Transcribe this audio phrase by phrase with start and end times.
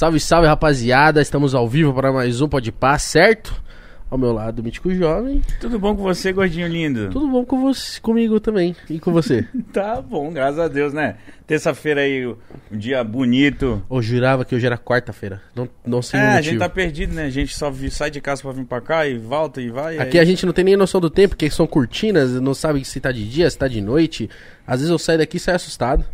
[0.00, 1.20] Salve, salve, rapaziada.
[1.20, 3.62] Estamos ao vivo para mais um Pode Pá, certo?
[4.08, 5.42] Ao meu lado, Mítico Jovem.
[5.60, 7.10] Tudo bom com você, gordinho lindo?
[7.10, 8.74] Tudo bom com você, comigo também.
[8.88, 9.46] E com você?
[9.74, 11.16] Tá bom, graças a Deus, né?
[11.46, 12.34] Terça-feira aí, um
[12.72, 13.82] dia bonito.
[13.90, 15.42] Eu jurava que hoje era quarta-feira.
[15.54, 16.50] Não, não sei É, o a motivo.
[16.50, 17.24] gente tá perdido, né?
[17.24, 19.98] A gente só sai de casa pra vir pra cá e volta e vai.
[19.98, 22.98] Aqui a gente não tem nem noção do tempo, porque são cortinas, não sabe se
[23.00, 24.30] tá de dia, se tá de noite.
[24.66, 26.06] Às vezes eu saio daqui e saio assustado.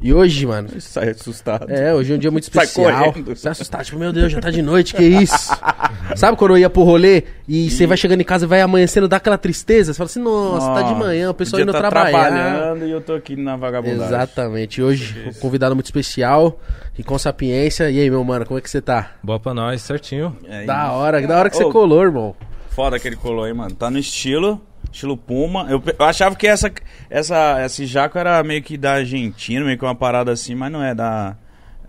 [0.00, 1.70] E hoje, mano, gente sai assustado.
[1.70, 3.12] É, hoje é um dia muito Sai especial.
[3.12, 3.34] correndo.
[3.34, 5.56] Você assustado, tipo, meu Deus, já tá de noite, que isso?
[6.16, 9.08] Sabe quando eu ia pro rolê e você vai chegando em casa e vai amanhecendo,
[9.08, 9.92] dá aquela tristeza?
[9.92, 12.10] Você fala assim, nossa, tá de manhã, o pessoal indo tá trabalhar.
[12.30, 14.04] trabalhando e eu tô aqui na vagabundagem.
[14.06, 14.82] Exatamente.
[14.82, 16.60] Hoje, um convidado muito especial
[16.98, 17.90] e com sapiência.
[17.90, 19.12] E aí, meu mano, como é que você tá?
[19.22, 20.36] Boa pra nós, certinho.
[20.48, 22.34] É Da hora, da hora que você colou, irmão.
[22.70, 23.74] Foda aquele colou aí, mano.
[23.74, 24.60] Tá no estilo,
[24.96, 25.66] estilo Puma.
[25.68, 26.72] Eu, eu achava que essa,
[27.10, 30.82] essa, esse jaco era meio que da Argentina, meio que uma parada assim, mas não
[30.82, 31.36] é da.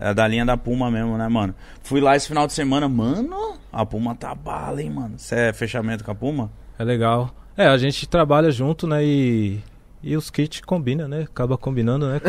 [0.00, 1.52] É da linha da Puma mesmo, né, mano?
[1.82, 5.14] Fui lá esse final de semana, mano, a Puma tá bala, hein, mano?
[5.16, 6.52] Você é fechamento com a Puma?
[6.78, 7.34] É legal.
[7.56, 9.04] É, a gente trabalha junto, né?
[9.04, 9.58] E,
[10.00, 11.22] e os kits combinam, né?
[11.22, 12.20] Acaba combinando, né?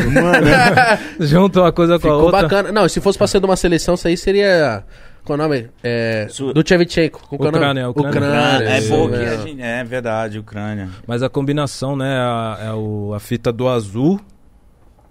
[1.21, 2.41] junto uma coisa com a Ficou outra.
[2.41, 2.71] bacana.
[2.71, 4.83] Não, se fosse pra ser de uma seleção, isso aí seria.
[5.23, 5.69] Qual é o nome?
[5.83, 6.27] É.
[6.29, 7.21] Su- Do Tchevchenko.
[7.27, 7.57] Qual que é o nome?
[7.85, 8.09] Ucrânia, Ucrânia.
[8.19, 8.69] Ucrânia.
[8.69, 9.61] é, isso pouco, mesmo.
[9.61, 10.89] é verdade, Ucrânia.
[11.05, 12.17] Mas a combinação, né?
[12.19, 14.19] a- É o, a fita do azul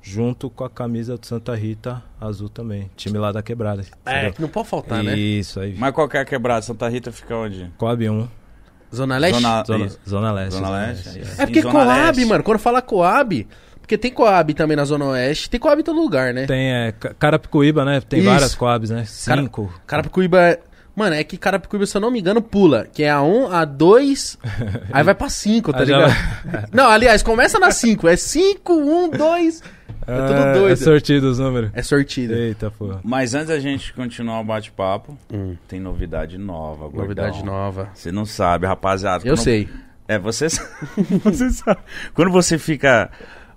[0.02, 2.90] junto com a camisa do Santa Rita azul também.
[2.96, 3.84] Time lá da quebrada.
[4.06, 5.16] É, que não pode faltar, né?
[5.16, 5.74] Isso aí.
[5.78, 7.70] Mas qualquer quebrada, Santa Rita fica onde?
[7.76, 8.28] Coab 1.
[8.94, 9.42] Zona Leste?
[9.42, 9.88] Zona- Zona.
[10.08, 10.54] Zona Leste.
[10.54, 11.42] Zona Leste, isso.
[11.42, 12.24] É porque Coab, Leste.
[12.24, 13.46] mano, quando fala Coab,
[13.88, 16.44] porque tem Coab também na Zona Oeste, tem Coab em todo lugar, né?
[16.44, 18.02] Tem é, Ca- Carapicuíba, né?
[18.02, 18.28] Tem Isso.
[18.28, 19.04] várias Coabs, né?
[19.24, 19.72] Cara- Cinco.
[19.86, 20.58] Carapicuíba.
[20.94, 22.86] Mano, é que Carapicuíba, se eu não me engano, pula.
[22.92, 24.36] Que é a 1, a 2,
[24.92, 26.12] aí vai pra 5, tá ligado?
[26.70, 28.06] Não, aliás, começa na 5.
[28.08, 29.62] É 5, 1, 2.
[30.06, 30.72] É tudo É, doido.
[30.72, 31.70] É sortido os números.
[31.72, 32.34] É sortida.
[32.34, 32.96] Eita, pô.
[33.02, 35.56] Mas antes da gente continuar o bate-papo, Hum.
[35.66, 37.02] tem novidade nova, gordão.
[37.02, 37.88] Novidade nova.
[37.94, 39.24] Você não sabe, rapaziada.
[39.26, 39.66] Eu Quando- sei.
[40.08, 40.68] É, você sabe.
[41.22, 41.78] você sabe.
[42.14, 43.10] Quando você fica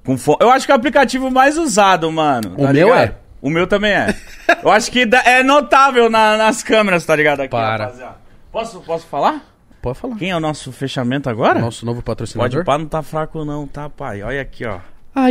[0.05, 0.15] com.
[0.39, 2.53] Eu acho que é o aplicativo mais usado, mano.
[2.57, 3.09] O tá meu ligado?
[3.09, 3.15] é.
[3.41, 4.15] O meu também é.
[4.63, 7.39] Eu acho que é notável na- nas câmeras, tá ligado?
[7.41, 7.85] Aqui, Para.
[7.85, 8.15] rapaziada.
[8.51, 9.41] Posso, posso falar?
[9.81, 10.15] Pode falar.
[10.17, 11.59] Quem é o nosso fechamento agora?
[11.59, 12.63] Nosso novo Pode patrocinador.
[12.63, 14.21] pá, não tá fraco não, tá, pai?
[14.21, 14.79] Olha aqui, ó.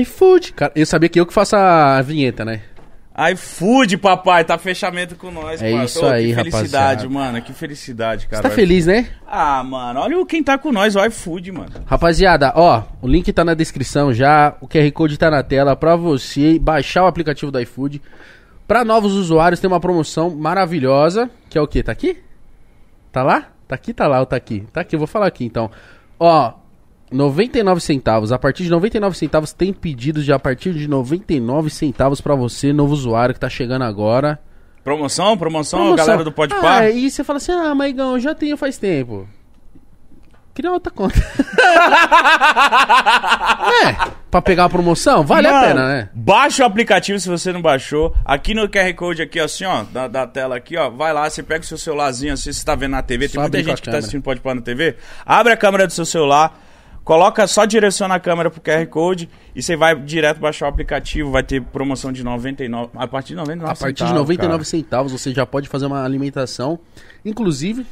[0.01, 0.53] iFood.
[0.55, 2.63] Cara, eu sabia que eu que faço a vinheta, né?
[3.33, 5.85] iFood, papai, tá fechamento com nós, É parça.
[5.85, 7.09] isso Ô, aí, Que felicidade, rapaziada.
[7.09, 7.43] mano.
[7.43, 8.43] Que felicidade, cara.
[8.43, 9.09] Você tá feliz, né?
[9.27, 11.71] Ah, mano, olha quem tá com nós, o iFood, mano.
[11.87, 15.97] Rapaziada, ó, o link tá na descrição já, o QR Code tá na tela pra
[15.97, 18.01] você baixar o aplicativo do iFood.
[18.67, 21.83] Pra novos usuários tem uma promoção maravilhosa, que é o quê?
[21.83, 22.17] Tá aqui?
[23.11, 23.49] Tá lá?
[23.67, 24.65] Tá aqui, tá lá ou tá aqui?
[24.73, 25.69] Tá aqui, eu vou falar aqui então.
[26.19, 26.53] Ó,
[27.11, 28.33] 99 centavos.
[28.33, 32.73] A partir de 99 centavos tem pedidos de a partir de 99 centavos pra você,
[32.73, 34.39] novo usuário que tá chegando agora.
[34.83, 36.07] Promoção, promoção, Promoção.
[36.07, 36.91] galera do Pode ah, Par.
[36.91, 39.29] E você fala assim: "Ah, Maigão, eu já tenho faz tempo".
[40.53, 41.15] Cria outra conta.
[43.85, 43.97] é,
[44.31, 46.11] pra pegar a promoção, vale a Mano, pena, né?
[46.13, 48.15] Baixa o aplicativo se você não baixou.
[48.25, 50.91] Aqui no QR Code, aqui, assim, ó, da, da tela aqui, ó.
[50.91, 53.29] Vai lá, você pega o seu celularzinho, assim, você tá vendo na TV.
[53.29, 54.97] Tem Só muita abrir com a gente que tá assistindo Pode Pôr na TV.
[55.25, 56.61] Abre a câmera do seu celular,
[57.05, 61.31] coloca, só direciona a câmera pro QR Code e você vai direto baixar o aplicativo.
[61.31, 64.65] Vai ter promoção de 99, a partir de 99 A partir de centavos, 99 cara.
[64.65, 66.79] centavos você já pode fazer uma alimentação.
[67.25, 67.87] Inclusive,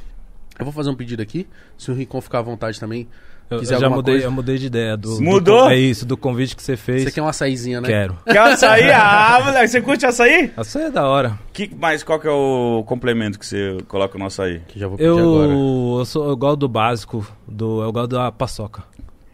[0.58, 1.46] eu vou fazer um pedido aqui,
[1.76, 3.08] se o Ricon ficar à vontade também.
[3.50, 4.26] Eu, quiser eu já alguma mudei, coisa.
[4.26, 4.96] eu mudei de ideia.
[4.96, 5.62] Do, do Mudou?
[5.64, 7.04] con- é isso, do convite que você fez.
[7.04, 7.88] Você quer um açaizinho, né?
[7.88, 8.18] Quero.
[8.26, 8.90] Quer açaí?
[8.92, 10.52] Ah, moleque, você curte açaí?
[10.56, 11.38] Essa é da hora.
[11.52, 14.60] Que, mas qual que é o complemento que você coloca no açaí?
[14.68, 15.52] Que já vou pedir Eu, agora.
[16.00, 18.82] eu, sou, eu gosto do básico, do, eu gosto da paçoca.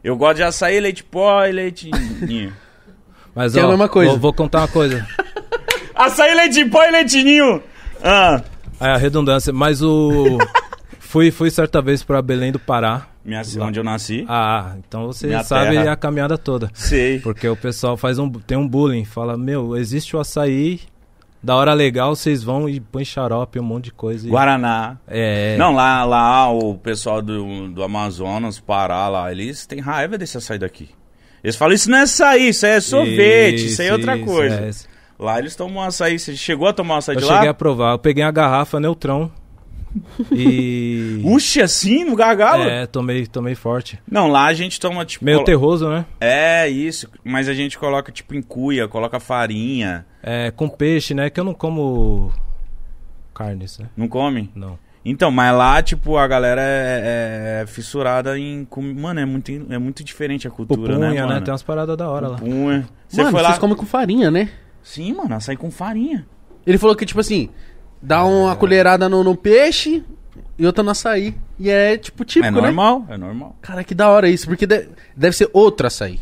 [0.04, 1.90] Eu gosto de açaí, leite pó e leite.
[3.34, 4.10] Mas Que é a ó, mesma coisa.
[4.12, 5.04] Vou, vou contar uma coisa.
[5.94, 7.60] açaí, leite pó e leite ninho.
[8.02, 8.42] Ah,
[8.80, 10.38] É a redundância, mas o.
[11.14, 13.06] fui, fui certa vez pra Belém do Pará.
[13.24, 14.24] minha, onde eu nasci.
[14.28, 15.92] Ah, então você Minha sabe terra.
[15.92, 16.68] a caminhada toda.
[16.74, 17.20] Sei.
[17.20, 18.28] Porque o pessoal faz um.
[18.30, 20.80] Tem um bullying, fala, meu, existe o açaí,
[21.42, 24.26] da hora legal, vocês vão e põe xarope, um monte de coisa.
[24.26, 24.96] e- Guaraná.
[25.06, 25.56] É.
[25.56, 30.58] Não, lá, lá o pessoal do, do Amazonas, Pará, lá, eles têm raiva desse açaí
[30.58, 30.88] daqui.
[31.44, 34.24] Eles falam, isso não é açaí, isso aí é sorvete, isso, aí é outra isso,
[34.26, 34.54] coisa.
[34.56, 34.70] é.
[35.18, 36.18] Lá eles tomam açaí.
[36.18, 37.50] Você chegou a tomar açaí Eu de cheguei lá?
[37.50, 39.30] a provar, eu peguei a garrafa neutrão
[40.32, 41.20] e.
[41.24, 42.62] Uxe, assim, no gargalo?
[42.64, 43.98] É, tomei, tomei forte.
[44.10, 45.24] Não, lá a gente toma, tipo...
[45.24, 46.04] Meio colo- terroso, né?
[46.20, 47.08] É, isso.
[47.24, 50.04] Mas a gente coloca, tipo, em cuia, coloca farinha.
[50.22, 51.30] É, com peixe, né?
[51.30, 52.32] Que eu não como
[53.34, 53.86] carnes, né?
[53.96, 54.50] Não come?
[54.54, 54.78] Não.
[55.04, 58.64] Então, mas lá, tipo, a galera é, é fissurada em...
[58.64, 61.26] com- Mano, é muito, é muito diferente a cultura, Pupunha, né, né?
[61.26, 61.40] mano?
[61.42, 62.36] Tem umas paradas da hora lá.
[62.38, 62.88] Pupunha.
[63.06, 63.48] Você Mano, foi lá...
[63.50, 64.48] vocês comem com farinha, né?
[64.82, 66.26] Sim, mano, açaí com farinha.
[66.66, 67.50] Ele falou que, tipo assim,
[68.04, 70.04] dá uma colherada no, no peixe
[70.58, 71.34] e outra no açaí.
[71.58, 72.60] E é, tipo, típico, é né?
[72.60, 73.56] normal, é normal.
[73.62, 76.20] Cara, que da hora isso, porque de- deve ser outro açaí.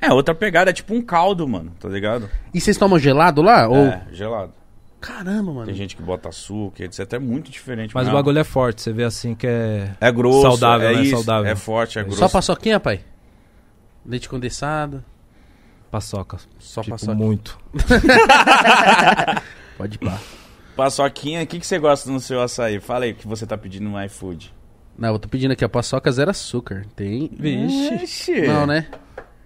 [0.00, 2.30] É, outra pegada, é tipo um caldo, mano, tá ligado?
[2.54, 3.68] E vocês tomam gelado lá?
[3.68, 3.86] Ou...
[3.86, 4.52] É, gelado.
[5.00, 5.66] Caramba, mano.
[5.66, 7.12] Tem gente que bota açúcar, etc.
[7.12, 7.94] É muito diferente.
[7.94, 8.18] Mas o mesmo.
[8.18, 9.90] bagulho é forte, você vê assim que é.
[10.00, 11.02] é grosso, saudável, é né?
[11.02, 11.50] isso, Saudável.
[11.50, 12.18] É forte, é grosso.
[12.18, 13.00] Só paçoquinha, pai?
[14.04, 15.04] Leite condensado.
[15.90, 16.38] Paçoca.
[16.58, 17.14] Só tipo, paçoca.
[17.14, 17.58] muito.
[19.78, 20.18] Pode ir pá.
[20.78, 22.78] Paçoquinha, o que, que você gosta no seu açaí?
[22.78, 24.54] Fala aí o que você tá pedindo no iFood.
[24.96, 26.84] Não, eu tô pedindo aqui a paçoca zero açúcar.
[26.94, 27.28] Tem.
[27.36, 27.94] Vixe.
[28.04, 28.40] Ixi.
[28.46, 28.86] Não, né?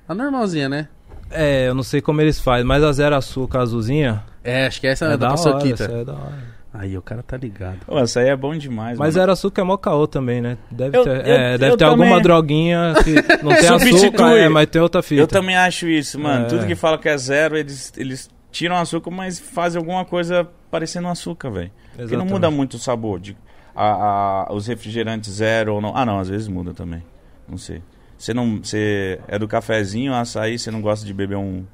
[0.07, 0.89] A normalzinha, né?
[1.31, 4.87] É, eu não sei como eles fazem, mas a zero açúcar azulzinha É, acho que
[4.87, 5.69] essa é, é da da hora.
[5.71, 6.53] essa é da hora.
[6.75, 7.79] Aí o cara tá ligado.
[7.87, 9.13] Pô, açaí é bom demais, Mas mano.
[9.13, 10.59] zero açúcar é mó caô também, né?
[10.71, 14.09] Deve Eu- ter, eu- é, deve eu ter também- alguma droguinha que não tem Substitui.
[14.09, 15.23] açúcar, é, mas tem outra fita.
[15.23, 16.45] Eu também acho isso, mano.
[16.45, 16.49] É.
[16.49, 21.07] Tudo que fala que é zero, eles, eles tiram açúcar, mas fazem alguma coisa parecendo
[21.07, 21.71] açúcar, velho.
[21.95, 23.21] Porque não muda muito o sabor.
[23.21, 23.37] De,
[23.77, 25.97] a, a- os refrigerantes zero ou não.
[25.97, 27.03] Ah, não, às vezes muda também.
[27.49, 27.83] Não sei.
[28.19, 28.57] Você não.
[28.63, 31.65] Você é do cafezinho, açaí, você não gosta de beber um.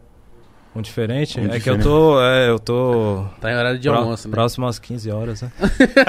[0.76, 1.40] Um diferente?
[1.40, 1.86] Um é que diferente.
[1.86, 2.20] eu tô.
[2.22, 3.24] É, eu tô.
[3.40, 4.32] Tá em horário de almoço, né?
[4.34, 5.50] Próximo às 15 horas, né?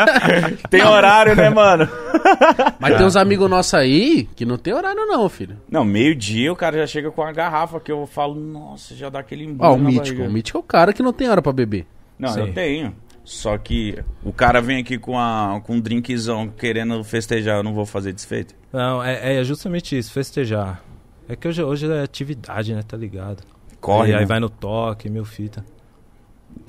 [0.69, 1.87] Tem horário, né, mano?
[2.79, 5.57] Mas tem uns amigos nossos aí que não tem horário, não, filho.
[5.71, 9.19] Não, meio-dia o cara já chega com a garrafa que eu falo, nossa, já dá
[9.19, 10.03] aquele Ó, embrulho o mítico.
[10.17, 10.23] barriga.
[10.29, 11.85] O mítico é o cara que não tem hora pra beber.
[12.19, 12.39] Não, Sim.
[12.41, 12.95] eu tenho.
[13.23, 17.73] Só que o cara vem aqui com, a, com um drinkzão querendo festejar, eu não
[17.73, 18.53] vou fazer desfeito.
[18.73, 20.83] Não, é, é justamente isso, festejar.
[21.27, 22.81] É que hoje, hoje é atividade, né?
[22.81, 23.43] Tá ligado?
[23.79, 24.25] Corre, E aí né?
[24.25, 25.63] vai no toque, mil fita.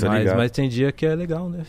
[0.03, 0.37] Mas, ligado.
[0.37, 1.65] mas tem dia que é legal, né?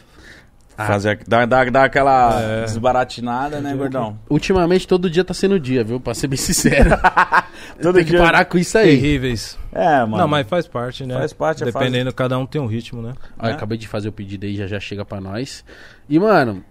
[0.75, 2.61] Fazer, dá, dá, dá aquela É.
[2.63, 4.17] desbaratinada, né, gordão?
[4.29, 5.99] Ultimamente, todo dia tá sendo dia, viu?
[5.99, 6.89] Pra ser bem sincero.
[7.81, 8.85] Todo tem que dia- parar com isso aí.
[8.97, 9.57] Terríveis.
[9.71, 10.17] É, mano.
[10.17, 11.15] Não, mas faz parte, né?
[11.15, 13.13] Faz parte, é Dependendo, cada um tem um ritmo, né?
[13.39, 13.53] Eu né?
[13.53, 15.63] acabei de fazer o pedido aí, já já chega pra nós.
[16.09, 16.63] E, mano,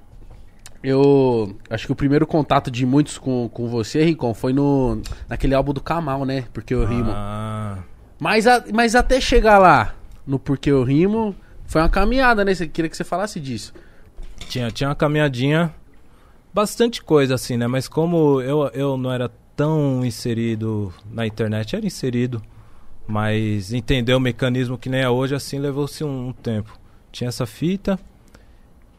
[0.83, 5.55] eu acho que o primeiro contato de muitos com, com você, Ricon, foi no naquele
[5.55, 6.45] álbum do Kamal, né?
[6.53, 7.11] Porque eu rimo.
[7.15, 7.79] Ah,
[8.19, 9.95] Mas, a- mas até chegar lá,
[10.27, 11.35] no Porque eu rimo,
[11.67, 12.55] foi uma caminhada, né?
[12.55, 13.73] Você queria que você falasse disso.
[14.49, 15.73] tinha, tinha uma caminhadinha,
[16.53, 17.67] bastante coisa assim, né?
[17.67, 22.43] Mas como eu, eu não era tão inserido na internet, era inserido,
[23.07, 26.79] mas entender o mecanismo que nem é hoje, assim, levou-se um, um tempo.
[27.13, 27.99] Tinha essa fita,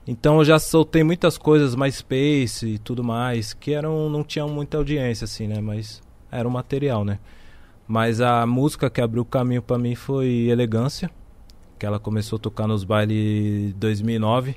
[0.05, 4.77] então eu já soltei muitas coisas, MySpace e tudo mais, que eram, não tinham muita
[4.77, 5.61] audiência, assim, né?
[5.61, 6.01] Mas
[6.31, 7.19] era um material, né?
[7.87, 11.09] Mas a música que abriu o caminho pra mim foi Elegância,
[11.77, 14.55] que ela começou a tocar nos bailes em 2009.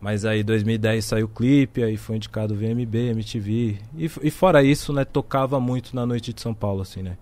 [0.00, 3.78] Mas aí 2010 saiu o clipe, aí foi indicado VMB, MTV.
[3.96, 7.16] E, e fora isso, né, tocava muito na noite de São Paulo, assim, né?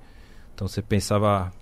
[0.54, 1.52] Então você pensava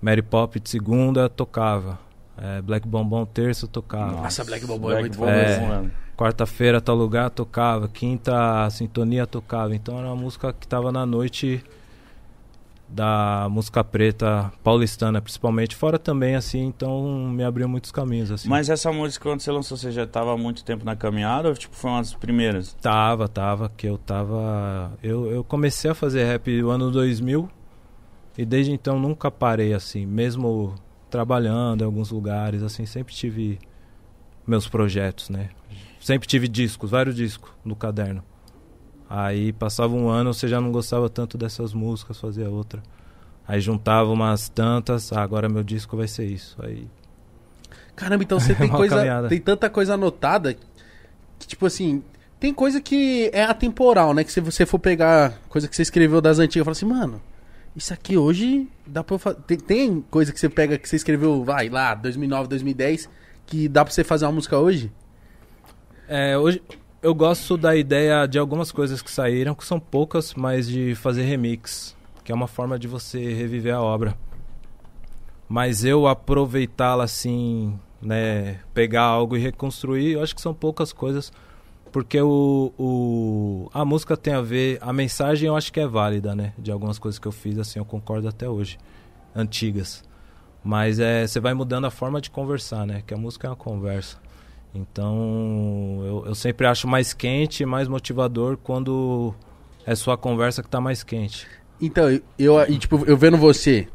[0.00, 1.98] Mary Pop de segunda, tocava.
[2.38, 4.12] É, Black Bombom terça, tocava.
[4.12, 5.60] Nossa, Black Bombom é muito Bombom, famoso.
[5.62, 5.90] mano.
[6.16, 7.88] Quarta-feira, tal lugar, tocava.
[7.88, 9.74] Quinta, a Sintonia, tocava.
[9.74, 11.62] Então era uma música que tava na noite
[12.88, 15.74] da música preta paulistana, principalmente.
[15.74, 18.48] Fora também, assim, então me abriu muitos caminhos, assim.
[18.48, 21.54] Mas essa música, quando você lançou, você já tava há muito tempo na caminhada ou
[21.54, 22.74] tipo, foi uma das primeiras?
[22.74, 24.92] Tava, tava, que eu tava.
[25.02, 27.48] Eu, eu comecei a fazer rap no ano 2000
[28.38, 30.74] e desde então nunca parei assim, mesmo
[31.10, 33.58] trabalhando em alguns lugares, assim, sempre tive
[34.46, 35.50] meus projetos, né?
[36.00, 38.22] Sempre tive discos, vários discos no caderno.
[39.08, 42.82] Aí passava um ano, você já não gostava tanto dessas músicas, fazia outra.
[43.46, 46.56] Aí juntava umas tantas, ah, agora meu disco vai ser isso.
[46.60, 46.86] Aí
[47.94, 48.96] Caramba, então você tem Uma coisa.
[48.96, 49.28] caminhada.
[49.28, 50.54] Tem tanta coisa anotada
[51.38, 52.02] que, tipo assim.
[52.38, 54.22] Tem coisa que é atemporal, né?
[54.22, 57.22] Que se você for pegar coisa que você escreveu das antigas, fala assim, mano,
[57.74, 59.38] isso aqui hoje dá pra eu fazer.
[59.46, 63.08] Tem, tem coisa que você pega que você escreveu, vai lá, 2009, 2010,
[63.46, 64.92] que dá pra você fazer uma música hoje?
[66.06, 66.60] É, hoje
[67.06, 71.22] eu gosto da ideia de algumas coisas que saíram, que são poucas, mas de fazer
[71.22, 74.18] remix, que é uma forma de você reviver a obra.
[75.48, 81.32] Mas eu aproveitá-la assim, né, pegar algo e reconstruir, eu acho que são poucas coisas,
[81.92, 86.34] porque o, o a música tem a ver, a mensagem eu acho que é válida,
[86.34, 88.78] né, de algumas coisas que eu fiz assim, eu concordo até hoje,
[89.32, 90.02] antigas.
[90.64, 93.54] Mas é, você vai mudando a forma de conversar, né, que a música é uma
[93.54, 94.25] conversa.
[94.74, 99.34] Então, eu, eu sempre acho mais quente, mais motivador quando
[99.86, 101.46] é sua conversa que tá mais quente.
[101.80, 103.88] Então, eu, eu, e, tipo, eu vendo você,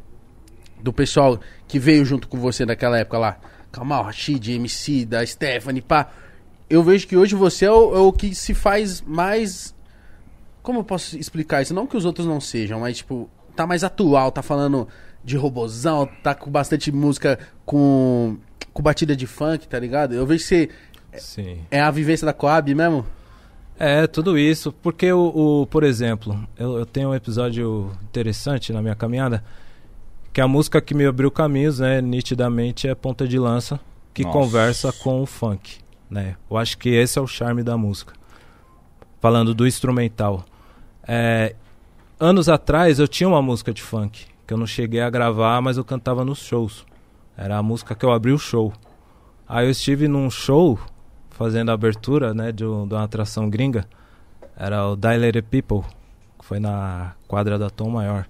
[0.81, 3.39] do pessoal que veio junto com você naquela época lá,
[3.71, 6.09] Kamal, Rashid, MC, da Stephanie, pá.
[6.69, 9.75] Eu vejo que hoje você é o, é o que se faz mais.
[10.61, 11.73] Como eu posso explicar isso?
[11.73, 14.87] Não que os outros não sejam, mas, tipo, tá mais atual, tá falando
[15.23, 18.37] de robozão, tá com bastante música com,
[18.73, 20.13] com batida de funk, tá ligado?
[20.13, 20.69] Eu vejo que você
[21.17, 21.59] Sim.
[21.69, 23.05] É a vivência da Coab mesmo?
[23.77, 24.71] É, tudo isso.
[24.71, 29.43] Porque, o, o por exemplo, eu, eu tenho um episódio interessante na minha caminhada,
[30.31, 33.79] que a música que me abriu caminhos, né, nitidamente, é Ponta de Lança,
[34.13, 34.37] que Nossa.
[34.37, 36.35] conversa com o funk, né?
[36.49, 38.13] Eu acho que esse é o charme da música.
[39.19, 40.45] Falando do instrumental.
[41.07, 41.55] É,
[42.19, 45.77] anos atrás eu tinha uma música de funk, que eu não cheguei a gravar, mas
[45.77, 46.85] eu cantava nos shows.
[47.43, 48.71] Era a música que eu abri o show.
[49.47, 50.79] Aí eu estive num show
[51.31, 53.85] fazendo a abertura, né, de, um- de uma atração gringa.
[54.55, 55.81] Era o Dilated People,
[56.39, 58.25] que foi na quadra da Tom Maior.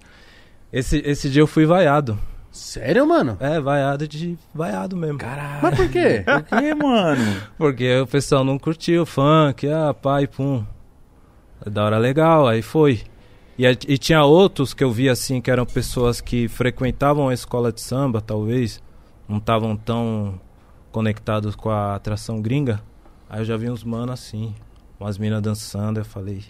[0.72, 2.18] Esse, esse dia eu fui vaiado.
[2.50, 3.36] Sério, mano?
[3.40, 5.18] É, vaiado de vaiado mesmo.
[5.18, 5.60] Caralho.
[5.62, 6.22] Mas por quê?
[6.48, 7.42] Por quê, mano?
[7.58, 10.64] Porque o pessoal não curtiu o funk, ah, pai, pum.
[11.66, 13.02] Da hora legal, aí foi.
[13.58, 17.70] E, e tinha outros que eu vi assim, que eram pessoas que frequentavam a escola
[17.72, 18.82] de samba, talvez,
[19.32, 20.38] não estavam tão
[20.92, 22.80] conectados com a atração gringa.
[23.28, 24.54] Aí eu já vi uns manos assim,
[25.00, 26.44] umas minas dançando, eu falei,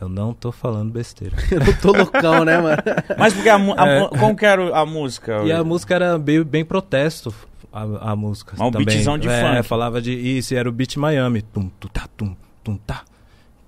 [0.00, 1.36] eu não tô falando besteira.
[1.50, 2.82] Eu não tô loucão, né, mano?
[3.18, 4.08] Mas porque a, a É.
[4.08, 5.42] como que era a música?
[5.44, 7.34] E a música era bem, bem protesto,
[7.72, 8.54] a, a música.
[8.58, 8.86] Mas um também.
[8.86, 9.62] beatzão de é, funk.
[9.68, 11.40] falava de isso, era o beat Miami.
[11.40, 13.04] Tum, tum, tá, tum, tum, tá.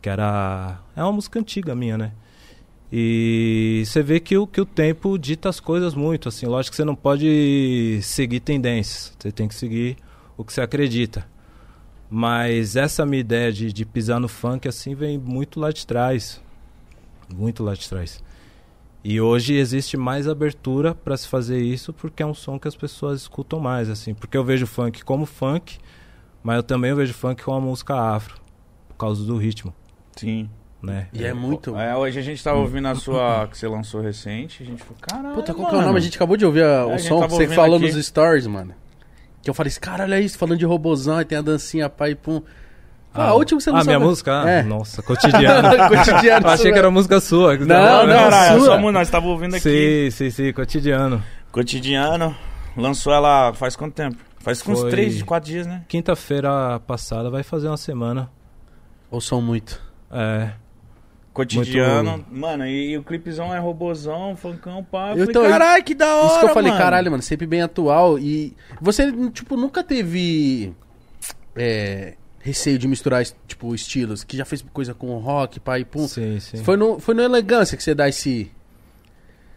[0.03, 0.79] Que era...
[0.95, 2.13] É uma música antiga minha, né?
[2.91, 6.47] E você vê que o, que o tempo dita as coisas muito, assim.
[6.47, 9.13] Lógico que você não pode seguir tendências.
[9.19, 9.97] Você tem que seguir
[10.37, 11.27] o que você acredita.
[12.11, 16.41] Mas essa minha ideia de, de pisar no funk, assim, vem muito lá de trás.
[17.35, 18.23] Muito lá de trás.
[19.05, 22.75] E hoje existe mais abertura para se fazer isso porque é um som que as
[22.75, 24.15] pessoas escutam mais, assim.
[24.15, 25.79] Porque eu vejo funk como funk,
[26.43, 28.41] mas eu também vejo funk como uma música afro,
[28.89, 29.73] por causa do ritmo,
[30.17, 30.51] Sim.
[30.83, 31.09] Né?
[31.13, 31.77] E é muito.
[31.77, 34.63] É, hoje a gente tava ouvindo a sua que você lançou recente.
[34.63, 35.35] A gente falou, caralho.
[35.35, 35.99] Puta, qual que é o nome?
[35.99, 37.93] A gente acabou de ouvir a- a o gente som que você falou aqui.
[37.93, 38.75] nos stories, mano.
[39.43, 42.15] Que eu falei assim, caralho, é isso, falando de robozão, e tem a dancinha pai
[42.15, 42.43] pum.
[43.15, 44.31] Ah, a última que você não Ah, minha música?
[44.49, 44.63] É.
[44.63, 45.69] Nossa, cotidiano.
[45.89, 47.57] Cotidiano, Eu achei que era música sua.
[47.57, 48.81] Não, Não, não, caralho, sua.
[48.81, 50.11] só, nós tava ouvindo aqui.
[50.11, 51.23] Sim, sim, sim, cotidiano.
[51.51, 52.37] Cotidiano.
[52.77, 54.17] Lançou ela faz quanto tempo?
[54.39, 55.83] Faz uns Foi- 3, 4 dias, né?
[55.89, 58.31] Quinta-feira passada vai fazer uma semana.
[59.11, 59.81] Ou são muito?
[60.13, 60.51] É.
[61.45, 62.25] Cotidiano.
[62.31, 65.11] Mano, e, e o clipezão é robozão, funkão, pá.
[65.13, 66.83] Eu Eu falei, tô- caralho, que da hora, Isso que eu falei, mano.
[66.83, 68.19] caralho, mano, sempre bem atual.
[68.19, 70.73] E você, tipo, nunca teve
[71.57, 74.25] é, receio de misturar, tipo, estilos?
[74.25, 76.07] Que já fez coisa com rock, pai, pum.
[76.09, 76.63] Sim, sim.
[76.65, 78.51] Foi no, foi no Elegância que você dá esse...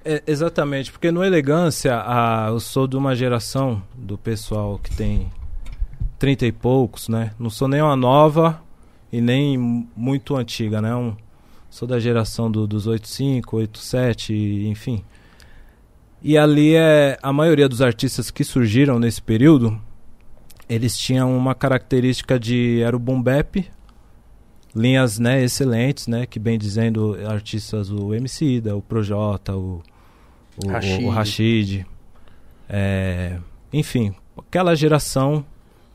[0.03, 5.31] É, exatamente, porque no Elegância a, eu sou de uma geração do pessoal que tem
[6.17, 7.31] 30 e poucos, né?
[7.37, 8.61] Não sou nem uma nova
[9.13, 10.95] e nem muito antiga, né?
[10.95, 11.15] Um,
[11.71, 15.03] sou da geração do, dos 85, 87, e, enfim.
[16.21, 19.81] E ali é a maioria dos artistas que surgiram nesse período,
[20.69, 23.67] eles tinham uma característica de era o boom bap,
[24.75, 29.81] linhas né, excelentes, né, que bem dizendo artistas o MC da, o Projota, o
[30.63, 31.03] o Rashid.
[31.03, 31.85] o, o Rashid,
[32.69, 33.39] é,
[33.71, 35.45] enfim, aquela geração,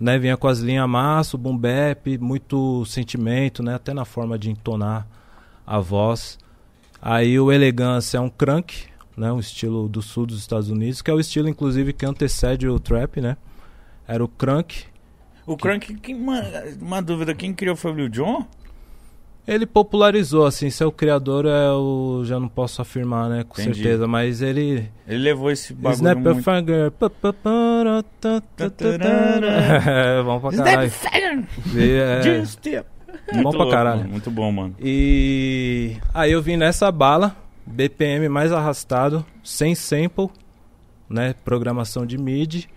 [0.01, 4.39] né, vinha com as linhas massa, o boom bap, muito sentimento, né, até na forma
[4.39, 5.07] de entonar
[5.67, 6.39] a voz.
[7.03, 8.85] Aí o elegância é um crunk,
[9.17, 12.69] né, um estilo do sul dos Estados Unidos, que é o estilo inclusive que antecede
[12.69, 13.37] o trap, né?
[14.07, 14.85] Era o crunk.
[15.47, 16.49] O Crank, quem, mano,
[16.81, 18.45] uma dúvida, quem criou foi o Lil Jon?
[19.47, 22.25] Ele popularizou, assim, seu criador é o.
[22.25, 23.45] Já não posso afirmar, né?
[23.49, 23.77] Com Entendi.
[23.81, 24.91] certeza, mas ele.
[25.07, 26.43] Ele levou esse bagulho Snap muito...
[26.43, 26.91] Finger.
[26.91, 28.43] ta.
[29.87, 30.93] É, pra caralho.
[31.77, 32.43] É,
[33.33, 33.99] Muito Bom pra louco, caralho.
[34.01, 34.75] mano, Muito bom, mano.
[34.81, 40.29] E aí eu vim nessa bala, BPM mais arrastado, sem sample,
[41.09, 41.35] né?
[41.45, 42.69] Programação de MIDI.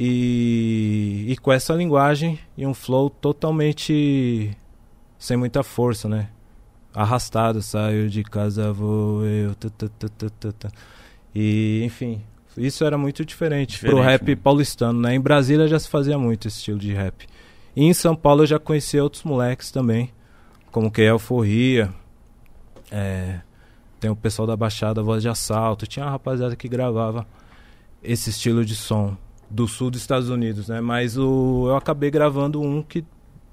[0.00, 4.56] E, e com essa linguagem e um flow totalmente
[5.18, 6.28] sem muita força, né?
[6.94, 9.56] Arrastado, saio de casa, vou eu.
[11.34, 12.22] E, enfim,
[12.56, 14.36] isso era muito diferente, pro Diferente, rap né?
[14.36, 15.14] paulistano, né?
[15.14, 17.26] Em Brasília já se fazia muito esse estilo de rap.
[17.78, 20.12] E em São Paulo eu já conhecia outros moleques também,
[20.72, 21.88] como que é Euforia,
[22.90, 23.38] é,
[24.00, 27.24] tem o pessoal da Baixada, Voz de Assalto, tinha uma rapaziada que gravava
[28.02, 29.16] esse estilo de som
[29.48, 30.80] do sul dos Estados Unidos, né?
[30.80, 33.04] Mas o, eu acabei gravando um que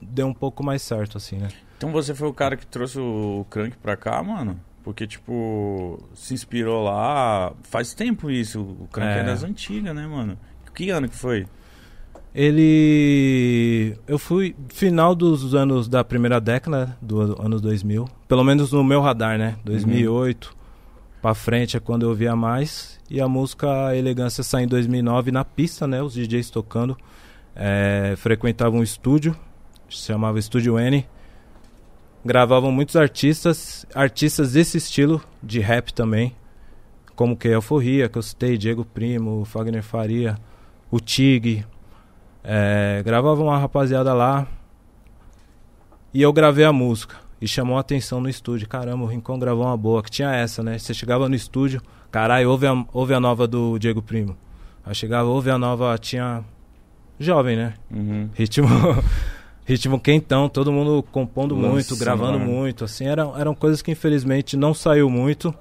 [0.01, 1.49] deu um pouco mais certo, assim, né?
[1.77, 4.59] Então você foi o cara que trouxe o Crank pra cá, mano?
[4.83, 7.53] Porque, tipo, se inspirou lá.
[7.61, 8.59] Faz tempo isso.
[8.61, 9.23] O Crank é, É.
[9.23, 10.35] das antigas, né, mano?
[10.73, 11.45] Que ano que foi?
[12.35, 13.97] Ele.
[14.05, 18.09] Eu fui final dos anos da primeira década, do anos 2000.
[18.27, 19.55] Pelo menos no meu radar, né?
[19.63, 20.53] 2008
[21.25, 22.99] pra frente é quando eu via mais.
[23.09, 25.99] E a música Elegância saiu em 2009 na pista, né?
[25.99, 26.95] Os DJs tocando.
[27.55, 29.35] É, frequentava um estúdio,
[29.89, 31.03] se chamava Estúdio N.
[32.23, 36.35] Gravavam muitos artistas, artistas desse estilo, de rap também.
[37.15, 40.37] Como que Euforia, que eu citei, Diego Primo, Fagner Faria,
[40.91, 41.65] o Tig.
[42.47, 44.47] É, gravavam uma rapaziada lá.
[46.13, 47.15] E eu gravei a música.
[47.41, 48.67] E chamou a atenção no estúdio.
[48.67, 50.01] Caramba, o Rincon gravou uma boa.
[50.03, 50.77] Que tinha essa, né?
[50.77, 54.37] Você chegava no estúdio, caralho, ouve a, ouve a nova do Diego Primo.
[54.85, 56.43] Aí chegava, ouve a nova, tinha.
[57.19, 57.73] Jovem, né?
[57.89, 58.29] Uhum.
[58.33, 58.67] Ritmo.
[59.65, 62.45] ritmo quentão, todo mundo compondo Lançando, muito, gravando né?
[62.45, 62.83] muito.
[62.83, 65.53] Assim, eram, eram coisas que infelizmente não saiu muito.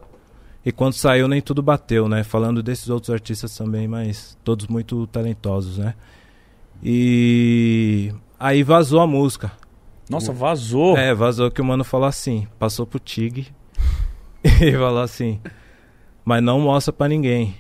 [0.64, 2.22] E quando saiu, nem tudo bateu, né?
[2.22, 5.94] Falando desses outros artistas também, mas todos muito talentosos, né?
[6.84, 9.50] E aí vazou a música.
[10.10, 10.98] Nossa, vazou.
[10.98, 13.46] É, vazou que o mano falou assim, passou pro Tig
[14.44, 15.40] e falou assim,
[16.22, 17.54] mas não mostra pra ninguém.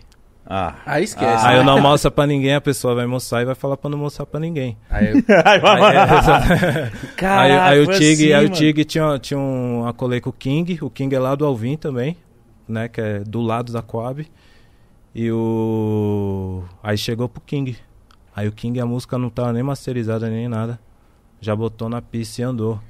[0.46, 0.74] Ah.
[0.84, 1.46] Aí esquece.
[1.46, 1.60] Ah, Aí né?
[1.62, 4.26] eu não mostro pra ninguém, a pessoa vai mostrar e vai falar pra não mostrar
[4.26, 4.76] pra ninguém.
[4.90, 8.50] Aí, vai, Aí, aí, Caraca, aí o foi Tig, assim, aí o.
[8.50, 12.18] Tig tinha, tinha um acolei com o King, o King é lá do Alvin também,
[12.68, 14.26] né, que é do lado da Coab.
[15.14, 17.74] E o aí chegou pro King.
[18.34, 20.78] Aí o King a música não tava nem masterizada nem nada.
[21.40, 22.80] Já botou na pista e andou.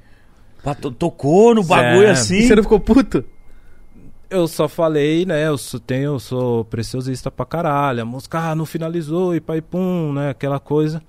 [0.63, 2.11] Pá, to- Tocou no bagulho É.
[2.11, 2.37] assim.
[2.37, 3.23] E você não ficou puto?
[4.29, 5.47] Eu só falei, né?
[5.47, 8.01] Eu sou, tenho, eu sou preciosista pra caralho.
[8.01, 10.29] A música ah, não finalizou e pai pum, né?
[10.31, 11.01] Aquela coisa.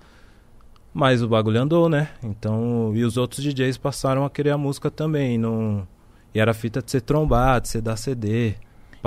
[0.93, 2.09] Mas o bagulho andou, né?
[2.23, 5.39] Então, e os outros DJs passaram a querer a música também.
[5.39, 5.87] Não...
[6.35, 8.55] E era fita de ser trombado, de ser dar CD,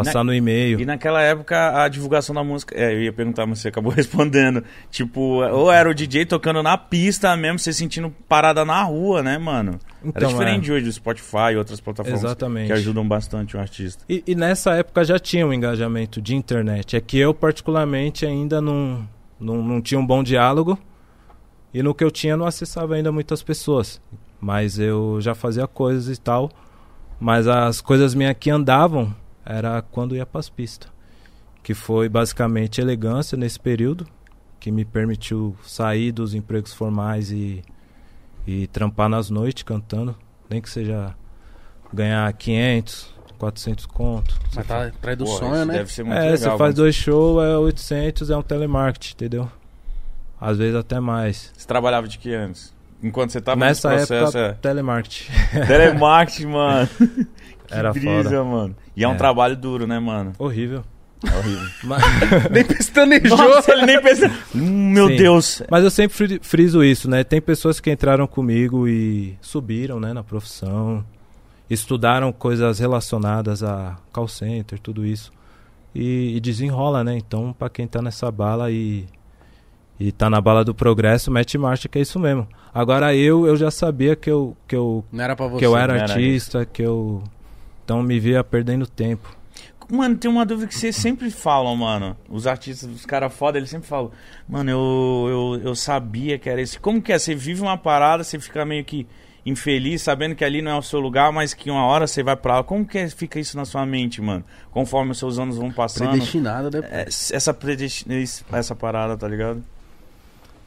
[0.05, 0.79] passar no e-mail.
[0.79, 2.75] E naquela época a divulgação da música.
[2.75, 4.63] É, eu ia perguntar, mas você acabou respondendo.
[4.89, 9.37] Tipo, ou era o DJ tocando na pista mesmo, você sentindo parada na rua, né,
[9.37, 9.79] mano?
[10.01, 10.65] era Então, diferente é.
[10.65, 12.67] de hoje, do Spotify e outras plataformas Exatamente.
[12.67, 14.03] que ajudam bastante o artista.
[14.09, 16.95] E, e nessa época já tinha um engajamento de internet.
[16.95, 19.07] É que eu, particularmente, ainda não,
[19.39, 20.77] não, não tinha um bom diálogo.
[21.73, 24.01] E no que eu tinha, não acessava ainda muitas pessoas.
[24.41, 26.49] Mas eu já fazia coisas e tal.
[27.19, 29.13] Mas as coisas minhas que andavam
[29.49, 30.89] era quando ia pras pistas.
[31.63, 34.07] Que foi basicamente elegância nesse período.
[34.59, 37.61] Que me permitiu sair dos empregos formais e,
[38.45, 40.15] e trampar nas noites cantando.
[40.49, 41.15] Nem que seja
[41.93, 44.37] ganhar 500, 400 conto.
[44.55, 45.73] Mas tá atrás do sonho, né?
[45.75, 46.37] Deve ser muito É, legal.
[46.37, 49.51] você faz dois shows, é 800, é um telemarketing, entendeu?
[50.39, 51.51] Às vezes até mais.
[51.55, 52.73] Você trabalhava de que antes?
[53.01, 55.31] Enquanto você tava Nessa nesse processo, época, telemarketing.
[55.53, 55.65] é.
[55.65, 56.89] Telemarketing, mano.
[57.69, 58.43] que Era brisa, foda.
[58.43, 58.75] mano.
[58.95, 59.15] E é um É.
[59.15, 60.33] trabalho duro, né, mano?
[60.37, 60.83] Horrível.
[61.25, 61.67] É horrível.
[61.83, 62.03] Mas,
[62.51, 63.37] Nem pestanejou.
[63.37, 64.31] Nossa, ele nem pensa.
[64.55, 65.15] Hum, meu Sim.
[65.17, 65.61] Deus.
[65.69, 67.23] mas eu sempre fri- friso isso, né?
[67.23, 71.03] Tem pessoas que entraram comigo e subiram, né, na profissão.
[71.69, 75.31] Estudaram coisas relacionadas a call center, tudo isso.
[75.93, 77.17] E, e desenrola, né?
[77.17, 79.05] Então, pra quem tá nessa bala e,
[79.99, 82.47] e tá na bala do progresso, mete marcha, que é isso mesmo.
[82.73, 85.59] Agora eu, eu já sabia que eu, que eu Não era pra você.
[85.59, 87.23] que eu era não era artista, que eu
[87.89, 89.35] então me via perdendo tempo.
[89.91, 92.15] Mano, tem uma dúvida que vocês sempre falam, mano.
[92.29, 94.11] Os artistas, os caras foda, eles sempre falam,
[94.47, 96.79] mano, eu, eu, eu sabia que era esse.
[96.79, 97.17] Como que é?
[97.17, 99.07] Você vive uma parada, você fica meio que
[99.43, 102.35] infeliz, sabendo que ali não é o seu lugar, mas que uma hora você vai
[102.35, 102.63] pra lá.
[102.63, 104.45] Como que é- fica isso na sua mente, mano?
[104.69, 106.11] Conforme os seus anos vão passando.
[106.11, 106.87] Predestinado, né?
[106.91, 108.05] É, essa, predestin...
[108.53, 109.63] essa parada, tá ligado?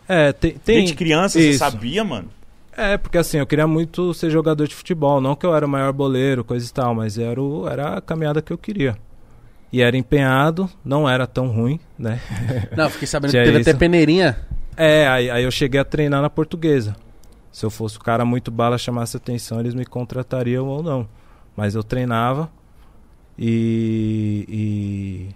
[0.09, 1.61] É, tem, tem Desde criança você isso.
[1.61, 2.29] sabia, mano?
[2.77, 5.69] É, porque assim, eu queria muito ser jogador de futebol, não que eu era o
[5.69, 8.97] maior boleiro, coisa e tal, mas era, o, era a caminhada que eu queria.
[9.71, 12.21] E era empenhado, não era tão ruim, né?
[12.77, 13.71] Não, fiquei sabendo que teve isso.
[13.71, 14.39] até peneirinha.
[14.77, 16.95] É, aí, aí eu cheguei a treinar na portuguesa.
[17.51, 21.09] Se eu fosse o cara muito bala, chamasse atenção, eles me contratariam ou não.
[21.57, 22.51] Mas eu treinava
[23.39, 25.29] e, e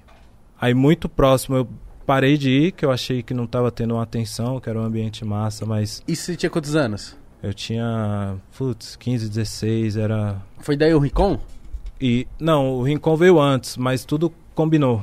[0.60, 1.68] aí muito próximo eu
[2.06, 4.84] parei de ir, que eu achei que não estava tendo uma atenção, que era um
[4.84, 7.16] ambiente massa, mas E você tinha quantos anos?
[7.42, 11.38] Eu tinha, putz, 15, 16, era Foi daí o Ricon?
[12.00, 15.02] e não, o Rincon veio antes, mas tudo combinou.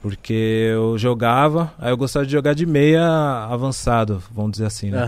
[0.00, 3.04] Porque eu jogava, aí eu gostava de jogar de meia
[3.48, 4.98] avançado, vamos dizer assim, né?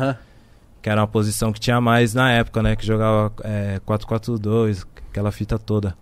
[0.81, 2.77] Que era uma posição que tinha mais na época, né?
[2.77, 5.97] Que jogava é, 4-4-2, aquela fita toda.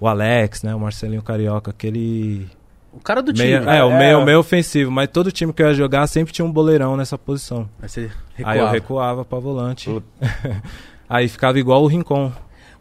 [0.00, 0.74] O Alex, né?
[0.74, 2.48] O Marcelinho Carioca, aquele.
[2.96, 3.48] O cara do time.
[3.48, 4.90] Meia, é, o meio, meio ofensivo.
[4.90, 7.68] Mas todo time que eu ia jogar sempre tinha um boleirão nessa posição.
[7.82, 8.10] Aí você
[8.42, 8.70] Aí eu recuava.
[8.70, 9.90] recuava pra volante.
[11.08, 12.32] Aí ficava igual o Rincon.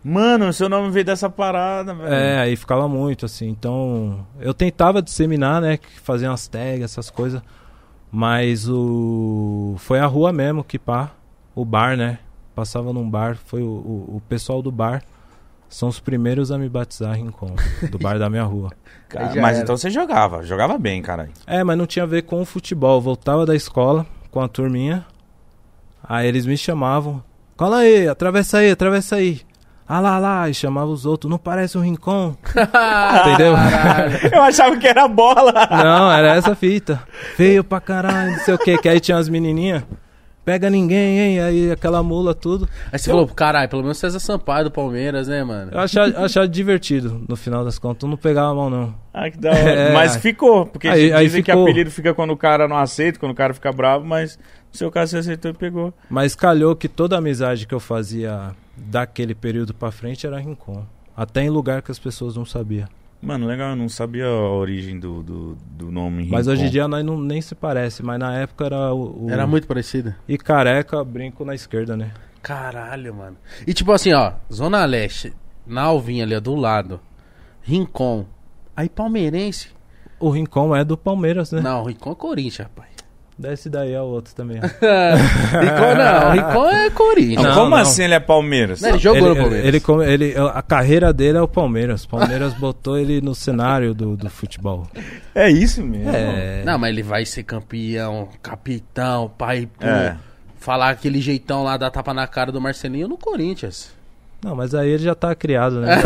[0.03, 2.13] Mano, seu nome veio dessa parada, velho.
[2.13, 3.47] É, aí ficava muito, assim.
[3.47, 5.77] Então, eu tentava disseminar, né?
[5.77, 7.41] que Fazer umas tags, essas coisas.
[8.11, 9.75] Mas o.
[9.77, 11.11] Foi a rua mesmo que pá.
[11.55, 12.19] O bar, né?
[12.53, 13.37] Passava num bar.
[13.45, 15.01] Foi o, o, o pessoal do bar.
[15.69, 17.55] São os primeiros a me batizar Rincon.
[17.89, 18.71] Do bar da minha rua.
[19.13, 19.63] Cara, mas era.
[19.63, 21.29] então você jogava, jogava bem, caralho.
[21.45, 22.97] É, mas não tinha a ver com o futebol.
[22.97, 25.05] Eu voltava da escola, com a turminha.
[26.03, 27.23] Aí eles me chamavam.
[27.55, 29.41] Cola aí, atravessa aí, atravessa aí.
[29.87, 31.29] Ah lá, lá, e chamava os outros.
[31.29, 32.35] Não parece um rincão?
[33.21, 33.53] Entendeu?
[34.31, 35.53] Eu achava que era bola.
[35.69, 37.03] Não, era essa fita.
[37.35, 38.77] Feio pra caralho, não sei o que.
[38.79, 39.83] Que aí tinha as menininhas.
[40.45, 41.39] Pega ninguém, hein?
[41.39, 42.67] Aí aquela mula, tudo.
[42.91, 45.71] Aí você falou, caralho, pelo menos César Sampaio do Palmeiras, né, mano?
[45.71, 48.03] Eu achava, eu achava divertido, no final das contas.
[48.03, 48.93] Eu não pegava a mão, não.
[49.13, 49.59] Ah, que da hora.
[49.59, 51.63] É, mas ficou, porque aí- dizem aí que ficou.
[51.63, 54.37] apelido fica quando o cara não aceita, quando o cara fica bravo, mas
[54.71, 55.93] no seu caso você aceitou e pegou.
[56.09, 60.83] Mas calhou que toda a amizade que eu fazia daquele período pra frente era Rincon.
[61.15, 62.87] Até em lugar que as pessoas não sabiam.
[63.23, 66.51] Mano, legal, eu não sabia a origem do, do, do nome Mas Rincon.
[66.51, 68.03] hoje em dia nós não, nem se parece.
[68.03, 69.25] Mas na época era o.
[69.25, 70.13] o- Era muito parecido.
[70.27, 72.11] E careca, brinco na esquerda, né?
[72.41, 73.37] Caralho, mano.
[73.65, 75.33] E tipo assim, ó, Zona Leste,
[75.65, 76.99] na Alvinha ali, ó, do lado.
[77.61, 78.25] Rincon.
[78.75, 79.69] Aí palmeirense.
[80.19, 81.61] O Rincon é do Palmeiras, né?
[81.61, 82.89] Não, Rincon é Corinthians, rapaz.
[83.37, 84.59] Desce daí é o outro também.
[84.61, 87.43] Rincon não, Rincon é Corinthians.
[87.43, 87.77] Não, como não.
[87.77, 88.81] assim ele é Palmeiras?
[88.81, 89.67] Não, ele jogou ele, no Palmeiras.
[89.67, 92.05] ele, come- ele- a carreira dele é o Palmeiras.
[92.05, 94.87] Palmeiras botou ele no cenário do, do futebol.
[95.33, 96.11] É isso mesmo?
[96.13, 96.63] É.
[96.63, 99.85] Não, mas ele vai ser campeão, capitão, pai, pô.
[99.87, 100.15] É.
[100.59, 103.91] Falar aquele jeitão lá, dar tapa na cara do Marcelinho no Corinthians.
[104.43, 105.95] Não, mas aí ele já tá criado, né?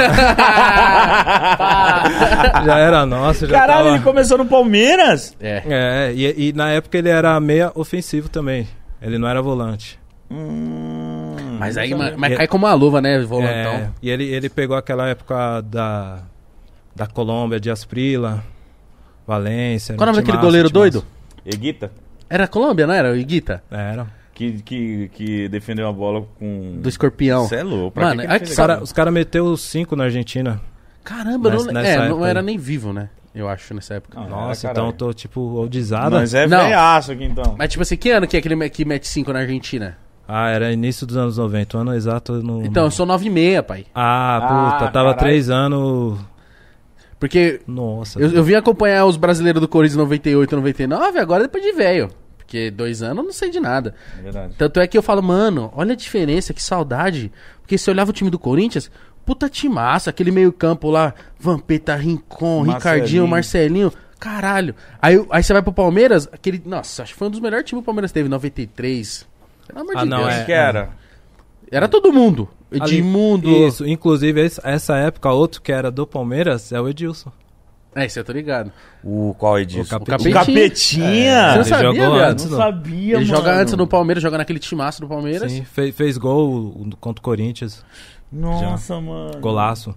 [2.65, 3.95] já era nosso, já Caralho, tava...
[3.95, 5.36] ele começou no Palmeiras?
[5.39, 5.63] É.
[5.67, 8.67] É, e, e na época ele era meia ofensivo também.
[9.02, 10.00] Ele não era volante.
[10.30, 13.93] Hum, Mas aí mas E- cai como uma luva, né, É, volantão.
[14.02, 16.19] e ele, ele pegou aquela época da,
[16.95, 18.43] da Colômbia, de Asprila,
[19.26, 19.95] Valência.
[19.95, 21.06] Qual o nome daquele goleiro doido?
[21.45, 21.91] Eguita,
[22.30, 23.12] Era Colômbia, não era?
[23.12, 23.63] O Iguita?
[23.71, 24.08] Era.
[24.38, 26.78] Que, que, que defendeu a bola com...
[26.80, 27.47] Do escorpião.
[27.47, 27.91] Cê é louco.
[27.95, 30.62] Pra Mano, que que aqui, fez Os caras cara meteu 5 na Argentina.
[31.04, 33.10] Caramba, Nessa- não, nessa é, não era nem vivo, né?
[33.34, 34.19] Eu acho, nessa época.
[34.19, 36.12] Não, Nossa, era, então eu tô tipo oldizada.
[36.19, 36.63] Mas é Não.
[36.65, 37.56] velhaço aqui então.
[37.58, 39.97] Mas tipo assim, que ano que é que ele me- que mete 5 na Argentina?
[40.28, 42.63] Ah, era início dos anos 90, o ano exato não.
[42.63, 43.86] Então, eu sou 9 e meia, pai.
[43.95, 45.17] Ah, puta, Ah, tava caralho.
[45.19, 46.19] 3 anos.
[47.19, 48.19] Porque Nossa.
[48.19, 52.10] eu, eu vim acompanhar os brasileiros do Corinthians 98 99, agora depois de velho.
[52.47, 53.93] Porque dois anos eu não sei de nada.
[54.17, 54.53] É verdade.
[54.57, 57.29] Tanto é que eu falo, mano, olha a diferença, que saudade.
[57.60, 58.89] Porque se eu olhava o time do Corinthians,
[59.25, 62.73] puta timaço, aquele meio campo lá, Vampeta, Rincon, Marcelinho.
[62.77, 64.73] Ricardinho, Marcelinho, caralho.
[65.01, 67.81] Aí, aí você vai pro Palmeiras, aquele, nossa, acho que foi um dos melhores times
[67.81, 69.27] que o Palmeiras teve, 93.
[69.67, 70.29] Pelo amor Ah, de não, Deus.
[70.29, 70.89] Acho é- que era.
[71.69, 72.47] Era todo mundo.
[72.79, 73.49] Ali- Edmundo.
[73.49, 77.29] Isso, inclusive essa época, outro que era do Palmeiras é o Edilson.
[77.99, 78.71] É, isso eu tô ligado.
[79.03, 79.91] O qual é disso?
[79.95, 80.33] O O Capetinha.
[80.33, 81.07] Capetinha.
[81.49, 82.57] Você não ele sabia, jogou antes, Não não.
[82.60, 83.25] sabia, Ele mano.
[83.25, 85.51] joga antes no Palmeiras, joga naquele timaço do Palmeiras.
[85.51, 87.83] Sim, fe- fez gol contra o Corinthians.
[88.31, 89.39] Nossa, mano.
[89.39, 89.95] Golaço.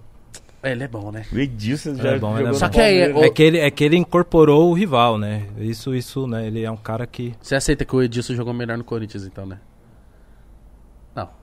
[0.63, 1.25] É, ele é bom, né?
[1.33, 2.49] O Edilson já É bom, ele é jogou bom.
[2.53, 2.79] no Só que.
[2.79, 5.43] Ô- É que, ele, é que ele incorporou o rival, né?
[5.57, 6.45] Isso, isso, né?
[6.47, 7.33] Ele é um cara que.
[7.41, 9.57] Você aceita que o Edilson jogou melhor no Corinthians, então, né?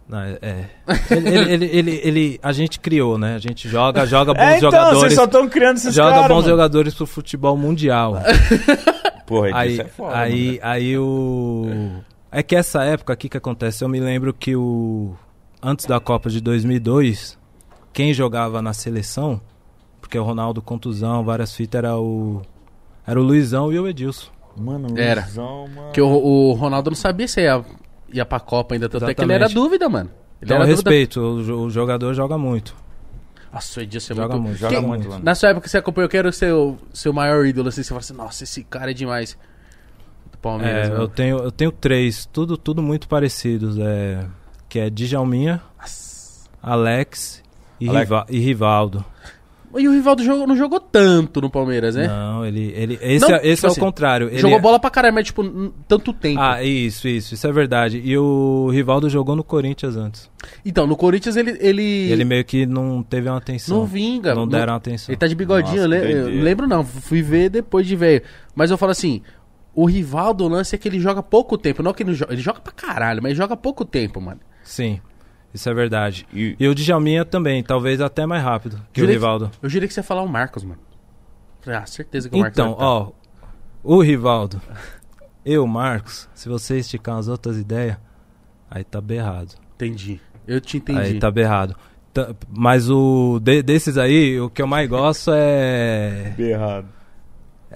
[0.08, 0.18] Não.
[0.20, 0.38] É.
[0.42, 0.64] é.
[1.14, 3.34] Ele, ele, ele, ele- ele- A gente criou, né?
[3.34, 4.98] A gente joga, joga bons É, então, jogadores.
[5.00, 6.48] vocês só estão criando esses Joga caras, bons mano.
[6.48, 8.14] jogadores pro futebol mundial.
[9.26, 10.58] Porra, aí, Edilson é foda, aí, mano.
[10.62, 11.66] aí o.
[12.32, 15.14] É que essa época aqui que acontece, eu me lembro que o.
[15.62, 17.36] Antes da Copa de 2002,
[17.92, 19.40] quem jogava na seleção,
[20.00, 22.40] porque o Ronaldo contusão, várias fitas, era o.
[23.06, 24.30] Era o Luizão e o Edilson.
[24.56, 25.22] Mano, Era.
[25.22, 25.82] Luizão, mano.
[25.88, 27.62] Porque o, o Ronaldo não sabia se ia,
[28.12, 30.10] ia pra Copa ainda, tanto é que ele era dúvida, mano.
[30.40, 30.90] Ele Então, era dúvida.
[30.90, 32.74] respeito, o, jo- o jogador joga muito.
[33.52, 34.42] Nossa, o Edilson é Joga muito...
[34.48, 34.58] muito.
[34.58, 35.24] Joga Quem- muito, mano.
[35.24, 37.88] Na sua época que você acompanhou, quem era o seu, seu maior ídolo, assim, você
[37.88, 39.36] fala assim, nossa, esse cara é demais.
[40.30, 40.96] Do Palmeiras, É, né?
[41.00, 43.78] eu tenho, eu tenho três, tudo, tudo muito parecidos.
[43.78, 44.24] É,
[44.68, 45.62] que é Djalminha,
[46.62, 47.42] Alex
[47.80, 48.08] e, Alex.
[48.08, 49.04] Riva- e Rivaldo.
[49.76, 52.06] E o Rivaldo jogou, não jogou tanto no Palmeiras, né?
[52.08, 52.72] Não, ele.
[52.74, 54.28] ele esse Não, é, esse tipo é o assim, contrário.
[54.28, 55.44] Ele Jogou é- bola pra caralho, mas tipo,
[55.86, 56.40] tanto tempo.
[56.40, 58.00] Ah, isso, isso, isso é verdade.
[58.02, 60.30] E o Rivaldo jogou no Corinthians antes.
[60.64, 61.56] Então, no Corinthians ele...
[61.60, 63.78] Ele, Ele meio que não teve uma atenção.
[63.78, 64.34] não vinga.
[64.34, 65.12] Não não- deram atenção.
[65.12, 68.22] Ele tá de bigodinho, Nossa, eu, eu lembro não, fui ver depois de velho.
[68.54, 69.20] Mas eu falo assim,
[69.74, 71.82] o Rivaldo, o lance é que ele joga pouco tempo.
[71.82, 74.40] Não que ele joga, ele joga pra caralho, mas joga pouco tempo, mano.
[74.64, 75.00] Sim,
[75.52, 76.26] isso é verdade.
[76.32, 79.50] E- E o Djalminha também, talvez até mais rápido que o Rivaldo.
[79.62, 80.80] Eu jurei que você ia falar o Marcos, mano.
[81.66, 83.10] Ah, certeza que o Marcos Então, ó,
[83.82, 84.60] o Rivaldo,
[85.44, 87.96] eu, Marcos, se você esticar umas outras ideias,
[88.70, 89.54] aí tá berrado.
[89.74, 90.20] Entendi.
[90.46, 90.98] Eu te entendi.
[90.98, 91.76] Aí tá berrado.
[92.48, 96.86] Mas o de- desses aí, o que eu mais gosto é Errado.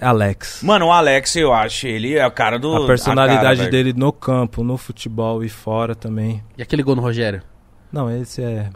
[0.01, 0.61] Alex.
[0.63, 2.75] Mano, o Alex, eu acho, ele é o cara do...
[2.75, 3.71] A personalidade cara, velho.
[3.71, 6.43] dele no campo, no futebol e fora também.
[6.57, 7.41] E aquele gol no Rogério?
[7.93, 8.69] Não, esse é.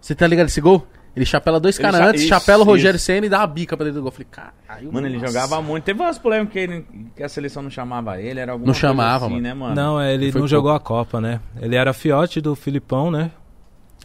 [0.00, 0.86] Você tá ligado esse gol?
[1.14, 3.06] Ele chapela dois caras cha- antes, isso, chapela o Rogério isso.
[3.06, 4.08] Senna e dá uma bica pra dentro do gol.
[4.08, 4.92] Eu falei, caralho.
[4.92, 5.28] Mano, ele nossa.
[5.28, 5.84] jogava muito.
[5.84, 8.80] Teve umas polêmicas que, ele- que a seleção não chamava ele, era alguma Não coisa
[8.88, 9.42] chamava, assim, mano.
[9.42, 9.74] né, mano?
[9.74, 11.40] Não, é, ele Ele não jogou a Copa, né?
[11.58, 13.30] Ele era fiote do Filipão, né?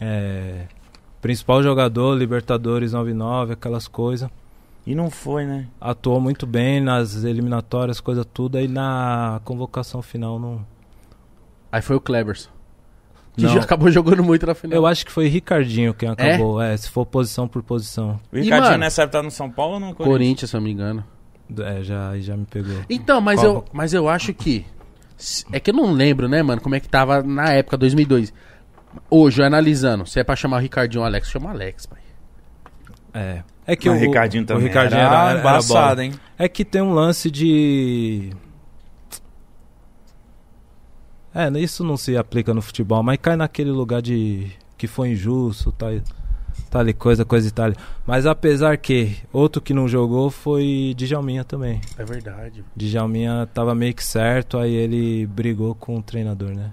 [0.00, 0.62] É,
[1.20, 4.30] principal jogador, Libertadores 99, aquelas coisas.
[4.86, 5.66] E não foi, né?
[5.78, 8.56] Atuou muito bem nas eliminatórias, coisa tudo.
[8.56, 10.64] Aí na convocação final não.
[11.70, 12.48] Aí foi o Cleberson.
[13.36, 13.54] Que Não.
[13.54, 14.76] já acabou jogando muito na final.
[14.76, 16.60] Eu acho que foi Ricardinho quem acabou.
[16.60, 18.20] É, se for posição por posição.
[18.30, 20.08] O E, Ricardinho mano, nessa época tá no São Paulo ou no Corinthians?
[20.08, 21.04] Corinthians, se eu não me engano.
[21.58, 22.76] É, já, já me pegou.
[22.88, 24.66] Então, mas eu, mas eu acho que.
[25.52, 28.32] É que eu não lembro, né, mano, como é que tava na época, 2002.
[29.08, 32.00] Hoje, eu analisando, se é pra chamar o Ricardinho ou Alex, chama Alex, pai.
[33.14, 33.42] É.
[33.66, 36.12] É que o, o Ricardinho também o Ricardinho era, era, era embaçado, hein?
[36.36, 38.30] É que tem um lance de.
[41.34, 45.72] É, isso não se aplica no futebol, mas cai naquele lugar de que foi injusto,
[45.72, 45.90] tal,
[46.70, 47.72] tal e coisa, coisa e tal.
[48.06, 51.80] Mas apesar que outro que não jogou foi Djalminha também.
[51.96, 52.64] É verdade.
[52.76, 56.70] Djalminha tava meio que certo, aí ele brigou com o treinador, né?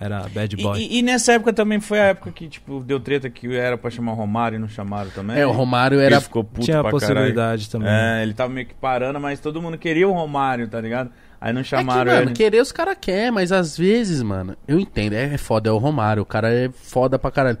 [0.00, 0.78] Era bad boy.
[0.80, 3.90] e- e nessa época também foi a época que, tipo, deu treta que era pra
[3.90, 5.36] chamar o Romário e não chamaram também.
[5.36, 6.20] É, o Romário Ele era.
[6.20, 7.88] ficou puto Tinha a pra possibilidade também.
[7.88, 8.20] caralho.
[8.20, 11.10] É, ele tava meio que parando, mas todo mundo queria o Romário, tá ligado?
[11.40, 12.32] Aí não É que, chamaram mano, ele.
[12.32, 15.78] querer os caras quer, mas às vezes, mano, eu entendo, é, é foda, é o
[15.78, 17.58] Romário, o cara é foda pra caralho.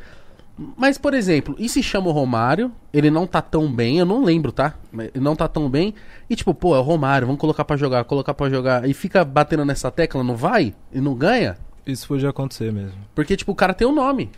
[0.76, 4.24] Mas, por exemplo, e se chama o Romário, ele não tá tão bem, eu não
[4.24, 4.74] lembro, tá?
[4.90, 5.94] Mas Ele não tá tão bem,
[6.28, 9.24] e tipo, pô, é o Romário, vamos colocar pra jogar, colocar pra jogar, e fica
[9.24, 10.74] batendo nessa tecla, não vai?
[10.92, 11.56] E não ganha?
[11.86, 12.98] Isso podia acontecer mesmo.
[13.14, 14.30] Porque, tipo, o cara tem um nome.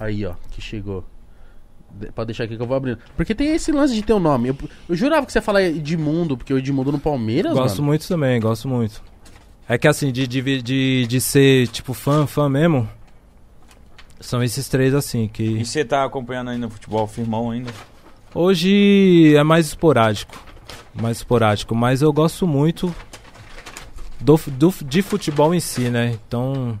[0.00, 1.04] Aí, ó, que chegou.
[1.98, 2.98] De- Pode deixar aqui que eu vou abrindo.
[3.16, 4.48] Porque tem esse lance de ter um nome.
[4.48, 4.56] Eu,
[4.88, 7.86] eu jurava que você ia falar Edmundo, porque o Edmundo no Palmeiras, Gosto mano.
[7.88, 9.02] muito também, gosto muito.
[9.68, 12.88] É que assim, de, de, de, de ser tipo fã, fã mesmo,
[14.20, 17.70] são esses três assim, E que você tá acompanhando ainda o futebol firmão ainda?
[18.34, 20.34] hoje é mais esporádico.
[20.94, 22.92] Mais esporádico, mas eu gosto muito
[24.20, 26.18] do, do, de futebol em si, né?
[26.26, 26.78] Então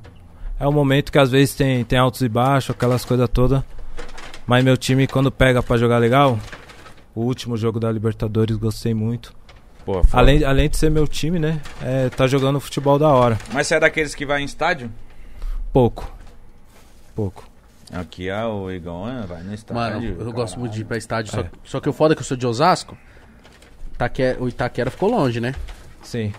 [0.58, 3.62] é um momento que às vezes tem, tem altos e baixos, aquelas coisas todas.
[4.48, 6.38] Mas meu time, quando pega pra jogar legal,
[7.14, 9.32] o último jogo da Libertadores gostei muito.
[9.84, 10.02] Pô.
[10.12, 11.60] Além, além de ser meu time, né?
[11.82, 13.38] É, tá jogando futebol da hora.
[13.52, 14.90] Mas você é daqueles que vai em estádio?
[15.72, 16.10] Pouco.
[17.14, 17.46] Pouco.
[17.92, 19.82] Aqui é o Igão, é, vai no estádio.
[19.82, 20.32] Mano, eu caralho.
[20.32, 21.30] gosto muito de ir pra estádio.
[21.32, 21.50] Só, É.
[21.64, 22.96] só que o foda é que eu sou de Osasco.
[23.94, 25.54] Itaque- o Itaquera ficou longe, né?
[26.02, 26.32] Sim.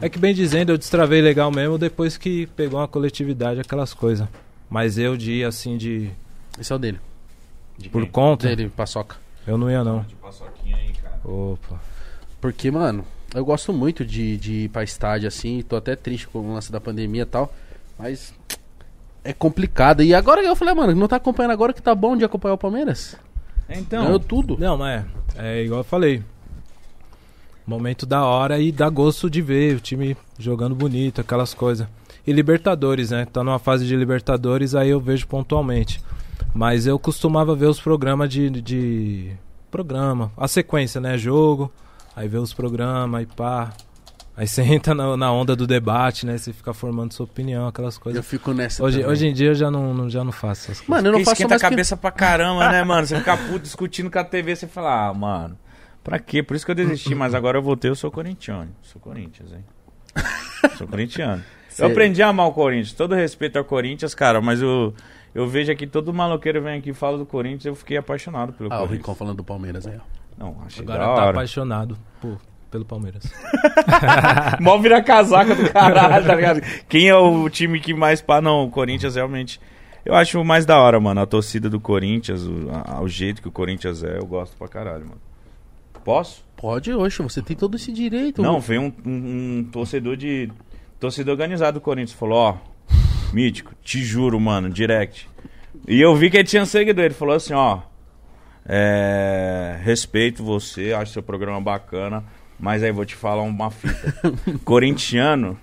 [0.00, 4.26] É que bem dizendo, eu destravei legal mesmo depois que pegou uma coletividade, aquelas coisas.
[4.70, 6.10] Mas eu de ir assim de.
[6.58, 7.00] Esse é o dele.
[7.76, 8.10] De Por quem?
[8.10, 9.16] conta, Dele, paçoca.
[9.46, 10.00] eu não ia não.
[10.02, 11.18] De paçoquinha aí, cara.
[11.24, 11.80] Opa.
[12.40, 15.62] Porque, mano, eu gosto muito de, de ir pra estádio assim.
[15.62, 17.52] Tô até triste com o lance da pandemia e tal.
[17.98, 18.34] Mas
[19.22, 20.02] é complicado.
[20.02, 22.54] E agora eu falei, ah, mano, não tá acompanhando agora que tá bom de acompanhar
[22.54, 23.16] o Palmeiras?
[23.68, 24.56] Então, Ganhou tudo.
[24.58, 25.04] Não, mas
[25.36, 26.22] é, é igual eu falei.
[27.66, 31.86] Momento da hora e dá gosto de ver o time jogando bonito, aquelas coisas.
[32.26, 33.26] E Libertadores, né?
[33.26, 36.00] Tá numa fase de Libertadores, aí eu vejo pontualmente.
[36.54, 39.32] Mas eu costumava ver os programas de, de.
[39.70, 40.32] Programa.
[40.36, 41.16] A sequência, né?
[41.18, 41.70] Jogo.
[42.16, 43.70] Aí vê os programas, aí pá.
[44.36, 46.38] Aí você entra na, na onda do debate, né?
[46.38, 48.26] Você fica formando sua opinião, aquelas Eu coisas.
[48.26, 48.82] fico nessa.
[48.82, 49.12] Hoje, também.
[49.12, 50.88] hoje em dia eu já não, não- já não faço essas coisas.
[50.88, 53.06] Mano, eu não Porque faço esquenta mais a que- cabeça pra caramba, né, mano?
[53.06, 55.58] Você fica puto discutindo com a TV, você fala, ah, mano,
[56.02, 56.42] pra quê?
[56.42, 58.70] Por isso que eu desisti, mas agora eu voltei, eu sou corintiano.
[58.82, 59.64] Sou Corinthians, hein?
[60.76, 61.42] Sou corintiano.
[61.78, 62.92] Eu aprendi a amar o Corinthians.
[62.92, 64.92] Todo respeito ao Corinthians, cara, mas eu,
[65.38, 68.72] eu vejo aqui, todo maloqueiro vem aqui e fala do Corinthians, eu fiquei apaixonado pelo
[68.72, 68.98] Ah, o Corinthians.
[68.98, 70.44] Ricão falando do Palmeiras aí, ó.
[70.44, 71.30] Não, achei Agora da tá hora.
[71.30, 72.38] apaixonado por,
[72.70, 73.24] pelo Palmeiras.
[74.60, 76.60] Mó vira casaca do caralho, tá ligado?
[76.88, 78.40] Quem é o time que mais pá?
[78.40, 79.60] Não, o Corinthians realmente.
[80.04, 81.20] Eu acho mais da hora, mano.
[81.20, 84.68] A torcida do Corinthians, o, a- o jeito que o Corinthians é, eu gosto pra
[84.68, 85.20] caralho, mano.
[86.04, 86.44] Posso?
[86.56, 88.40] Pode, oxe, você tem todo esse direito.
[88.40, 90.50] Não, veio um, um- um torcedor de.
[90.98, 92.18] Torcedor organizado do Corinthians.
[92.18, 92.54] Falou, ó,
[93.32, 95.28] mítico, te juro, mano, direct.
[95.86, 97.04] E eu vi que ele tinha seguidor.
[97.04, 97.80] Ele falou assim, ó.
[98.66, 102.22] É, respeito você, acho seu programa bacana,
[102.60, 104.14] mas aí vou te falar uma fita.
[104.64, 105.58] Corintiano.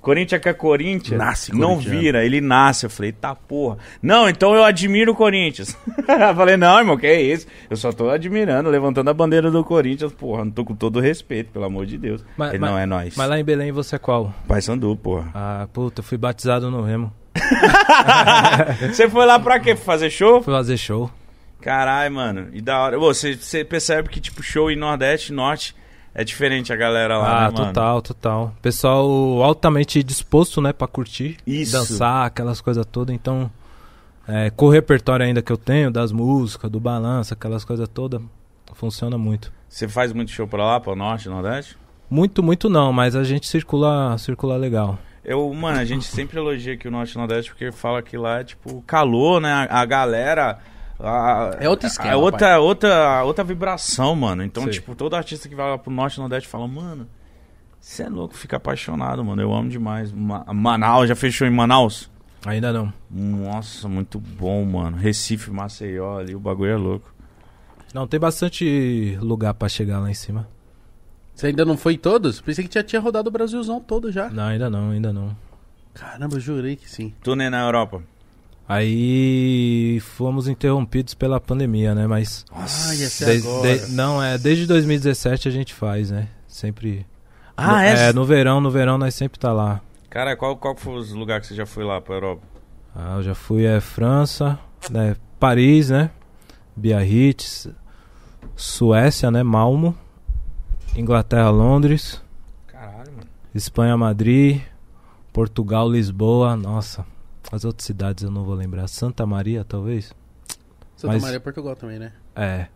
[0.00, 2.86] Corinthians que é Corinthians, Nasce não vira, ele nasce.
[2.86, 3.78] Eu falei, tá porra.
[4.02, 5.76] Não, então eu admiro o Corinthians.
[6.08, 7.46] eu falei, não, irmão, que é isso?
[7.68, 10.44] Eu só tô admirando, levantando a bandeira do Corinthians, porra.
[10.44, 12.24] Não tô com todo o respeito, pelo amor de Deus.
[12.36, 13.14] Mas- ele mas- não é nós.
[13.16, 14.32] Mas lá em Belém você é qual?
[14.46, 15.30] Paysandu, porra.
[15.34, 17.12] Ah, puta, eu fui batizado no Remo.
[18.92, 19.74] Você foi lá pra quê?
[19.74, 20.42] Pra fazer show?
[20.42, 21.10] Fui fazer show.
[21.60, 22.48] Caralho, mano.
[22.52, 22.98] E da hora.
[22.98, 25.74] Você, você percebe que, tipo, show em Nordeste e Norte
[26.20, 27.66] é diferente a galera lá, ah, né, mano?
[27.66, 28.54] total, total.
[28.60, 31.36] Pessoal altamente disposto, né, pra curtir.
[31.46, 31.72] Isso.
[31.72, 33.14] Dançar, aquelas coisas todas.
[33.14, 33.48] Então,
[34.26, 38.20] É, com o repertório ainda que eu tenho, das músicas, do balanço, aquelas coisas todas,
[38.74, 39.50] funciona muito.
[39.68, 41.78] Você faz muito show pra lá, pro norte, nordeste?
[42.10, 44.98] Muito, muito não, mas a gente circula, circula legal.
[45.24, 48.40] Eu, mano, a gente sempre elogia aqui o norte e nordeste porque fala que lá
[48.40, 49.50] é tipo calor, né?
[49.50, 50.58] A, a galera.
[51.00, 54.42] A- É outro esquema, É outra, outra, outra vibração, mano.
[54.42, 54.72] Então, Sei.
[54.72, 57.06] tipo, todo artista que vai lá pro norte e nordeste fala, mano,
[57.80, 59.40] você é louco, fica apaixonado, mano.
[59.40, 60.12] Eu amo demais.
[60.12, 62.10] Ma- Manaus, já fechou em Manaus?
[62.46, 62.92] Ainda não.
[63.10, 64.96] Nossa, muito bom, mano.
[64.96, 67.12] Recife, Maceió ali, o bagulho é louco.
[67.94, 70.46] Não, tem bastante lugar pra chegar lá em cima.
[71.34, 72.40] Você ainda não foi em todos?
[72.40, 74.28] Pensei que já tinha rodado o Brasilzão todo já.
[74.28, 75.36] Não, ainda não, ainda não.
[75.94, 77.12] Caramba, eu jurei que sim.
[77.22, 78.02] Turnê na Europa.
[78.68, 82.06] Aí fomos interrompidos pela pandemia, né?
[82.06, 82.44] Mas.
[82.52, 83.78] Ah, ia ser Des- agora.
[83.78, 86.28] de- não, é desde 2017 a gente faz, né?
[86.46, 87.06] Sempre.
[87.56, 88.12] Ah, no, é?
[88.12, 89.80] no verão, no verão nós sempre tá lá.
[90.10, 92.42] Cara, qual, qual que foi os lugares que você já foi lá pra Europa?
[92.94, 94.58] Ah, eu já fui é França,
[94.90, 95.16] né?
[95.40, 96.10] Paris, né?
[96.76, 97.68] Biarritz,
[98.54, 99.42] Suécia, né?
[99.42, 99.96] Malmo,
[100.94, 102.22] Inglaterra, Londres,
[102.66, 103.26] Caralho, mano.
[103.54, 104.60] Espanha, Madrid,
[105.32, 106.54] Portugal, Lisboa.
[106.56, 107.04] Nossa,
[107.50, 108.86] as outras cidades eu não vou lembrar.
[108.88, 110.12] Santa Maria, talvez.
[110.96, 112.12] Santa Mas- Maria, Portugal também, né?
[112.34, 112.66] É.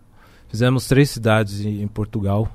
[0.49, 2.51] Fizemos três cidades em, em Portugal.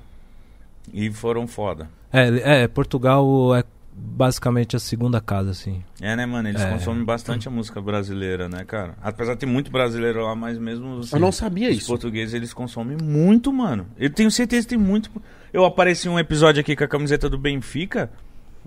[0.94, 1.90] E foram foda.
[2.14, 5.84] É, é, Portugal é basicamente a segunda casa, assim.
[6.00, 6.48] É, né, mano?
[6.48, 6.70] Eles É.
[6.72, 8.96] consomem bastante a música brasileira, né, cara?
[9.02, 11.88] Apesar de ter muito brasileiro lá, mas mesmo os, Eu não sabia os isso.
[11.88, 13.88] portugueses, eles consomem muito, mano.
[13.98, 15.10] Eu tenho certeza que tem muito...
[15.52, 18.12] Eu apareci em um episódio aqui com a camiseta do Benfica,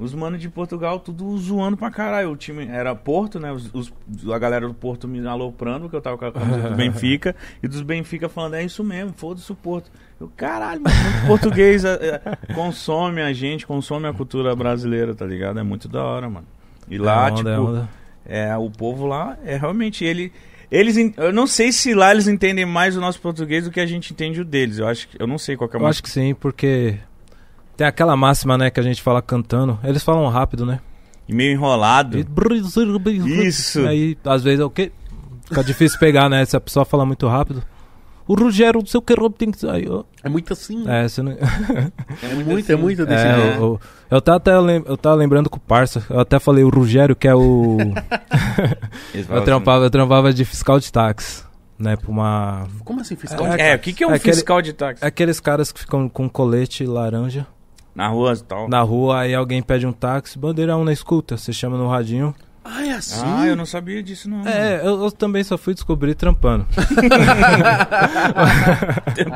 [0.01, 2.33] os manos de Portugal tudo zoando pra caralho.
[2.33, 3.53] O time era Porto, né?
[3.53, 3.93] Os, os-
[4.33, 7.69] a galera do Porto me aloprando, porque eu tava com a camiseta do Benfica, e
[7.69, 9.91] dos Benfica falando, é isso mesmo, foda-se o Porto.
[10.21, 11.93] Eu, caralho, mano, português é,
[12.49, 15.59] é, consome a gente, consome a cultura brasileira, tá ligado?
[15.59, 16.47] É muito da hora, mano.
[16.89, 17.89] E lá, É onda, tipo, é onda.
[18.27, 20.33] é, o povo lá é realmente ele.
[20.71, 23.87] Eles, eu não sei se lá eles entendem mais o nosso português do que a
[23.87, 24.79] gente entende o deles.
[24.79, 26.97] Eu acho que eu não sei qual que é o Eu acho que sim, porque
[27.81, 29.79] tem aquela máxima, né, que a gente fala cantando.
[29.83, 30.81] Eles falam rápido, né?
[31.27, 32.19] e meio enrolado.
[32.19, 32.27] E-
[33.47, 33.87] Isso.
[33.87, 34.93] Aí, às vezes, é o quê?
[35.47, 36.45] Fica difícil pegar, né?
[36.45, 37.63] Se a pessoa fala muito rápido.
[38.29, 39.89] O Rogério, não sei o que, tem que sair.
[39.91, 40.05] ó.
[40.23, 40.85] É muito assim.
[40.87, 41.33] É, você não...
[42.23, 43.57] É muito, é muito desse É, jeito.
[43.57, 46.05] eu, eu, eu, tava até lem- eu tava lembrando com o parça.
[46.11, 47.79] Eu até falei o Rogério, que é o.
[49.15, 51.43] Eu, trampava, eu trampava de fiscal de táxi,
[51.79, 51.97] né?
[51.97, 52.67] Pra uma.
[52.85, 53.47] Como assim, fiscal?
[53.47, 55.03] assim, é, o que, que é um É aquele- fiscal de táxi?
[55.05, 57.47] É aqueles caras que ficam com colete laranja
[58.01, 58.69] Na rua e tal.
[58.69, 62.35] na rua, aí alguém pede um táxi, bandeirão na escuta, você chama no radinho.
[62.65, 63.23] Ah, é assim?
[63.25, 64.47] Ah, eu não sabia disso, não.
[64.47, 66.67] É, eu, eu também só fui descobrir trampando.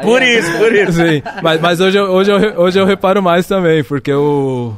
[0.02, 0.92] por isso, por isso.
[0.92, 4.76] Sim, mas, mas hoje, eu, hoje, eu, hoje eu reparo mais também, porque eu,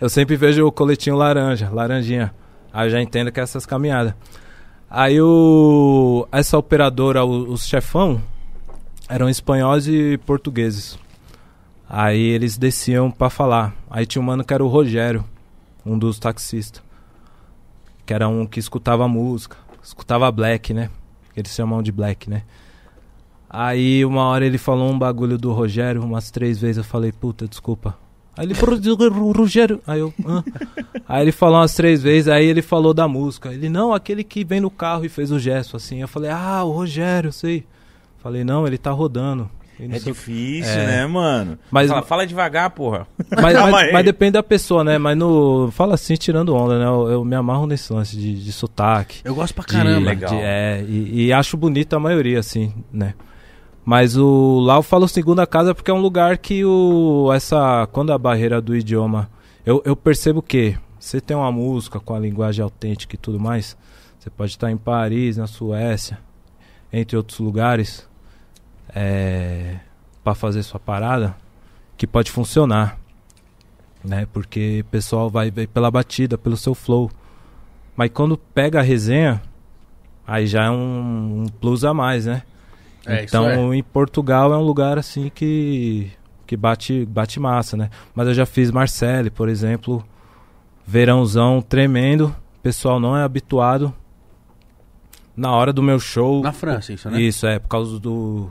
[0.00, 2.32] eu sempre vejo o coletinho laranja, laranjinha.
[2.72, 4.14] Aí eu já entendo que é essas caminhadas.
[4.90, 8.20] Aí o, essa operadora, o- os chefão,
[9.08, 10.98] eram espanhóis e portugueses.
[11.88, 13.74] Aí eles desciam pra falar.
[13.90, 15.24] Aí tinha um mano que era o Rogério,
[15.86, 16.82] um dos taxistas.
[18.04, 20.90] Que era um que escutava música, escutava black, né?
[21.36, 22.42] Eles chamam de black, né?
[23.48, 27.46] Aí uma hora ele falou um bagulho do Rogério, umas três vezes eu falei, puta,
[27.48, 27.96] desculpa.
[28.36, 28.78] Aí ele falou,
[29.10, 29.80] "Ro- Rogério.
[29.86, 30.12] Aí eu.
[30.24, 30.44] "Hã?"
[31.08, 33.52] Aí ele falou umas três vezes, aí ele falou da música.
[33.52, 36.00] Ele, não, aquele que vem no carro e fez o gesto assim.
[36.00, 37.66] Eu falei, ah, o Rogério, sei.
[38.18, 39.50] Falei, não, ele tá rodando.
[39.80, 40.86] É difícil, É.
[40.86, 41.58] né, mano?
[41.70, 43.06] Mas- fala, fala devagar, porra.
[43.40, 44.98] mas, mas, mas depende da pessoa, né?
[44.98, 45.70] Mas no.
[45.70, 46.84] Fala assim, tirando onda, né?
[46.84, 49.20] Eu, eu me amarro nesse lance de, de sotaque.
[49.24, 50.06] Eu gosto pra de- caramba.
[50.10, 50.30] legal.
[50.30, 53.14] de- é, e, e acho bonita a maioria, assim, né?
[53.84, 57.30] Mas o lá eu falo segunda casa porque é um lugar que o.
[57.32, 57.86] Essa.
[57.92, 59.30] Quando a barreira do idioma.
[59.64, 63.76] Eu, eu percebo que você tem uma música com a linguagem autêntica e tudo mais.
[64.18, 66.18] Você pode estar em Paris, na Suécia,
[66.92, 68.07] entre outros lugares.
[68.94, 69.76] É,
[70.22, 71.36] para fazer sua parada.
[71.96, 72.98] Que pode funcionar.
[74.04, 74.26] Né?
[74.32, 77.10] Porque o pessoal vai ver pela batida, pelo seu flow.
[77.96, 79.42] Mas quando pega a resenha,
[80.26, 82.42] aí já é um, um plus a mais, né?
[83.06, 86.12] É, então, em Portugal é um lugar assim que
[86.46, 87.90] que bate bate massa, né?
[88.14, 90.04] Mas eu já fiz Marseille, por exemplo,
[90.86, 93.94] verãozão tremendo, o pessoal não é habituado.
[95.36, 97.20] Na hora do meu show, Na França, isso, né?
[97.20, 98.50] isso é por causa do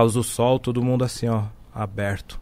[0.00, 1.44] causa do sol, todo mundo assim, ó,
[1.74, 2.40] aberto.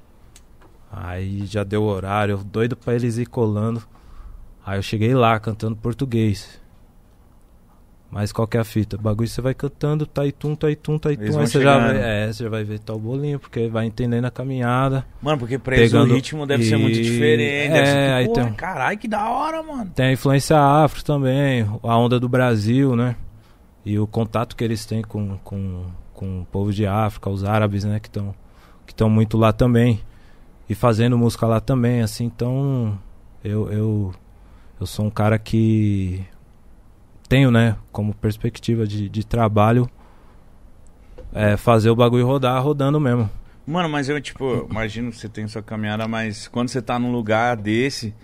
[0.93, 3.83] Aí já deu horário, eu doido pra eles ir colando.
[4.65, 6.61] Aí eu cheguei lá cantando português.
[8.11, 8.97] Mas qual que é a fita?
[8.97, 11.33] O bagulho você vai cantando, taitum, taitum, Eles taitum.
[11.33, 14.25] vão Aí você já, vai, é, você já vai ver tal bolinho, porque vai entendendo
[14.25, 15.05] a caminhada.
[15.21, 17.73] Mano, porque pra eles o ritmo deve ser muito e- diferente.
[17.77, 19.91] É, ser, aí pô, tem- Caralho, que da hora, mano.
[19.95, 23.17] Tem a influência afro também, a onda do Brasil, né?
[23.85, 25.85] E o contato que eles têm com, com,
[26.17, 28.35] com o povo de África, os árabes, né, que estão
[28.87, 30.01] que estão muito lá também.
[30.69, 32.99] E fazendo música lá também, assim, então
[33.45, 34.15] eu, eu,
[34.81, 36.25] eu sou um cara que
[37.29, 39.89] tenho, né, como perspectiva de, de trabalho
[41.33, 43.31] é, fazer o bagulho rodar rodando mesmo.
[43.67, 47.13] Mano, mas eu, tipo, imagino que você tem sua caminhada, mas quando você tá num
[47.13, 48.15] lugar desse,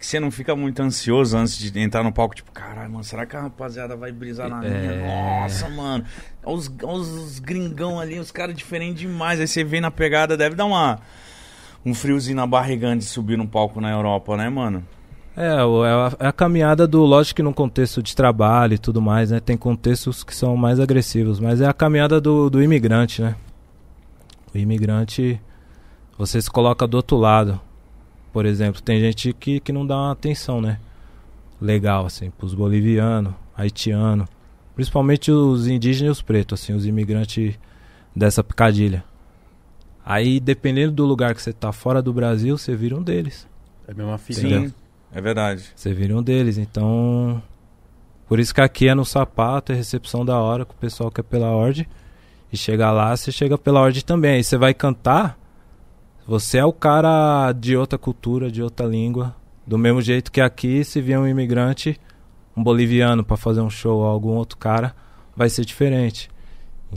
[0.00, 3.26] que você não fica muito ansioso antes de entrar no palco, tipo, caralho, mano, será
[3.26, 4.70] que a rapaziada vai brisar na É.
[4.70, 5.06] minha?
[5.42, 6.04] Nossa, mano.
[6.42, 9.38] Os, os gringão ali, os caras diferentes demais.
[9.38, 10.98] Aí você vem na pegada, deve dar uma.
[11.84, 14.82] Um friozinho na barriga de subir no palco na Europa, né, mano?
[15.36, 19.00] É, é a, é a caminhada do, lógico que num contexto de trabalho e tudo
[19.02, 19.38] mais, né?
[19.38, 23.34] Tem contextos que são mais agressivos, mas é a caminhada do, do imigrante, né?
[24.54, 25.40] O imigrante,
[26.18, 27.60] você se coloca do outro lado.
[28.32, 30.78] Por exemplo, tem gente que, que não dá uma atenção, né?
[31.60, 34.28] Legal, assim, pros bolivianos, haitianos,
[34.74, 37.58] principalmente os indígenas e os pretos, assim, os imigrantes
[38.14, 39.04] dessa picadilha.
[40.04, 43.46] Aí, dependendo do lugar que você tá fora do Brasil, você vira um deles.
[43.86, 44.40] É a mesma fita.
[44.40, 44.68] Entendeu?
[44.68, 44.74] Sim,
[45.12, 45.64] é verdade.
[45.74, 47.42] Você vira um deles, então.
[48.26, 51.20] Por isso que aqui é no sapato, é recepção da hora com o pessoal que
[51.20, 51.86] é pela ordem.
[52.52, 54.36] E chegar lá, você chega pela ordem também.
[54.36, 55.38] Aí você vai cantar,
[56.26, 59.34] você é o cara de outra cultura, de outra língua.
[59.66, 61.98] Do mesmo jeito que aqui, se vier um imigrante,
[62.56, 64.94] um boliviano pra fazer um show ou algum outro cara,
[65.36, 66.28] vai ser diferente.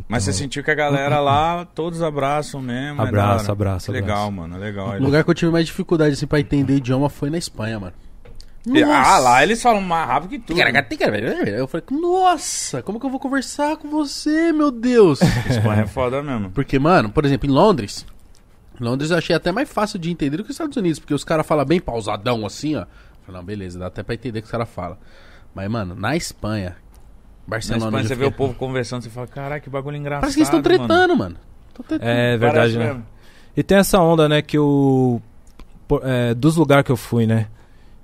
[0.08, 3.00] Mas você Então, sentiu que a galera lá, todos abraçam mesmo.
[3.02, 3.52] é Abraço, hora.
[3.52, 4.32] abraço, Legal, abraço.
[4.32, 4.90] mano, legal.
[4.96, 7.94] O lugar que eu tive mais dificuldade assim, pra entender idioma foi na Espanha, mano.
[8.88, 10.58] Ah, lá eles falam mais rápido que tudo.
[10.60, 15.20] Eu falei, nossa, como que eu vou conversar com você, meu Deus?
[15.22, 16.50] Espanha é foda mesmo.
[16.50, 18.06] Porque, mano, por exemplo, em Londres,
[18.80, 21.24] Londres eu achei até mais fácil de entender do que os Estados Unidos, porque os
[21.24, 22.86] caras falam bem pausadão assim, ó.
[23.26, 24.98] Falei, não, beleza, dá até pra entender o que os caras falam.
[25.56, 26.76] Mas, mano, na Espanha,
[27.46, 27.86] Na Barcelona.
[27.86, 30.22] Espanha eu você fiquei- vê o povo conversando, você fala, caralho, que bagulho engraçado.
[30.22, 31.36] Parece que eles estão mano." tretando, mano.
[31.74, 32.10] Tão tretando.
[32.10, 32.86] É Parece verdade, né?
[32.88, 33.06] mesmo.
[33.56, 35.22] E tem essa onda, né, que o.
[36.02, 37.48] é, dos lugares que eu fui, né?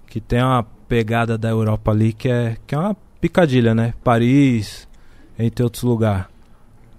[0.08, 3.94] Que tem uma pegada da Europa ali que é, que é uma picadilha, né?
[4.04, 4.88] Paris,
[5.38, 6.26] entre outros lugares.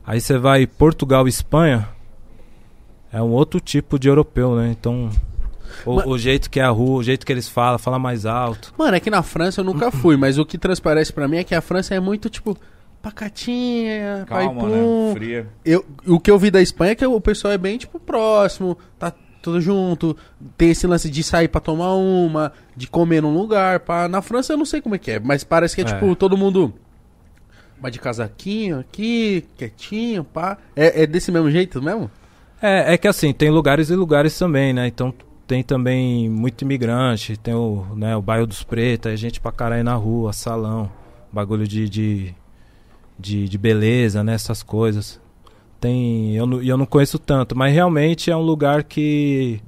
[0.05, 1.89] Aí você vai Portugal e Espanha,
[3.13, 4.69] é um outro tipo de europeu, né?
[4.79, 5.11] Então.
[5.87, 8.27] O, Mas- o jeito que é a rua, o jeito que eles falam, fala mais
[8.27, 8.75] alto.
[8.77, 11.45] Mano, é que na França eu nunca fui, mas o que transparece pra mim é
[11.45, 12.57] que a França é muito, tipo,
[13.01, 15.07] pacatinha, pai Calma, pum.
[15.09, 15.13] né?
[15.15, 15.47] Fria.
[15.65, 18.77] Eu, o que eu vi da Espanha é que o pessoal é bem, tipo, próximo,
[18.99, 20.17] tá tudo junto,
[20.57, 24.07] tem esse lance de sair pra tomar uma, de comer num lugar, pá.
[24.09, 25.87] Na França eu não sei como é que é, mas parece que é, É.
[25.87, 26.75] tipo, todo mundo
[27.81, 30.59] vai de casaquinho aqui, quietinho, pá.
[30.77, 32.11] É, é desse mesmo jeito mesmo?
[32.63, 34.87] É, é que assim, tem lugares e lugares também, né?
[34.87, 35.13] Então
[35.47, 39.83] tem também muito imigrante, tem o, né, o bairro dos pretos, é gente pra caralho
[39.83, 40.91] na rua, salão,
[41.33, 42.35] bagulho de, de,
[43.19, 44.35] de, de beleza, né?
[44.35, 45.21] Essas coisas.
[45.81, 46.37] Tem.
[46.37, 49.61] Eu, não- e eu não conheço tanto, mas realmente é um lugar que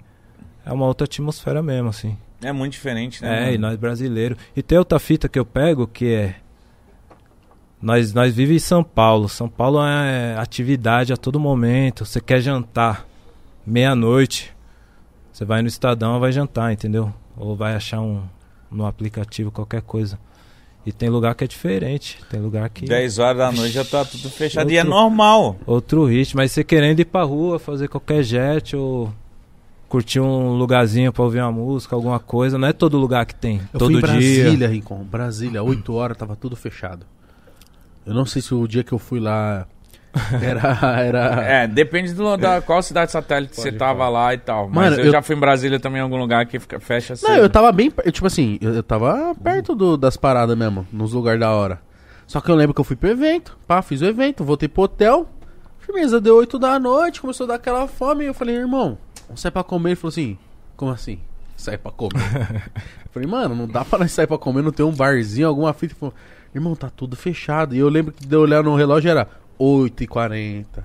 [0.64, 2.16] é uma outra atmosfera mesmo, assim.
[2.42, 3.28] É muito diferente, né?
[3.36, 3.54] É, mano?
[3.54, 4.36] e nós brasileiros.
[4.54, 6.34] E tem outra fita que eu pego que é.
[7.82, 9.28] Nós, nós vivemos em São Paulo.
[9.28, 12.04] São Paulo é atividade a todo momento.
[12.04, 13.04] Você quer jantar
[13.66, 14.52] meia-noite.
[15.32, 17.12] Você vai no Estadão vai jantar, entendeu?
[17.36, 18.22] Ou vai achar um
[18.70, 20.18] no aplicativo qualquer coisa.
[20.84, 22.18] E tem lugar que é diferente.
[22.30, 22.86] Tem lugar que.
[22.86, 24.70] 10 horas da noite já tá tudo fechado.
[24.70, 25.56] E é Outro- normal.
[25.66, 26.38] Outro ritmo.
[26.40, 29.12] Mas você querendo ir pra rua, fazer qualquer jet ou
[29.88, 32.58] curtir um lugarzinho pra ouvir uma música, alguma coisa.
[32.58, 33.60] Não é todo lugar que tem.
[33.72, 34.42] Eu todo fui em dia.
[34.44, 35.04] Brasília, Rincon.
[35.04, 37.06] Brasília, 8 horas, tava tudo fechado.
[38.06, 39.66] Eu não sei se o dia que eu fui lá
[40.40, 40.78] era.
[41.00, 41.42] era...
[41.42, 44.68] É, depende do, da qual cidade satélite você Pode tava lá e tal.
[44.68, 47.16] Mas Mano, eu, eu- já fui em Brasília também em algum lugar que fica, fecha
[47.16, 47.30] cedo.
[47.30, 47.90] Não, eu tava bem.
[48.10, 51.80] Tipo assim, eu, tava perto do- das paradas mesmo, nos lugares da hora.
[52.26, 54.84] Só que eu lembro que eu fui pro evento, pá, fiz o evento, voltei pro
[54.84, 55.28] hotel.
[55.80, 58.24] Firmeza, deu 8 da noite, começou a dar aquela fome.
[58.24, 58.96] E eu falei, irmão,
[59.34, 59.90] sair pra comer.
[59.90, 60.38] Ele falou assim:
[60.76, 61.18] como assim?
[61.56, 62.20] Sair pra comer?
[63.04, 65.72] eu falei, mano, não dá pra nós sair pra comer, não tem um barzinho, alguma
[65.72, 65.92] fita.
[65.92, 66.14] Ele falou,
[66.54, 67.74] irmão, tá tudo fechado.
[67.74, 69.28] E eu lembro que de eu olhar no relógio era
[69.58, 70.66] 8h40.
[70.78, 70.84] Eu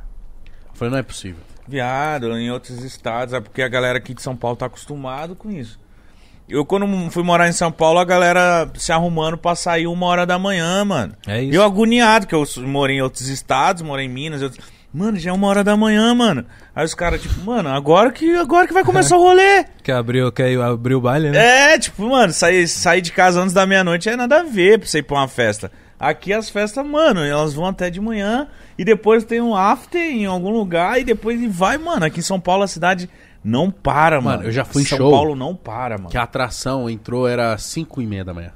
[0.74, 1.41] falei, não é possível.
[1.68, 5.51] Viado, em outros estados, é porque a galera aqui de São Paulo tá acostumado com
[5.51, 5.80] isso.
[6.47, 10.26] Eu, quando fui morar em São Paulo, a galera se arrumando pra sair uma hora
[10.26, 11.13] da manhã, mano.
[11.28, 11.53] É isso.
[11.53, 14.41] Eu agoniado, que eu morei em outros estados, morei em Minas.
[14.41, 14.51] eu-
[14.94, 16.46] Mano, já é uma hora da manhã, mano.
[16.76, 19.66] Aí os caras, tipo, mano, agora que, agora que vai começar o rolê.
[19.84, 21.74] Quer abrir, quer abrir o baile, né?
[21.74, 24.88] É, tipo, mano, sair, sair de casa antes da meia-noite é nada a ver pra
[24.88, 25.72] você ir pra uma festa.
[26.00, 30.26] Aqui as festas, mano, elas vão até de manhã e depois tem um after em
[30.26, 32.06] algum lugar e depois e vai, mano.
[32.06, 33.10] Aqui em São Paulo a cidade
[33.44, 34.38] não para, mano.
[34.38, 35.12] Mano, eu já fui em São show.
[35.12, 36.10] Paulo não para, mano.
[36.10, 38.52] Que a atração entrou, era 5 e meia da manhã.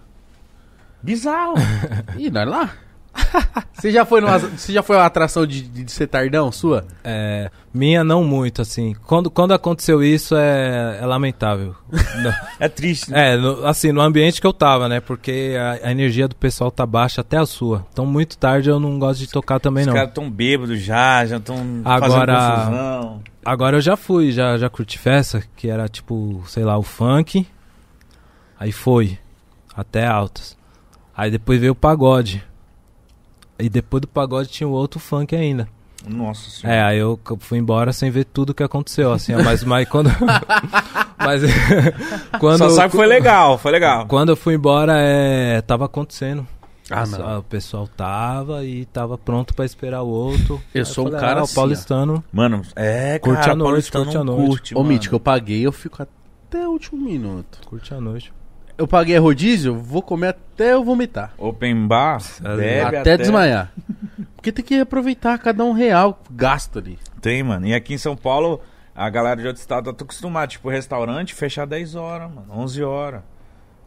[1.02, 1.56] Bizarro.
[2.18, 2.70] Ih, nós lá.
[3.74, 6.86] Você já foi numa, você já foi uma atração de, de, de ser tardão sua?
[7.04, 8.94] É, minha não muito, assim.
[9.08, 11.76] Quando, quando aconteceu isso é, é lamentável.
[11.92, 12.32] Não.
[12.60, 13.34] É triste, né?
[13.34, 15.00] É, no- assim, no ambiente que eu tava, né?
[15.00, 17.84] Porque a, a energia do pessoal tá baixa até a sua.
[17.92, 19.94] Então muito tarde eu não gosto de tocar também Os não.
[19.96, 23.22] caras tão bêbados já, já tão Agora- fazendo confusão.
[23.44, 27.48] Agora eu já fui, já, já curti festa, que era tipo, sei lá, o funk.
[28.60, 29.18] Aí foi,
[29.76, 30.56] até altas.
[31.18, 32.44] Aí depois veio o pagode.
[33.62, 35.68] E depois do pagode tinha o outro funk ainda.
[36.08, 36.80] Nossa senhora.
[36.80, 40.10] É, aí eu fui embora sem ver tudo que aconteceu, assim, mas, mas quando...
[41.18, 41.44] mas
[42.40, 42.58] quando...
[42.58, 44.08] Só sabe que foi legal, foi legal.
[44.08, 46.46] Quando eu fui embora, é, tava acontecendo.
[46.90, 47.40] Ah, não.
[47.40, 50.62] O pessoal tava e tava pronto pra esperar o outro.
[50.74, 52.24] Eu Aí sou um falei, cara ah, assim, o paulistano.
[52.34, 54.48] Mano, é, Curte cara, a noite, paulistano curte a noite.
[54.48, 54.84] curte, Ô.
[54.84, 57.60] Mítico, eu paguei, eu fico até o último minuto.
[57.66, 58.34] Curte a noite.
[58.78, 61.34] Eu paguei rodízio, vou comer até eu vomitar.
[61.38, 63.72] Open bar, bebe até, desmaiar.
[64.36, 66.98] Porque tem que aproveitar cada um real gasto ali.
[67.22, 67.68] Tem, mano.
[67.68, 68.60] E aqui em São Paulo,
[68.96, 70.48] a galera de outro estado tá acostumada.
[70.48, 72.48] Tipo, restaurante fechar 10 horas, mano.
[72.50, 73.22] 11 horas.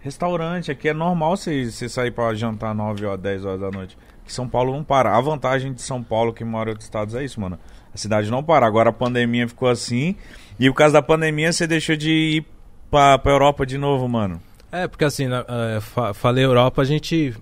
[0.01, 3.97] Restaurante, aqui é normal você, sair pra jantar 9 horas, 10 horas da noite.
[4.25, 5.17] Que São Paulo não para.
[5.17, 7.59] A vantagem de São Paulo que mora em outros estados é isso, mano.
[7.93, 8.67] A cidade não para.
[8.67, 10.15] Agora a pandemia ficou assim.
[10.59, 12.47] E por causa da pandemia você deixou de ir
[12.91, 14.41] pra, pra Europa de novo, mano.
[14.77, 15.45] É, porque assim, na-
[15.81, 17.35] fa- falei Europa, a gente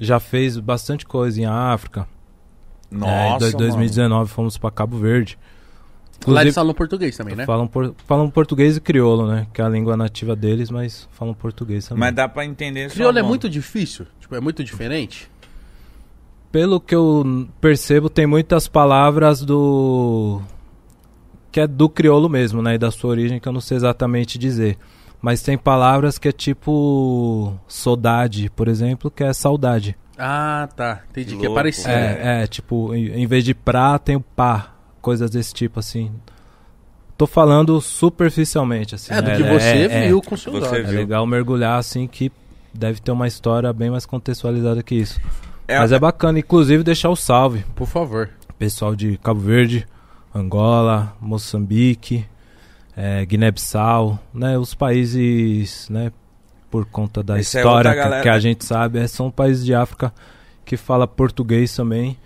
[0.00, 2.06] já fez bastante coisa em África.
[2.92, 3.66] É, em Nossa, dois- mano.
[3.66, 5.36] 2019 fomos pra Cabo Verde.
[6.26, 7.46] Lá eles Inclusive, falam português também, né?
[7.46, 9.46] falam, por- falam português e crioulo, né?
[9.52, 12.00] Que é a língua nativa deles, mas falam português também.
[12.00, 14.06] Mas dá pra entender Crioulo é muito difícil?
[14.20, 15.30] Tipo, é muito diferente?
[16.50, 20.40] Pelo que eu percebo, tem muitas palavras do.
[21.52, 22.74] que é do crioulo mesmo, né?
[22.74, 24.76] E da sua origem, que eu não sei exatamente dizer.
[25.20, 27.58] Mas tem palavras que é tipo.
[27.66, 29.96] saudade, por exemplo, que é saudade.
[30.16, 31.02] Ah, tá.
[31.10, 31.34] Entendi.
[31.34, 31.90] Que Que, é parecido.
[31.90, 34.74] É, é, tipo, em, em vez de pra, tem o pá.
[35.00, 36.12] Coisas desse tipo, assim.
[37.16, 39.12] Tô falando superficialmente, assim.
[39.12, 39.36] É, do né?
[39.36, 40.88] que você é, viu com seus Você olhos.
[40.88, 42.30] É legal mergulhar, assim, que
[42.72, 45.20] deve ter uma história bem mais contextualizada que isso.
[45.66, 47.64] É, Mas é bacana, inclusive, deixar o salve.
[47.74, 48.30] Por favor.
[48.58, 49.86] Pessoal de Cabo Verde,
[50.34, 52.24] Angola, Moçambique,
[53.00, 54.58] eh, Guiné-Bissau, né?
[54.58, 56.10] Os países, né?
[56.68, 59.64] Por conta da Essa é história outra que- que a gente sabe, eh, são países
[59.64, 60.12] de África
[60.64, 62.18] que fala português também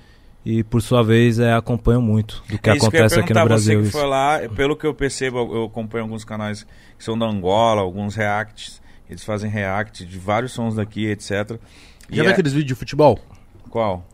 [0.45, 3.81] e, por sua vez, eh, acompanham muito do que É acontece aqui no Brasil.
[3.81, 6.66] Você que foi lá, pelo que eu percebo, eu acompanho alguns canais
[6.99, 8.81] que são da Angola, alguns reacts.
[9.09, 11.59] Eles fazem react de vários sons daqui, etc.
[12.11, 13.18] E Já viu é- aqueles vídeos de futebol?
[13.70, 14.05] Qual?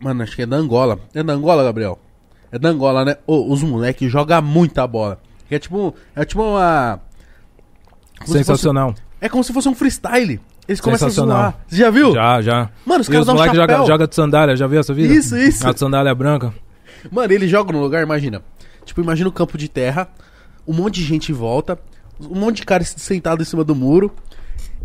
[0.00, 0.98] Mano, acho que é da Angola.
[1.14, 1.98] É da Angola, Gabriel?
[2.50, 3.16] É da Angola, né?
[3.26, 5.20] Ô, os moleques jogam muita bola.
[5.48, 7.00] Que É tipo, é tipo uma...
[8.18, 8.90] como se Sensacional.
[8.90, 10.40] fosse- é como se fosse um freestyle.
[10.68, 11.58] Eles começam a zoar.
[11.66, 12.12] Você já viu?
[12.12, 12.70] Já, já.
[12.84, 13.54] Mano, os caras os dão um chapéu.
[13.54, 15.12] jogam joga de sandália, já viu essa vida?
[15.14, 15.66] Isso, isso.
[15.66, 16.52] A de sandália branca.
[17.10, 18.42] Mano, eles jogam no lugar, imagina.
[18.84, 20.08] Tipo, imagina o campo de terra,
[20.66, 21.78] um monte de gente em volta,
[22.20, 24.12] um monte de cara sentado em cima do muro,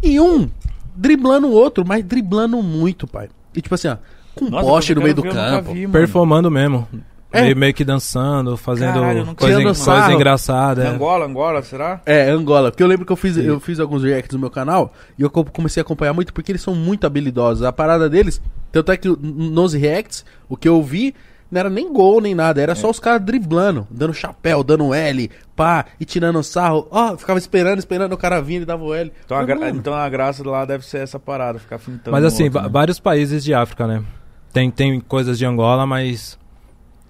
[0.01, 0.49] e um
[0.95, 3.27] driblando o outro, mas driblando muito, pai.
[3.53, 3.97] E tipo assim, ó,
[4.35, 5.73] com um Nossa, poste no meio do campo.
[5.73, 5.85] vi.
[5.87, 6.87] Performando mesmo.
[7.33, 7.41] É.
[7.41, 10.83] Meio, meio que dançando, fazendo Caralho, nunca coisa, en- engraçada.
[10.83, 10.87] é.
[10.87, 11.99] Angola, Angola, será?
[12.05, 12.69] É, Angola.
[12.71, 15.29] Porque eu lembro que eu fiz, eu fiz alguns reacts no meu canal e eu
[15.31, 17.63] co- comecei a acompanhar muito porque eles são muito habilidosos.
[17.63, 18.39] A parada deles,
[18.71, 21.15] tanto é que nos reacts, o que eu vi
[21.51, 25.29] não era nem gol nem nada, era só os caras driblando, dando chapéu, dando L,
[25.55, 26.87] pá, e tirando sarro.
[26.89, 29.11] Ó, ficava esperando, esperando o cara vir e dava o L.
[29.25, 32.11] Então a, gra- mano, então a graça lá deve ser essa parada, ficar fintando.
[32.11, 32.69] Mas assim, outro, né?
[32.71, 34.03] vários países de África, né?
[34.51, 36.37] Tem, tem coisas de Angola, mas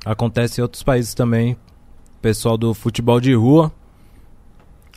[0.05, 1.57] acontece em outros países também.
[2.21, 3.71] Pessoal do futebol de rua.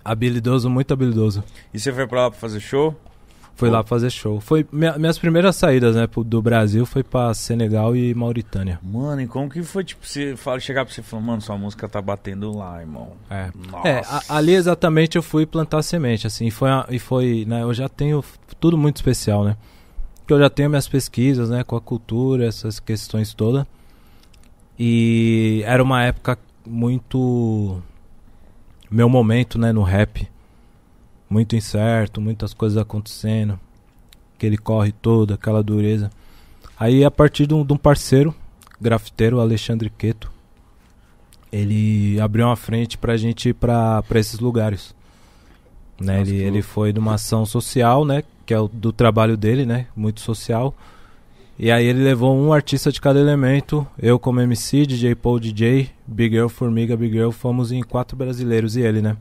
[0.04, 1.42] Habilidoso, muito habilidoso.
[1.74, 2.94] E você foi pra lá pra fazer show?
[3.70, 3.72] Pô.
[3.72, 4.38] lá fazer show.
[4.38, 8.78] Foi minha- minhas primeiras saídas, né, do Brasil foi pra Senegal e Mauritânia.
[8.82, 11.56] Mano, e como que foi, tipo, você fala, chegar pra você e falar, mano, sua
[11.56, 13.12] música tá batendo lá, irmão.
[13.30, 13.50] É.
[13.82, 17.72] É, a- ali exatamente eu fui plantar semente, assim, foi, a- e foi, né, eu
[17.72, 18.22] já tenho
[18.60, 19.56] tudo muito especial, né?
[20.18, 23.64] Porque eu já tenho minhas pesquisas, né, com a cultura, essas questões todas.
[24.78, 27.82] E era uma época muito
[28.90, 30.28] meu momento, né, no rap.
[31.28, 33.58] Muito incerto, muitas coisas acontecendo.
[34.36, 36.10] Aquele corre todo, aquela dureza.
[36.78, 38.34] Aí a partir de um, parceiro,
[38.80, 40.30] grafiteiro, Alexandre Queto,
[41.50, 44.94] ele abriu uma frente pra gente ir pra, pra esses lugares.
[45.98, 46.18] Né?
[46.18, 48.22] Nossa, Ele, que ele foi de uma ação social, né?
[48.44, 49.86] Que é o do trabalho dele, né?
[49.96, 50.74] Muito social.
[51.58, 55.90] E aí ele levou um artista de cada elemento, eu como MC, DJ Paul DJ,
[56.06, 59.16] Big Girl, Formiga, Big Girl, fomos em quatro brasileiros e ele, né?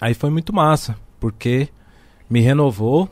[0.00, 1.68] Aí foi muito massa, porque
[2.28, 3.08] me renovou,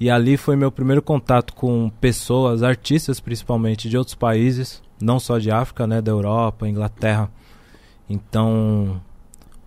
[0.00, 5.38] E ali foi meu primeiro contato com pessoas, artistas principalmente de outros países, não só
[5.38, 7.28] de África, né, da Europa, Inglaterra.
[8.08, 9.00] Então,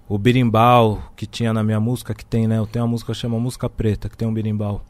[0.07, 3.20] o birimbau que tinha na minha música, que tem, né, eu tenho uma música que
[3.20, 4.82] chama Música Preta, que tem um birimbau.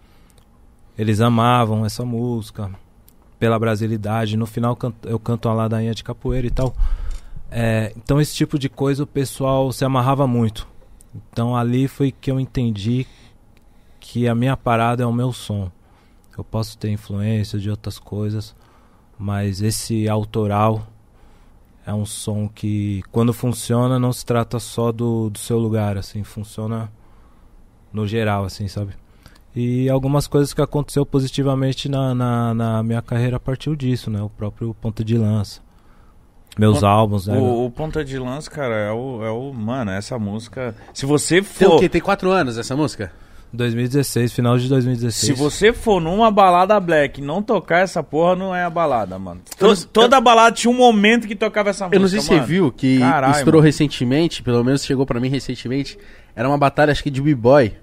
[0.98, 2.70] Eles amavam essa música
[3.40, 4.38] pela brasilidade.
[4.38, 6.76] No final eu canto uma ladainha de capoeira e tal.
[7.50, 10.68] É, então esse tipo de coisa o pessoal se amarrava muito.
[11.14, 13.06] Então ali foi que eu entendi
[14.00, 15.72] que a minha parada é o meu som.
[16.38, 18.56] Eu posso ter influência de outras coisas,
[19.18, 20.88] mas esse autoral
[21.86, 26.24] é um som que quando funciona não se trata só do, do seu lugar, assim,
[26.24, 26.92] funciona
[27.92, 28.94] no geral, assim, sabe?
[29.56, 34.22] E algumas coisas que aconteceu positivamente na, na, na minha carreira partiu disso, né?
[34.22, 35.62] O próprio Ponta de Lança.
[36.58, 37.38] Meus álbuns, né?
[37.38, 39.54] O, o, Ponta de Lança, cara, é o, é o.
[39.54, 40.76] Mano, essa música.
[40.94, 41.60] Se você for.
[41.60, 41.90] Tem o quê?
[41.90, 43.12] Tem quatro anos essa música?
[43.54, 45.36] 2016, final de 2016.
[45.36, 49.20] Se você for numa balada black e não tocar essa porra, não é a balada,
[49.20, 49.42] mano.
[49.58, 51.96] Toda, eu, toda eu, balada tinha um momento que tocava essa música.
[51.98, 53.66] Eu não sei se você viu que Caralho, estourou mano.
[53.66, 55.98] recentemente, pelo menos chegou para mim recentemente.
[56.34, 57.74] Era uma batalha, acho que de b-boy.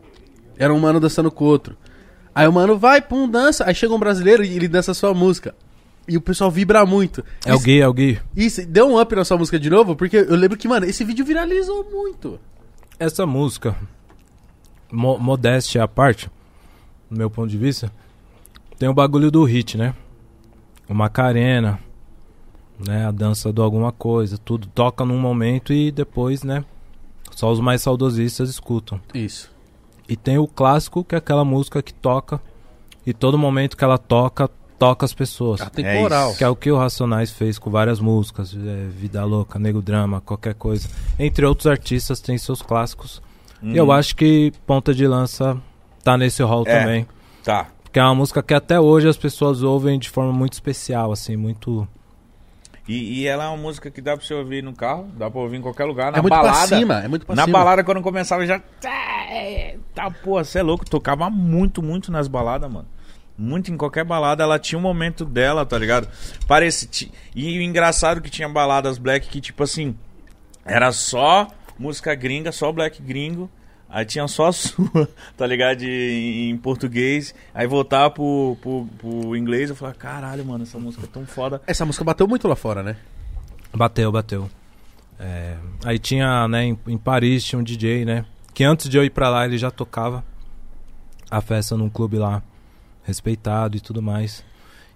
[0.59, 1.77] Era um mano dançando com o outro.
[2.35, 3.65] Aí o mano vai, pum, dança.
[3.67, 5.55] Aí chega um brasileiro e ele dança a sua música.
[6.07, 7.25] E o pessoal vibra muito.
[7.45, 8.21] É isso, o Gui, é o Gui.
[8.35, 11.05] Isso, deu um up na sua música de novo, porque eu lembro que, mano, esse
[11.05, 12.41] vídeo viralizou muito.
[12.99, 13.77] Essa música,
[14.91, 16.31] mo modéstia à parte,
[17.11, 17.93] do meu ponto de vista,
[18.79, 19.95] tem o bagulho do hit, né?
[20.89, 21.79] O Macarena,
[22.79, 23.07] né?
[23.07, 26.65] A dança do alguma coisa, tudo toca num momento e depois, né?
[27.37, 29.01] Só os mais saudosistas escutam.
[29.13, 29.58] Isso.
[30.09, 32.41] E tem o clássico, que é aquela música que toca
[33.07, 35.61] e todo momento que ela toca, toca as pessoas.
[35.61, 36.31] Atemporal.
[36.31, 39.83] É que é o que o Racionais fez com várias músicas, é, Vida Louca, Nego
[39.83, 40.89] Drama, qualquer coisa.
[41.19, 43.23] Entre outros artistas tem seus clássicos.
[43.63, 43.73] Uhum.
[43.73, 45.61] E eu acho que Ponta de Lança
[46.05, 47.07] tá nesse rol é, também.
[47.43, 47.69] Tá.
[47.83, 51.37] Porque é uma música que até hoje as pessoas ouvem de forma muito especial, assim,
[51.37, 51.89] muito
[52.89, 55.41] e, e, ela é uma música que dá pra você ouvir no carro, dá pra
[55.41, 56.11] ouvir em qualquer lugar.
[56.11, 57.59] Na é muito balada, pra cima, é muito pra Na cima.
[57.59, 58.59] balada, quando começava, já.
[59.95, 60.89] Tá, porra, você é louco.
[60.89, 62.89] Tocava muito, muito nas baladas, mano.
[63.37, 66.09] Muito em qualquer balada, ela tinha um momento dela, tá ligado?
[66.47, 67.13] Parece.
[67.37, 69.95] E o engraçado que tinha baladas black que, tipo assim,
[70.65, 71.47] era só
[71.79, 73.51] música gringa, só black gringo.
[73.89, 75.79] Aí tinha só a sua, tá ligado?
[75.79, 77.35] De, em português.
[77.55, 79.71] Aí voltava pro, pro, pro inglês.
[79.71, 81.63] Eu falava, caralho, mano, essa música é tão foda.
[81.67, 82.97] Essa música bateu muito lá fora, né?
[83.75, 84.51] Bateu, bateu.
[85.19, 88.25] É, aí tinha, né, em, em, Paris tinha um DJ, né?
[88.55, 90.25] Que antes de eu ir pra lá ele já tocava
[91.31, 92.43] a festa num clube lá,
[93.03, 94.45] respeitado e tudo mais.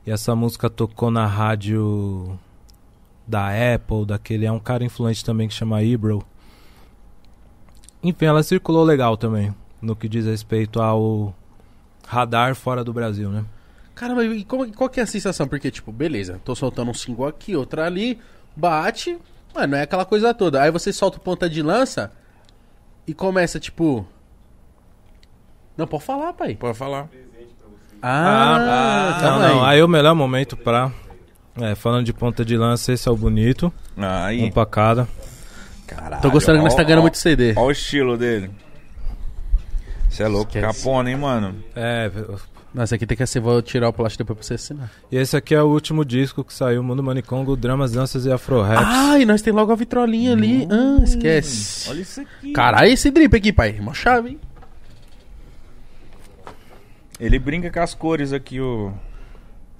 [0.06, 2.38] E essa música tocou na rádio
[3.26, 4.46] da Apple, daquele.
[4.46, 6.24] É um cara influente também que chama Ibro.
[8.02, 11.34] Enfim, ela circulou legal também, no que diz respeito ao
[12.06, 13.44] radar fora do Brasil, né?
[13.94, 15.46] Caramba, e como, qual que é a sensação?
[15.46, 18.18] Porque, tipo, beleza, tô soltando um single aqui, outra ali,
[18.56, 19.18] bate,
[19.54, 20.62] mas não é aquela coisa toda.
[20.62, 22.10] Aí você solta o ponta de lança
[23.06, 24.06] e começa, tipo.
[25.76, 26.54] Não, pode falar, pai.
[26.54, 27.08] Pode falar.
[28.02, 29.64] Ah, ah, tá não, não.
[29.64, 30.90] Aí o melhor momento pra.
[31.60, 33.72] É, falando de ponta de lança, esse é o bonito.
[33.96, 34.42] Aí.
[34.42, 35.06] Um pra cada.
[35.94, 36.22] Caralho.
[36.22, 37.54] Tô gostando que nós tá ganhando muito CD.
[37.56, 38.50] Olha o estilo dele.
[40.08, 40.84] Você é louco, Esquece.
[40.84, 41.54] capona, hein, mano?
[41.74, 42.10] É,
[42.74, 44.90] nossa, aqui tem que ser, vou tirar o plástico depois pra você assinar.
[45.10, 48.86] E esse aqui é o último disco que saiu, Mundo Manicongo, Dramas, Danças e Afro-Raps.
[48.86, 50.66] Ah, e nós tem logo a vitrolinha ali.
[50.70, 51.90] Hum, ah, esquece.
[51.90, 52.52] Olha isso aqui.
[52.52, 53.78] Caralho, esse drip aqui, pai.
[53.78, 54.40] Uma chave, hein?
[57.20, 58.92] Ele brinca com as cores aqui, o...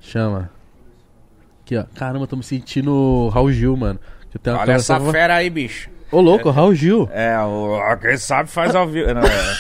[0.01, 0.51] Chama.
[1.65, 1.85] Aqui, ó.
[1.95, 3.99] Caramba, tô me sentindo Raul Gil, mano.
[4.47, 5.91] Olha essa fera aí, bicho.
[6.13, 6.53] Ô, louco, é.
[6.53, 7.09] Raul Gil.
[7.11, 9.13] É, o, quem sabe faz ao vivo.
[9.15, 9.57] Não, é.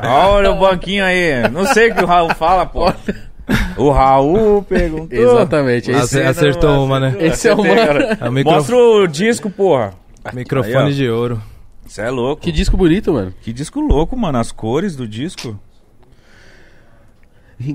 [0.06, 1.48] Olha o banquinho aí.
[1.50, 2.92] Não sei o que o Raul fala, pô.
[3.76, 5.18] O Raul perguntou.
[5.18, 5.90] Exatamente.
[5.90, 7.16] Esse acertou não, uma, né?
[7.18, 9.92] Esse é o É o Mostra o disco, porra.
[10.32, 11.42] Microfone aí, de ouro.
[11.84, 12.42] Você é louco.
[12.42, 13.34] Que disco bonito, mano.
[13.40, 14.38] Que disco louco, mano.
[14.38, 15.58] As cores do disco.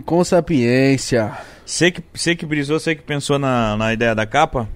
[0.05, 1.31] Com sapiência.
[1.65, 4.67] Você que, você que brisou, você que pensou na, na ideia da capa?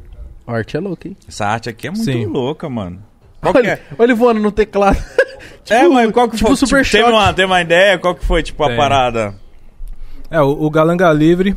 [0.48, 1.18] A arte é louca, hein?
[1.28, 2.26] Essa arte aqui é muito Sim.
[2.26, 3.04] louca, mano.
[3.42, 3.82] Qual olha, é?
[3.98, 4.98] olha ele voando no teclado.
[5.64, 6.56] tipo, é, mas qual que tipo, foi?
[6.56, 7.98] Super tipo, tem, uma, tem uma ideia?
[7.98, 9.36] Qual que foi, tipo, a parada?
[10.30, 11.56] É, o, o Galanga Livre,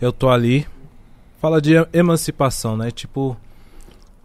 [0.00, 0.66] eu tô ali,
[1.40, 2.90] fala de emancipação, né?
[2.90, 3.36] Tipo,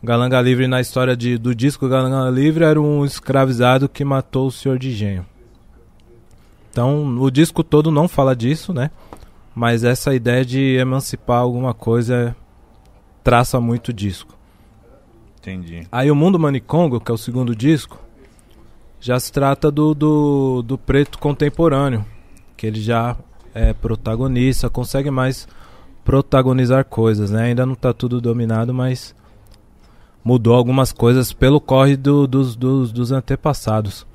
[0.03, 4.51] Galanga Livre na história de, do disco Galanga Livre era um escravizado que matou o
[4.51, 5.25] senhor de engenho.
[6.71, 8.89] Então, o disco todo não fala disso, né?
[9.53, 12.35] Mas essa ideia de emancipar alguma coisa
[13.23, 14.35] traça muito o disco.
[15.39, 15.87] Entendi.
[15.91, 17.99] Aí o Mundo Manicongo, que é o segundo disco,
[18.99, 22.05] já se trata do, do, do preto contemporâneo,
[22.55, 23.17] que ele já
[23.53, 25.47] é protagonista, consegue mais
[26.05, 27.45] protagonizar coisas, né?
[27.45, 29.15] Ainda não tá tudo dominado, mas
[30.23, 34.05] mudou algumas coisas pelo corre do, dos, dos, dos antepassados.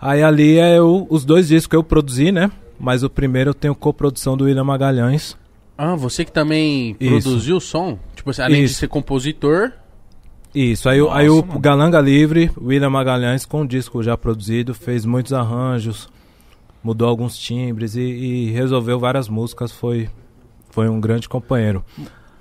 [0.00, 2.50] Aí ali é eu, os dois discos que eu produzi, né?
[2.78, 5.36] Mas o primeiro eu tenho coprodução do William Magalhães.
[5.76, 7.22] Ah, você que também Isso.
[7.22, 7.98] produziu o som?
[8.24, 8.80] Tipo assim, além de Isso.
[8.80, 9.72] ser compositor.
[10.54, 11.60] Isso, aí, o- aí Nossa, o mano.
[11.60, 16.08] Galanga Livre, William Magalhães, com o disco já produzido, fez muitos arranjos,
[16.82, 20.08] mudou alguns timbres e, e resolveu várias músicas, foi,
[20.70, 21.84] foi um grande companheiro.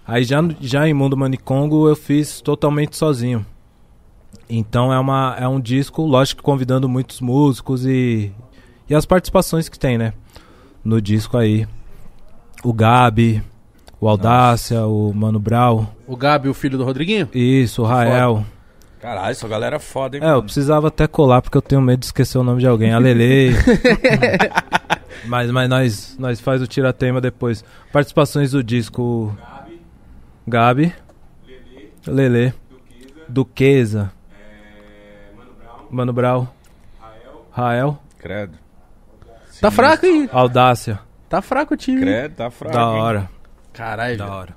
[0.07, 3.45] Aí já, já em Mundo Manicongo eu fiz totalmente sozinho.
[4.49, 8.31] Então é, uma, é um disco, lógico, que convidando muitos músicos e,
[8.89, 10.13] e as participações que tem, né?
[10.83, 11.67] No disco aí.
[12.63, 13.41] O Gabi,
[14.03, 17.29] o Audácia, o Mano Brown, O Gabi, o filho do Rodriguinho?
[17.33, 18.45] isso, o Rael.
[18.99, 20.43] Caralho, essa galera é foda, hein, É, eu mano?
[20.43, 22.93] precisava até colar porque eu tenho medo de esquecer o nome de alguém.
[22.93, 23.51] A Lele.
[25.25, 27.63] mas mas nós, nós faz o tiratema depois.
[27.91, 29.35] Participações do disco.
[30.47, 30.93] Gabi.
[32.07, 32.53] Lele.
[33.27, 34.11] Duquesa.
[35.89, 36.47] Mano Brown.
[37.51, 37.97] Rael.
[38.17, 38.57] Credo.
[39.61, 40.29] Tá fraco aí.
[40.31, 40.99] Audácia.
[41.29, 42.01] Tá fraco o time.
[42.01, 42.73] Credo, tá fraco.
[42.75, 43.29] Da hein?
[43.73, 44.17] Caralho.
[44.17, 44.55] Da hora.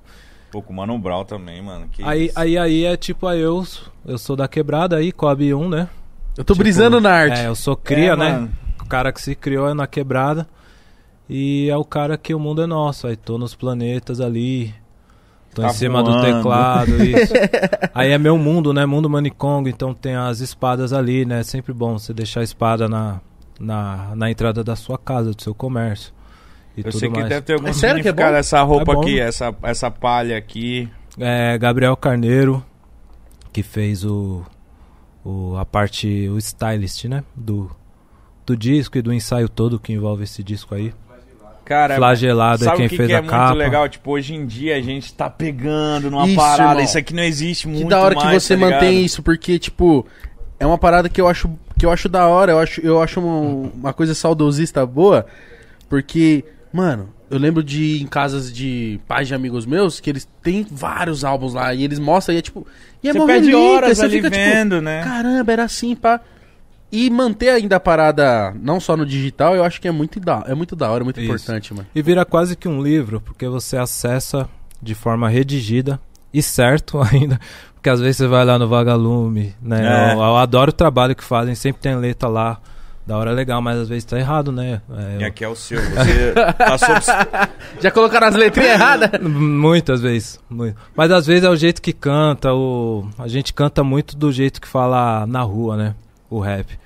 [0.51, 1.89] Pô, com o Mano Brown também, mano.
[1.91, 2.39] Que Aí, isso.
[2.39, 3.65] aí, aí é tipo aí eu.
[4.05, 5.89] Eu sou da quebrada aí, Coab 1, né?
[6.37, 7.41] Eu tô Tipo, brisando na arte.
[7.41, 8.33] É, eu sou cria, É, né?
[8.33, 8.51] mano.
[8.81, 10.47] O cara que se criou é na quebrada.
[11.29, 13.07] E é o cara que o mundo é nosso.
[13.07, 14.73] Aí tô nos planetas ali.
[15.55, 16.25] Tô Tá em cima do voando.
[16.37, 17.33] teclado, isso.
[17.95, 18.85] Aí é meu mundo, né?
[18.87, 21.41] Mundo Manicongo, então tem as espadas ali, né?
[21.41, 23.21] É sempre bom você deixar a espada na,
[23.59, 26.13] na, na entrada da sua casa, do seu comércio.
[26.77, 27.29] E Eu tudo sei que mais.
[27.29, 28.23] deve ter algum É sério que é bom?
[28.23, 29.01] essa roupa É bom.
[29.01, 30.89] aqui, essa, essa palha aqui.
[31.19, 32.63] É, Gabriel Carneiro,
[33.53, 34.43] que fez o,
[35.25, 37.25] o a parte, o stylist, né?
[37.35, 37.71] Do,
[38.45, 40.93] do disco e do ensaio todo que envolve esse disco aí.
[41.65, 43.47] Cara, Flagelado é sabe quem o que, fez que é a capa.
[43.47, 43.89] muito legal?
[43.89, 46.63] Tipo, hoje em dia a gente tá pegando numa Isso, parada.
[46.71, 46.85] irmão.
[46.85, 49.59] Isso aqui não existe muito Que da hora que mais, você tá mantém isso, porque,
[49.59, 50.07] tipo,
[50.61, 53.19] é uma parada que eu acho, que eu acho da hora, eu acho, eu acho
[53.21, 55.27] um- uma coisa saudosista boa,
[55.89, 56.45] porque,
[56.77, 60.67] mano, eu lembro de ir em casas de pais de amigos meus, que eles têm
[60.71, 62.67] vários álbuns lá, e eles mostram, e é tipo,
[63.03, 65.03] e é Você perde relíquia, horas você ali fica, tipo, vendo, né?
[65.03, 66.21] caramba, era assim, pá.
[66.93, 70.45] E manter ainda a parada, não só no digital, eu acho que é muito da,
[70.47, 71.27] é muito da hora, muito Isso.
[71.27, 71.89] importante, mano.
[71.95, 74.49] E vira quase que um livro, porque você acessa
[74.81, 75.99] de forma redigida
[76.33, 77.41] e certo ainda.
[77.75, 80.11] Porque às vezes você vai lá no Vagalume, né?
[80.11, 80.13] É.
[80.13, 82.61] Eu, eu adoro o trabalho que fazem, sempre tem letra lá.
[83.07, 84.81] Da hora é legal, mas às vezes tá errado, né?
[84.91, 85.79] É, E eu- aqui é o seu.
[85.81, 86.97] Você passou
[87.81, 89.21] Já colocaram as letrinhas erradas?
[89.23, 90.41] Muitas vezes.
[90.51, 90.77] muito.
[90.97, 93.09] Mas às vezes é o jeito que canta, o...
[93.19, 95.95] a gente canta muito do jeito que fala na rua, né?
[96.29, 96.77] O rap.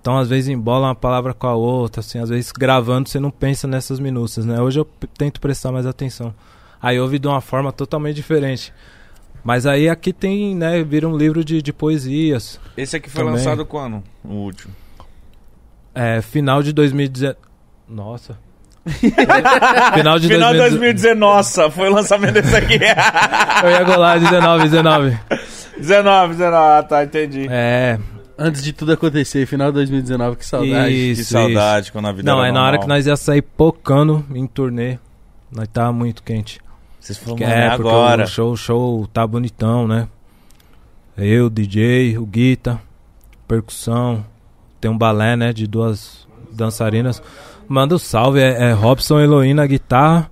[0.00, 3.30] Então às vezes embola uma palavra com a outra, assim, às vezes gravando você não
[3.32, 4.60] pensa nessas minúcias, né?
[4.60, 4.84] Hoje eu
[5.18, 6.32] tento prestar mais atenção.
[6.80, 8.72] Aí ouve de uma forma totalmente diferente.
[9.42, 12.60] Mas aí aqui tem, né, vira um livro de, de poesias.
[12.76, 13.36] Esse aqui foi Também.
[13.38, 14.00] lançado quando?
[14.24, 14.72] O último.
[15.96, 17.36] É, final de 2019.
[17.88, 18.38] Nossa.
[18.86, 20.58] final de Final de 2019.
[20.58, 21.18] 2019.
[21.18, 22.78] Nossa, foi o lançamento desse aqui.
[23.64, 25.18] Eu ia golar 19, 19.
[25.78, 26.56] 19, 19.
[26.56, 27.46] Ah, tá, entendi.
[27.50, 27.98] É,
[28.38, 31.10] Antes de tudo acontecer, final de 2019, que saudade.
[31.12, 33.40] Isso, que saudade quando a vida Não, era é na hora que nós ia sair
[33.40, 34.98] pocando em turnê.
[35.50, 36.60] Nós tava muito quente.
[37.00, 38.24] Vocês mano, é, é porque agora.
[38.24, 40.06] o show, o show tá bonitão, né?
[41.16, 42.78] Eu, DJ, o Guita,
[43.48, 44.22] percussão.
[44.80, 45.52] Tem um balé, né?
[45.52, 47.22] De duas dançarinas.
[47.68, 50.30] Manda o salve, é, é Robson Eloína guitarra,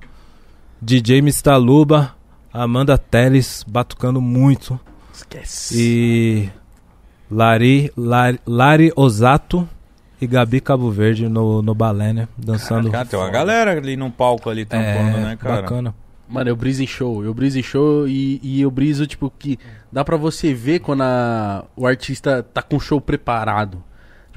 [0.81, 2.15] DJ Mistaluba,
[2.53, 4.79] Amanda Teles batucando muito.
[5.13, 5.75] Esquece.
[5.77, 6.51] E
[7.31, 9.69] Lari, Lari, Lari Osato
[10.21, 12.29] e Gabi Cabo Verde no, no balé, né?
[12.37, 12.91] Dançando.
[12.91, 15.59] Cara, tem uma galera ali no palco ali tampando, né, cara?
[15.59, 15.95] É, Bacana.
[16.29, 19.59] Mano, eu briso em show, eu briso em show e, e eu briso, tipo, que
[19.93, 23.83] dá pra você ver quando a- o artista tá com o show preparado.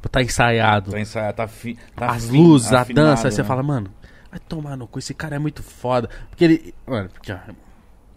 [0.08, 0.91] Tipo, tá ensaiado.
[0.91, 3.47] Tá ensaiado, tá, fi, tá As luzes, a afinado, dança, aí você né?
[3.47, 3.89] fala, mano,
[4.32, 6.10] vai tomar no cu, esse cara é muito foda.
[6.30, 6.76] Porque ele.
[6.86, 7.38] Mano, porque, ó,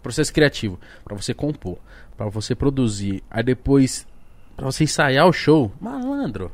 [0.01, 0.79] processo criativo.
[1.03, 1.77] Pra você compor,
[2.17, 4.07] pra você produzir, aí depois,
[4.55, 6.51] pra você ensaiar o show, malandro.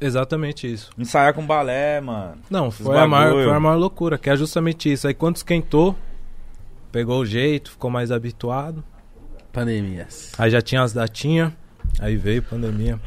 [0.00, 0.90] Exatamente isso.
[0.98, 2.38] Ensaiar com balé, mano.
[2.50, 5.06] Não, foi a, maior, foi a maior loucura, que é justamente isso.
[5.06, 5.96] Aí quando esquentou,
[6.92, 8.84] pegou o jeito, ficou mais habituado.
[9.52, 10.32] Pandemias.
[10.36, 11.52] Aí já tinha as datinhas,
[12.00, 13.00] aí veio pandemia.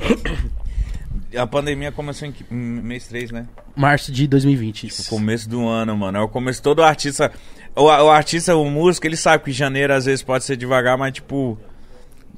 [1.36, 3.47] A pandemia começou em que- em mês 3, né?
[3.75, 4.88] Março de 2020.
[5.01, 6.17] O começo do ano, mano.
[6.17, 7.32] É o começo todo artista.
[7.75, 11.13] O, o artista, o músico, ele sabe que janeiro às vezes pode ser devagar, mas
[11.13, 11.57] tipo.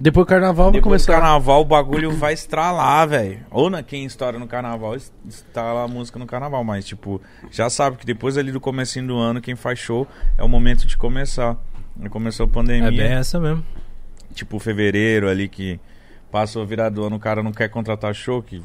[0.01, 1.21] Depois do carnaval vai Depois do começar.
[1.21, 3.39] carnaval o bagulho vai estralar, velho.
[3.51, 5.11] Ou na quem estoura no carnaval, es-
[5.53, 6.63] a música no carnaval.
[6.63, 7.21] Mas, tipo,
[7.51, 10.87] já sabe que depois ali do comecinho do ano, quem faz show é o momento
[10.87, 11.57] de começar.
[12.01, 13.63] Aí Começou a É pandemia, bem essa mesmo.
[14.33, 15.77] tipo fevereiro ali que
[16.31, 18.61] passou virado do ano, o cara não quer contratar show, que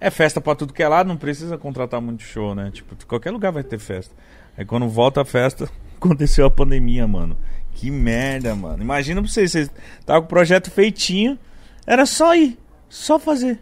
[0.00, 2.70] é festa pra tudo que é lado, não precisa contratar muito show, né?
[2.72, 4.14] Tipo, qualquer lugar vai ter festa.
[4.56, 7.36] Aí quando volta a festa, aconteceu a pandemia, mano.
[7.72, 8.82] Que merda, mano.
[8.82, 9.70] Imagina pra vocês, vocês
[10.06, 11.38] tava com o projeto feitinho,
[11.86, 13.60] era só ir, só fazer.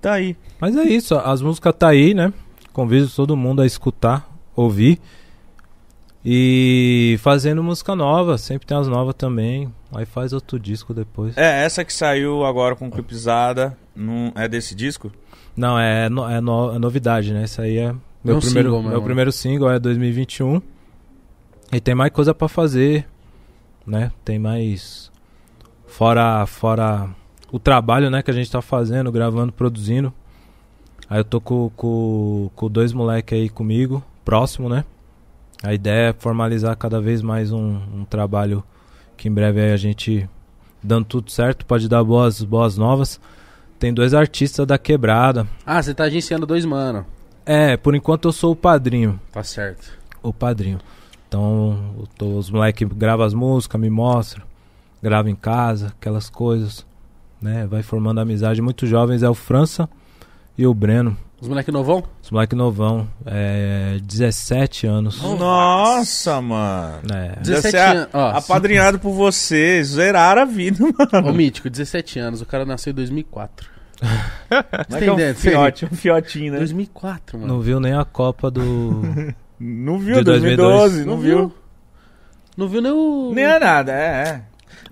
[0.00, 0.36] Tá aí.
[0.60, 2.32] Mas é isso, as músicas tá aí, né?
[2.72, 5.00] Convido todo mundo a escutar, ouvir.
[6.24, 9.72] E fazendo música nova, sempre tem as novas também.
[9.92, 11.36] Aí faz outro disco depois.
[11.36, 15.12] É, essa que saiu agora com clipizada, não é desse disco?
[15.56, 17.44] Não, é, no- é, no- é novidade, né?
[17.44, 17.94] Isso aí é
[18.24, 20.60] meu, um primeiro, single meu primeiro single, é 2021.
[21.72, 23.06] E tem mais coisa pra fazer,
[23.86, 24.10] né?
[24.24, 25.10] Tem mais.
[25.86, 27.08] Fora, fora
[27.50, 30.12] o trabalho, né, que a gente tá fazendo, gravando, produzindo.
[31.08, 34.84] Aí eu tô com, com, com dois moleques aí comigo, próximo, né?
[35.62, 38.64] A ideia é formalizar cada vez mais um, um trabalho
[39.16, 40.26] que em breve aí a gente,
[40.82, 43.20] dando tudo certo, pode dar boas, boas novas.
[43.82, 45.44] Tem dois artistas da quebrada.
[45.66, 47.04] Ah, você tá agenciando dois mano.
[47.44, 49.18] É, por enquanto eu sou o padrinho.
[49.32, 49.90] Tá certo.
[50.22, 50.78] O padrinho.
[51.26, 54.44] Então, eu tô- os moleques gravam as músicas, me mostram,
[55.02, 56.86] gravam em casa, aquelas coisas,
[57.40, 57.66] né?
[57.66, 58.62] Vai formando amizade.
[58.62, 59.88] Muito jovens é o França
[60.56, 61.16] e o Breno.
[61.40, 62.04] Os moleque novão?
[62.22, 65.20] Os moleques novão, é 17 anos.
[65.20, 67.00] Nossa, mano.
[67.12, 68.44] É, 17 Deve ser a- anos.
[68.44, 70.78] Apadrinhado por vocês, zeraram a vida,
[71.12, 71.30] mano.
[71.30, 72.40] Ô, Mítico, 17 anos.
[72.40, 73.71] O cara nasceu em 2004.
[74.88, 76.58] Não é que é um fiote, um fiotinho, né?
[76.58, 77.52] 2004, mano.
[77.54, 78.62] não viu nem a Copa do.
[79.64, 81.54] Não viu, De 2012, 2012, não, viu.
[82.56, 83.30] Não viu nem o...
[83.32, 84.42] Nem é nada, é,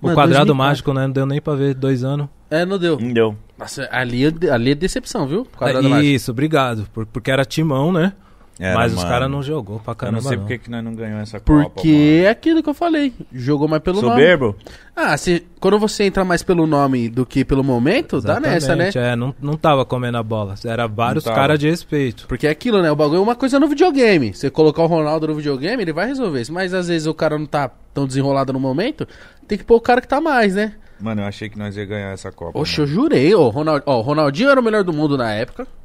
[0.01, 0.55] o Mano, quadrado 2004.
[0.55, 1.01] mágico, né?
[1.07, 2.29] Não deu nem pra ver dois anos.
[2.49, 2.97] É, não deu.
[2.97, 3.03] é.
[3.03, 3.35] Não deu.
[3.59, 5.45] Nossa, ali, é- ali é decepção, viu?
[5.57, 6.07] Quadrado É, mágico.
[6.07, 6.87] Isso, obrigado.
[6.93, 8.13] por- porque era timão, né?
[8.59, 9.09] Era, Mas os mano.
[9.09, 10.21] caras não jogou pra Eu caramba.
[10.21, 10.43] não sei não.
[10.43, 13.11] porque que nós não ganhamos essa Copa, Porque é aquilo que eu falei.
[13.33, 14.09] Jogou mais pelo mano.
[14.09, 14.21] nome.
[14.21, 14.55] Soberbo?
[14.95, 18.89] Ah, se, quando você entra mais pelo nome do que pelo momento, dá nessa, né?
[18.89, 20.53] Exatamente, É, não, não tava comendo a bola.
[20.63, 22.27] Era vários caras de respeito.
[22.27, 22.91] Porque é aquilo, né?
[22.91, 24.31] O bagulho é uma coisa no videogame.
[24.33, 26.53] Você colocar o Ronaldo no videogame, ele vai resolver isso.
[26.53, 29.07] Mas às vezes o cara não tá tão desenrolado no momento,
[29.47, 30.73] tem que pôr o cara que tá mais, né?
[30.99, 32.59] Mano, eu achei que nós ia ganhar essa Copa.
[32.59, 33.33] Oxe, eu jurei.
[33.33, 35.63] Ó, o Ronald, ó, o Ronaldinho era o melhor do mundo na época.
[35.63, 35.81] mano.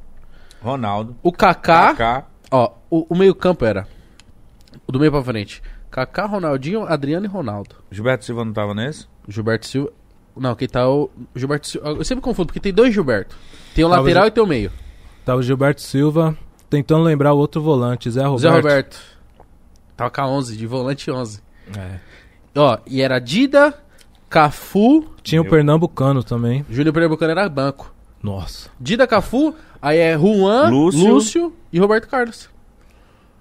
[0.61, 1.15] Ronaldo.
[1.23, 2.25] O Kaká, Kaká.
[2.51, 3.87] Ó, o, o meio-campo era.
[4.87, 5.61] O do meio pra frente.
[5.89, 7.75] Kaká, Ronaldinho, Adriano e Ronaldo.
[7.91, 9.07] Gilberto Silva não tava nesse?
[9.27, 9.91] Gilberto Silva.
[10.35, 11.89] Não, quem tá o Gilberto Silva.
[11.89, 13.35] Eu sempre confundo, porque tem dois Gilberto.
[13.73, 14.71] Tem o Tava lateral Gil- e tem o meio.
[15.25, 16.37] Tava o Gilberto Silva
[16.69, 18.41] tentando lembrar o outro volante, Zé Roberto.
[18.41, 18.99] Zé Roberto.
[19.95, 21.41] Tava com a 11, de volante 11.
[21.75, 21.99] É.
[22.55, 23.73] Ó, e era Dida,
[24.29, 25.45] Cafu, Tinha o.
[25.49, 26.65] Pernambucano também.
[26.69, 27.93] Júnior Pernambucano era banco.
[28.21, 28.69] Nossa.
[28.79, 31.07] Dida, Cafu, aí é Juan, Lúcio.
[31.07, 32.49] Lúcio, e Roberto Carlos.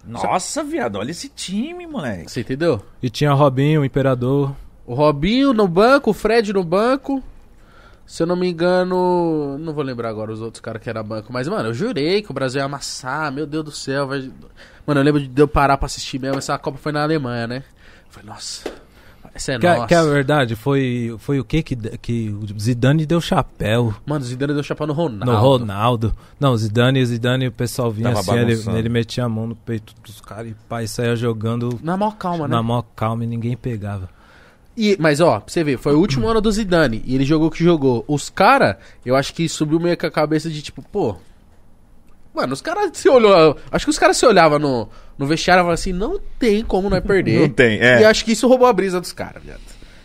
[0.07, 2.31] Nossa, viado, olha esse time, moleque.
[2.31, 2.81] Você entendeu?
[3.03, 4.55] E tinha Robinho, o Imperador.
[4.87, 7.23] O Robinho no banco, o Fred no banco.
[8.07, 11.33] Se eu não me engano, não vou lembrar agora os outros caras que era banco,
[11.33, 14.31] mas mano, eu jurei que o Brasil ia amassar, meu Deus do céu, vai...
[14.87, 17.65] Mano, eu lembro de eu parar pra assistir mesmo, essa Copa foi na Alemanha, né?
[18.07, 18.71] Eu Falei, nossa,
[19.37, 19.87] essa é Que, a- nossa.
[19.87, 24.27] que a verdade foi, foi o que que, que o Zidane deu chapéu Mano, o
[24.29, 25.25] Zidane deu chapéu no Ronaldo.
[25.33, 26.15] no Ronaldo.
[26.41, 29.47] Não, o Zidane, o Zidane, o pessoal vinha Tava assim, ele, ele metia a mão
[29.47, 32.55] no peito dos caras e pai saia jogando Na maior calma, né?
[32.57, 34.09] na maior calma e ninguém pegava.
[34.77, 37.49] E, mas ó, pra você ver, foi o último ano do Zidane e ele jogou
[37.49, 38.05] o que jogou.
[38.07, 38.77] Os caras,
[39.07, 41.17] eu acho que subiu meio com a cabeça de tipo, pô.
[42.37, 43.57] Mano, os caras se olhou.
[43.73, 46.91] Acho que os caras se olhavam no, no vestiário e falavam assim: não tem como
[46.91, 47.41] nós perder.
[47.41, 48.03] Não tem, é.
[48.03, 49.61] E acho que isso roubou a brisa dos caras, viado.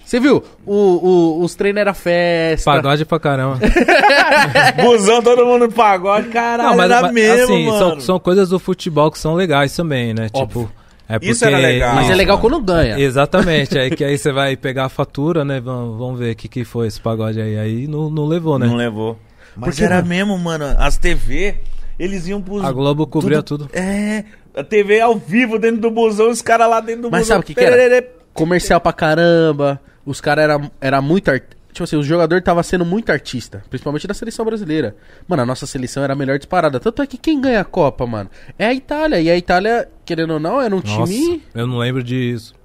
[0.06, 0.44] Você viu?
[0.66, 2.70] O, o- os treinos era festa.
[2.72, 3.60] Pagode pra caramba.
[4.84, 7.78] Busão, todo mundo no pagode, caralho, era mesmo, assim, mano.
[7.80, 10.28] são, são coisas do futebol que são legais também, né?
[10.34, 10.64] Óbvio.
[10.64, 10.74] Tipo,
[11.08, 11.32] é porque...
[11.32, 11.96] Isso era legal.
[11.96, 12.50] Mas é legal mano.
[12.50, 13.00] quando ganha.
[13.00, 15.60] Exatamente, aí que aí você vai pegar a fatura, né?
[15.62, 17.58] Vamos, vamos ver o que, que foi esse pagode aí.
[17.58, 18.68] Aí não, não levou, né?
[18.68, 19.18] Não levou.
[19.56, 20.08] Mas Porque era não?
[20.10, 20.66] mesmo, mano.
[20.78, 21.56] As TV,
[22.02, 22.64] eles iam pros.
[22.64, 23.70] A Globo cobria tudo.
[23.74, 24.26] É.
[24.56, 27.36] A TV ao vivo dentro do busão, os caras lá dentro do Mas busão.
[27.36, 28.08] sabe o que que era?
[28.34, 29.80] Comercial pra caramba.
[30.04, 31.30] Os caras era, era muito.
[31.30, 31.44] Art...
[31.72, 33.64] Tipo assim, o jogador tava sendo muito artista.
[33.70, 34.96] Principalmente da seleção brasileira.
[35.28, 36.80] Mano, a nossa seleção era a melhor disparada.
[36.80, 38.32] Tanto é que quem ganha a Copa, mano?
[38.58, 39.22] É a Itália.
[39.22, 41.44] E a Itália, querendo ou não, era um Nossa, time.
[41.54, 42.56] eu não lembro disso.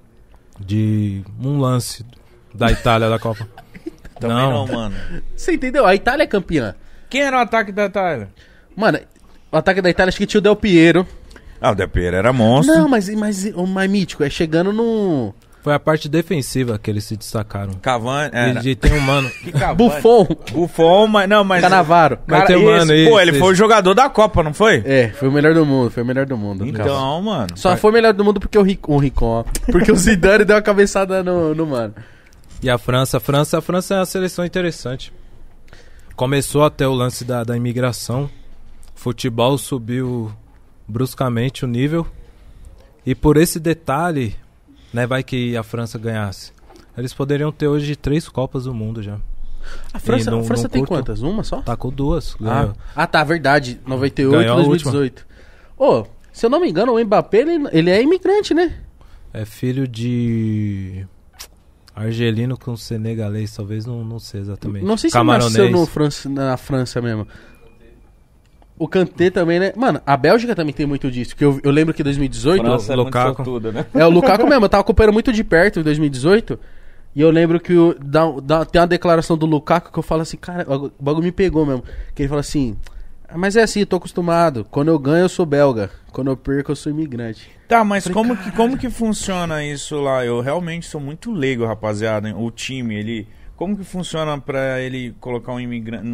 [0.59, 2.03] De um lance
[2.55, 3.47] da Itália da Copa.
[4.19, 4.65] Também não.
[4.67, 4.95] mano.
[5.35, 5.85] Você entendeu?
[5.85, 6.75] A Itália é campeã.
[7.07, 8.29] Quem era o ataque da Itália?
[8.75, 8.99] Mano,
[9.51, 11.05] o ataque da Itália acho que tinha o Del Piero.
[11.59, 12.75] Ah, o Del Piero era monstro.
[12.75, 15.33] Não, mas, mas o mais mítico é chegando no.
[15.63, 17.73] Foi a parte defensiva que eles se destacaram.
[17.81, 18.29] Cavani.
[18.33, 18.37] E,
[18.67, 19.29] É, e tem um mano.
[19.75, 21.61] Buffon, Buffon, mas não, mas.
[21.61, 22.19] Canavaro.
[22.25, 24.81] Mas Cara, tem um mano esse- Pô, ele foi o jogador da Copa, não foi?
[24.85, 26.59] É, foi o melhor do mundo, foi o melhor do mundo.
[26.71, 26.79] Cavani.
[26.89, 27.47] Então, mano.
[27.55, 29.43] Só foi o melhor do mundo porque o Ric- o Ricon, ó.
[29.69, 31.93] Porque o Zidane deu uma cabeçada no, no mano.
[32.63, 35.11] E a França, a França, a França é uma seleção interessante.
[36.15, 38.29] Começou até o lance da, da imigração.
[38.97, 40.31] Futebol subiu
[40.87, 42.05] bruscamente o nível.
[43.05, 44.35] E por esse detalhe,
[44.91, 46.51] né, vai que a França ganhasse.
[46.97, 49.19] Eles poderiam ter hoje três Copas do Mundo já.
[49.93, 50.99] A França, E não- a França tem curto.
[50.99, 51.21] quantas?
[51.21, 51.61] Uma só?
[51.61, 52.35] Tá com duas.
[52.43, 53.79] Ah, ah, tá, verdade.
[53.85, 55.27] 98 Ganhou a 2018.
[55.77, 58.79] Ô, se eu não me engano, o Mbappé, ele, ele é imigrante, né?
[59.31, 61.05] É filho de
[61.95, 64.85] argelino com senegalês, talvez não, não sei exatamente.
[64.85, 65.53] Não sei se ele Camaronês.
[65.53, 67.27] nasceu no França, na França mesmo.
[68.79, 69.73] O Kanté também, né?
[69.75, 71.35] Mano, a Bélgica também tem muito disso.
[71.35, 72.61] Que eu, eu lembro que em 2018.
[72.63, 73.59] França é muito Lukaku.
[73.71, 73.85] né?
[73.93, 76.59] É, o Lukaku mesmo, eu tava acompanhando muito de perto em 2018.
[77.15, 80.21] E eu lembro que o, dá, dá- tem uma declaração do Lukaku que eu falo
[80.21, 81.83] assim, cara, o bagulho me pegou mesmo.
[82.13, 82.77] Que ele fala assim.
[83.27, 84.63] "Ah, Mas é assim, eu tô acostumado.
[84.69, 85.89] Quando eu ganho, eu sou belga.
[86.11, 87.49] Quando eu perco, eu sou imigrante.
[87.67, 90.23] Tá, mas como que, como que funciona isso lá?
[90.23, 92.33] Eu realmente sou muito leigo, rapaziada.
[92.37, 93.27] O time, ele.
[93.55, 96.07] Como que funciona pra ele colocar um imigrante?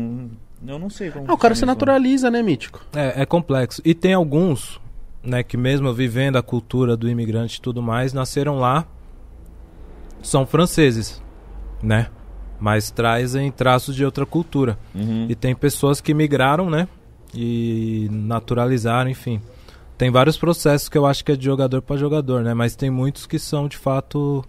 [0.65, 2.85] Eu não sei como Ah, o cara se naturaliza, né, Mítico?
[2.95, 3.81] É, é complexo.
[3.83, 4.79] E tem alguns,
[5.21, 8.85] né, que mesmo vivendo a cultura do imigrante e tudo mais, nasceram lá,
[10.21, 11.21] são franceses,
[11.81, 12.07] né?
[12.59, 14.77] Mas trazem traços de outra cultura.
[14.95, 15.27] Uhum.
[15.29, 16.87] E tem pessoas que migraram, né?
[17.35, 19.41] E naturalizaram, enfim.
[19.97, 22.53] Tem vários processos que eu acho que é de jogador para jogador, né?
[22.53, 24.43] Mas tem muitos que são de fato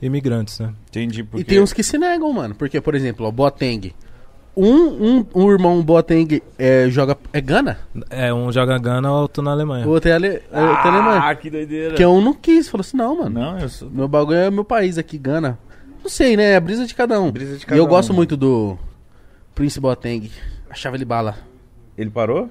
[0.00, 0.72] imigrantes, né?
[0.88, 1.24] Entendi.
[1.24, 1.42] Porque...
[1.42, 2.54] E tem uns que se negam, mano.
[2.54, 3.92] Porque, por exemplo, o Boateng.
[4.60, 7.16] Um, um, um irmão Boateng é, joga.
[7.32, 7.78] É Gana?
[8.10, 9.86] É, um joga Gana, outro na Alemanha.
[9.86, 11.20] O outro é, Ale, é, outro é Alemanha.
[11.22, 11.94] Ah, que doideira.
[11.94, 12.68] Que um não quis.
[12.68, 13.40] Falou assim: não, mano.
[13.40, 13.88] Não, eu sou.
[13.88, 15.56] Meu bagulho é meu país aqui, Gana.
[16.02, 16.52] Não sei, né?
[16.52, 17.30] É a brisa de cada um.
[17.30, 17.88] Brisa de e cada eu um.
[17.88, 18.76] gosto muito do
[19.54, 20.28] Prince Boateng.
[20.68, 21.36] Achava ele bala.
[21.96, 22.50] Ele parou?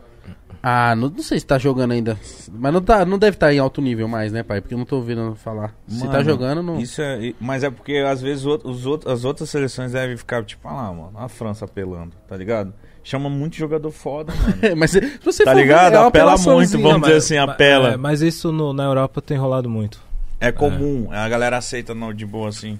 [0.61, 2.17] Ah, não, não sei se tá jogando ainda.
[2.51, 4.59] Mas não, tá, não deve estar em alto nível mais, né, pai?
[4.61, 5.73] Porque eu não tô ouvindo falar.
[5.87, 6.79] se tá Mano, jogando, não.
[6.79, 10.67] Isso é, mas é porque às vezes os outros, as outras seleções devem ficar tipo,
[10.67, 12.73] ah lá, mano, a França apelando, tá ligado?
[13.03, 14.75] Chama muito jogador foda, mano.
[14.75, 15.93] mas se você Tá for ver, ligado?
[15.95, 16.99] é Apela muito, vamos mano.
[17.01, 17.93] dizer assim, apela.
[17.93, 20.01] É, mas isso no- na Europa tem rolado muito.
[20.39, 22.77] É comum, a galera aceita no, de boa assim.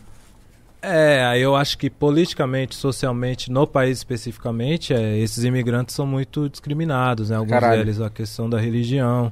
[0.89, 7.29] É, eu acho que politicamente, socialmente, no país especificamente, é, esses imigrantes são muito discriminados,
[7.29, 7.35] né?
[7.35, 7.83] Alguns Caralho.
[7.83, 9.31] deles a questão da religião,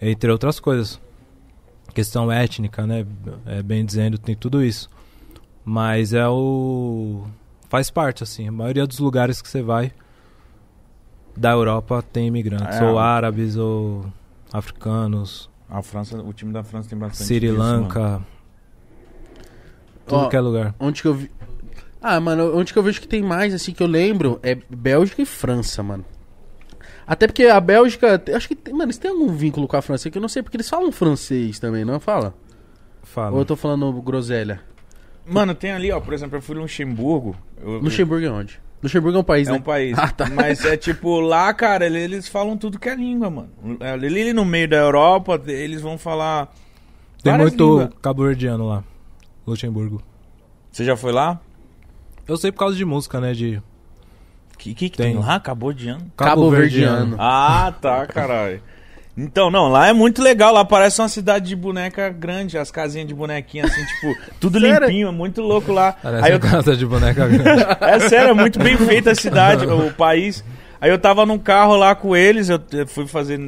[0.00, 1.00] entre outras coisas.
[1.92, 3.04] Questão étnica, né?
[3.46, 4.88] É, bem dizendo, tem tudo isso.
[5.64, 7.24] Mas é o.
[7.68, 8.48] Faz parte, assim.
[8.48, 9.92] A maioria dos lugares que você vai
[11.36, 12.78] da Europa tem imigrantes.
[12.78, 12.84] É.
[12.84, 14.06] Ou árabes, ou
[14.52, 18.22] africanos, A França, o time da França tem bastante Sri Lanka.
[20.06, 20.74] Tudo Ó, que é lugar.
[20.78, 21.30] Onde que eu vi.
[22.00, 25.22] Ah, mano, onde que eu vejo que tem mais, assim, que eu lembro é Bélgica
[25.22, 26.04] e França, mano.
[27.06, 30.10] Até porque a Bélgica, acho que, tem- mano, eles têm algum vínculo com a França
[30.10, 32.34] que eu não sei, porque eles falam francês também, não fala?
[33.02, 33.32] Fala.
[33.32, 34.60] Ou eu tô falando groselha?
[35.26, 37.36] Mano, tem ali, ó, por exemplo, eu fui no Luxemburgo.
[37.62, 38.60] eu- Luxemburgo é onde?
[38.82, 39.56] Luxemburgo é um país, É né?
[39.58, 39.96] um país.
[39.98, 40.26] Ah, tá.
[40.28, 43.48] Mas é tipo, lá, cara, ele- eles falam tudo que é língua, mano.
[43.80, 46.52] Ali no meio da Europa, eles vão falar.
[47.22, 48.84] Tem muito cabo-verdiano lá.
[49.46, 50.02] Luxemburgo.
[50.70, 51.40] Você já foi lá?
[52.26, 53.32] Eu sei por causa de música, né?
[53.32, 53.62] De
[54.54, 55.14] O que, que, que tem.
[55.14, 55.22] Tem.
[55.22, 55.34] lá?
[55.36, 56.10] Acabou de ano?
[56.16, 57.16] Cabo-verdiano.
[57.18, 58.62] Ah, tá, caralho.
[59.16, 60.52] Então, não, lá é muito legal.
[60.52, 64.88] Lá parece uma cidade de boneca grande, as casinhas de bonequinha, assim, tipo, tudo Sério?
[64.88, 65.92] limpinho, é muito louco lá.
[65.92, 67.64] Parece Aí eu, uma casa de boneca grande.
[67.80, 70.44] É sério, é muito bem feita a cidade, o país.
[70.80, 73.40] Aí eu tava num carro lá com eles, eu fui fazer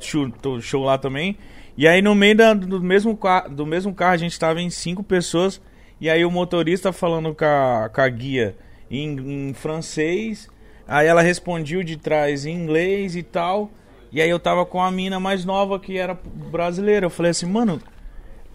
[0.00, 0.30] show,
[0.60, 1.36] show lá também.
[1.78, 3.16] E aí no meio da- do, mesmo,
[3.50, 5.60] do mesmo carro a gente tava em cinco pessoas.
[6.00, 8.56] E aí o motorista falando com a, com a guia
[8.90, 10.48] em, em francês.
[10.86, 13.70] Aí ela respondia de trás em inglês e tal.
[14.10, 16.18] E aí eu tava com a mina mais nova que era
[16.50, 17.06] brasileira.
[17.06, 17.80] Eu falei assim, mano.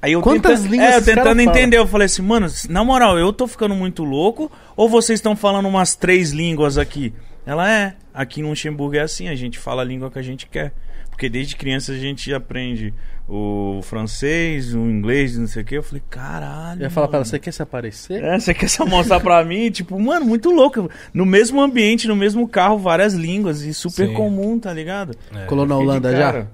[0.01, 1.77] Aí eu Quantas tenta- línguas É, eu tentando entender.
[1.77, 5.67] Eu falei assim, mano, na moral, eu tô ficando muito louco ou vocês estão falando
[5.69, 7.13] umas três línguas aqui?
[7.45, 7.95] Ela é.
[8.13, 10.73] Aqui no Luxemburgo é assim, a gente fala a língua que a gente quer.
[11.09, 12.93] Porque desde criança a gente aprende
[13.27, 15.75] o francês, o inglês, não sei o que.
[15.77, 16.81] Eu falei, caralho.
[16.81, 17.29] Eu ia falar pra ela, mano.
[17.31, 18.23] você quer se aparecer?
[18.23, 19.69] É, você quer só mostrar pra mim?
[19.71, 20.89] Tipo, mano, muito louco.
[21.13, 24.13] No mesmo ambiente, no mesmo carro, várias línguas e super Sim.
[24.13, 25.15] comum, tá ligado?
[25.33, 25.45] É.
[25.45, 26.47] Colou na Holanda já?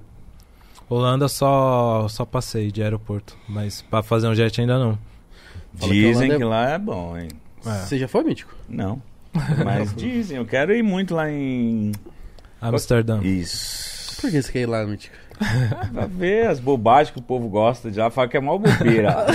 [0.88, 3.36] Holanda só, só passei de aeroporto.
[3.48, 4.98] Mas pra fazer um jet ainda não.
[5.74, 7.28] Fala que Dizem Holanda é- que lá é bom, hein?
[7.64, 7.70] É.
[7.84, 8.54] Você já foi, Mítico?
[8.68, 9.00] Não.
[9.64, 11.92] Mas dizem, eu quero ir muito lá em.
[12.60, 13.20] Amsterdã.
[13.22, 14.20] Isso.
[14.20, 15.14] Por que você quer ir lá, Mítico?
[15.92, 18.10] pra ver as bobagens que o povo gosta de lá.
[18.10, 19.26] Fala que é mó bobeira.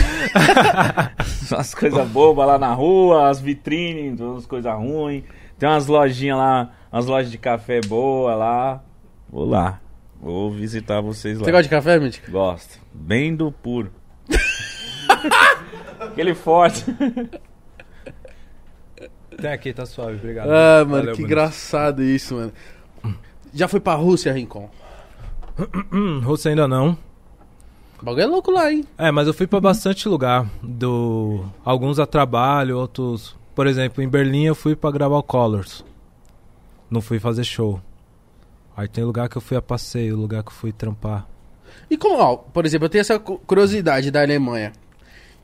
[1.57, 5.23] as coisas bobas lá na rua, as vitrines, as coisas ruins.
[5.57, 8.83] Tem umas lojinhas lá, umas lojas de café boa lá.
[9.29, 9.79] Vou lá.
[10.21, 11.45] Vou visitar vocês lá.
[11.45, 12.31] Você gosta de café, Mítico?
[12.31, 12.79] Gosto.
[12.93, 13.91] Bem do puro.
[15.99, 16.85] Aquele forte.
[19.37, 20.49] Tem aqui, tá suave, obrigado.
[20.49, 21.27] Ah, mano, Valeu, que Bruno.
[21.27, 22.53] engraçado isso, mano.
[23.53, 24.69] Já foi pra Rússia, Rincon?
[26.23, 26.97] Rússia ainda não.
[28.01, 28.83] O bagulho é louco lá, hein?
[28.97, 30.45] É, mas eu fui pra bastante lugar.
[30.61, 31.45] Do...
[31.63, 33.35] Alguns a trabalho, outros.
[33.55, 35.83] Por exemplo, em Berlim eu fui pra gravar o Colors.
[36.91, 37.79] Não fui fazer show.
[38.75, 41.25] Aí tem lugar que eu fui a passeio, lugar que eu fui trampar.
[41.89, 44.73] E como, ó, por exemplo, eu tenho essa cu- curiosidade da Alemanha.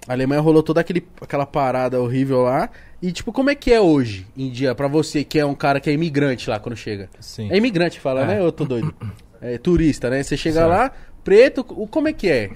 [0.08, 2.70] A Alemanha rolou toda aquele, aquela parada horrível lá.
[3.02, 5.80] E, tipo, como é que é hoje em dia pra você que é um cara
[5.80, 7.10] que é imigrante lá quando chega?
[7.20, 7.50] Sim.
[7.52, 8.26] É imigrante que fala, É.
[8.28, 8.40] né?
[8.42, 8.94] Eu tô doido.
[9.42, 10.22] É turista, né?
[10.24, 10.70] Você chega Certo.
[10.70, 10.92] lá,
[11.24, 12.52] preto, o- como é que é?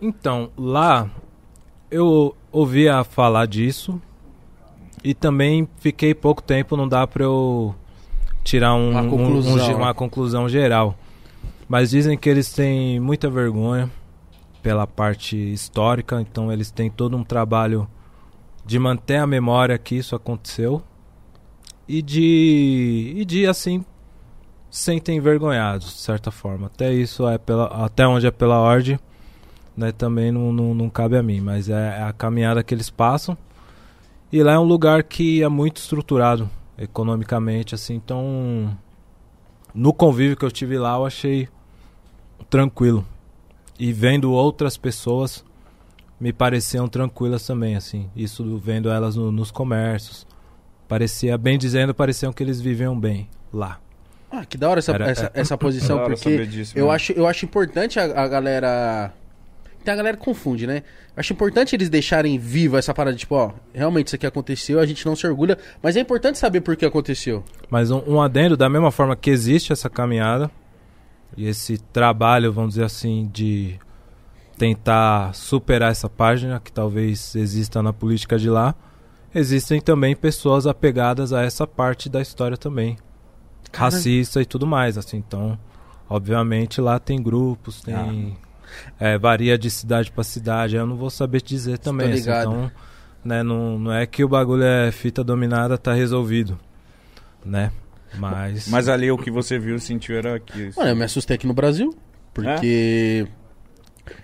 [0.00, 1.10] Então, lá
[1.90, 4.00] eu ouvia falar disso
[5.02, 7.74] e também fiquei pouco tempo, não dá pra eu
[8.42, 9.74] tirar um- Uma um- um conclusão, ge- né?
[9.74, 10.96] uma conclusão geral.
[11.68, 13.90] Mas dizem que eles têm muita vergonha
[14.62, 17.86] pela parte histórica, então eles têm todo um trabalho
[18.64, 20.82] de manter a memória que isso aconteceu
[21.86, 23.84] e de e de assim
[24.76, 26.66] sentem envergonhados de certa forma.
[26.66, 28.98] Até isso é pela até onde é pela ordem
[29.76, 33.38] né, também não, não, não cabe a mim, mas é a caminhada que eles passam.
[34.32, 38.76] E lá é um lugar que é muito estruturado economicamente, assim, então
[39.72, 41.48] no convívio que eu tive lá eu achei
[42.50, 43.06] tranquilo.
[43.78, 45.44] E vendo outras pessoas
[46.18, 48.10] me pareciam tranquilas também, assim.
[48.14, 50.26] Isso do- vendo elas no- nos comércios.
[50.88, 53.78] Parecia, bem dizendo, pareciam que eles viviam bem lá.
[54.36, 56.92] Ah, que da hora essa, Era- essa, essa posição, porque disso eu mesmo.
[56.92, 59.12] acho, eu acho importante a, a galera.
[59.84, 60.78] Tem a galera que confunde, né?
[61.14, 64.86] Eu acho importante eles deixarem viva essa parada, tipo, ó, realmente isso aqui aconteceu, a
[64.86, 67.44] gente não se orgulha, mas é importante saber por que aconteceu.
[67.70, 70.50] Mas um, um adendo, da mesma forma que existe essa caminhada
[71.36, 73.78] e esse trabalho, vamos dizer assim, de
[74.56, 78.74] tentar superar essa página que talvez exista na política de lá,
[79.34, 82.96] existem também pessoas apegadas a essa parte da história também.
[83.72, 85.16] Racista e tudo mais, assim.
[85.16, 85.58] Então,
[86.08, 88.36] obviamente lá tem grupos, tem
[88.98, 90.76] é, varia de cidade para cidade.
[90.76, 92.08] Eu não vou saber te dizer também.
[92.08, 92.50] assim, ligado.
[92.50, 92.72] então,
[93.24, 96.58] né, não, não é que o bagulho é fita dominada, tá resolvido,
[97.44, 97.72] né?
[98.18, 100.70] Mas, Mas ali o que você viu, sentiu era aqui.
[100.76, 101.92] Mano, eu me assustei aqui no Brasil,
[102.32, 103.26] porque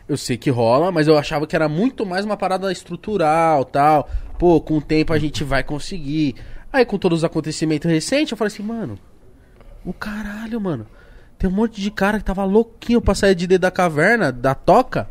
[0.09, 4.09] eu sei que rola, mas eu achava que era muito mais uma parada estrutural, tal.
[4.39, 6.37] Pô, com o tempo a gente vai conseguir.
[6.73, 8.99] Aí com todos os acontecimentos recentes, eu falei assim, mano,
[9.85, 10.87] o caralho, mano.
[11.39, 14.55] Tem um monte de cara que tava louquinho pra sair de dentro da caverna, da
[14.55, 15.09] toca,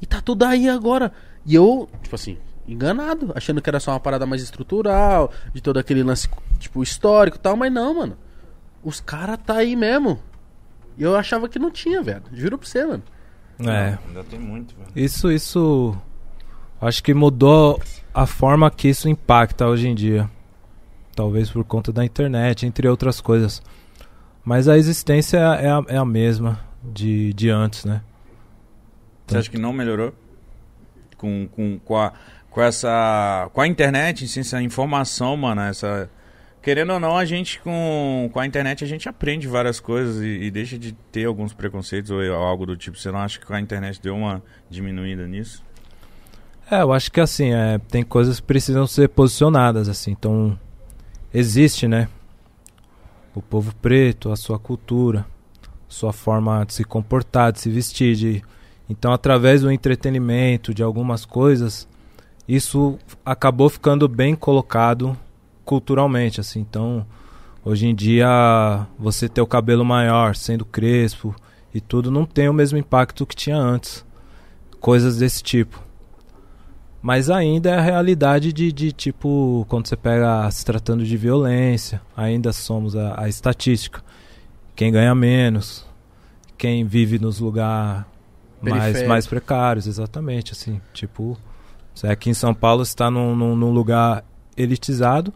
[0.00, 1.10] e tá tudo aí agora.
[1.46, 2.36] E eu, tipo assim,
[2.68, 7.38] enganado, achando que era só uma parada mais estrutural, de todo aquele lance, tipo, histórico
[7.38, 8.16] e tal, mas não, mano.
[8.84, 10.18] Os caras tá aí mesmo.
[10.98, 12.22] E eu achava que não tinha, velho.
[12.32, 13.02] Juro pra você, mano.
[13.60, 14.90] é, Ainda tem muito, velho.
[14.94, 15.96] isso, isso,
[16.80, 17.80] acho que mudou
[18.12, 20.28] a forma que isso impacta hoje em dia.
[21.16, 23.62] Talvez por conta da internet, entre outras coisas.
[24.44, 28.02] Mas a existência é a, é a mesma de, de antes, né?
[29.26, 30.12] Você acha que não melhorou?
[31.16, 32.12] Com, com, com, a,
[32.50, 33.48] com essa.
[33.52, 36.10] Com a internet, assim, essa informação, mano, essa.
[36.62, 40.42] Querendo ou não, a gente com, com a internet a gente aprende várias coisas e,
[40.42, 42.98] e deixa de ter alguns preconceitos ou algo do tipo.
[42.98, 45.64] Você não acha que com a internet deu uma diminuída nisso?
[46.70, 50.10] É, eu acho que assim, é, tem coisas que precisam ser posicionadas, assim.
[50.10, 50.58] Então,
[51.32, 52.08] existe, né?
[53.34, 55.24] O povo preto, a sua cultura,
[55.88, 58.16] sua forma de se comportar, de se vestir.
[58.16, 58.42] De...
[58.88, 61.86] Então, através do entretenimento, de algumas coisas,
[62.48, 65.16] isso acabou ficando bem colocado
[65.64, 66.60] culturalmente, assim.
[66.60, 67.06] Então,
[67.64, 71.34] hoje em dia, você ter o cabelo maior, sendo crespo
[71.72, 74.04] e tudo, não tem o mesmo impacto que tinha antes.
[74.80, 75.89] Coisas desse tipo.
[77.02, 82.00] Mas ainda é a realidade de, de tipo, quando você pega se tratando de violência,
[82.14, 84.02] ainda somos a, a estatística.
[84.76, 85.86] Quem ganha menos,
[86.58, 88.04] quem vive nos lugares
[88.60, 90.80] mais, mais precários, exatamente, assim.
[90.92, 91.38] Tipo,
[91.94, 94.22] você aqui em São Paulo está num, num, num lugar
[94.56, 95.32] elitizado,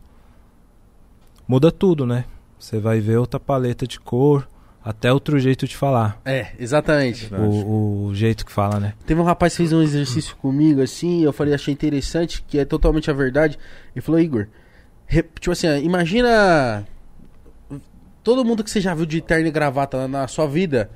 [1.49, 2.27] muda tudo, né?
[2.59, 4.47] Você vai ver outra paleta de cor,
[4.85, 6.21] até outro jeito de falar.
[6.25, 7.27] É, exatamente.
[7.27, 7.51] Verdade.
[7.51, 8.93] O, o jeito que fala, né?
[9.07, 12.65] Teve um rapaz que fez um exercício comigo, assim, eu falei, achei interessante, que é
[12.67, 13.59] totalmente a verdade.
[13.97, 14.47] Ele falou, Igor,
[15.41, 16.87] tipo assim, imagina
[18.23, 20.91] todo mundo que você já viu de terno e gravata na, na sua vida.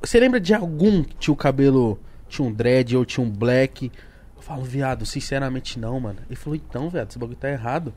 [0.00, 1.98] Você lembra de algum que tinha o cabelo.
[2.28, 3.92] Tinha um dread ou tinha um black?
[4.36, 6.20] Eu falo, viado, sinceramente não, mano.
[6.26, 7.92] Ele falou, então, viado, esse bagulho tá errado.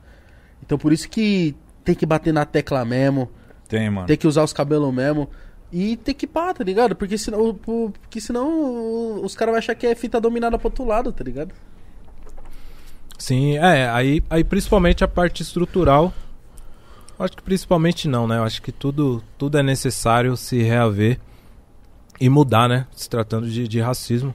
[0.61, 3.29] Então por isso que tem que bater na tecla mesmo.
[3.67, 4.07] Tem, mano.
[4.07, 5.29] Tem que usar os cabelos mesmo.
[5.71, 6.95] E tem que pá, tá ligado?
[6.95, 10.85] Porque senão, o- porque senão os caras vão achar que é fita dominada pro outro
[10.85, 11.53] lado, tá ligado?
[13.17, 16.13] Sim, é, aí, aí principalmente a parte estrutural.
[17.19, 18.37] Acho que principalmente não, né?
[18.37, 21.19] Eu acho que tudo, tudo é necessário se reaver
[22.21, 22.85] e mudar, né?
[22.95, 24.33] Se tratando de, de racismo.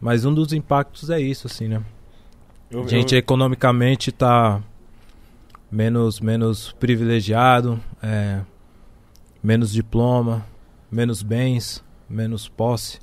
[0.00, 1.82] Mas um dos impactos é isso, assim, né?
[2.70, 4.62] Eu- A gente eu- economicamente tá
[5.70, 8.40] menos, menos privilegiado, é,
[9.42, 10.46] menos diploma,
[10.90, 13.00] menos bens, menos posse.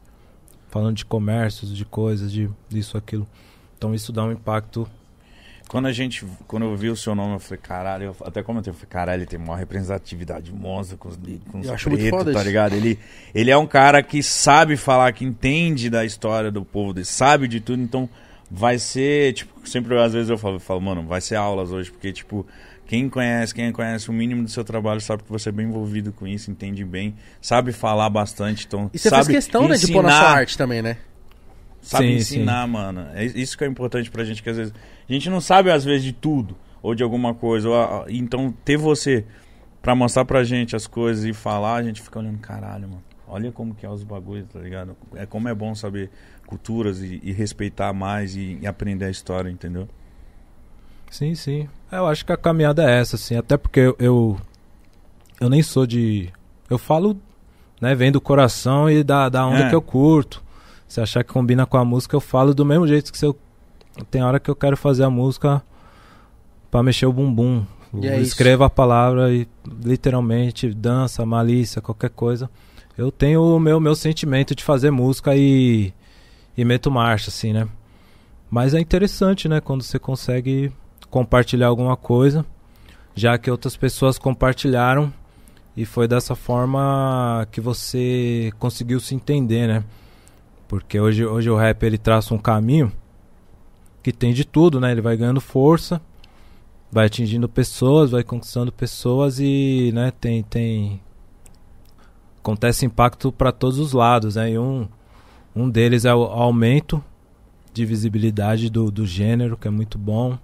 [0.70, 3.26] Falando de comércios, de coisas, de isso, aquilo.
[3.78, 4.90] Então isso dá um impacto
[5.70, 6.26] Quando a gente.
[6.48, 9.20] Quando eu vi o seu nome, eu falei, caralho, eu até comentei, eu falei, caralho,
[9.22, 11.16] ele tem uma representatividade monstra com os,
[11.50, 12.44] com os pretos, tá isso.
[12.44, 12.74] ligado?
[12.74, 13.00] Ele,
[13.34, 17.48] ele é um cara que sabe falar, que entende da história do povo, dele, sabe
[17.48, 18.10] de tudo, então
[18.50, 21.92] vai ser, tipo, sempre às vezes eu falo, eu falo, mano, vai ser aulas hoje,
[21.92, 22.46] porque, tipo,
[22.86, 26.12] quem conhece, quem conhece o mínimo do seu trabalho sabe que você é bem envolvido
[26.12, 29.92] com isso, entende bem, sabe falar bastante, então E você sabe faz questão, né, de
[29.92, 30.98] pôr na sua ensinar arte também, né?
[31.86, 33.08] sabe Sim, ensinar, mano.
[33.14, 34.74] É isso que é importante pra gente, que às vezes
[35.08, 37.70] a gente não sabe às vezes de tudo ou de alguma coisa.
[37.70, 39.24] ou então ter você
[39.82, 43.04] pra mostrar pra gente as coisas e falar, a gente fica olhando, caralho, mano.
[43.28, 44.96] Olha como que é os bagulhos, tá ligado?
[45.16, 46.12] É como é bom saber
[46.46, 49.88] culturas e, e respeitar mais e, e aprender a história, entendeu?
[51.10, 51.68] Sim, sim.
[51.92, 53.36] É, Eu acho que a caminhada é essa, assim.
[53.36, 54.38] Até porque eu, eu,
[55.40, 56.30] eu nem sou de.
[56.70, 57.18] Eu falo,
[57.80, 59.70] né, vem do coração e da, da onda É.
[59.70, 60.44] que eu curto.
[60.88, 63.38] Se achar que combina com a música, eu falo do mesmo jeito que se eu.
[64.12, 65.64] Tem hora que eu quero fazer a música
[66.70, 67.66] pra mexer o bumbum.
[67.94, 69.48] E é escrevo a palavra e
[69.84, 72.50] literalmente dança, malícia, qualquer coisa.
[72.98, 75.94] Eu tenho o meu, meu sentimento de fazer música e,
[76.58, 77.68] e meto marcha, assim, né?
[78.50, 79.60] Mas é interessante, né?
[79.60, 80.72] Quando você consegue
[81.10, 82.46] compartilhar alguma coisa,
[83.14, 85.12] já que outras pessoas compartilharam
[85.76, 89.84] e foi dessa forma que você conseguiu se entender, né?
[90.68, 92.92] Porque hoje, hoje o rap ele traça um caminho
[94.02, 94.92] que tem de tudo, né?
[94.92, 96.02] Ele vai ganhando força,
[96.92, 101.02] vai atingindo pessoas, vai conquistando pessoas e, né, tem tem
[102.40, 104.52] acontece impacto para todos os lados, né?
[104.52, 104.88] E um
[105.56, 107.04] um deles é o aumento
[107.74, 110.38] de visibilidade do, do gênero, que é muito bom.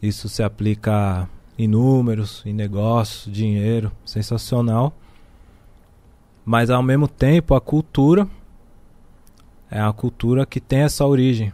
[0.00, 1.28] Isso se aplica
[1.58, 4.92] em números, em negócios, dinheiro, sensacional.
[6.44, 8.28] Mas ao mesmo tempo, a cultura
[9.70, 11.52] é a cultura que tem essa origem.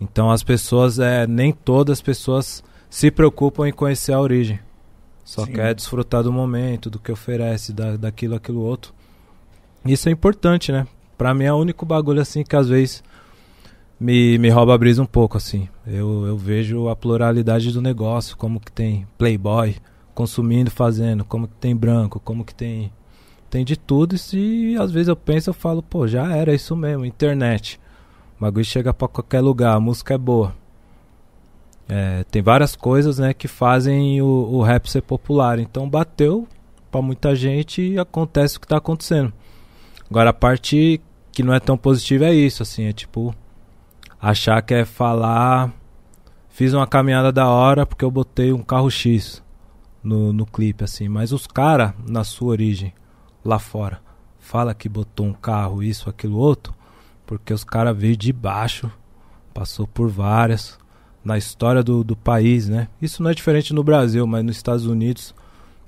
[0.00, 4.58] Então as pessoas, é, nem todas as pessoas se preocupam em conhecer a origem.
[5.24, 5.52] Só Sim.
[5.52, 8.92] quer desfrutar do momento, do que oferece, da, daquilo, aquilo outro.
[9.84, 10.86] Isso é importante, né?
[11.16, 13.02] Pra mim é o único bagulho assim que às vezes
[13.98, 15.68] me, me rouba a brisa um pouco, assim.
[15.86, 19.76] Eu, eu vejo a pluralidade do negócio, como que tem playboy
[20.14, 22.92] consumindo, fazendo, como que tem branco, como que tem...
[23.48, 27.04] Tem de tudo e às vezes eu penso, eu falo, pô, já era isso mesmo,
[27.04, 27.78] internet.
[28.38, 30.54] O bagulho chega pra qualquer lugar, a música é boa.
[31.86, 35.58] É, tem várias coisas, né, que fazem o, o rap ser popular.
[35.58, 36.48] Então bateu
[36.90, 39.32] pra muita gente e acontece o que tá acontecendo.
[40.12, 41.00] Agora a parte
[41.32, 43.34] que não é tão positiva é isso, assim, é tipo
[44.20, 45.72] achar que é falar
[46.50, 49.42] fiz uma caminhada da hora porque eu botei um carro X
[50.04, 52.92] no, no clipe, assim, mas os caras, na sua origem,
[53.42, 54.02] lá fora,
[54.38, 56.74] fala que botou um carro, isso, aquilo, outro,
[57.24, 58.92] porque os caras veio de baixo,
[59.54, 60.78] passou por várias,
[61.24, 62.88] na história do, do país, né?
[63.00, 65.34] Isso não é diferente no Brasil, mas nos Estados Unidos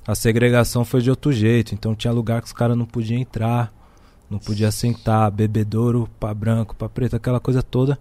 [0.06, 3.70] a segregação foi de outro jeito, então tinha lugar que os caras não podiam entrar,
[4.34, 7.98] não podia sentar, bebedouro pra branco, pra preto, aquela coisa toda.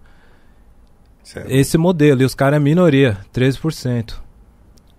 [1.46, 4.16] Esse modelo, e os caras é minoria, 13%.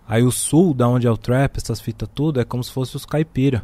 [0.08, 2.96] Aí o sul, da onde é o trap, essas fitas tudo, é como se fosse
[2.96, 3.64] os caipira.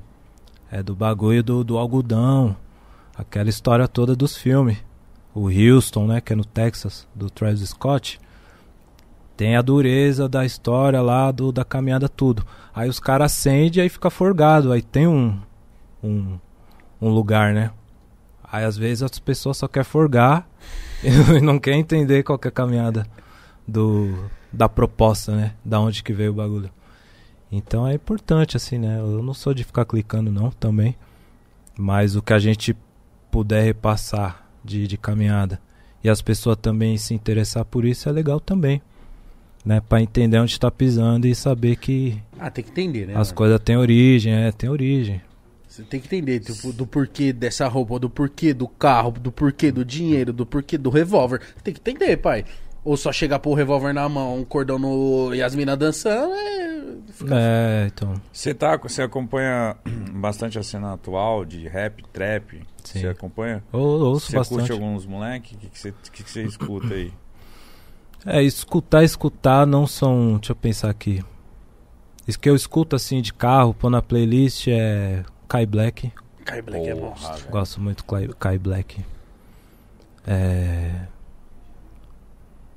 [0.70, 2.56] É do bagulho do, do algodão,
[3.16, 4.78] aquela história toda dos filmes.
[5.34, 8.20] O Houston, né, que é no Texas, do Travis Scott,
[9.38, 12.46] tem a dureza da história lá, do, da caminhada, tudo.
[12.76, 15.40] Aí os caras acendem e aí fica forgado, aí tem um,
[16.04, 16.38] um,
[17.02, 17.72] um lugar, né?
[18.44, 20.48] Aí às vezes as pessoas só querem forgar
[21.04, 23.08] e não quer entender qual que é a caminhada
[23.68, 25.54] do, da proposta, né?
[25.64, 26.70] Da onde que veio o bagulho.
[27.52, 29.00] Então é importante, assim, né?
[29.00, 30.96] Eu não sou de ficar clicando, não, também.
[31.78, 32.76] Mas o que a gente
[33.30, 35.60] puder repassar de, de caminhada
[36.04, 38.82] e as pessoas também se interessar por isso é legal também.
[39.66, 39.80] Né?
[39.82, 43.14] Pra entender onde tá pisando e saber que Ah, tem que entender, né?
[43.16, 43.36] as mano?
[43.38, 45.22] coisas têm origem, é, tem origem.
[45.72, 49.72] Você tem que entender, tipo, do porquê dessa roupa, do porquê do carro, do porquê
[49.72, 51.40] do dinheiro, do porquê do revólver.
[51.64, 52.44] Tem que entender, pai.
[52.84, 55.34] Ou só chegar pôr o revólver na mão, um cordão no...
[55.34, 56.82] e as minas dançando, é...
[57.14, 58.14] fica- É, então.
[58.34, 59.78] Você tá, você acompanha
[60.12, 62.62] bastante a cena atual de rap, trap?
[62.84, 63.00] Sim.
[63.00, 63.64] Você acompanha?
[63.72, 64.58] Eu ouço Você bastante.
[64.68, 65.56] curte alguns moleque?
[65.56, 67.14] O que, que, você, que, que você escuta aí?
[68.26, 70.34] É, escutar, escutar não são.
[70.38, 71.24] Deixa eu pensar aqui.
[72.28, 76.10] Isso que eu escuto assim de carro, pôr na playlist é Kai Black.
[76.46, 77.34] Kai Black é Porra, monstro.
[77.38, 77.52] velho.
[77.52, 79.04] Gosto muito Kai, Kai Black.
[80.26, 80.92] É.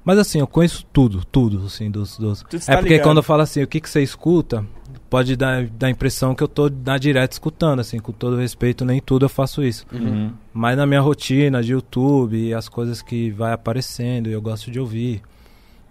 [0.05, 2.19] Mas assim, eu conheço tudo, tudo, assim, dos.
[2.19, 2.43] dos...
[2.43, 3.05] Tu É tá porque ligado.
[3.07, 4.67] quando eu falo assim, o que, que você escuta,
[5.09, 8.85] pode dar, dar a impressão que eu tô na direta escutando, assim, com todo respeito,
[8.85, 9.87] nem tudo eu faço isso.
[9.93, 10.33] Uhum.
[10.53, 15.23] Mas na minha rotina de YouTube as coisas que vai aparecendo, eu gosto de ouvir.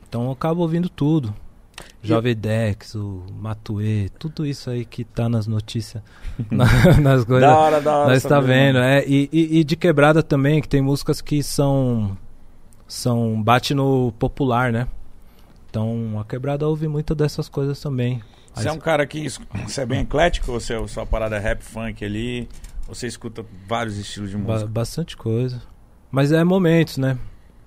[0.07, 1.33] Então eu acabo ouvindo tudo.
[2.03, 6.03] E- Jovem Dex, o Matue, tudo isso aí que tá nas notícias,
[6.51, 6.65] na-
[7.01, 7.49] nas coisas.
[7.49, 8.09] Da hora, da hora.
[8.11, 9.03] Nós tá vendo, é.
[9.07, 12.17] E, e- e de quebrada também, que tem músicas que são.
[12.87, 13.41] São.
[13.41, 14.87] bate no popular, né?
[15.69, 18.21] Então a quebrada ouve muito dessas coisas também.
[18.53, 19.27] Você é um cara que
[19.65, 20.51] você é bem eclético?
[20.51, 22.47] Ou você, sua parada é rap, funk ali?
[22.87, 24.69] Ou você escuta vários estilos de Ba- música?
[24.69, 25.59] bastante coisa.
[26.11, 27.17] Mas é momentos, né?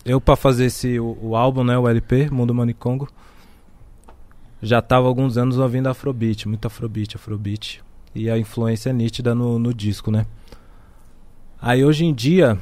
[0.05, 3.09] Eu pra fazer esse o, o álbum, né, o LP, Mundo Manicongo,
[4.63, 7.83] já tava há alguns anos ouvindo Afrobeat, muito Afrobeat, Afrobeat.
[8.15, 10.25] E a influência é nítida no, no disco, né?
[11.61, 12.59] Aí hoje em dia,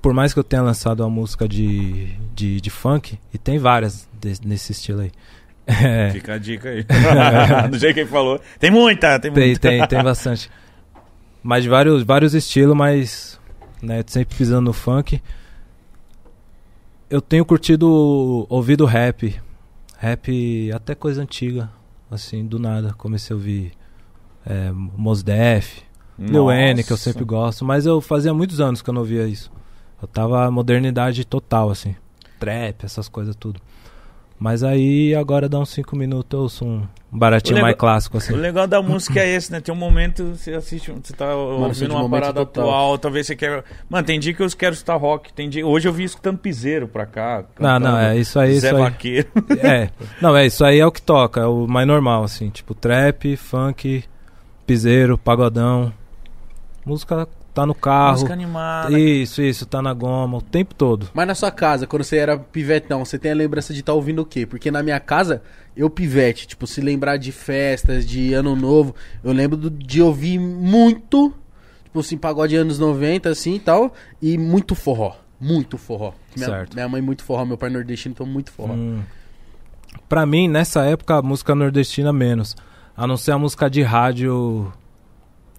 [0.00, 4.08] por mais que eu tenha lançado uma música de, de, de funk, e tem várias
[4.20, 5.10] de- nesse estilo aí.
[5.66, 6.84] É, Fica a dica aí.
[7.70, 8.40] Do jeito que ele falou.
[8.58, 9.68] Tem muita, tem tem, muita.
[9.68, 10.50] tem, tem bastante.
[11.42, 13.40] Mas vários, vários estilos, mas
[13.82, 15.20] né, sempre pisando no funk.
[17.08, 19.40] Eu tenho curtido ouvido rap.
[20.00, 21.70] Rap até coisa antiga.
[22.10, 22.94] Assim, do nada.
[22.94, 23.72] Comecei a ouvir
[24.46, 25.82] é, Mos Def,
[26.18, 27.66] Lil N, que eu sempre gosto.
[27.66, 29.52] Mas eu fazia muitos anos que eu não ouvia isso.
[30.00, 31.94] Eu tava modernidade total, assim.
[32.38, 33.60] Trap, essas coisas tudo.
[34.40, 38.32] Mas aí agora dá uns 5 minutos eu ouço um baratinho nego- mais clássico, assim.
[38.32, 39.60] O legal da música é esse, né?
[39.60, 42.64] Tem um momento, você assiste, você tá sou ouvindo uma parada total.
[42.64, 43.62] atual, talvez você quer...
[43.86, 45.66] Mano, tem dia que eu quero escutar rock, tem dia...
[45.66, 47.44] Hoje eu vi escutando piseiro pra cá.
[47.58, 48.82] Não, não, é isso aí, Zé isso aí.
[48.82, 49.28] Vaqueiro.
[49.62, 49.90] É.
[50.22, 52.48] Não, é isso aí é o que toca, é o mais normal, assim.
[52.48, 54.04] Tipo, trap, funk,
[54.66, 55.92] piseiro, pagodão.
[56.86, 57.28] Música
[57.60, 58.12] tá no carro.
[58.12, 58.98] Música animada.
[58.98, 61.08] Isso, isso, tá na goma o tempo todo.
[61.14, 64.22] Mas na sua casa, quando você era pivetão, você tem a lembrança de estar ouvindo
[64.22, 64.46] o quê?
[64.46, 65.42] Porque na minha casa,
[65.76, 70.38] eu pivete, tipo, se lembrar de festas, de ano novo, eu lembro do- de ouvir
[70.38, 71.32] muito,
[71.84, 75.16] tipo assim, pagode anos 90, assim e tal, e muito forró.
[75.40, 76.12] Muito forró.
[76.36, 76.74] Minha, Certo.
[76.74, 78.74] minha mãe muito forró, meu pai nordestino, então muito forró.
[78.74, 79.00] Hum.
[80.08, 82.54] Pra mim, nessa época, a música nordestina menos.
[82.96, 84.70] A não ser a música de rádio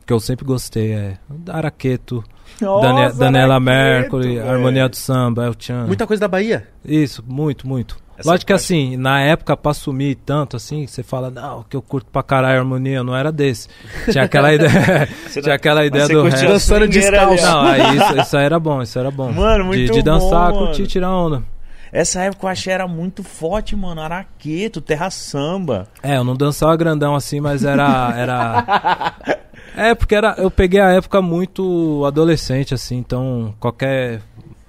[0.05, 0.91] que eu sempre gostei.
[0.93, 1.17] É
[1.49, 2.23] Araqueto,
[2.59, 4.49] Nossa, Daniela Mercury, velho.
[4.49, 5.85] Harmonia do Samba, El Chan.
[5.87, 6.67] Muita coisa da Bahia.
[6.85, 7.97] Isso, muito, muito.
[8.17, 11.75] Essa Lógico que parte- assim, na época pra sumir tanto assim, você fala, não, que
[11.75, 13.67] eu curto pra caralho a harmonia, não era desse.
[14.11, 16.39] Tinha aquela ideia, Você tinha aquela ideia do rap.
[16.47, 17.43] Dançando descalço.
[17.43, 19.31] Não, aí isso, isso aí era bom, isso era bom.
[19.31, 20.87] Mano, de, muito de dançar, bom, curtir, mano.
[20.87, 21.43] tirar onda.
[21.91, 23.99] Essa época eu achei era muito forte, mano.
[24.01, 25.87] Araqueto, terra samba.
[26.03, 28.13] É, eu não dançava grandão assim, mas era.
[28.15, 29.13] era...
[29.76, 34.22] É, porque era, eu peguei a época muito adolescente, assim, então qualquer.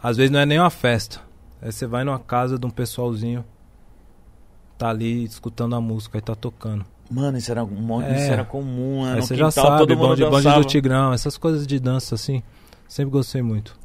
[0.03, 1.21] Às vezes não é nem uma festa.
[1.61, 3.45] Aí você vai numa casa de um pessoalzinho,
[4.77, 6.85] tá ali escutando a música e tá tocando.
[7.11, 8.17] Mano, isso era, um monte, É.
[8.17, 9.11] isso era comum, né?
[9.13, 12.43] Aí No você quintal, já sabe, bonde, bonde do Tigrão, essas coisas de dança assim.
[12.89, 13.77] Sempre gostei muito.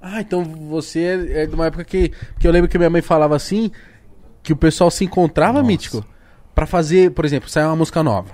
[0.00, 3.02] Ah, então você é é de uma época que, que eu lembro que minha mãe
[3.02, 3.70] falava assim,
[4.42, 5.66] que o pessoal se encontrava, Nossa.
[5.66, 6.04] Mítico,
[6.54, 8.30] pra fazer, por exemplo, sair uma música nova.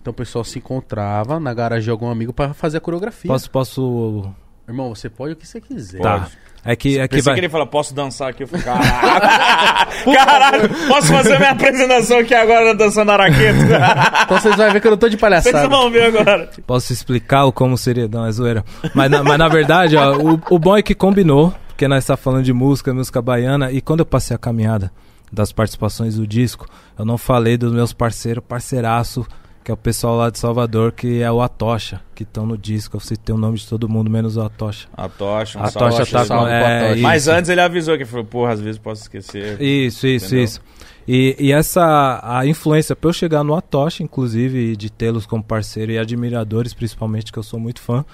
[0.00, 3.28] Então o pessoal se encontrava na garagem de algum amigo pra fazer a coreografia.
[3.30, 4.30] Posso, posso.
[4.66, 6.00] Irmão, você pode o que você quiser.
[6.00, 6.28] Tá.
[6.64, 7.34] É que, é que vai.
[7.34, 8.42] que ele falou, posso dançar aqui?
[8.42, 13.60] Eu falei, caralho, caralho, posso fazer minha apresentação aqui agora dançando araqueto?
[14.24, 15.68] Então vocês vão ver que eu não tô de Vocês palhaçada.
[15.68, 16.50] vão ver agora.
[16.66, 18.06] Posso explicar o como seria?
[18.06, 18.64] Não, é zoeira.
[18.94, 22.16] Mas na, mas na verdade, ó, o, o bom é que combinou, porque nós tá
[22.16, 24.92] falando de música, música baiana, e quando eu passei a caminhada
[25.32, 26.66] das participações do disco,
[26.98, 29.26] eu não falei dos meus parceiros, parceiraço,
[29.70, 32.96] que é o pessoal lá de Salvador, que é o Atocha, que estão no disco.
[32.96, 34.88] Eu citei o nome de todo mundo, menos o Atocha.
[34.96, 36.46] A tocha, um A salve, tá com.
[36.48, 37.02] É, Atocha.
[37.02, 37.30] Mas isso.
[37.30, 39.62] antes ele avisou que falou, porra, às vezes posso esquecer.
[39.62, 40.44] Isso, isso, Entendeu?
[40.44, 40.60] isso.
[41.06, 45.92] E, e essa a influência para eu chegar no Atocha, inclusive, de tê-los como parceiro
[45.92, 48.04] e admiradores, principalmente, que eu sou muito fã,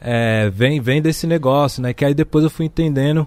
[0.00, 1.92] é, vem, vem desse negócio, né?
[1.92, 3.26] Que aí depois eu fui entendendo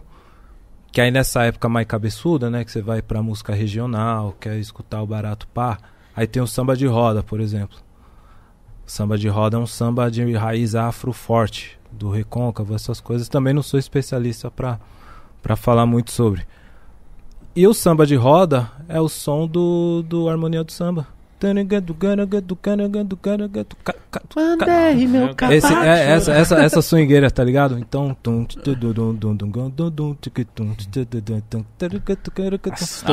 [0.89, 2.63] que aí nessa época mais cabeçuda, né?
[2.63, 5.77] Que você vai pra música regional, quer escutar o barato pá,
[6.17, 7.77] aí tem o samba de roda, por exemplo.
[8.87, 13.29] Samba de roda é um samba de raiz afro forte, do recôncavo, essas coisas.
[13.29, 16.47] Também não sou especialista para falar muito sobre.
[17.55, 21.07] E o samba de roda é o som do, do harmonia do samba.
[24.35, 27.77] Mandei meu Esse, é, essa, essa, essa swingueira, tá ligado?
[27.77, 28.15] Então.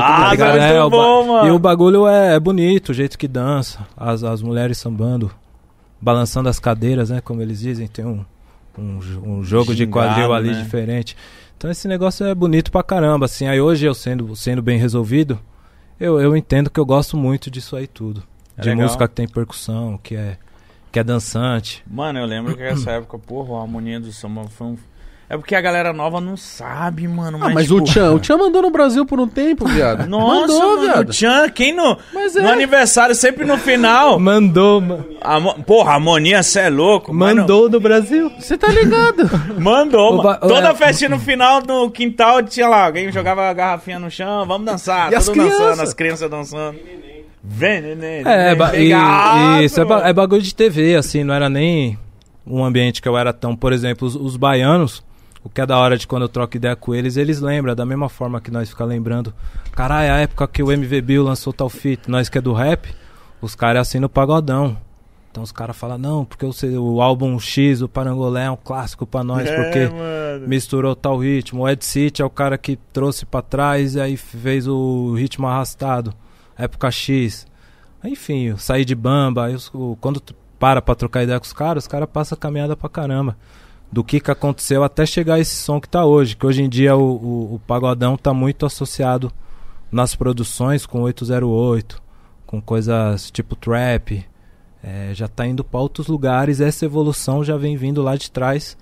[0.01, 0.51] Ah, ligado?
[0.53, 1.49] muito É, bom, mano.
[1.49, 3.87] E o bagulho é, é bonito, o jeito que dança.
[3.97, 5.31] As, as mulheres sambando,
[6.01, 7.21] balançando as cadeiras, né?
[7.21, 8.25] Como eles dizem, tem um,
[8.79, 10.63] um, um jogo de Gingado, quadril ali né?
[10.63, 11.17] diferente.
[11.57, 13.47] Então esse negócio é bonito pra caramba, assim.
[13.47, 15.39] Aí hoje eu sendo, sendo bem resolvido,
[16.05, 18.23] eu, eu entendo que eu gosto muito disso aí tudo.
[18.57, 18.85] É de legal.
[18.85, 20.37] música que tem percussão, que é,
[20.93, 21.83] que é dançante.
[21.87, 24.79] Mano, eu lembro que essa época, porra, a harmonia do samba foi um.
[25.29, 27.39] É porque a galera nova não sabe, mano.
[27.41, 30.07] Ah, mas o tipo, Tchan, o Tchan mandou no Brasil por um tempo, viado.
[30.07, 31.09] Nossa, mandou, mano, viado.
[31.09, 32.53] o Tchan, quem no, Mas no é.
[32.53, 34.19] aniversário, sempre no final.
[34.21, 37.13] Mandou, ma- A, mo- porra, a harmonia, cê é louco.
[37.13, 38.31] mandou no Brasil.
[38.39, 39.29] Você tá ligado?
[39.59, 40.39] mandou, O mano.
[40.41, 44.47] Toda é- festinha no final, no quintal, tinha lá, alguém jogava a garrafinha no chão,
[44.47, 45.11] vamos dançar.
[45.11, 45.81] E as todo dançando, crianças?
[45.81, 46.79] as crianças dançando.
[47.43, 48.21] Vem, neném.
[48.21, 48.93] É, neném, ba- e-
[49.61, 51.99] e isso é, ba- é bagulho de TV, assim, não era nem
[52.47, 53.55] um ambiente que eu era tão.
[53.55, 55.04] Por exemplo, os, os baianos,
[55.45, 57.85] o que é da hora de quando eu troco ideia com eles, eles lembram, da
[57.87, 59.33] mesma forma que nós ficamos lembrando.
[59.73, 62.93] Caralho, a época que o MV Bill lançou tal fit, nós que é do rap,
[63.41, 64.77] os caras assinam o pagodão.
[65.31, 66.53] Então os caras falam, não, porque o,
[66.95, 70.47] o álbum X, o Parangolé, é um clássico pra nós, É, porque mano.
[70.49, 71.63] misturou tal ritmo.
[71.63, 75.47] O Ed City é o cara que trouxe pra trás e aí fez o ritmo
[75.49, 76.15] arrastado.
[76.57, 77.47] Época X.
[78.05, 79.49] Enfim, eu saí de bamba.
[79.73, 82.89] o- quando tu para pra trocar ideia com os caras, os caras passam caminhada pra
[82.89, 83.37] caramba.
[83.95, 86.35] Do que que aconteceu até chegar esse som que tá hoje.
[86.35, 89.33] Que hoje em dia o, o, o pagodão tá muito associado
[89.89, 92.03] nas produções com 808,
[92.45, 94.27] com coisas tipo trap.
[94.83, 96.61] É, já tá indo pra outros lugares.
[96.61, 98.77] Essa evolução já vem vindo lá de trás.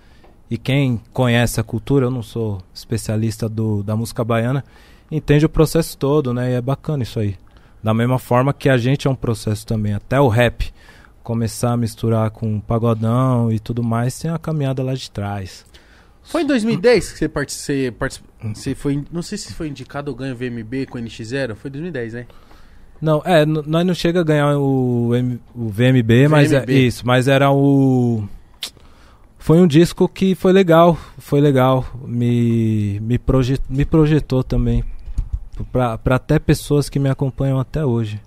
[0.51, 4.65] E quem conhece a cultura, eu não sou especialista do, da música baiana,
[5.11, 6.53] entende o processo todo, né?
[6.53, 7.37] E é bacana isso aí.
[7.83, 9.93] Da mesma forma que a gente é um processo também.
[9.93, 10.73] Até o rap
[11.23, 15.65] começar a misturar com pagodão e tudo mais, tem a caminhada lá de trás.
[16.23, 17.93] Foi em 2010 que você participou.
[17.99, 18.25] Particip...
[18.55, 19.05] Você foi.
[19.11, 21.55] Não sei se foi indicado ou ganho VMB com NX0.
[21.57, 22.27] Foi 2010, né?
[23.01, 26.87] Não, é, nós não chega a ganhar o, M- o VMB, mas é VMB.
[26.87, 28.23] isso, mas era o
[29.39, 34.85] foi um disco que foi legal, foi legal, me me, proje, me projetou também
[35.73, 38.21] pra até pessoas que me acompanham até hoje.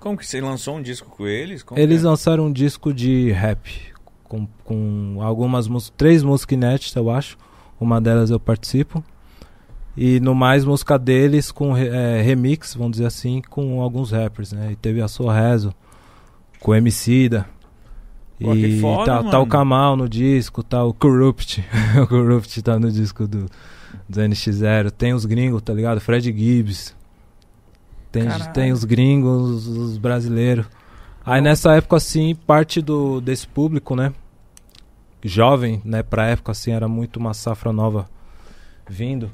[0.00, 1.62] Como que você lançou um disco com eles?
[1.62, 2.06] Como Eles é?
[2.06, 3.70] lançaram um disco de rap
[4.24, 7.36] com, com algumas músicas, três músicas inéditas, eu acho.
[7.80, 9.02] Uma delas eu participo.
[9.96, 14.72] E no mais música deles com é, remix, vamos dizer assim, com alguns rappers, né?
[14.72, 15.74] E teve a Sorrezo
[16.60, 17.46] com Emicida.
[18.40, 19.46] Pô, que e foda, tá, tá o.
[19.46, 21.64] Kamal no disco, tá o Corrupt.
[22.00, 23.46] o Corrupt tá no disco do,
[24.08, 24.92] do NX0.
[24.92, 26.00] Tem os gringos, tá ligado?
[26.00, 26.96] Fred Gibbs.
[28.10, 28.52] Tem, Caralho.
[28.52, 30.66] tem os gringos, os brasileiros.
[31.24, 34.12] Aí nessa época, assim, parte do, desse público, né?
[35.22, 36.02] Jovem, né?
[36.02, 38.08] Pra época, assim, era muito uma safra nova
[38.88, 39.30] vindo.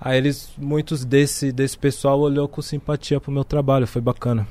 [0.00, 4.46] Aí eles, muitos desse, desse pessoal olhou com simpatia pro meu trabalho, foi bacana.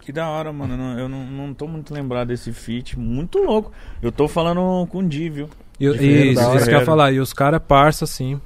[0.00, 0.72] Que da hora, mano.
[0.72, 2.98] Eu não, eu não, não tô muito lembrado desse feat.
[2.98, 3.70] Muito louco.
[4.00, 5.50] Eu tô falando com o Di, viu?
[5.78, 7.12] E, Ferreiro, isso, isso que eu ia falar.
[7.12, 8.40] E os caras parça, assim.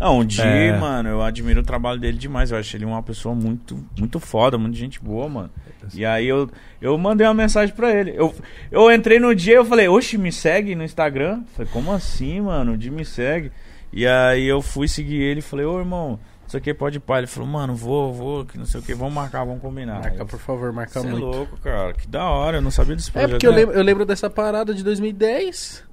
[0.00, 0.76] Não, o Di, É.
[0.78, 2.50] mano, eu admiro o trabalho dele demais.
[2.50, 5.50] Eu acho ele uma pessoa muito, muito foda, muito gente boa, mano.
[5.94, 6.48] E aí eu,
[6.80, 8.12] eu mandei uma mensagem pra ele.
[8.16, 8.34] Eu,
[8.72, 11.42] eu entrei no dia eu falei, oxe, me segue no Instagram?
[11.54, 12.72] Falei, como assim, mano?
[12.72, 13.52] O Di me segue.
[13.92, 16.18] E aí eu fui seguir ele e falei, ô irmão,
[16.48, 17.18] isso aqui pode ir pá.
[17.18, 20.00] Ele falou, mano, vou, vou, que não sei o que, vamos marcar, vamos combinar.
[20.00, 21.24] Marca, Eu por favor, marca Você é muito.
[21.24, 21.92] louco, cara.
[21.92, 23.30] Que da hora, eu não sabia desse É projeto.
[23.32, 25.84] porque eu lembro, eu lembro dessa parada de 2010.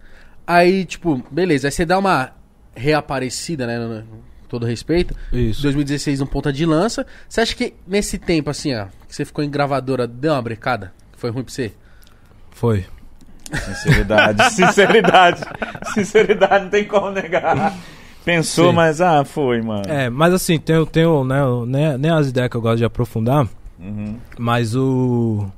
[0.48, 2.32] Aí, tipo, beleza, aí você dá uma
[2.76, 3.80] reaparecida, né?
[3.80, 4.04] no-
[4.50, 5.16] Todo respeito.
[5.32, 5.62] Isso.
[5.62, 7.06] 2016 um ponta de lança.
[7.30, 10.92] Você acha que nesse tempo, assim, ó, que você ficou em gravadora, deu uma brecada?
[11.16, 11.72] Foi ruim pra você?
[12.52, 12.86] Foi.
[13.54, 15.42] Sinceridade, sinceridade.
[15.94, 17.78] Sinceridade, não tem como negar.
[18.26, 18.76] Pensou, Sim.
[18.76, 19.84] mas ah, foi, mano.
[19.88, 22.78] É, mas assim, tem, tem o, né, o- né, nem as ideias que eu gosto
[22.78, 23.48] de aprofundar,
[23.80, 24.18] Uhum.
[24.38, 25.50] mas o.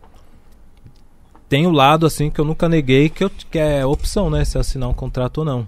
[1.49, 4.43] Tem o lado, assim, que eu nunca neguei, que, eu, que é opção, né?
[4.45, 5.67] Se assinar um contrato ou não.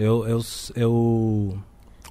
[0.00, 0.40] Eu, eu,
[0.74, 1.58] eu.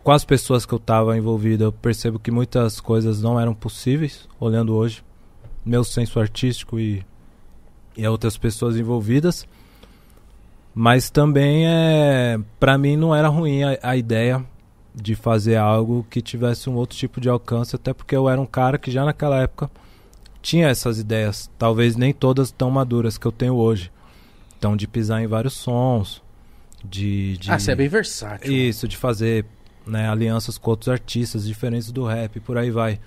[0.03, 4.29] Com as pessoas que eu tava envolvido, eu percebo que muitas coisas não eram possíveis,
[4.39, 5.03] olhando hoje.
[5.65, 7.03] Meu senso artístico e,
[7.97, 9.43] e outras pessoas envolvidas.
[10.71, 12.39] Mas também é.
[12.59, 14.45] Pra mim não era ruim a, a ideia
[14.93, 18.45] de fazer algo que tivesse um outro tipo de alcance, até porque eu era um
[18.45, 19.69] cara que já naquela época
[20.43, 23.91] tinha essas ideias, talvez nem todas tão maduras que eu tenho hoje.
[24.59, 26.21] Então, de pisar em vários sons,
[26.83, 27.37] de.
[27.37, 28.51] de Ah, você é bem versátil.
[28.51, 29.45] Isso, de fazer
[29.85, 32.99] né, alianças com outros artistas diferentes do rap, por aí vai.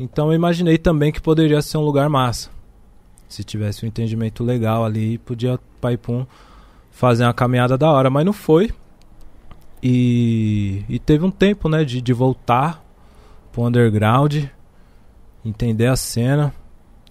[0.00, 2.50] Então, eu imaginei também que poderia ser um lugar massa.
[3.28, 6.26] Se tivesse um entendimento legal ali, podia Pai Pum
[6.90, 8.70] fazer uma caminhada da hora, mas não foi.
[9.82, 12.82] E, e teve um tempo, né, de, de voltar
[13.50, 14.44] pro underground,
[15.44, 16.54] entender a cena.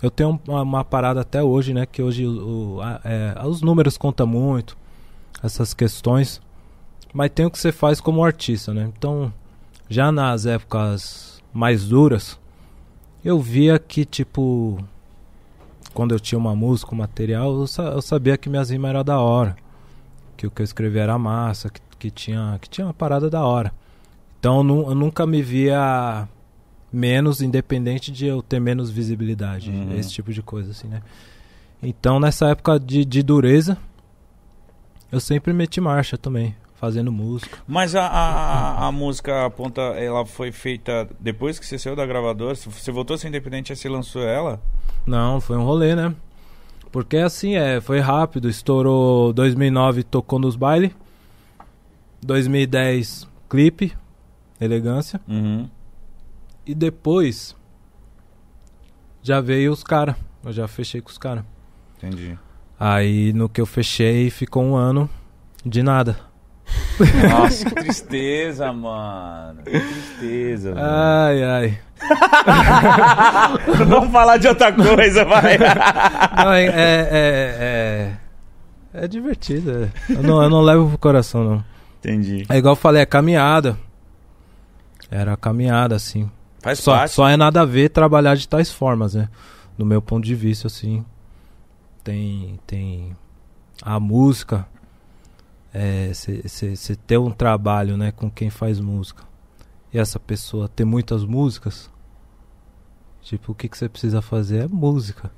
[0.02, 3.98] Eu tenho uma, uma parada até hoje, né, que hoje o, a- é, os números
[3.98, 4.78] contam muito,
[5.44, 6.42] essas questões,
[7.14, 8.90] mas tem o que você faz como artista, né?
[8.98, 9.34] Então,
[9.90, 12.40] já nas épocas mais duras,
[13.24, 14.78] eu via que, tipo,
[15.94, 19.04] quando eu tinha uma música, um material, eu, sa- eu sabia que minhas rimas eram
[19.04, 19.56] da hora.
[20.38, 23.44] Que o que eu escrevi era massa, que, que, tinha, que tinha uma parada da
[23.46, 23.72] hora.
[24.40, 24.58] Então
[24.90, 26.28] eu nunca me via
[26.92, 29.70] menos, independente de eu ter menos visibilidade.
[29.70, 29.94] Uhum.
[29.96, 31.02] Esse tipo de coisa, assim, né?
[31.84, 33.78] Então nessa época de, de dureza,
[35.12, 37.58] eu sempre meti marcha também, fazendo música.
[37.68, 42.06] Mas a, a, a- música a ponta, ela foi feita depois que você saiu da
[42.06, 42.56] gravadora?
[42.56, 44.62] Você voltou a ser independente e você lançou ela?
[45.06, 46.14] Não, foi um rolê, né?
[46.92, 50.92] Porque assim, é, foi rápido, estourou 2009, tocou nos bailes.
[52.22, 53.96] 2010, clipe,
[54.60, 55.20] elegância.
[55.28, 55.70] Uhum.
[56.66, 57.56] E depois
[59.24, 60.16] já veio os caras.
[60.44, 61.44] Eu já fechei com os caras.
[61.98, 62.38] Entendi.
[62.84, 65.08] Aí no que eu fechei ficou um ano
[65.64, 66.18] de nada.
[67.30, 69.62] Nossa, que tristeza, mano.
[69.62, 70.84] Que tristeza, velho.
[70.84, 71.80] Ai, ai.
[73.88, 75.60] Vamos falar de outra coisa, vai.
[75.60, 78.18] Não, é, é, é,
[78.96, 79.84] é, é divertido.
[80.10, 80.14] é.
[80.14, 81.64] Eu, não, eu não levo pro coração, não.
[82.00, 82.48] Entendi.
[82.50, 83.78] É igual eu falei, é caminhada.
[85.12, 86.28] Era caminhada, assim.
[86.64, 87.12] Faz Só, parte.
[87.14, 89.30] só é nada a ver trabalhar de tais formas, né?
[89.78, 91.06] No meu ponto de vista, assim.
[92.04, 92.60] Tem.
[92.66, 93.16] Tem.
[93.82, 94.68] A música.
[96.14, 98.12] Você ter um trabalho, né?
[98.12, 99.24] Com quem faz música.
[99.94, 101.90] E essa pessoa ter muitas músicas.
[103.22, 105.32] Tipo, o que você precisa fazer é música.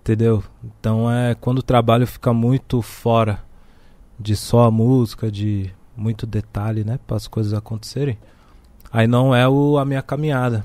[0.00, 0.44] Entendeu?
[0.62, 3.44] Então é quando o trabalho fica muito fora
[4.18, 6.98] de só a música, de muito detalhe, né?
[7.06, 8.18] Para as coisas acontecerem.
[8.92, 10.64] Aí não é o, a minha caminhada.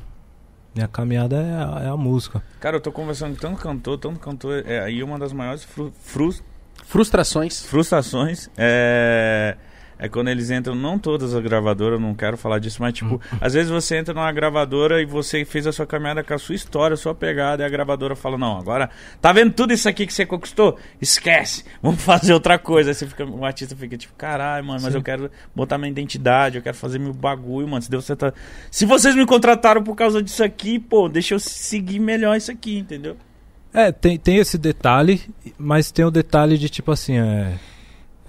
[0.74, 2.42] Minha caminhada é a, é a música.
[2.60, 4.64] Cara, eu tô conversando com tanto cantor, tanto cantor.
[4.66, 6.42] É, aí uma das maiores fru- frus-
[6.86, 7.64] Frustrações.
[7.66, 9.56] frustrações é,
[10.02, 13.22] é quando eles entram, não todas as gravadoras, eu não quero falar disso, mas tipo,
[13.40, 16.56] às vezes você entra numa gravadora e você fez a sua caminhada com a sua
[16.56, 18.90] história, a sua pegada, e a gravadora fala, não, agora,
[19.22, 20.76] tá vendo tudo isso aqui que você conquistou?
[21.00, 22.90] Esquece, vamos fazer outra coisa.
[22.90, 24.98] Aí você fica, o artista fica tipo, caralho, mano, mas Sim.
[24.98, 27.84] eu quero botar minha identidade, eu quero fazer meu bagulho, mano.
[27.84, 28.34] Se, Deus você tá...
[28.72, 32.76] Se vocês me contrataram por causa disso aqui, pô, deixa eu seguir melhor isso aqui,
[32.76, 33.16] entendeu?
[33.72, 35.22] É, tem, tem esse detalhe,
[35.60, 37.54] mas tem o detalhe de tipo assim, é,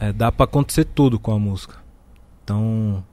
[0.03, 1.77] é, dá pra acontecer tudo com a música.
[2.43, 3.05] Então,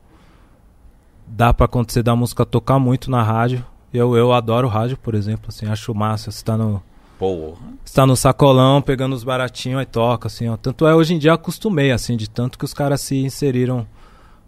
[1.27, 3.63] dá pra acontecer da música tocar muito na rádio.
[3.93, 6.31] Eu, eu adoro rádio, por exemplo, assim, acho massa.
[6.31, 6.81] Você tá no,
[7.19, 7.59] Porra.
[7.85, 10.57] você tá no sacolão, pegando os baratinhos, aí toca, assim, ó.
[10.57, 13.85] Tanto é, hoje em dia acostumei, assim, de tanto que os caras se inseriram.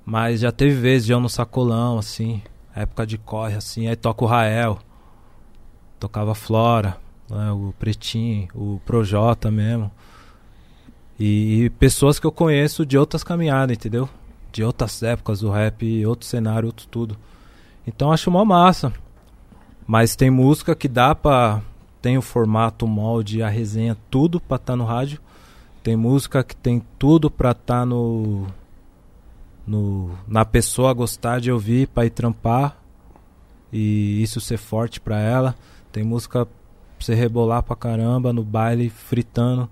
[0.03, 2.41] Mas já teve vezes de eu no sacolão, assim,
[2.75, 4.79] época de corre, assim, aí toca o Rael.
[5.99, 6.97] Tocava Flora,
[7.29, 9.91] né, o Pretinho, o Projota mesmo.
[11.23, 14.09] E, pessoas que eu conheço de outras caminhadas, entendeu?
[14.51, 17.15] De outras épocas do rap, outro cenário, outro tudo.
[17.85, 18.91] Então acho uma massa.
[19.85, 21.61] Mas tem música que dá pra.
[22.01, 25.19] Tem o formato, o molde, a resenha, tudo pra estar no rádio.
[25.83, 28.47] Tem música que tem tudo pra estar no.
[29.67, 32.75] no na pessoa gostar de ouvir pra ir trampar.
[33.71, 35.55] E isso ser forte pra ela.
[35.91, 36.55] Tem música pra
[36.97, 39.69] você rebolar pra caramba no baile, fritando.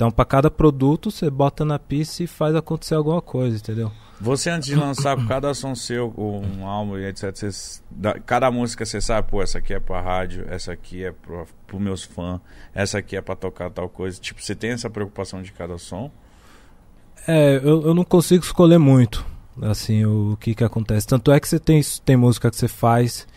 [0.00, 3.92] Então, pra cada produto, você bota na pista e faz acontecer alguma coisa, entendeu?
[4.18, 8.86] Você, antes de lançar cada som seu, um álbum e etc., você, da- cada música
[8.86, 12.40] você sabe, pô, essa aqui é pra rádio, essa aqui é pro, pro meus fãs,
[12.74, 14.18] essa aqui é pra tocar tal coisa.
[14.18, 16.10] Tipo, você tem essa preocupação de cada som?
[17.28, 19.22] É, eu, eu não consigo escolher muito,
[19.60, 21.06] assim, o, que que acontece.
[21.06, 23.28] Tanto é que você tem, tem música que você faz,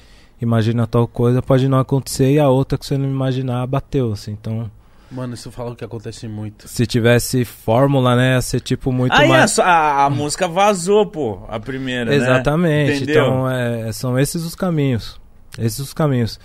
[0.41, 4.31] imagina tal coisa, pode não acontecer, e a outra que você não imaginar bateu, assim.
[4.31, 4.71] Então,
[5.13, 6.67] Mano, isso fala que acontece muito.
[6.67, 9.59] se tivesse fórmula, né, ia ser tipo muito Aí mais...
[9.59, 12.15] a, a, a música vazou, pô, a primeira, né?
[12.15, 13.03] Exatamente.
[13.03, 13.23] Entendeu?
[13.25, 15.21] Então, é, são esses os caminhos.
[15.59, 16.39] Esses os caminhos.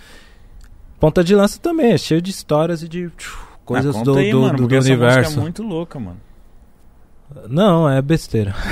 [0.99, 4.31] Ponta de lança também, é cheio de histórias e de tchiu, coisas Ah, do, aí,
[4.31, 5.39] do, mano, do- do universo.
[5.39, 6.17] é muito louca, mano.
[7.47, 8.53] Não, é besteira.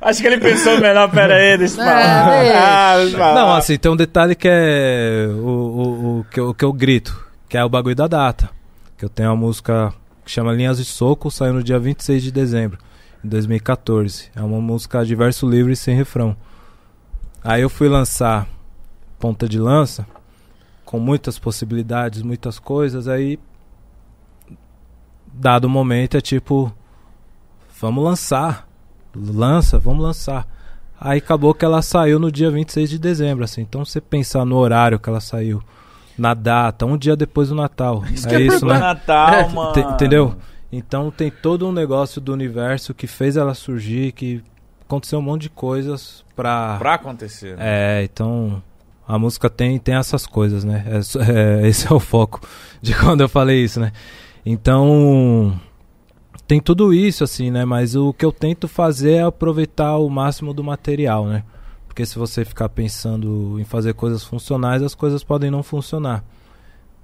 [0.00, 2.44] Acho que ele pensou melhor, pera aí, deixa eu falar.
[2.44, 3.34] É, Ah, deixa eu falar.
[3.34, 7.24] Não, assim, tem um detalhe que é o, o, o, que, eu, que eu grito,
[7.50, 8.48] que é o bagulho da data.
[8.96, 9.92] Que eu tenho uma música
[10.24, 12.78] que chama Linhas de Soco, saiu no dia 26 de dezembro
[13.24, 14.30] de 2014.
[14.36, 16.36] É uma música de verso livre sem refrão.
[17.42, 18.46] Aí eu fui lançar
[19.18, 20.06] Ponta de Lança,
[20.84, 23.38] com muitas possibilidades, muitas coisas, aí
[25.32, 26.72] dado o momento é tipo
[27.80, 28.68] vamos lançar.
[29.12, 30.46] Lança, vamos lançar.
[31.00, 33.62] Aí acabou que ela saiu no dia 26 de dezembro, assim.
[33.62, 35.60] Então você pensar no horário que ela saiu,
[36.20, 38.04] na data, um dia depois do Natal.
[38.12, 38.78] Isso é ia isso, né?
[38.78, 39.72] Natal, É, mano.
[39.72, 40.34] Te- entendeu?
[40.70, 44.42] Então tem todo um negócio do universo que fez ela surgir, que
[44.82, 46.76] aconteceu um monte de coisas pra.
[46.78, 47.56] Pra acontecer.
[47.56, 47.62] né?
[48.00, 48.62] É, então
[49.08, 50.84] a música tem, tem essas coisas, né?
[50.86, 50.98] É
[51.64, 52.40] é, esse é o foco
[52.80, 53.90] de quando eu falei isso, né?
[54.46, 55.58] Então
[56.46, 57.64] tem tudo isso, assim, né?
[57.64, 61.42] Mas o que eu tento fazer é aproveitar o máximo do material, né?
[62.00, 66.24] Porque se você ficar pensando em fazer coisas funcionais, as coisas podem não funcionar.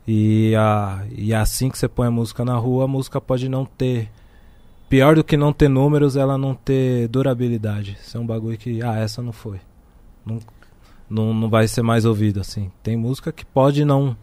[0.09, 3.67] E, a, e assim que você põe a música na rua, a música pode não
[3.67, 4.11] ter.
[4.89, 7.99] Pior do que não ter números, ela não ter durabilidade.
[8.01, 9.61] Isso é um bagulho que, ah, essa não foi.
[10.25, 10.39] Não,
[11.11, 12.71] não, não vai ser mais ouvido assim.
[12.83, 14.17] Tem música que pode não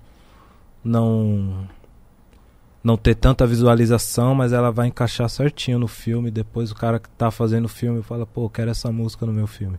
[0.83, 1.67] não
[2.83, 6.31] não ter tanta visualização, mas ela vai encaixar certinho no filme.
[6.31, 9.45] Depois o cara que tá fazendo o filme fala, pô, quero essa música no meu
[9.45, 9.77] filme.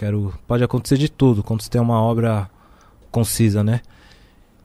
[0.00, 2.48] Quero, pode acontecer de tudo quando você tem uma obra
[3.10, 3.82] concisa, né?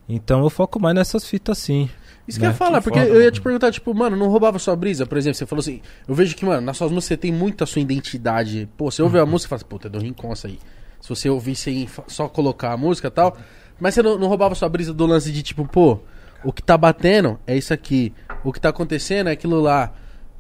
[0.07, 1.89] Então eu foco mais nessas fitas assim.
[2.25, 2.57] Isso que eu ia Né?
[2.57, 5.05] falar, Que porque foda, eu ia te perguntar, tipo, mano, não roubava sua brisa?
[5.05, 7.65] Por exemplo, você falou assim, eu vejo que, mano, nas suas músicas você tem muito
[7.65, 8.69] a sua identidade.
[8.77, 9.07] Pô, você Uhum.
[9.07, 10.57] ouve a música e fala assim, puta, é do Rinconça aí.
[11.01, 13.37] Se você ouvir sem só colocar a música e tal.
[13.77, 15.99] Mas você não, não roubava sua brisa do lance de, tipo, pô,
[16.45, 18.13] o que tá batendo é isso aqui.
[18.41, 19.91] O que tá acontecendo é aquilo lá.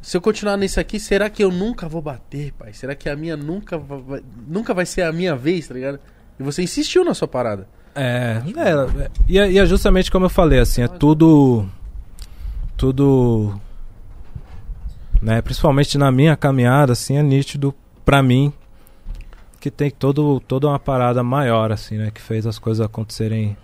[0.05, 2.71] Se eu continuar nisso aqui, será que eu nunca vou bater, pai?
[2.73, 5.99] Será que a minha nunca vai, nunca vai ser a minha vez, tá ligado?
[6.39, 7.67] E você insistiu na sua parada.
[7.95, 11.67] É, é, e, é, é justamente como eu falei, assim, é tudo.
[12.77, 13.59] Tudo.
[15.19, 17.73] Né, principalmente na minha caminhada, assim, é nítido
[18.05, 18.53] pra mim
[19.59, 22.11] que tem todo, toda uma parada maior, assim, né?
[22.11, 23.57] Que fez as coisas acontecerem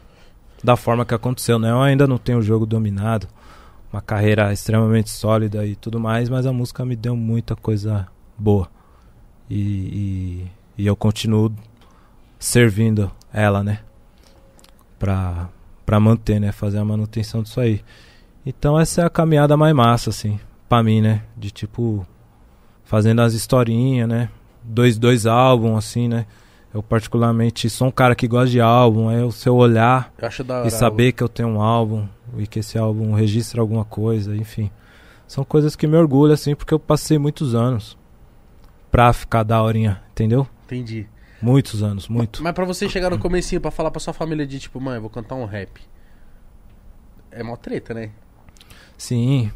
[0.63, 1.69] da forma que aconteceu, né?
[1.69, 3.27] Eu ainda não tenho o jogo dominado,
[3.91, 8.07] uma carreira extremamente sólida e tudo mais, mas a música me deu muita coisa
[8.37, 8.69] boa.
[9.49, 9.59] E,
[10.77, 11.53] e, e eu continuo
[12.39, 13.79] servindo ela, né?
[14.97, 15.49] Pra,
[15.85, 16.51] pra manter, né?
[16.51, 17.81] Fazer a manutenção disso aí.
[18.45, 20.39] Então essa é a caminhada mais massa, assim,
[20.69, 21.23] pra mim, né?
[21.37, 22.05] De tipo,
[22.85, 24.29] fazendo as historinhas, né?
[24.63, 26.25] Dois, dois álbuns, assim, né?
[26.73, 30.13] Eu particularmente sou um cara que gosta de álbum, é o seu olhar
[30.65, 32.07] e saber que eu tenho um álbum
[32.37, 34.71] e que esse álbum registra alguma coisa, enfim.
[35.27, 37.97] São coisas que me orgulham, assim, porque eu passei muitos anos
[38.91, 40.47] pra ficar daorinha, entendeu?
[40.65, 41.07] Entendi.
[41.41, 42.43] Muitos anos, muito.
[42.43, 45.01] Mas pra você chegar no comecinho pra falar pra sua família de tipo, mãe, eu
[45.01, 45.81] vou cantar um rap.
[47.31, 48.11] É mó treta, né?
[48.97, 49.51] Sim.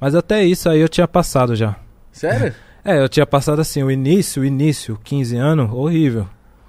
[0.00, 1.76] Mas até isso aí eu tinha passado já.
[2.12, 2.54] Sério?
[2.82, 6.26] É, eu tinha passado assim, o início, o início, 15 anos, horrível.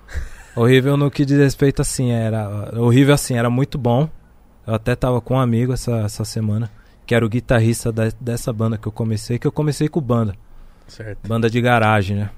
[0.54, 4.10] Horrível no que diz respeito assim, era horrível assim, era muito bom.
[4.66, 6.70] Eu até tava com um amigo essa, essa semana,
[7.06, 10.36] que era o guitarrista da- dessa banda que eu comecei, que eu comecei com banda,
[10.88, 11.28] certo.
[11.28, 12.30] banda de garagem, né?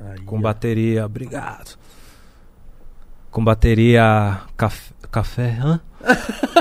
[0.00, 0.40] Aí, Com ó.
[0.40, 1.76] bateria, obrigado.
[3.30, 5.80] Com bateria café, café, hã?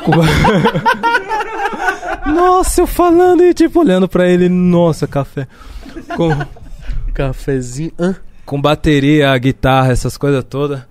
[0.04, 0.14] Com
[2.32, 5.48] nossa, eu falando e tipo olhando pra ele, nossa, café.
[6.16, 6.30] Com
[7.14, 7.92] Cafezinho.
[8.00, 8.16] Hã?
[8.46, 10.82] com bateria, guitarra, essas coisas todas.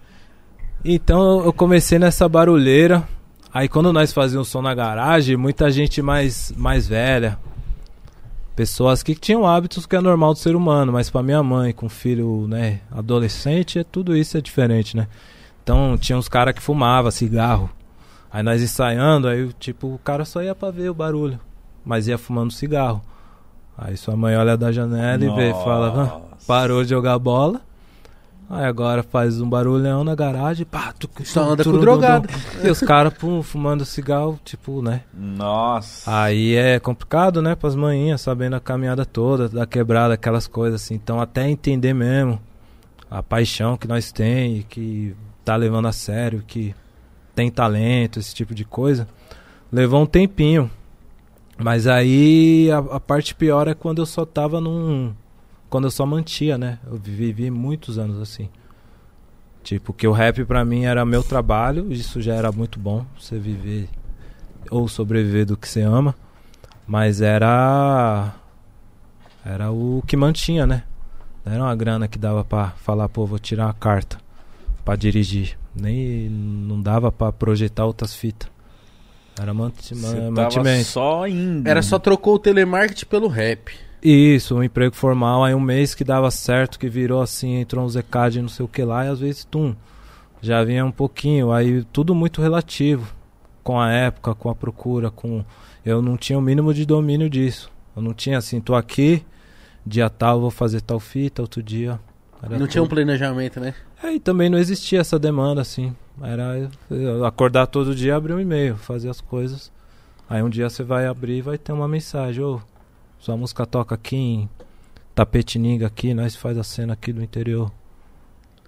[0.85, 3.03] Então eu- eu comecei nessa barulheira.
[3.53, 7.39] Aí quando nós fazíamos som na garagem, muita gente mais, mais velha.
[8.57, 11.89] Pessoas que tinham hábitos que é normal do ser humano, mas pra minha mãe, com
[11.89, 15.07] filho, né, adolescente, é, tudo isso é diferente, né?
[15.63, 17.71] Então tinha uns caras que fumavam cigarro.
[18.31, 21.39] Aí nós ensaiando, aí tipo, o cara só ia pra ver o barulho,
[21.85, 23.03] mas ia fumando cigarro.
[23.77, 26.47] Aí sua mãe olha da janela e vê fala, "Hã, Nossa.
[26.47, 27.61] parou de jogar bola.
[28.55, 32.29] Aí agora faz um barulhão na garagem, pá, tuc, Só tuc, anda com drogado.
[32.63, 35.05] E os caras pum, fumando cigarro, tipo, né?
[35.15, 36.23] Nossa.
[36.23, 40.97] Aí é complicado, né, pras manhinhas, sabendo a caminhada toda, da quebrada, aquelas coisas assim.
[40.97, 42.39] Então até entender mesmo
[43.11, 46.75] a paixão que nós tem e que tá levando a sério, que
[47.35, 49.09] tem talento, esse tipo de coisa,
[49.73, 50.71] levou um tempinho.
[51.57, 55.15] Mas aí a, a parte pior é quando eu só tava num.
[55.73, 56.79] Quando eu só mantia, né?
[56.87, 58.51] Eu vivi muitos anos assim.
[59.63, 63.39] Tipo, que o rap pra mim era meu trabalho, isso já era muito bom, você
[63.39, 63.89] viver
[64.71, 66.15] ou sobreviver do que você ama.
[66.87, 68.35] Mas era
[69.43, 70.83] Era o que mantinha, né?
[71.43, 74.19] Não era uma grana que dava pra falar, pô, vou tirar uma carta
[74.85, 75.57] pra dirigir.
[75.75, 78.51] Nem não dava pra projetar outras fitas.
[79.41, 80.85] Era manti Você ma- tava mantimento.
[80.85, 81.67] só indo.
[81.67, 83.73] Era só trocou o telemarketing pelo rap.
[84.03, 87.89] Isso, um emprego formal, aí um mês que dava certo, que virou assim, entrou um
[87.89, 89.77] ZCAD não sei o que lá, e às vezes, tum,
[90.41, 93.15] já vinha um pouquinho, aí tudo muito relativo,
[93.63, 95.45] com a época, com a procura, com...
[95.85, 99.25] Eu não tinha o mínimo de domínio disso, eu não tinha assim, tô aqui,
[99.87, 102.01] dia tal vou fazer tal fita, outro dia...
[102.51, 102.97] Não tinha um tudo.
[102.97, 103.73] planejamento, né?
[104.03, 106.69] É, e também não existia essa demanda, assim, era
[107.25, 109.71] acordar todo dia, abrir um e-mail, fazer as coisas,
[110.29, 112.61] aí um dia você vai abrir e vai ter uma mensagem, ô...
[113.23, 114.51] Sua música toca aqui em
[115.15, 117.71] Tapetininga aqui, nós faz a cena aqui do interior.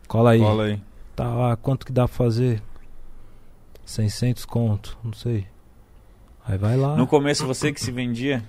[0.07, 0.39] Cola aí.
[0.39, 0.81] Cola aí.
[1.17, 2.63] Tá lá, quanto que dá pra fazer?
[3.85, 5.49] 600 conto, não sei.
[6.47, 6.95] Aí vai lá.
[6.95, 8.45] No começo você que se vendia?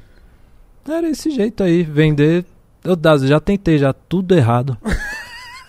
[0.87, 2.45] Era esse jeito aí, vender.
[2.83, 2.95] Eu
[3.27, 4.77] já tentei, já tudo errado.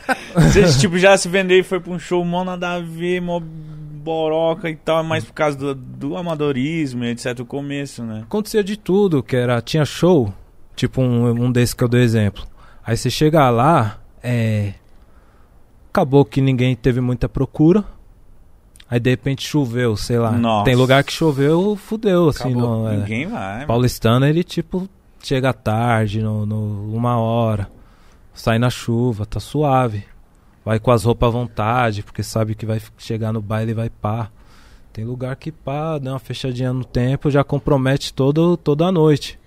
[0.35, 3.41] Você tipo já se vendeu e foi pra um show mó nada a ver, mó
[3.41, 7.41] boroca e tal, mas por causa do, do amadorismo e etc.
[7.41, 8.20] O começo, né?
[8.24, 9.61] Acontecia de tudo, que era.
[9.61, 10.33] Tinha show,
[10.77, 12.45] tipo um, um desse que eu dei exemplo.
[12.85, 14.74] Aí você chega lá, é.
[15.91, 17.83] Acabou que ninguém teve muita procura.
[18.89, 20.31] Aí de repente choveu, sei lá.
[20.31, 20.66] Nossa.
[20.66, 22.51] Tem lugar que choveu, fudeu, assim.
[22.51, 22.83] Acabou.
[22.85, 22.97] Não, é.
[22.99, 23.66] Ninguém vai.
[23.66, 24.89] Paulistano, ele tipo
[25.23, 27.69] chega tarde, no, no- uma hora,
[28.37, 30.05] sai na chuva, tá suave.
[30.65, 33.89] Vai com as roupas à vontade, porque sabe que vai chegar no baile e vai
[33.91, 34.31] pá.
[34.93, 39.39] Tem lugar que pá, dá uma fechadinha no tempo, já compromete todo, toda a noite.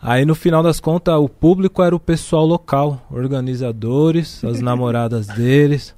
[0.00, 5.94] Aí no final das contas, o público era o pessoal local, organizadores, as namoradas deles.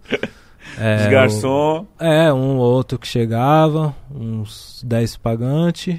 [0.79, 1.87] é, Os o- garçom.
[1.99, 5.99] é, um ou outro que chegava, uns 10 pagantes.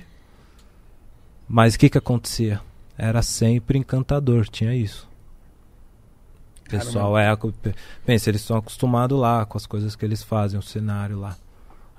[1.47, 2.59] Mas o que que acontecia?
[2.97, 5.07] Era sempre encantador, tinha isso.
[6.69, 7.29] Pessoal é.
[7.29, 7.75] acu- pe-
[8.05, 11.35] Pensa, eles estão acostumados lá com as coisas que eles fazem, o cenário lá.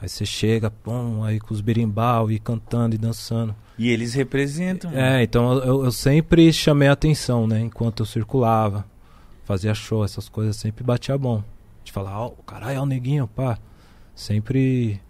[0.01, 3.55] Aí você chega, pum, aí com os berimbau e cantando e dançando.
[3.79, 4.91] E eles representam.
[4.93, 7.61] É, então eu- eu, sempre chamei a atenção, né?
[7.61, 8.85] Enquanto eu circulava,
[9.45, 11.43] fazia show, essas coisas sempre batia bom.
[11.85, 13.59] De falar, ó, caralho, é o neguinho, pá.
[14.15, 15.01] Sempre.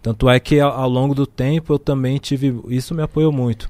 [0.00, 2.60] Tanto é que ao, ao longo do tempo eu também tive.
[2.68, 3.68] Isso me apoiou muito.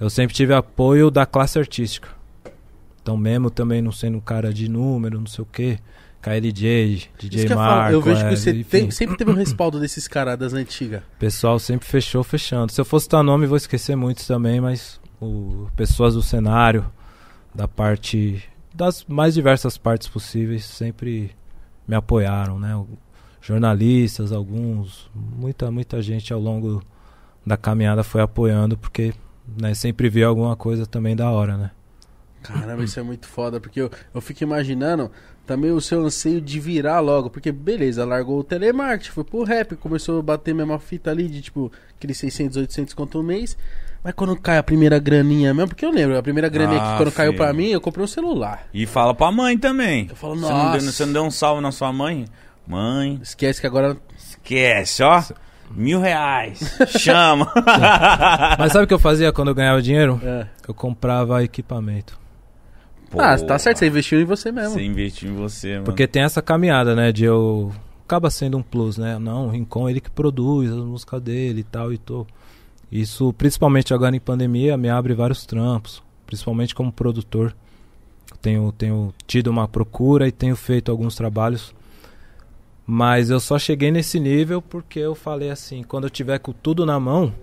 [0.00, 2.08] Eu sempre tive apoio da classe artística.
[3.08, 5.78] Então, mesmo também não sendo um cara de número, não sei o quê.
[6.20, 7.92] KLJ, Isso DJ que eu, falo, Marco.
[7.94, 11.00] eu vejo é, que você tem- sempre teve um respaldo desses caras das antigas.
[11.16, 12.70] O pessoal sempre fechou fechando.
[12.70, 16.84] Se eu fosse dar nome, vou esquecer muitos também, mas o, pessoas do cenário,
[17.54, 18.42] da parte.
[18.74, 21.30] das mais diversas partes possíveis, sempre
[21.86, 22.78] me apoiaram, né?
[23.40, 26.82] Jornalistas, alguns, muita, muita gente ao longo
[27.46, 29.14] da caminhada foi apoiando, porque
[29.58, 31.70] né, sempre viu alguma coisa também da hora, né?
[32.42, 35.10] Caramba, isso é muito foda, porque eu, eu fico imaginando
[35.46, 39.74] também o seu anseio de virar logo, porque beleza, largou o telemarketing, foi pro rap,
[39.76, 43.56] começou a bater a mesma fita ali de tipo aqueles 600, 800 conto um mês.
[44.04, 46.96] Mas quando cai a primeira graninha mesmo, porque eu lembro, a primeira graninha Ah, que
[47.04, 47.42] quando caiu filho.
[47.42, 48.66] pra mim, eu comprei um celular.
[48.72, 50.06] E fala pra mãe também.
[50.08, 50.92] Eu falo, Você não, deu, nossa.
[50.92, 52.26] você não deu um salve na sua mãe?
[52.66, 55.22] Mãe, Esquece que agora esquece, ó.
[55.70, 56.60] Mil reais.
[56.98, 57.52] Chama.
[58.58, 60.20] Mas sabe o que eu fazia quando eu ganhava dinheiro?
[60.22, 60.46] É.
[60.66, 62.18] Eu comprava equipamento.
[63.16, 64.74] Ah, tá certo, você investiu em você mesmo.
[64.74, 65.84] Você investiu em você, mano.
[65.84, 67.12] Porque tem essa caminhada, né?
[67.12, 67.72] De eu.
[68.04, 69.18] Acaba sendo um plus, né?
[69.18, 72.26] Não, o Rincon ele que produz as músicas dele e tal e tô.
[72.90, 76.02] Isso, principalmente agora em pandemia, me abre vários trampos.
[76.26, 77.54] Principalmente como produtor.
[78.40, 81.74] Tenho, tenho tido uma procura e tenho feito alguns trabalhos.
[82.86, 86.86] Mas eu só cheguei nesse nível porque eu falei assim: quando eu tiver com tudo
[86.86, 87.34] na mão,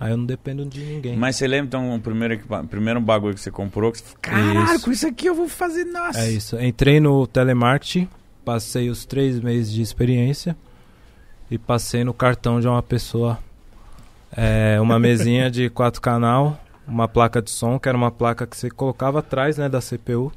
[0.00, 1.16] aí eu não dependo de ninguém.
[1.16, 3.92] Mas você lembra então o primeiro, primeiro bagulho que você comprou?
[3.92, 4.84] Que você falou, caralho, Isso.
[4.84, 6.20] com isso aqui eu vou fazer, nossa.
[6.20, 6.60] É isso.
[6.60, 8.08] Entrei no telemarketing,
[8.44, 10.56] passei os três meses de experiência
[11.50, 13.38] e passei no cartão de uma pessoa.
[14.36, 18.56] É, uma mesinha de quatro canal, uma placa de som, que era uma placa que
[18.56, 20.32] você colocava atrás né, da CPU.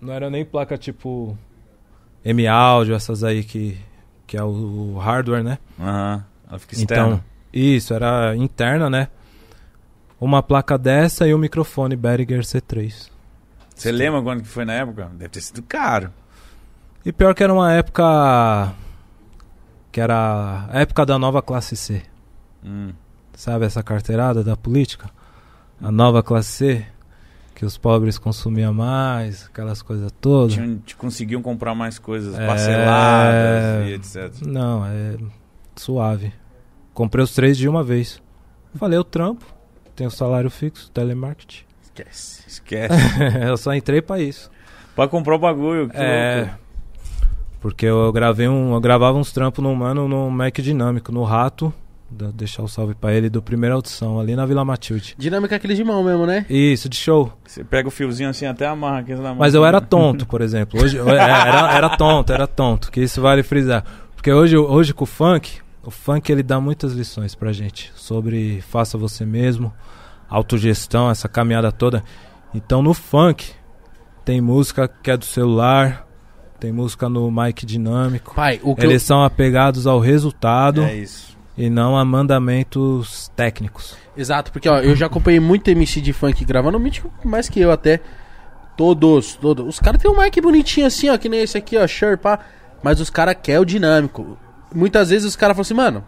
[0.00, 1.36] Não era nem placa tipo
[2.24, 3.78] M-Audio, essas aí que,
[4.26, 5.58] que é o, hardware, né?
[5.78, 6.24] Aham.
[6.48, 7.06] Ela fica externa.
[7.06, 9.08] Então, isso, era interna, né?
[10.20, 13.10] Uma placa dessa e o microfone Behringer C3.
[13.74, 15.10] Você lembra quando que foi na época?
[15.14, 16.12] Deve ter sido caro.
[17.04, 18.72] E pior que era uma época.
[19.90, 22.02] Que era a época da nova classe C.
[22.62, 22.92] Hum.
[23.34, 25.08] Sabe essa carteirada da política?
[25.82, 26.86] A nova classe C.
[27.54, 30.52] Que os pobres consumiam mais, aquelas coisas todas.
[30.54, 32.46] Tinham, te conseguiam comprar mais coisas É.
[32.46, 34.46] parceladas e etc.
[34.46, 35.16] Não, é
[35.76, 36.32] suave.
[37.00, 38.20] Comprei os três de uma vez.
[38.74, 39.46] Falei, eu trampo,
[39.96, 41.64] tenho salário fixo, telemarketing.
[41.82, 42.44] Esquece.
[42.46, 42.94] Esquece.
[43.48, 44.50] eu só entrei pra isso.
[44.94, 45.88] pra comprar o bagulho.
[45.88, 46.40] que É.
[46.42, 46.58] louco.
[47.58, 48.74] Porque eu gravei um.
[48.74, 51.72] Eu gravava uns trampos no mano no Mac Dinâmico, no Rato.
[52.10, 55.14] Da- deixar o salve pra ele do primeira audição, ali na Vila Matilde.
[55.16, 56.44] Dinâmica é aquele de mão mesmo, né?
[56.50, 57.32] Isso, de show.
[57.46, 59.36] Você pega o fiozinho assim até amarra aqui na mão.
[59.36, 60.82] Mas eu era tonto, por exemplo.
[60.82, 63.84] Hoje, é, era, era tonto, era tonto, que isso vale frisar.
[64.14, 68.60] Porque hoje, hoje com o funk, o funk ele dá muitas lições pra gente sobre
[68.62, 69.72] faça você mesmo,
[70.28, 72.04] autogestão, essa caminhada toda.
[72.54, 73.52] Então no funk
[74.24, 76.06] tem música que é do celular,
[76.58, 78.34] tem música no mic dinâmico.
[78.34, 81.36] Pai, o que Eles são apegados ao resultado É isso.
[81.56, 83.96] e não a mandamentos técnicos.
[84.14, 84.20] eu...
[84.20, 87.70] Exato, porque ó, eu já acompanhei muito MC de funk gravando, mítico mais que eu
[87.70, 88.00] até.
[88.76, 89.66] Todos, todos.
[89.66, 92.38] Os caras têm um mic bonitinho assim, ó, que nem esse aqui, ó, Shure, pá.
[92.82, 94.38] Mas os caras querem o dinâmico.
[94.74, 96.04] Muitas vezes os caras falam assim, mano,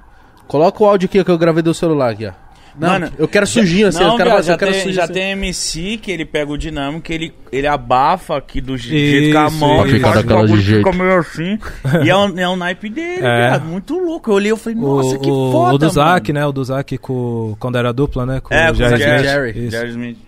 [0.47, 2.33] coloca o áudio aqui que eu gravei do celular aqui, ó.
[2.75, 4.95] Não, Mano, eu quero sujinho assim, Não, os caras assim, já, eu quero tem, sujinho
[4.97, 5.13] já assim.
[5.13, 9.51] tem MC que ele pega o dinâmico, ele, ele abafa aqui do jeito com a
[9.51, 9.97] mão isso.
[9.97, 10.87] e Pra ficar faz o daquela de jeito.
[10.91, 11.59] fica meio assim.
[12.03, 13.49] e é o, é o naipe dele, É.
[13.51, 14.31] viado, muito louco.
[14.31, 16.47] Eu olhei e falei, nossa, o, que o, foda, o do Zac, né?
[16.47, 18.41] O do Zac com, quando era dupla, né?
[18.41, 19.69] Com É, o com o Jerry.
[19.71, 20.19] Jerry Smith.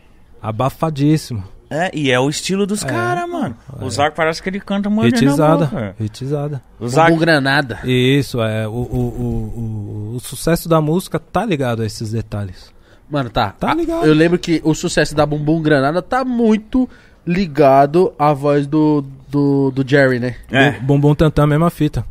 [0.42, 1.42] Abafadíssimo.
[1.74, 2.86] É, e é o estilo dos É.
[2.88, 3.56] caras, mano.
[3.80, 3.90] O É.
[3.90, 5.66] Zac parece que ele canta muito na Hitizada.
[5.66, 5.96] boca.
[5.98, 6.62] Hitizada.
[6.78, 7.80] O Zac, Bumbum granada.
[7.84, 8.66] Isso, é.
[8.68, 12.72] O, o, o, o, o sucesso da música tá ligado a esses detalhes.
[13.10, 13.50] Mano, tá.
[13.50, 14.06] Tá Ah, ligado.
[14.06, 16.88] Eu lembro que o sucesso da Bumbum Granada tá muito
[17.26, 20.36] ligado à voz do, do, do Jerry, né?
[20.50, 20.72] É.
[20.72, 22.04] Bum Bum Tantan, mesma fita.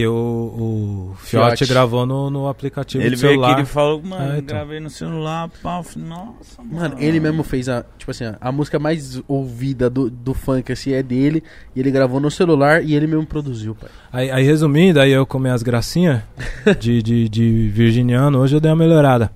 [0.00, 1.66] Que o, o Fiote, Fiote.
[1.72, 3.52] gravou no, no aplicativo ele do veio celular.
[3.52, 4.56] aqui e falou, mano, É, então.
[4.56, 6.72] gravei no celular, pá, nossa, mano.
[6.72, 10.92] Mano, ele mesmo fez a, tipo assim, a música mais ouvida do, do funk, assim,
[10.92, 11.42] é dele.
[11.74, 13.90] E ele gravou no celular e ele mesmo produziu, pai.
[14.12, 16.22] Aí, aí, resumindo, aí eu com minhas gracinhas
[16.80, 19.30] de, de, de virginiano, hoje eu dei uma melhorada.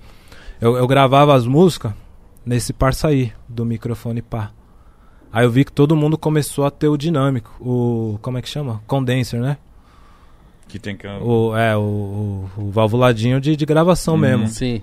[0.60, 1.92] Eu, eu gravava as músicas
[2.46, 4.50] nesse parçaí do microfone pá.
[5.32, 8.18] Aí eu vi que todo mundo começou a ter o dinâmico, o.
[8.22, 8.80] como é que chama?
[8.86, 9.56] Condenser, né?
[10.68, 11.06] Que tem que...
[11.06, 14.20] O, é, o, o, o valvuladinho de, de gravação Uhum.
[14.20, 14.48] mesmo.
[14.48, 14.82] Sim.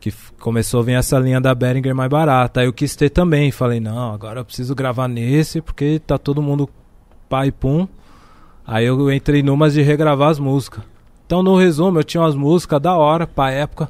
[0.00, 2.60] Que começou a vir essa linha da Behringer mais barata.
[2.60, 3.50] Aí eu quis ter também.
[3.50, 6.68] Falei, não, agora eu preciso gravar nesse, porque tá todo mundo
[7.28, 7.86] pai pum.
[8.66, 10.82] Aí eu entrei numas de regravar as músicas.
[11.26, 13.88] Então, no resumo, eu tinha umas músicas da hora pra época,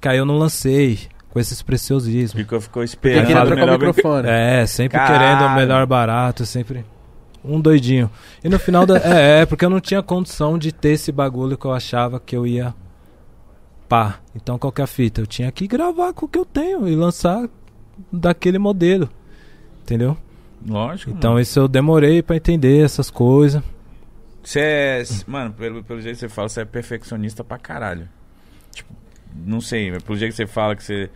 [0.00, 2.40] que aí eu não lancei com esses preciosismos.
[2.40, 3.26] Ficou, ficou esperando.
[3.26, 4.28] queria falo trocar o microfone.
[4.28, 5.18] É, sempre Caralho.
[5.38, 6.84] querendo o melhor barato, sempre
[7.44, 8.10] um doidinho.
[8.42, 8.96] E no final da.
[8.98, 12.36] é, é, porque eu não tinha condição de ter esse bagulho que eu achava que
[12.36, 12.74] eu ia.
[13.88, 14.20] Pá.
[14.34, 15.20] Então qual que é a fita?
[15.20, 17.48] Eu tinha que gravar com o que eu tenho e lançar
[18.12, 19.08] daquele modelo.
[19.82, 20.16] Entendeu?
[20.66, 21.10] Lógico.
[21.10, 23.62] Então isso eu demorei pra entender essas coisas.
[24.42, 25.02] Você é.
[25.26, 28.08] Mano, pelo, pelo jeito que você fala, você é perfeccionista pra caralho.
[28.72, 28.92] Tipo,
[29.34, 31.10] não sei, mas pelo jeito que você fala que você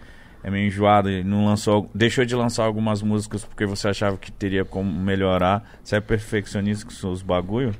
[0.45, 1.91] é meio enjoado e não lançou.
[1.95, 5.65] Deixou de lançar algumas músicas porque você achava que teria como melhorar.
[5.83, 7.75] Você é perfeccionista com seus bagulho?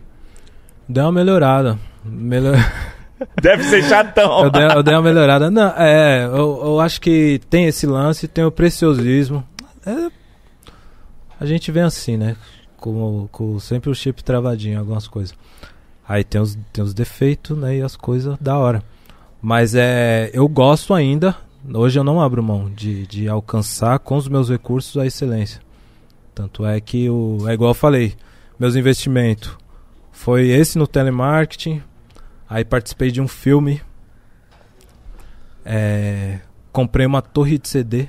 [0.89, 1.79] Deu uma melhorada.
[2.03, 2.55] Melhor...
[3.41, 4.45] Deve ser chatão.
[4.45, 5.51] eu, dei, eu dei uma melhorada.
[5.51, 9.45] Não, é, eu, eu acho que tem esse lance, tem o preciosismo.
[9.87, 10.11] É,
[11.39, 12.35] a gente vem assim, né?
[12.79, 15.35] Com, com sempre o chip travadinho, algumas coisas.
[16.09, 17.77] Aí tem os, tem os defeitos, né?
[17.77, 18.83] E as coisas da hora.
[19.41, 21.37] Mas é, eu gosto ainda.
[21.73, 25.63] Hoje eu não abro mão de, de alcançar com os meus recursos a excelência.
[26.35, 28.15] Tanto é que o, é igual eu falei,
[28.59, 29.57] meus investimentos
[30.13, 31.83] foi esse no telemarketing.
[32.49, 33.81] Aí participei de um filme.
[35.65, 38.09] É, comprei uma torre de CD O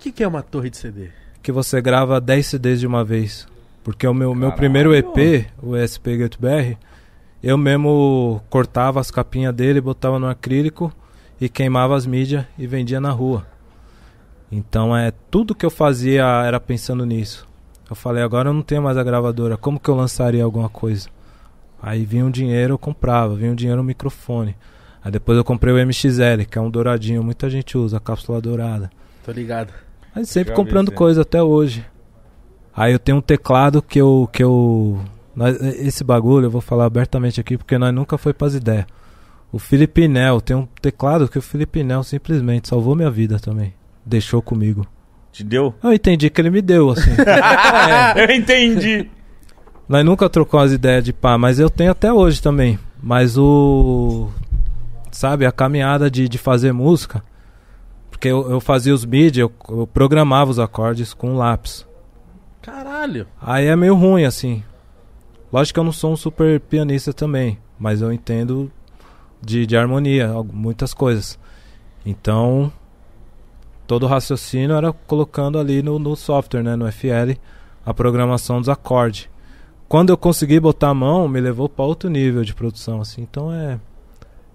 [0.00, 1.10] que, que é uma torre de CD?
[1.40, 3.46] que você grava 10 CDs de uma vez.
[3.84, 6.78] Porque o meu, meu primeiro EP, o SP Get BR,
[7.42, 10.90] eu mesmo cortava as capinhas dele, botava no acrílico
[11.44, 13.46] e queimava as mídias e vendia na rua.
[14.50, 17.46] Então é tudo que eu fazia era pensando nisso.
[17.88, 21.08] Eu falei, agora eu não tenho mais a gravadora, como que eu lançaria alguma coisa?
[21.82, 24.56] Aí vinha um dinheiro, eu comprava, vinha um dinheiro no microfone.
[25.04, 28.40] Aí depois eu comprei o MXL, que é um douradinho, muita gente usa, a cápsula
[28.40, 28.90] dourada.
[29.22, 29.70] Tô ligado.
[30.14, 30.96] Mas sempre Já vi comprando esse.
[30.96, 31.84] coisa até hoje.
[32.74, 34.28] Aí eu tenho um teclado que eu.
[34.32, 34.98] Que eu
[35.36, 38.86] nós- esse bagulho eu vou falar abertamente aqui porque nós nunca foi pras ideias.
[39.54, 43.72] O Felipe Nel tem um teclado que o Felipe Nel simplesmente salvou minha vida também.
[44.04, 44.84] Deixou comigo.
[45.30, 45.72] Te deu?
[45.80, 47.12] Eu entendi que ele me deu, assim.
[48.16, 49.08] É, Eu entendi.
[49.88, 52.80] nós nunca trocamos as ideias de pá, mas eu tenho até hoje também.
[53.00, 54.28] Mas o.
[55.12, 57.22] Sabe, a caminhada de, de fazer música.
[58.10, 61.86] Porque eu, eu fazia os MIDI, eu, eu programava os acordes com lápis.
[62.60, 63.28] Caralho.
[63.40, 64.64] Aí é meio ruim, assim.
[65.52, 68.68] Lógico que eu não sou um super pianista também, mas eu entendo
[69.44, 71.38] de, de harmonia, muitas coisas.
[72.04, 72.72] Então,
[73.86, 77.32] todo o raciocínio era colocando ali no, no software, né, no FL,
[77.84, 79.28] a programação dos acordes.
[79.88, 83.22] Quando eu consegui botar a mão, me levou para outro nível de produção, assim.
[83.22, 83.78] Então é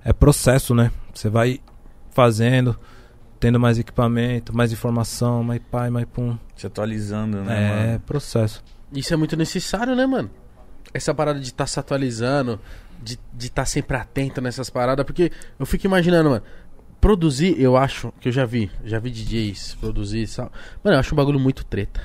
[0.03, 0.91] é processo, né?
[1.13, 1.59] Você vai
[2.11, 2.75] fazendo,
[3.39, 6.37] tendo mais equipamento, mais informação, mais pai, mais pum.
[6.55, 7.99] Se atualizando, né, É mano?
[8.01, 8.63] processo.
[8.91, 10.29] Isso é muito necessário, né, mano?
[10.93, 12.59] Essa parada de estar se atualizando,
[13.01, 16.43] de estar tá sempre atento nessas paradas, porque eu fico imaginando, mano.
[16.99, 20.51] Produzir, eu acho, que eu já vi, já vi DJs produzir e tal.
[20.83, 22.01] Mano, eu acho um bagulho muito treta.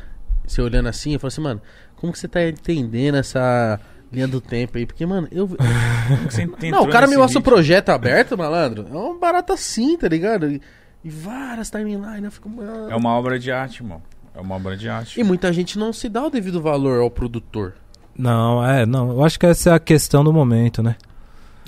[0.46, 1.60] Você olhando assim, eu falo assim, mano,
[1.96, 3.80] como que você tá entendendo essa
[4.12, 4.86] linha do tempo aí?
[4.86, 5.48] Porque, mano, eu.
[6.06, 8.86] Como que você entrou Não, o cara me mostra o projeto aberto, malandro.
[8.88, 10.50] É uma barata assim, tá ligado?
[10.50, 10.60] E,
[11.02, 12.90] e várias timelines, eu fico, mano.
[12.90, 14.02] É uma obra de arte, irmão.
[14.34, 15.18] É uma obra de arte.
[15.18, 17.74] E muita gente não se dá o devido valor ao produtor.
[18.16, 19.10] Não, é, não.
[19.10, 20.96] Eu acho que essa é a questão do momento, né?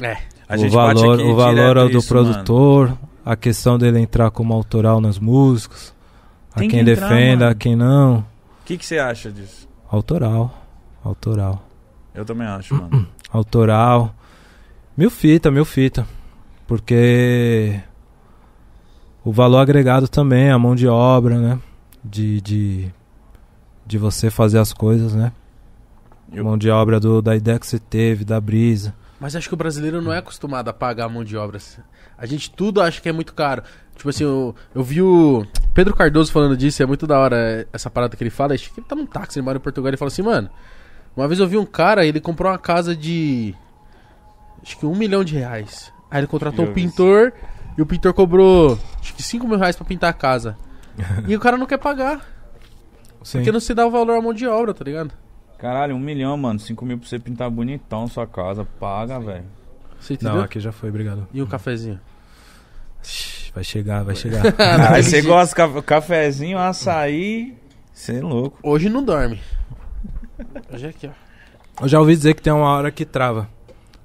[0.00, 0.16] É.
[0.48, 2.28] A o valor, o valor do isso, mano.
[2.32, 5.92] produtor, a questão dele entrar como autoral nas músicas,
[6.54, 7.50] Tem a que quem entrar, defenda, mano.
[7.50, 8.18] a quem não.
[8.18, 8.24] O
[8.64, 9.68] que, que você acha disso?
[9.90, 10.52] Autoral,
[11.04, 11.64] autoral,
[12.14, 13.06] Eu também acho, mano.
[13.32, 14.14] autoral.
[14.96, 16.06] Mil fita, mil fita.
[16.66, 17.80] Porque
[19.24, 21.58] o valor agregado também, a mão de obra, né?
[22.04, 22.90] De, de,
[23.84, 25.32] de você fazer as coisas, né?
[26.36, 28.94] Eu- Mão de obra do, da ideia que você teve, da brisa.
[29.18, 31.58] Mas acho que o brasileiro não é acostumado a pagar a mão de obra.
[32.18, 33.62] A gente tudo acha que é muito caro.
[33.96, 37.88] Tipo assim, eu, eu vi o Pedro Cardoso falando disso, é muito da hora essa
[37.88, 38.52] parada que ele fala.
[38.54, 40.50] Acho que ele tá num táxi, ele mora em Portugal, ele fala assim, mano.
[41.16, 43.54] Uma vez eu vi um cara, ele comprou uma casa de.
[44.62, 45.90] Acho que um milhão de reais.
[46.10, 47.32] Aí ele contratou um pintor
[47.76, 50.56] e o pintor cobrou acho que 5 mil reais pra pintar a casa.
[51.26, 52.20] e o cara não quer pagar.
[53.22, 53.38] Sim.
[53.38, 55.12] Porque não se dá o valor à mão de obra, tá ligado?
[55.58, 56.58] Caralho, um milhão, mano.
[56.60, 58.66] Cinco mil pra você pintar bonitão sua casa.
[58.78, 59.44] Paga, velho.
[59.98, 60.36] Você entendeu?
[60.36, 61.26] Não, aqui já foi, obrigado.
[61.32, 61.98] E o cafezinho?
[63.54, 64.42] Vai chegar, vai chegar.
[64.92, 67.56] Aí você gosta de ca- cafezinho, açaí.
[67.92, 68.58] Você é louco.
[68.62, 69.40] Hoje não dorme.
[70.72, 71.82] Hoje é aqui, ó.
[71.84, 73.48] Eu já ouvi dizer que tem uma hora que trava.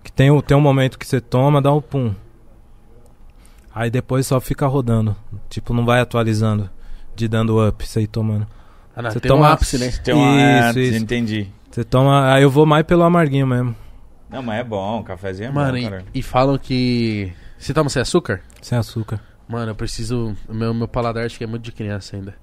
[0.03, 2.13] Que tem, um- tem um momento que você toma, dá um pum.
[3.73, 5.15] Aí depois só fica rodando.
[5.49, 6.69] Tipo, não vai atualizando.
[7.15, 8.47] De dando up, você ir tomando.
[9.01, 9.91] Ah, não, Você tem um toma- ápice, né?
[10.03, 10.69] Tem uma...
[10.69, 11.03] Isso, é, isso.
[11.03, 11.47] Entendi.
[11.69, 12.33] Você toma.
[12.33, 13.75] Aí eu vou mais pelo amarguinho mesmo.
[14.29, 15.03] Não, mas é bom.
[15.03, 16.05] Cafezinho é Mano, bom, e, cara.
[16.13, 17.31] e falam que.
[17.57, 18.41] Você toma sem açúcar?
[18.61, 19.19] Sem açúcar.
[19.47, 20.35] Mano, eu preciso.
[20.47, 22.35] o Meu, meu paladar acho que é muito de criança ainda.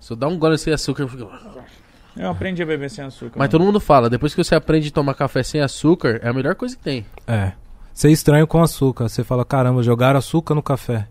[0.00, 1.30] Se eu dar um gole sem açúcar, eu fico.
[2.16, 3.38] Eu aprendi a beber sem açúcar.
[3.38, 6.32] Mas todo mundo fala, depois que você aprende a tomar café sem açúcar, é a
[6.32, 7.06] melhor coisa que tem.
[7.26, 7.52] É.
[7.92, 9.08] Você estranho com açúcar.
[9.08, 11.06] Você fala, caramba, jogaram açúcar no café.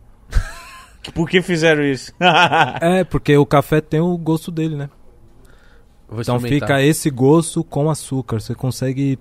[1.14, 2.14] Por que fizeram isso?
[2.82, 4.90] é, porque o café tem o gosto dele, né?
[6.12, 6.68] Então experimentar.
[6.70, 8.40] fica esse gosto com açúcar.
[8.40, 9.18] Você consegue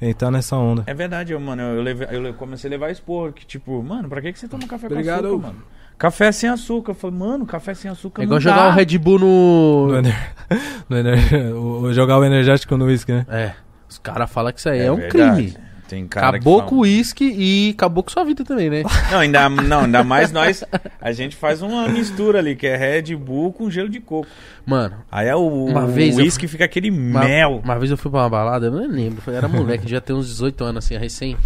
[0.00, 0.84] entrar nessa onda.
[0.86, 1.62] É verdade, eu, mano.
[1.62, 3.32] Eu, levei- eu comecei a levar expor.
[3.32, 5.22] Que tipo, mano, pra que, que você toma café Obrigado.
[5.22, 5.62] com açúcar, mano?
[5.98, 6.90] Café sem açúcar.
[6.92, 8.68] Eu falei, mano, café sem açúcar É não igual jogar dá.
[8.70, 9.86] o Red Bull no.
[9.88, 10.34] No ener...
[10.88, 11.34] no ener...
[11.54, 13.26] o- o- Jogar o energético no uísque, né?
[13.28, 13.52] É.
[13.88, 15.52] Os caras falam que isso aí é, É um verdade.
[15.52, 15.71] crime.
[15.92, 18.82] Tem cara Acabou com o uísque e acabou com sua vida também, né?
[19.12, 20.64] Não, ainda, não, ainda mais nós.
[20.98, 24.26] A gente faz uma mistura ali, que é Red Bull com gelo de coco.
[24.64, 27.60] Mano, Aí é o Uma vez o eu uísque fica aquele Uma, mel.
[27.62, 30.16] uma vez eu fui pra uma balada, eu não lembro, eu era moleque, já tem
[30.16, 31.36] uns 18 anos assim, recém.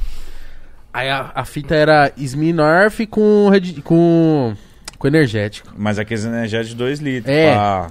[0.95, 3.51] Aí a, a fita era Smirnoff com,
[3.83, 4.55] com,
[4.97, 5.75] com energético.
[5.77, 7.35] Mas aqueles energéticos de 2 litros.
[7.35, 7.53] É.
[7.53, 7.91] pá.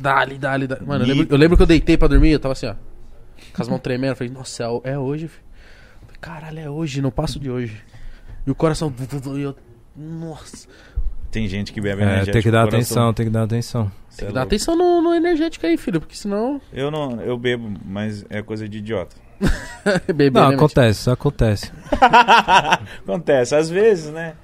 [0.00, 0.84] Dali, dali, dali.
[0.84, 2.74] Mano, eu lembro, eu lembro que eu deitei pra dormir, eu tava assim, ó.
[3.54, 5.47] Com as mãos tremendo, eu falei, nossa, é, é hoje, filho.
[6.20, 7.82] Caralho, é hoje, não passo de hoje.
[8.46, 8.92] E o coração.
[9.36, 9.54] E eu.
[9.96, 10.68] Nossa.
[11.30, 12.32] Tem gente que bebe É, energético.
[12.32, 12.78] tem que dar coração.
[12.78, 13.92] atenção, tem que dar atenção.
[14.08, 14.46] Cê é Dá louco.
[14.46, 16.60] atenção no, no energético aí, filho, porque senão.
[16.72, 19.14] Eu não, eu bebo, mas é coisa de idiota.
[20.06, 21.70] Beber, Não, né, acontece, acontece.
[23.04, 24.34] Acontece, às vezes, né?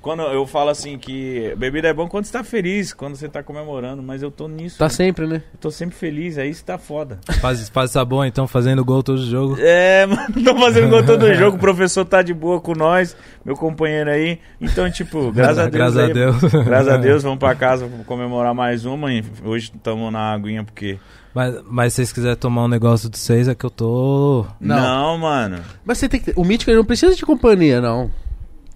[0.00, 3.42] Quando eu falo assim que bebida é bom quando você tá feliz, quando você tá
[3.42, 4.78] comemorando, mas eu tô nisso.
[4.78, 4.88] Tá né?
[4.88, 5.42] sempre, né?
[5.52, 7.18] Eu tô sempre feliz, aí isso tá foda.
[7.40, 9.56] Faz, faz sabor, então, fazendo gol todo jogo.
[9.58, 13.14] É, mano, tô fazendo gol todo jogo, o professor tá de boa com nós,
[13.44, 14.38] meu companheiro aí.
[14.58, 15.74] Então, tipo, graças a Deus.
[15.74, 16.40] Graças a aí, Deus.
[16.64, 19.12] Graças a Deus, vamos pra casa comemorar mais uma.
[19.12, 20.98] E hoje estamos na aguinha porque.
[21.34, 24.46] Mas, mas se vocês quiserem tomar um negócio de vocês, é que eu tô.
[24.58, 24.80] Não.
[24.80, 25.58] Não, mano.
[25.84, 26.32] Mas você tem que.
[26.34, 28.10] O Mítico ele não precisa de companhia, não.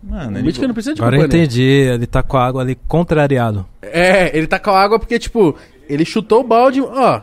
[0.06, 2.74] Mano, O ele- não precisa de Agora eu entendi, ele tá com a água ali
[2.86, 3.66] contrariado.
[3.80, 5.56] É, ele tá com a água porque, tipo,
[5.88, 7.22] ele chutou o balde, ó.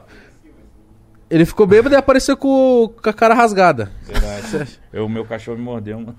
[1.30, 3.90] Ele ficou bêbado e apareceu com, com a cara rasgada.
[4.04, 4.80] Verdade.
[4.92, 6.16] Eu, meu cachorro me mordeu, mano.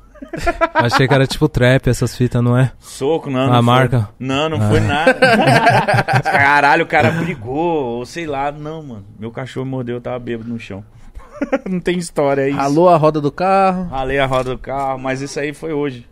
[0.73, 2.73] Achei que era tipo trap, essas fitas, não é?
[2.79, 3.41] Soco, não.
[3.41, 4.09] A não foi- marca?
[4.19, 4.69] Não, não Ah.
[4.71, 5.13] foi nada.
[6.23, 8.51] Caralho, o cara brigou, ou sei lá.
[8.53, 9.05] Não, mano.
[9.19, 10.83] Meu cachorro me mordeu, eu tava bêbado no chão.
[11.69, 12.57] não tem história é isso.
[12.57, 13.89] Ralou a roda do carro.
[13.91, 16.07] Ralei a roda do carro, mas isso aí foi hoje.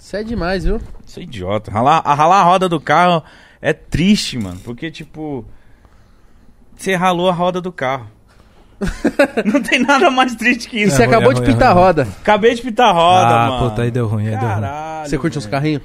[0.00, 0.80] Isso é demais, viu?
[1.06, 1.70] Isso é idiota.
[1.70, 3.22] Ralar, a ralar a roda do carro
[3.60, 4.58] é triste, mano.
[4.64, 5.44] Porque, tipo.
[6.74, 8.06] Você ralou a roda do carro.
[9.44, 10.96] Não tem nada mais triste que isso.
[10.96, 11.82] você É ruim, acabou é de ruim, é pintar a ruim.
[11.84, 12.02] roda.
[12.02, 13.68] Acabei de pintar a roda, ah, mano.
[13.70, 14.60] puta, aí deu ruim, aí deu ruim.
[14.60, 15.08] Caralho.
[15.10, 15.50] Você curte uns velho.
[15.52, 15.82] carrinhos?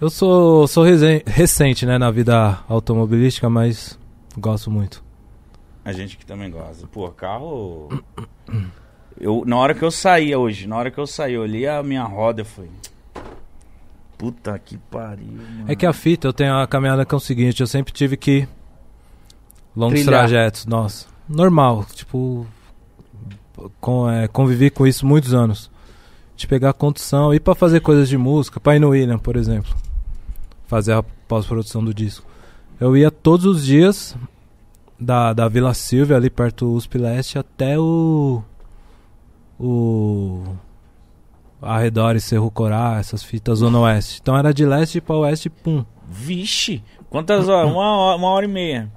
[0.00, 0.84] Eu sou, sou
[1.26, 3.98] recente, né, na vida automobilística, mas
[4.38, 5.04] gosto muito.
[5.84, 6.86] A gente que também gosta.
[6.86, 7.88] Pô, carro.
[9.20, 11.82] Eu, na hora que eu saí hoje, na hora que eu saí, eu olhei a
[11.82, 12.70] minha roda e falei.
[14.22, 15.64] Puta que pariu, mano.
[15.66, 18.16] É que a fita, eu tenho a caminhada que é o seguinte, eu sempre tive
[18.16, 18.46] que
[19.74, 20.20] longos Trilhar.
[20.20, 22.46] trajetos, nossa, normal, tipo
[23.80, 25.68] com, é, convivi com isso muitos anos.
[26.36, 29.34] De pegar a condução, ir pra fazer coisas de música, pra ir no William, por
[29.34, 29.74] exemplo,
[30.68, 32.24] fazer a pós-produção do disco.
[32.78, 34.16] Eu ia todos os dias
[35.00, 38.40] da, da Vila Silvia, ali perto do USP Leste, até o
[39.58, 40.44] o
[41.62, 44.18] arredores Cerro Corá, essas fitas Zona Oeste.
[44.20, 45.84] Então era de leste pra oeste, pum.
[46.08, 46.82] Vixe!
[47.08, 47.70] Quantas horas?
[47.70, 48.90] Uma hora, uma hora e meia.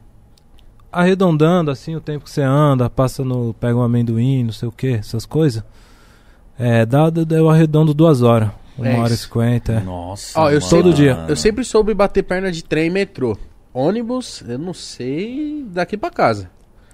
[0.91, 3.53] Arredondando assim o tempo que você anda, passa no.
[3.53, 5.63] pega um amendoim, não sei o que, essas coisas.
[6.57, 8.49] É, dá, dá- eu arredondo duas horas.
[8.77, 9.73] Uma É hora e cinquenta.
[9.73, 9.79] é.
[9.81, 10.39] Nossa.
[10.39, 10.61] Ó, eu mano.
[10.61, 11.25] sou Todo dia.
[11.27, 13.37] Eu sempre soube bater perna de trem e metrô.
[13.73, 16.49] Ônibus, eu não sei daqui pra casa.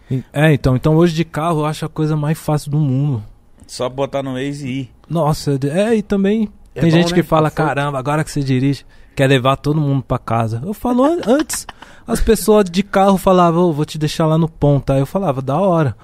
[0.09, 3.23] E- É, então, então hoje de carro eu acho a coisa mais fácil do mundo.
[3.71, 4.91] Só botar no Waze e ir.
[5.09, 7.15] Nossa, é, e também É tem bom, gente né?
[7.15, 7.67] que fala, Conforto.
[7.69, 8.85] caramba, agora que você dirige,
[9.15, 10.61] quer levar todo mundo pra casa.
[10.65, 11.65] Eu falo, an- antes,
[12.05, 14.91] as pessoas de carro falavam, "Ô, vou te deixar lá no ponto.
[14.91, 15.95] Aí eu falava, da hora.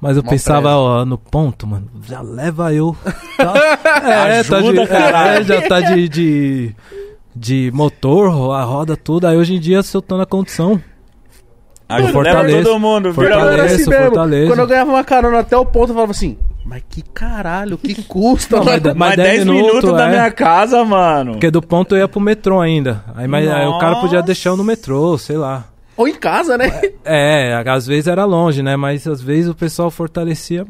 [0.00, 2.96] Mas eu Mó pensava, ó, no ponto, mano, já leva eu.
[3.36, 3.54] Tá,
[4.28, 5.40] é, tá de, Ajuda, caralho.
[5.40, 6.76] é, já tá de, de,
[7.34, 9.26] de motor, a roda, tudo.
[9.26, 10.80] Aí hoje em dia, se eu tô na condição,
[11.88, 13.18] Ajuda, fortaleço, leva todo mundo, assim
[13.90, 13.92] mesmo.
[14.04, 14.46] fortaleço.
[14.48, 16.36] Quando eu ganhava uma carona até o ponto, eu falava assim,
[16.66, 18.80] mas que caralho, que custa, mano?
[18.84, 20.10] mas- Mais dez 10 minutos, minutos, da é.
[20.10, 21.32] minha casa, mano.
[21.32, 23.04] porque do ponto eu ia pro metrô ainda.
[23.14, 25.64] Aí, mas, aí o cara podia deixar eu no metrô, sei lá.
[25.96, 26.70] Ou em casa, né?
[27.04, 28.76] É, às vezes era longe, né?
[28.76, 30.66] Mas às vezes o pessoal fortalecia.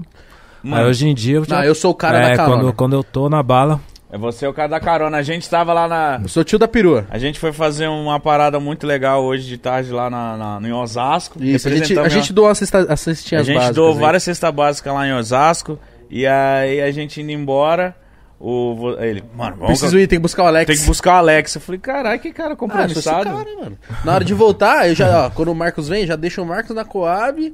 [0.63, 1.57] Mano, Aí hoje em dia eu já.
[1.57, 2.63] Não, eu sou o cara é, da carona.
[2.63, 3.81] quando, quando eu tô na bala.
[4.17, 5.19] É você o cara da carona.
[5.19, 6.21] A gente tava lá na.
[6.23, 7.07] Eu sou tio da perua.
[7.11, 10.73] A gente foi fazer uma parada muito legal hoje de tarde lá na, na- em
[10.73, 11.43] Osasco.
[11.43, 13.99] Isso, a gente, a gente doou cesta, as cestinhas a gente básicas doou aí.
[14.01, 15.79] várias cestas básicas lá em Osasco.
[16.11, 17.95] E aí a gente indo embora,
[18.41, 19.67] o, ele, mano, vamos.
[19.79, 20.67] Preciso ir, tem que buscar o Alex.
[20.67, 21.55] Tem que buscar o Alex.
[21.57, 23.25] Eu falei, caralho, que cara Ah, compromissado.
[23.31, 23.79] cara, mano.
[24.05, 26.75] Na hora de voltar, eu já, ó, quando o Marcos vem, já deixo o Marcos
[26.75, 27.53] na Coab,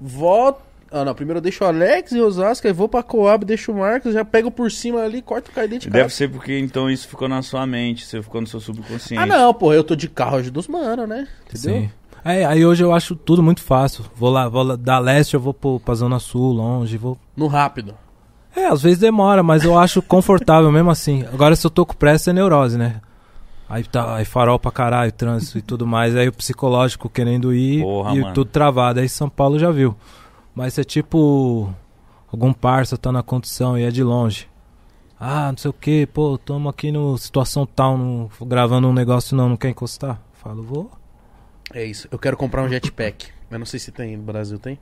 [0.00, 0.60] volto.
[0.90, 3.78] Ah, não, primeiro eu deixo o Alex em Osasco, aí vou pra Coab, deixo o
[3.78, 7.08] Marcos, já pego por cima ali, corto o carro de Deve ser porque então isso
[7.08, 9.22] ficou na sua mente, você ficou no seu subconsciente.
[9.22, 11.26] Ah, não, porra, eu tô de carro ajuda os mano, né?
[11.48, 11.82] Entendeu?
[11.82, 11.90] Sim.
[12.24, 14.04] É, aí hoje eu acho tudo muito fácil.
[14.16, 17.18] Vou lá, vou lá da leste, eu vou pro, pra Zona Sul, longe, vou.
[17.36, 17.94] No rápido.
[18.56, 21.24] É, às vezes demora, mas eu acho confortável mesmo assim.
[21.32, 23.00] Agora se eu tô com pressa é neurose, né?
[23.68, 26.14] Aí tá, aí farol pra caralho, trânsito e tudo mais.
[26.14, 28.34] Aí o psicológico querendo ir Porra, e mano.
[28.34, 29.00] tudo travado.
[29.00, 29.96] Aí São Paulo já viu.
[30.54, 31.72] Mas é tipo.
[32.30, 34.48] Algum parça tá na condição e é de longe.
[35.18, 39.36] Ah, não sei o que, pô, tamo aqui no situação tal, no, gravando um negócio
[39.36, 40.20] não, não quer encostar?
[40.32, 40.90] Falo, vou.
[41.72, 42.08] É isso.
[42.10, 43.28] Eu quero comprar um jetpack.
[43.50, 44.78] Eu não sei se tem no Brasil, tem?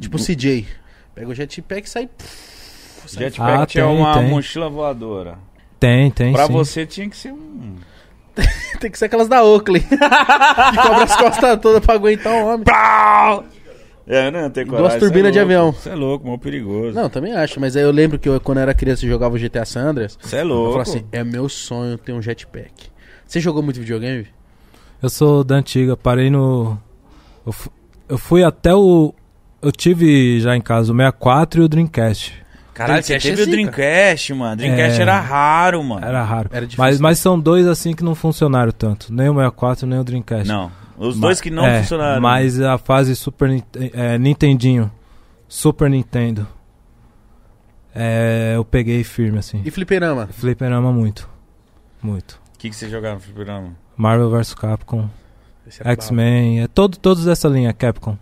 [0.00, 0.66] Tipo CJ.
[1.14, 2.08] Pega o jetpack e sai.
[3.06, 4.28] sai Jetpack Ah, é tem, uma tem.
[4.30, 5.38] mochila voadora.
[5.78, 6.32] Tem, tem.
[6.32, 6.52] pra sim.
[6.52, 7.76] você tinha que ser um.
[8.80, 9.80] Tem que ser aquelas da Oakley.
[9.84, 12.64] que cobra as costas todas pra aguentar o homem.
[12.64, 13.44] Pau!
[14.12, 14.98] É, eu não tenho Duas coragem.
[15.00, 15.70] turbinas de avião.
[15.72, 16.94] Você é louco, mó perigoso.
[16.96, 17.60] Não, também acho.
[17.60, 19.82] Mas aí eu lembro que eu, quando eu era criança e jogava o GTA San
[19.90, 20.18] Andreas.
[20.20, 20.72] Você é Eu louco.
[20.72, 22.72] falava assim: é meu sonho ter um jetpack.
[23.26, 24.26] Você jogou muito videogame?
[25.00, 26.76] Eu sou da antiga, parei no.
[27.46, 27.70] Eu, fu-
[28.08, 29.14] eu fui até o.
[29.62, 32.34] Eu tive já em casa o 64 e o Dreamcast.
[32.74, 33.50] Caralho, você Dreamcast teve é o.
[33.50, 34.56] Dreamcast, mano.
[34.56, 35.02] Dreamcast É.
[35.02, 36.04] era raro, mano.
[36.04, 36.50] Era raro.
[36.52, 36.66] Era.
[36.76, 39.12] Mas, mas são dois assim que não funcionaram tanto.
[39.12, 40.48] Nem o 64, nem o Dreamcast.
[40.48, 40.70] Não.
[41.08, 42.20] Os Ma- dois que não é, funcionaram.
[42.20, 43.50] Mas a fase Super
[43.94, 44.90] é, Nintendinho.
[45.48, 46.46] Super Nintendo.
[47.94, 49.62] É, eu peguei firme assim.
[49.64, 50.26] E fliperama?
[50.28, 51.28] Fliperama muito.
[52.02, 52.40] Muito.
[52.54, 53.74] O que, que você jogava no fliperama?
[53.96, 55.08] Marvel vs Capcom.
[55.80, 56.62] Era X-Men.
[56.62, 58.16] É todo, todos dessa linha, Capcom.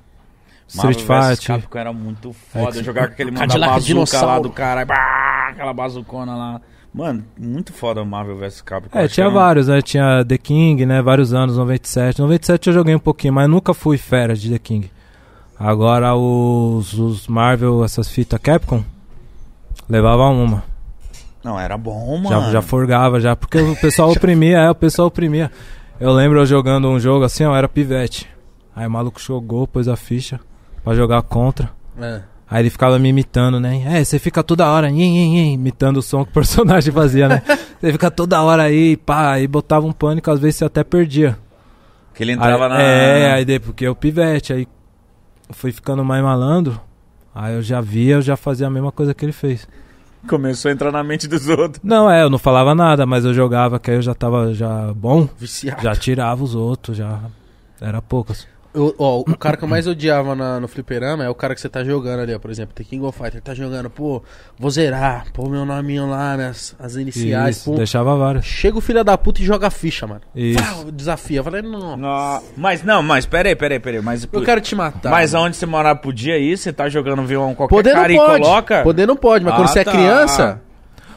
[0.69, 1.57] Street Marvel vs Fighter.
[1.61, 2.77] Capcom era muito foda.
[2.77, 4.87] X- jogava com aquele mano bazuca lá do caralho.
[4.87, 6.61] Bah, Aquela bazucona lá.
[6.93, 8.99] Mano, muito foda o Marvel vs Capcom.
[8.99, 9.81] É, tinha um- vários, né?
[9.83, 11.01] Tinha The King, né?
[11.03, 12.21] Vários anos, 97.
[12.21, 14.91] 97 eu joguei um pouquinho, mas nunca fui fera de The King.
[15.59, 18.83] Agora os, os Marvel, essas fitas Capcom,
[19.89, 20.63] levava uma.
[21.45, 22.53] Não, era bom, Já, mano.
[22.53, 23.37] já forgava, já.
[23.37, 25.51] Porque o pessoal oprimia, é, o pessoal oprimia.
[26.01, 28.29] Eu lembro eu jogando um jogo assim, ó, era pivete.
[28.75, 30.39] Aí o maluco jogou, pôs a ficha
[30.85, 31.71] pra jogar contra.
[32.01, 32.23] É.
[32.51, 33.83] Aí ele ficava me imitando, né?
[33.85, 37.43] É, você fica toda hora, imitando o som que o personagem fazia, né?
[37.79, 41.39] Você fica toda hora aí, pá, aí botava um pânico, às vezes você até perdia.
[42.13, 42.81] Que ele entrava Aí- na.
[42.83, 44.67] É, aí daí, porque eu pivete, aí
[45.51, 46.81] fui ficando mais malandro,
[47.33, 49.69] aí eu já via, eu já fazia a mesma coisa que ele fez.
[50.29, 51.81] Começou a entrar na mente dos outros.
[51.85, 54.93] Não, é, eu não falava nada, mas eu jogava, que aí eu já tava já
[54.93, 55.81] bom, Viciado.
[55.81, 57.21] já tirava os outros, já
[57.81, 58.45] era poucas.
[58.79, 61.61] Eu- ó, o cara que eu mais odiava na- no fliperama é o cara que
[61.61, 62.39] você tá jogando ali, ó.
[62.39, 64.23] Por exemplo, The King of Fighter tá jogando, pô,
[64.59, 67.77] vou zerar, pô, meu nominho lá, minhas as iniciais, Isso, pô.
[67.77, 68.45] deixava vários.
[68.45, 70.21] Chega o filho da puta e joga a ficha, mano.
[70.35, 70.63] Isso.
[70.63, 71.41] Pau, desafia.
[71.41, 74.01] Eu falei, não, Não, mas não, mas peraí, peraí, peraí.
[74.01, 75.11] Mas, eu quero te matar.
[75.11, 76.57] mas aonde você morar podia ir?
[76.57, 78.43] Você tá jogando violão qualquer Poder cara não e pode.
[78.43, 78.83] coloca?
[78.83, 79.91] Poder não pode, mas Ah, quando você é tá.
[79.93, 80.61] criança,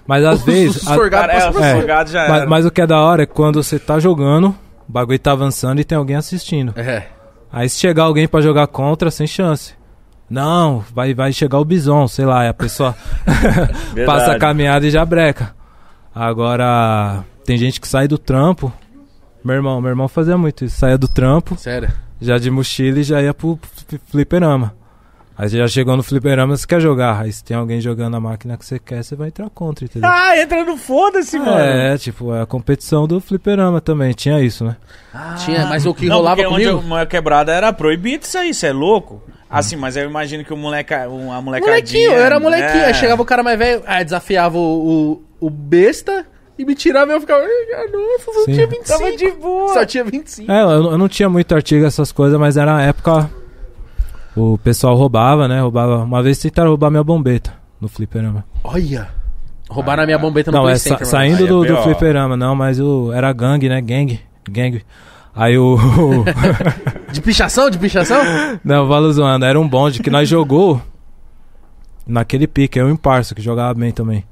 [0.07, 0.87] Mas às vezes.
[0.87, 2.05] a- é, é.
[2.07, 4.47] já mas, mas o que é da hora é quando você tá jogando,
[4.89, 6.73] o bagulho tá avançando e tem alguém assistindo.
[6.75, 7.03] É.
[7.51, 9.73] Aí se chegar alguém pra jogar contra, sem chance.
[10.29, 12.95] Não, vai, vai chegar o bison, sei lá, e a pessoa
[14.05, 15.53] passa a caminhada e já breca.
[16.15, 18.71] Agora, tem gente que sai do trampo.
[19.43, 20.77] Meu irmão, meu irmão fazia muito isso.
[20.79, 21.89] Saía do trampo, Sério.
[22.21, 24.73] já de mochila e já ia pro fli- fliperama.
[25.41, 27.19] Aí você já chegou no fliperama, você quer jogar.
[27.19, 30.07] Aí se tem alguém jogando a máquina que você quer, você vai entrar contra, entendeu?
[30.07, 31.57] Ah, entra no foda-se, mano.
[31.57, 34.77] É, tipo, é a competição do fliperama também, tinha isso, né?
[35.43, 36.83] Tinha, mas o que não, rolava porque onde comigo...
[36.83, 39.19] eu moia quebrada era proibido isso aí, você é louco?
[39.49, 41.71] Assim, mas eu imagino que o moleca, uma molecadinha...
[41.71, 42.83] Molequinho, eu era molequinho.
[42.83, 42.85] é.
[42.85, 46.23] Aí chegava o cara mais velho, aí desafiava o, o, o besta
[46.55, 48.53] e me tirava e eu ficava, "Ai, nossa, só Sim.
[48.53, 48.99] tinha 25.
[48.99, 49.73] Tava de boa.
[49.73, 50.51] Só tinha 25.
[50.51, 53.27] É, eu, eu não tinha muito artigo essas coisas, mas era na época
[54.35, 55.61] o pessoal roubava, né?
[55.61, 55.97] Roubava.
[56.03, 58.45] Uma vez tentaram roubar minha bombeta no fliperama.
[58.63, 59.09] Olha.
[59.69, 62.35] Roubaram a minha bombeta no não, Play é sa- Center, saindo é do, do fliperama,
[62.35, 63.79] não, mas o era gangue, né?
[63.81, 64.81] Gang, gang.
[65.33, 65.77] Aí o
[67.13, 67.69] De pichação?
[67.69, 68.21] De pichação?
[68.63, 70.81] Não, valo zoando, era um bonde que nós jogou
[72.05, 74.25] naquele pique, eu e o parça que jogava bem também.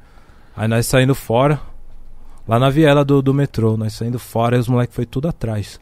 [0.57, 1.57] Aí nós saindo fora,
[2.45, 5.79] lá na viela do, do metrô, nós saindo fora e os moleques foi tudo atrás.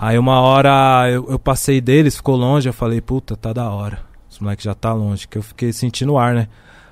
[0.00, 3.98] Aí uma hora eu, eu passei deles, ficou longe, eu falei, puta, tá da hora.
[4.30, 6.46] Os moleques já tá longe, que eu fiquei sentindo o ar, né?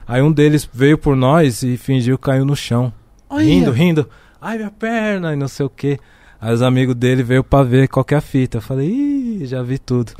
[0.08, 2.92] Aí um deles veio por nós e fingiu que caiu no chão.
[3.30, 3.44] Olha.
[3.44, 4.08] Rindo, rindo.
[4.40, 5.98] Ai, minha perna e não sei o que.
[6.40, 8.58] Aí os amigos dele veio pra ver qual que é a fita.
[8.58, 10.12] Eu falei, ih, já vi tudo.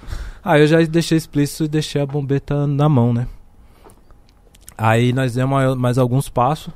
[0.44, 3.26] Aí eu já deixei explícito e deixei a bombeta na mão, né?
[4.78, 6.72] Aí nós demos mais- mais alguns passos.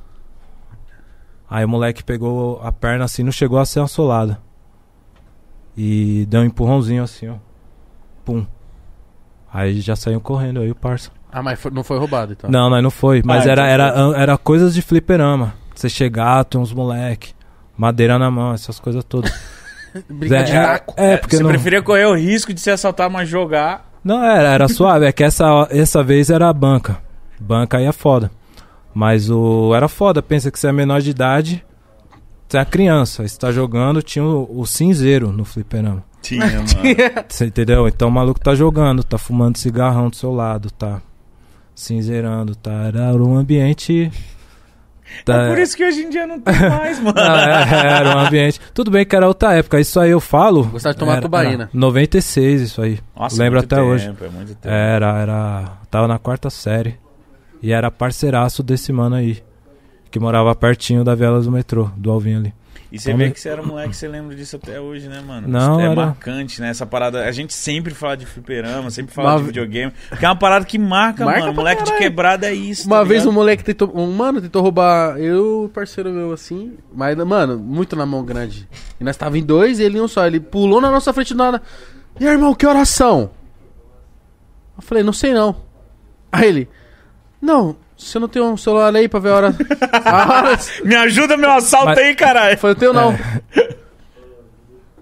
[1.48, 4.40] Aí o moleque pegou a perna assim, não chegou a ser assolada.
[5.76, 7.34] E deu um empurrãozinho assim, ó.
[8.24, 8.44] Pum.
[9.52, 11.10] Aí já saiu correndo aí o parça.
[11.32, 12.50] Ah, mas foi- não foi roubado, então.
[12.50, 13.22] Não, nós não foi.
[13.24, 15.54] Mas Ah, era, então era, era coisas de fliperama.
[15.74, 17.32] Você chegar, tem uns moleque,
[17.76, 19.32] madeira na mão, essas coisas todas.
[20.08, 23.28] Briga de é, é, porque Você não, preferia correr o risco de se assaltar, mas
[23.28, 23.90] jogar...
[24.04, 25.06] não era, era suave.
[25.06, 26.98] É que essa, essa vez era a banca.
[27.40, 28.30] Banca aí é foda.
[28.94, 30.22] Mas o era foda.
[30.22, 31.64] Pensa que você é menor de idade,
[32.50, 33.22] você é criança.
[33.22, 36.02] Aí Você tá jogando, tinha o, o cinzeiro no fliperama.
[36.22, 36.66] Tinha, mano.
[37.28, 37.88] Você entendeu?
[37.88, 41.00] Então o maluco tá jogando, tá fumando cigarrão do seu lado, tá
[41.74, 42.70] cinzeirando, tá.
[42.88, 44.10] Era um ambiente.
[45.24, 47.18] Tá, É por isso que hoje em dia não tem mais, mano.
[47.18, 48.60] Ah, é, era um ambiente.
[48.74, 50.64] Tudo bem que era outra época, isso aí eu falo.
[50.64, 51.62] Gostava de tomar era, tubaína.
[51.64, 52.98] era 96, isso aí.
[53.16, 54.06] Nossa, Lembro muito até hoje.
[54.06, 54.68] tempo, É muito tempo.
[54.74, 55.72] Era, era.
[55.90, 56.96] Tava na quarta série.
[57.62, 59.42] E era parceiraço desse mano aí.
[60.10, 62.54] Que morava pertinho da Velas do metrô, do Alvin ali.
[62.92, 65.46] E você Tome- vê que você era moleque, você lembra disso até hoje, né, mano?
[65.46, 66.70] Não, Isso é era- marcante, né?
[66.70, 67.24] Essa parada.
[67.24, 69.92] A gente sempre fala de fliperama, sempre fala Uma de videogame.
[70.18, 71.52] Que é uma parada que marca, Marca mano.
[71.54, 72.04] Moleque de caralho.
[72.10, 72.88] quebrada é isso.
[72.88, 73.34] Uma tá vez um ligado?
[73.34, 73.92] moleque tentou.
[73.94, 76.72] Um mano tentou roubar eu e o parceiro meu assim.
[76.92, 78.68] Mas, mano, muito na mão grande.
[79.00, 80.26] E nós tava em dois e ele em um só.
[80.26, 81.62] Ele pulou na nossa frente do nada.
[82.18, 83.30] E aí, irmão, que oração?
[84.76, 85.54] Eu falei, não sei não.
[86.32, 86.68] Aí ele.
[87.40, 89.54] Não, você não tem um celular aí pra ver a hora.
[90.04, 90.58] a hora.
[90.84, 92.54] Me ajuda, meu assalto Mas- aí, caralho.
[92.54, 93.16] Eu falei, eu tenho não.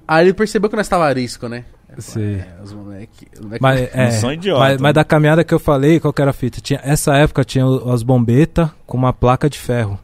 [0.07, 1.65] Aí ele percebeu que nós tava arisco, né?
[1.99, 2.37] Sim.
[2.37, 3.27] É, os moleque.
[3.43, 4.61] moleque- Mas, é, são idiota.
[4.61, 6.61] mas, mas da caminhada que eu falei, qual que era a fita?
[6.61, 9.99] Tinha, essa época tinha o- as bombetas com uma placa de ferro.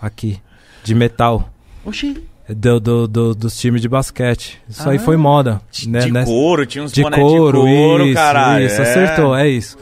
[0.00, 0.40] Aqui.
[0.82, 1.48] De metal.
[1.84, 2.22] Oxi.
[2.48, 4.60] Do, do, do- dos times de basquete.
[4.68, 5.00] Isso aí Ah.
[5.00, 5.60] foi moda.
[5.70, 8.66] De, né, de nessa- couro, tinha uns de couro, de couro, isso, caralho.
[8.66, 8.82] isso, é.
[8.82, 9.78] acertou, é isso.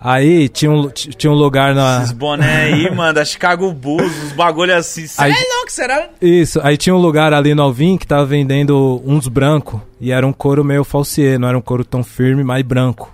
[0.00, 1.98] Aí tinha um, tinha um lugar na.
[1.98, 5.06] Esses boné aí, mano, da Chicago Bulls, uns bagulho assim.
[5.18, 6.08] Aí- é louco, será?
[6.22, 9.80] Isso, aí tinha um lugar ali no Alvin que tava vendendo uns brancos.
[10.00, 13.12] E era um couro meio falsier, não era um couro tão firme, mas branco.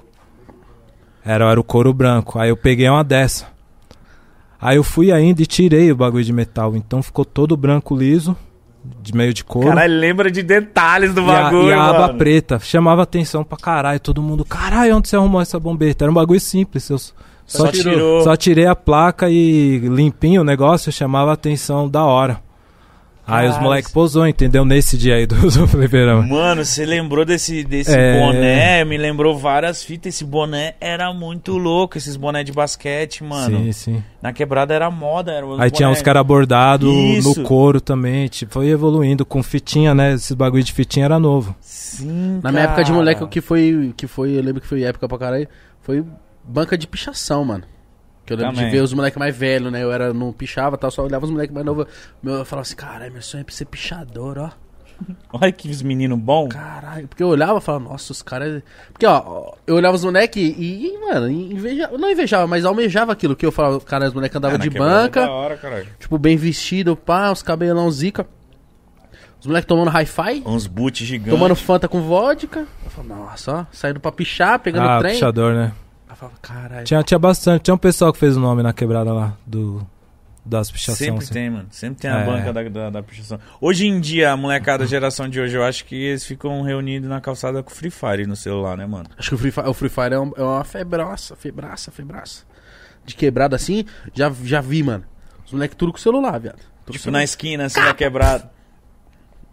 [1.25, 2.39] Era, era o couro branco.
[2.39, 3.47] Aí eu peguei uma dessa.
[4.61, 6.77] Aí eu fui ainda e tirei o bagulho de metal.
[6.77, 8.37] Então ficou todo branco liso,
[9.03, 9.69] de meio de couro.
[9.69, 12.19] Caralho, lembra de detalhes do E a, bagulho, e a aba mano.
[12.19, 13.99] preta chamava atenção pra caralho.
[14.01, 16.05] Todo mundo, caralho, onde você arrumou essa bombeta?
[16.05, 16.89] Era um bagulho simples.
[16.91, 16.99] Eu,
[17.47, 18.23] Só tirou.
[18.23, 22.44] Só tirei a placa e limpinho o negócio, chamava a atenção da hora.
[23.27, 24.65] Aí os moleques posou, entendeu?
[24.65, 26.27] Nesse dia aí do, do fliperama.
[26.27, 28.21] Mano, você lembrou desse, desse É.
[28.21, 28.85] boné?
[28.85, 30.15] Me lembrou várias fitas.
[30.15, 33.59] Esse boné era muito louco, esses boné de basquete, mano.
[33.59, 34.03] Sim, sim.
[34.21, 35.33] Na quebrada era moda.
[35.33, 38.29] Era Aí tinha uns caras bordados no couro também.
[38.29, 40.13] Tipo, foi evoluindo com fitinha, né?
[40.15, 41.55] Esses bagulho de fitinha era novo.
[41.61, 42.99] Sim, Na minha época de cara.
[42.99, 45.49] moleque, o que foi, que foi, eu lembro que foi época pra caralho,
[45.81, 46.05] foi
[46.47, 47.65] banca de pichação, mano.
[48.25, 48.71] Que eu lembro Também.
[48.71, 49.83] de ver os moleques mais velhos, né?
[49.83, 51.87] Eu era, não pichava, tal, só olhava os moleques mais novos.
[52.23, 54.51] Meu, eu falava assim, caralho, meu sonho é pra ser pichador, ó.
[55.33, 56.49] Olha que menino bom.
[56.49, 58.63] Caralho, porque eu olhava e falava, nossa, os caras.
[58.93, 63.35] Porque, ó, eu olhava os moleques e, e, mano, invejava, não invejava, mas almejava aquilo
[63.37, 65.87] que eu falava, cara, os moleques andavam Ah, de é banca, Da hora, caralho.
[65.99, 68.27] tipo, bem vestido, pá, os cabelão zica.
[69.41, 71.35] Os moleques tomando hi-fi, Uns boot gigantes.
[71.35, 72.61] tomando Fanta com vodka.
[72.85, 75.13] Eu falava, nossa, ó, saindo pra pichar, pegando ah, trem.
[75.15, 75.73] pichador, né?
[76.15, 76.85] Eu falava, caralho.
[76.85, 77.63] Tinha, tinha bastante.
[77.63, 79.87] Tinha um pessoal que fez o nome na quebrada lá, do,
[80.45, 80.99] das pichações.
[80.99, 81.33] Sempre assim.
[81.33, 81.67] tem, mano.
[81.71, 82.25] Sempre tem a É.
[82.27, 83.39] banca da, da, da pichação.
[83.61, 87.09] Hoje em dia, a molecada da geração de hoje, eu acho que eles ficam reunidos
[87.09, 89.07] na calçada com Free Fire no celular, né, mano?
[89.19, 92.45] Acho que o Free Fire, o Free Fire é, um- é uma febraça, febraça, febraça.
[93.05, 93.85] De quebrada assim,
[94.15, 95.05] já, já vi, mano.
[95.45, 96.57] Os moleques tudo com celular, viado.
[96.87, 97.19] Tudo Tipo, celular.
[97.19, 98.51] na esquina, assim, na quebrada.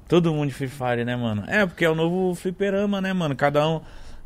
[0.07, 1.43] Todo mundo de Free Fire, né, mano?
[1.47, 3.35] É, porque é o novo fliperama, né, mano?
[3.35, 3.81] Cada um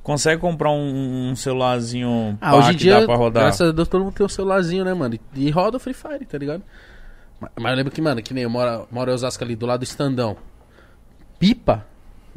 [0.05, 3.43] consegue comprar um, um celularzinho Ah, hoje em que dia, dá pra rodar.
[3.45, 5.15] graças a Deus, todo mundo tem um celularzinho, né, mano?
[5.35, 6.61] E, e roda o Free Fire, tá ligado?
[7.41, 9.65] Mas, mas eu lembro que, mano, que nem eu moro, moro em Osasco ali, do
[9.65, 10.37] lado do estandão.
[11.39, 11.83] Pipa?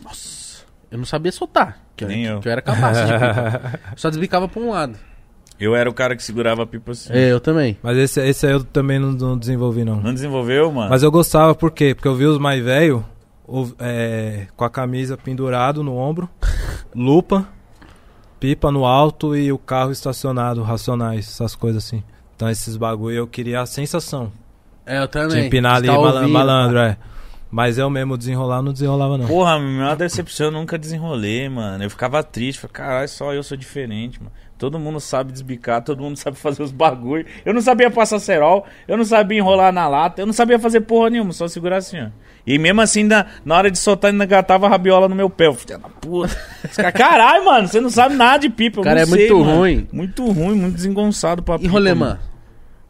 [0.02, 1.78] Nossa, eu não sabia soltar.
[1.94, 2.40] Que, Nem que, eu.
[2.40, 3.80] que eu era capaz de pipa.
[3.92, 4.96] Eu Só desbicava pra um lado.
[5.60, 7.12] Eu era o cara que segurava a pipa assim.
[7.12, 7.76] É, eu também.
[7.82, 10.00] Mas esse, esse aí eu também não, não desenvolvi, não.
[10.00, 10.88] Não desenvolveu, mano?
[10.88, 11.94] Mas eu gostava, por quê?
[11.94, 13.02] Porque eu vi os mais velhos
[14.56, 16.28] com a camisa pendurado no ombro,
[16.94, 17.46] lupa,
[18.40, 22.02] pipa no alto e o carro estacionado, racionais, essas coisas assim.
[22.36, 24.30] Então esses bagulho eu queria a sensação
[24.86, 25.46] É, eu de também.
[25.46, 26.32] empinar ali Tá mala- ouvindo.
[26.32, 26.96] malandro, é.
[27.50, 29.26] Mas eu mesmo desenrolar não desenrolava não.
[29.26, 31.82] Porra, a maior decepção eu nunca desenrolei, mano.
[31.82, 34.30] Eu ficava triste, falei, caralho, só eu sou diferente, mano.
[34.58, 37.24] Todo mundo sabe desbicar, todo mundo sabe fazer os bagulho.
[37.46, 40.80] Eu não sabia passar cerol, eu não sabia enrolar na lata, eu não sabia fazer
[40.80, 42.08] porra nenhuma, só segurar assim, ó.
[42.46, 45.46] E mesmo assim, na, na hora de soltar, ainda gatava a rabiola no meu pé.
[45.46, 46.34] Eu Filha da puta.
[46.74, 48.80] Caras, Caralho, mano, você não sabe nada de pipa.
[48.80, 49.58] Eu Cara, não é sei, muito mano.
[49.58, 49.88] ruim.
[49.92, 52.06] Muito ruim, muito desengonçado pra E pipa, rolemã?
[52.06, 52.20] mano.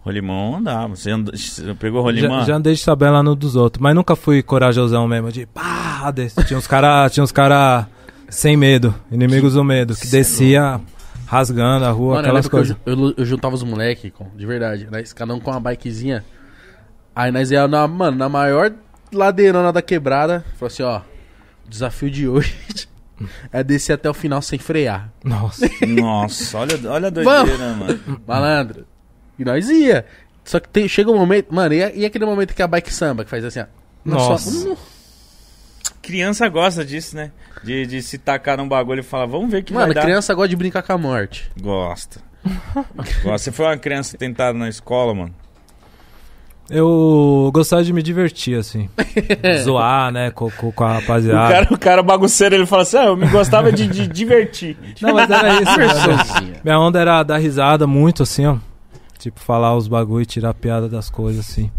[0.01, 0.95] Rolimão andava.
[0.97, 2.45] Você, andou, você pegou Já, rolimã?
[2.47, 6.43] já andei de tabela no dos outros, mas nunca fui corajosão mesmo de pá, desse.
[6.45, 7.87] Tinha uns cara, tinha uns cara
[8.29, 10.81] sem medo, inimigos do medo, que descia
[11.29, 12.69] rasgando a rua, Mano, eu aquelas eu, coisas.
[12.77, 14.89] ju- eu, eu juntava os moleques, de verdade.
[14.91, 16.25] Nós, cada um com uma bikezinha.
[17.15, 18.73] Aí nós ia na, mano, na maior
[19.13, 20.45] ladeirona da quebrada.
[20.59, 21.01] Falou assim, ó.
[21.67, 22.57] O desafio de hoje
[23.53, 25.11] é descer até o final sem frear.
[25.23, 25.69] Nossa.
[25.87, 28.21] Nossa, olha, olha a doideira, mano.
[28.27, 28.87] Malandro.
[29.39, 30.07] E nós ia.
[30.45, 31.55] Só que tem- chega um momento.
[31.55, 33.67] Mano, e, e aquele momento que a bike samba, que faz assim, ó.
[34.05, 34.77] na Nossa.
[36.09, 37.31] Criança gosta disso, né?
[37.63, 40.01] De, de se tacar num bagulho e falar, vamos ver o que Mano, vai dar.
[40.01, 41.51] criança gosta de brincar com a morte.
[41.61, 42.21] Gosta.
[43.23, 43.39] Gosta.
[43.39, 45.35] Você foi uma criança tentada na escola, mano?
[46.71, 48.89] Eu gostava de me divertir, assim.
[49.65, 51.53] Zoar, né, com, com, com a O rapaziada.
[51.55, 54.79] cara, o cara bagunceiro, ele fala assim, ah, eu me gostava de, de divertir.
[55.03, 56.61] Não, mas era isso.
[56.65, 58.57] Minha onda era dar risada muito, assim, ó.
[59.19, 61.71] Tipo, falar os bagulho e tirar piada das coisas, assim.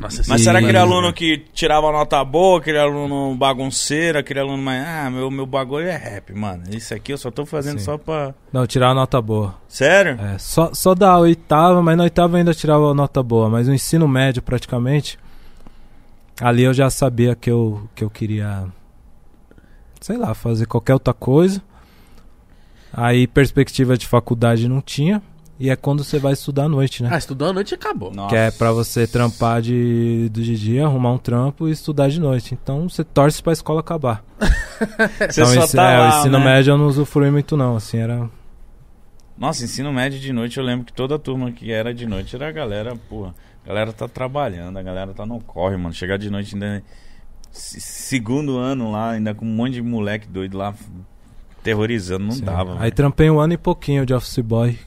[0.00, 0.44] Nossa, Mas Sim.
[0.44, 4.86] será aquele Mas- aluno que tirava nota boa, aquele aluno bagunceiro, aquele aluno mais...
[4.86, 6.62] Ah, meu, meu bagulho é rap, mano.
[6.70, 7.84] Isso aqui eu só tô fazendo Sim.
[7.84, 8.32] só pra...
[8.52, 9.56] Não, tirar nota boa.
[9.66, 10.18] Sério?
[10.20, 13.48] É, só, só da oitava, mas na oitava ainda tirava nota boa.
[13.50, 15.18] Mas no ensino médio, praticamente,
[16.40, 18.66] ali eu já sabia que eu, que eu queria,
[20.00, 21.60] sei lá, fazer qualquer outra coisa.
[22.92, 25.20] Aí perspectiva de faculdade não tinha.
[25.60, 27.08] E é quando você vai estudar à noite, né?
[27.12, 28.12] Ah, estudou a noite acabou.
[28.12, 28.28] Nossa.
[28.30, 32.54] Que é pra você trampar de, de dia, arrumar um trampo e estudar de noite.
[32.60, 34.24] Então você torce pra escola acabar.
[35.28, 36.44] Você então só esse- tá é, lá, o ensino né?
[36.44, 38.30] médio eu não usufrui muito não, assim, era...
[39.36, 42.36] Nossa, ensino médio de noite, eu lembro que toda a turma que era de noite
[42.36, 43.34] era a galera, porra.
[43.64, 45.92] A galera tá trabalhando, a galera tá no corre, mano.
[45.92, 46.80] Chegar de noite ainda.
[47.50, 50.72] se- Segundo ano lá, ainda com um monte de moleque doido lá,
[51.62, 52.72] terrorizando, não assim, dava.
[52.74, 52.92] Aí velho.
[52.94, 54.78] trampei um ano e pouquinho de office boy,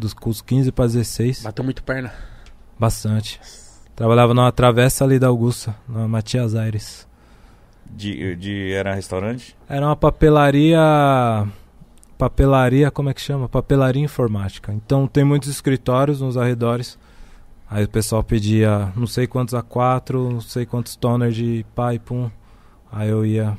[0.00, 1.42] dos cursos 15 pra 16.
[1.42, 2.12] Bateu muito perna.
[2.78, 3.40] Bastante.
[3.94, 7.06] Trabalhava numa travessa ali da Augusta, na Matias Aires.
[7.84, 9.56] De, de, era restaurante?
[9.68, 10.80] Era uma papelaria.
[12.16, 13.48] Papelaria, como é que chama?
[13.48, 14.72] Papelaria informática.
[14.72, 16.98] Então tem muitos escritórios nos arredores.
[17.68, 22.30] Aí o pessoal pedia não sei quantos A4, não sei quantos toner de pai, pum.
[22.90, 23.56] Aí eu ia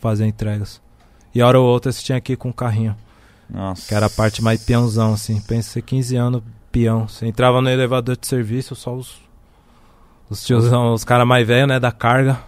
[0.00, 0.80] fazer entregas.
[1.34, 2.96] E hora ou outra você tinha que ir com o carrinho.
[3.52, 3.88] Nossa.
[3.88, 5.40] Que era a parte mais peãozão, assim.
[5.40, 7.08] Pensa ser 15 anos, peão.
[7.08, 9.20] Você entrava no elevador de serviço, só os.
[10.28, 12.38] Os tiozão, os caras mais velhos, né, da carga.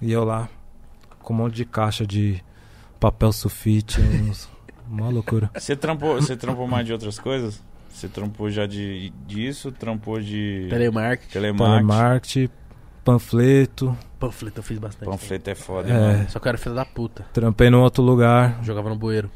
[0.00, 0.48] E eu lá,
[1.20, 2.40] com um monte de caixa de
[3.00, 4.48] papel sulfite, uns,
[4.88, 5.50] uma loucura.
[5.58, 7.60] Você trampou, você trampou mais de outras coisas?
[7.88, 11.32] Você trampou já de disso, trampou de Telemarketing.
[11.32, 11.86] telemarketing.
[11.88, 12.48] Telemarketing,
[13.04, 15.10] panfleto, Panfleto eu fiz bastante.
[15.10, 15.92] Panfleto é foda, É.
[15.92, 16.30] mano.
[16.30, 17.26] Só que eu era filho da puta.
[17.32, 18.58] trampei num outro lugar.
[18.62, 19.28] Jogava no bueiro.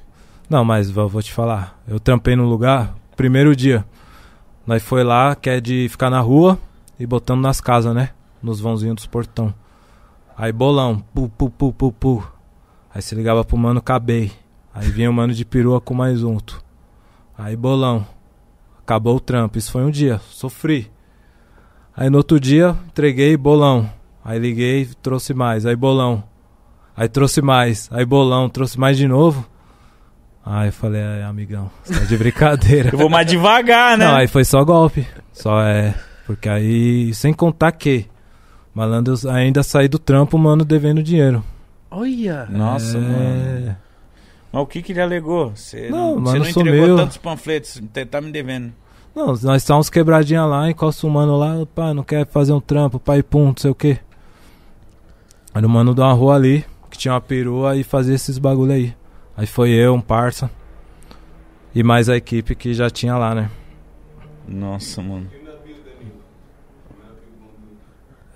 [0.49, 1.77] Não, mas vou, te falar.
[1.89, 3.85] Eu trampei num lugar, primeiro dia.
[4.65, 6.59] Nós foi lá, que é de ficar na rua
[6.99, 8.11] e botando nas casas, né?
[8.41, 9.53] Nos vãozinhos dos portão.
[10.37, 12.29] Aí bolão, pu, pu, pu, pu, pu.
[12.95, 14.31] Aí se ligava pro mano, acabei.
[14.73, 16.63] Aí vinha o mano de perua com mais unto.
[17.37, 18.07] Aí bolão.
[18.79, 19.59] Acabou o trampo.
[19.59, 20.21] Isso foi um dia.
[20.31, 20.91] Sofri.
[21.97, 23.91] Aí no outro dia, entreguei bolão.
[24.25, 25.67] Aí liguei, trouxe mais.
[25.67, 26.23] Aí bolão.
[26.97, 27.89] Aí trouxe mais.
[27.91, 29.45] Aí bolão, trouxe mais de novo.
[30.49, 32.91] Aí eu falei, é, amigão, você tá de brincadeira.
[32.95, 34.07] Eu vou mais devagar, né?
[34.07, 35.05] Não, aí foi só golpe.
[35.33, 35.93] Só é.
[36.25, 38.07] Porque aí, sem contar que.
[38.73, 41.43] Malandro, eu ainda saí do trampo, mano, devendo dinheiro.
[41.91, 42.47] Olha!
[42.49, 43.01] Nossa, É.
[43.01, 43.77] mano.
[44.53, 45.51] Mas o que que ele alegou?
[45.57, 46.97] Você Não, não, mano, você não entregou meu.
[46.97, 48.73] tantos panfletos, tá me devendo.
[49.15, 53.01] Não, nós estávamos quebradinha lá, encosta o mano lá, pá, não quer fazer um trampo,
[53.01, 53.99] pai, pum, não sei o que.
[55.55, 58.73] Era o mano de uma rua ali, que tinha uma perua e fazia esses bagulho
[58.73, 58.95] aí.
[59.37, 60.51] Aí foi eu, um parça.
[61.75, 63.51] E mais a equipe que já tinha lá, né?
[64.49, 65.29] Nossa, mano.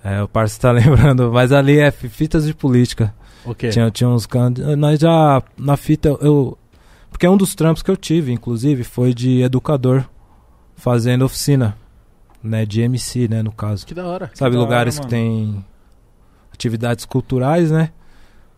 [0.03, 3.13] É, o parça tá lembrando, mas ali é fi- fitas de política.
[3.45, 3.69] O quê?
[3.69, 4.51] Tinha, tinha uns can...
[4.77, 6.57] Nós já, na fita, eu-.
[7.09, 10.05] Porque um dos trampos que eu tive, inclusive, foi de educador,
[10.75, 11.75] fazendo oficina,
[12.43, 12.65] né?
[12.65, 13.85] De MC, né, no caso.
[13.85, 14.31] Que da hora.
[14.33, 15.09] Sabe, da hora, lugares que mano.
[15.09, 15.65] tem
[16.53, 17.91] atividades culturais, né?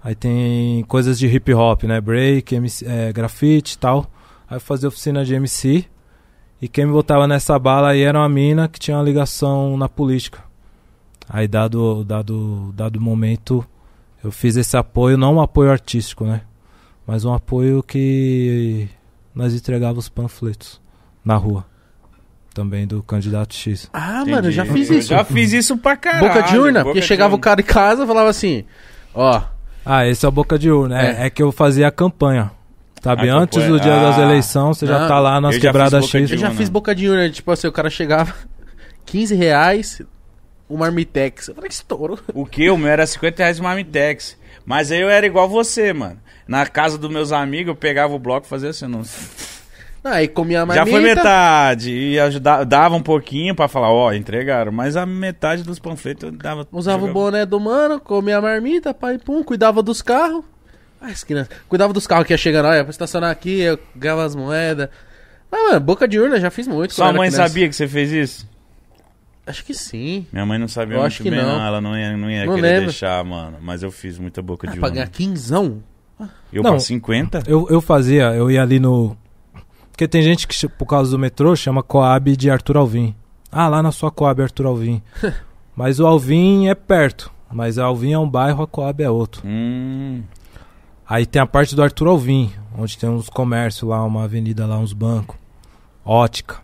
[0.04, 2.02] Aí tem coisas de hip hop, né?
[2.02, 4.06] Break, MC, é, grafite e tal.
[4.50, 5.86] Aí eu fazia oficina de MC.
[6.62, 9.88] E quem me botava nessa bala aí era uma mina que tinha uma ligação na
[9.88, 10.40] política.
[11.30, 13.66] Aí dado dado dado o momento
[14.24, 16.42] eu fiz esse apoio, não um apoio artístico, né?
[17.08, 18.88] Mas um apoio que
[19.36, 20.82] nós entregávamos os panfletos
[21.24, 21.66] na rua.
[22.54, 23.90] Também do candidato X.
[23.92, 25.10] Ah, mano, eu já fiz Eu isso.
[25.10, 26.28] já fiz isso pra caralho.
[26.28, 27.44] Boca de urna, boca porque de chegava o urna.
[27.44, 28.64] cara em casa e falava assim:
[29.14, 29.42] Ó,
[29.86, 31.02] Ah, esse é o boca de urna.
[31.02, 32.52] É, é que eu fazia a campanha.
[33.04, 33.80] Sabe, A antes campanha.
[33.80, 34.22] do dia das Ah.
[34.22, 36.30] eleições, você já Não, tá lá nas já quebradas fiz boca X.
[36.30, 37.30] de eu já fiz boca de urna.
[37.30, 38.34] Tipo assim, o cara chegava,
[39.06, 40.02] 15 reais,
[40.70, 41.50] um marmitex.
[41.50, 42.18] Eu falei, estouro.
[42.34, 42.70] O que?
[42.70, 44.38] O meu era 50 reais de Marmitex.
[44.66, 46.18] Mas aí eu era igual você, mano.
[46.48, 48.88] Na casa dos meus amigos, eu pegava o bloco e fazia assim.
[48.88, 49.02] Não...
[50.04, 51.92] Aí comia a Já foi metade.
[51.92, 54.72] E ajudava, dava um pouquinho pra falar, ó, entregaram.
[54.72, 56.68] Mas a metade dos panfletos eu dava.
[56.72, 60.44] Usava o jogava- boné do mano, comia a marmita, pai, pum, cuidava dos carros.
[61.00, 61.50] Ah, as crianças.
[61.70, 64.90] Cuidava dos carros que ia chegando, olha, pra estacionar aqui, eu ganhava as moedas.
[65.52, 66.94] Ah, mano, boca de urna, já fiz muito.
[66.94, 67.48] Sua mãe criança.
[67.48, 68.50] sabia que você fez isso?
[69.46, 70.26] Acho que sim.
[70.32, 71.58] Minha mãe não sabia Eu muito acho que bem, não.
[71.60, 71.66] não.
[71.66, 72.86] Ela não ia, não ia Não querer lembro.
[72.86, 73.58] deixar, mano.
[73.62, 74.96] Mas eu fiz muita boca Ah, de pra urna.
[74.96, 75.84] ganhar quinzão?
[76.52, 76.72] Eu Não.
[76.72, 77.44] pra 50?
[77.46, 79.18] Eu, eu fazia, eu ia ali no.
[79.94, 83.15] Porque tem gente que, por causa do metrô, chama Coab de Arthur Alvim.
[83.52, 85.03] Ah, lá na sua Coab, Arthur Alvim.
[85.78, 87.32] mas o Alvim é perto.
[87.52, 89.44] Mas Alvim é um bairro, a Coab é outro.
[89.45, 90.24] Hum.
[91.07, 94.80] Aí tem a parte do Arthur Alvim, onde tem uns comércios lá, uma avenida lá,
[94.80, 95.38] uns bancos.
[96.03, 96.57] Ótica.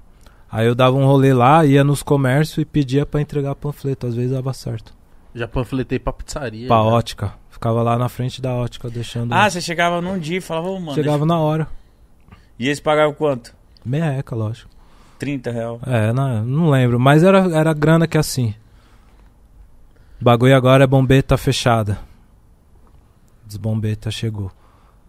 [0.51, 4.07] Aí eu dava um rolê lá, ia nos comércios e pedia pra entregar panfleto.
[4.07, 4.91] Às vezes dava certo.
[5.35, 6.67] Já panfletei pra pizzaria.
[6.67, 6.83] Pra já.
[6.83, 7.33] ótica.
[7.51, 9.33] Ficava lá na frente da ótica, deixando.
[9.33, 10.95] Ah, você chegava num dia e falava, ô, mano.
[10.95, 11.67] Chegava na hora.
[12.59, 13.55] E eles pagavam quanto?
[13.85, 14.69] Merreca, lógico.
[15.17, 15.79] 30 real.
[15.85, 16.99] É, não, não lembro.
[16.99, 18.53] Mas era, era grana que assim.
[20.19, 21.97] O bagulho agora é bombeta fechada.
[23.45, 24.51] Desbombeta chegou.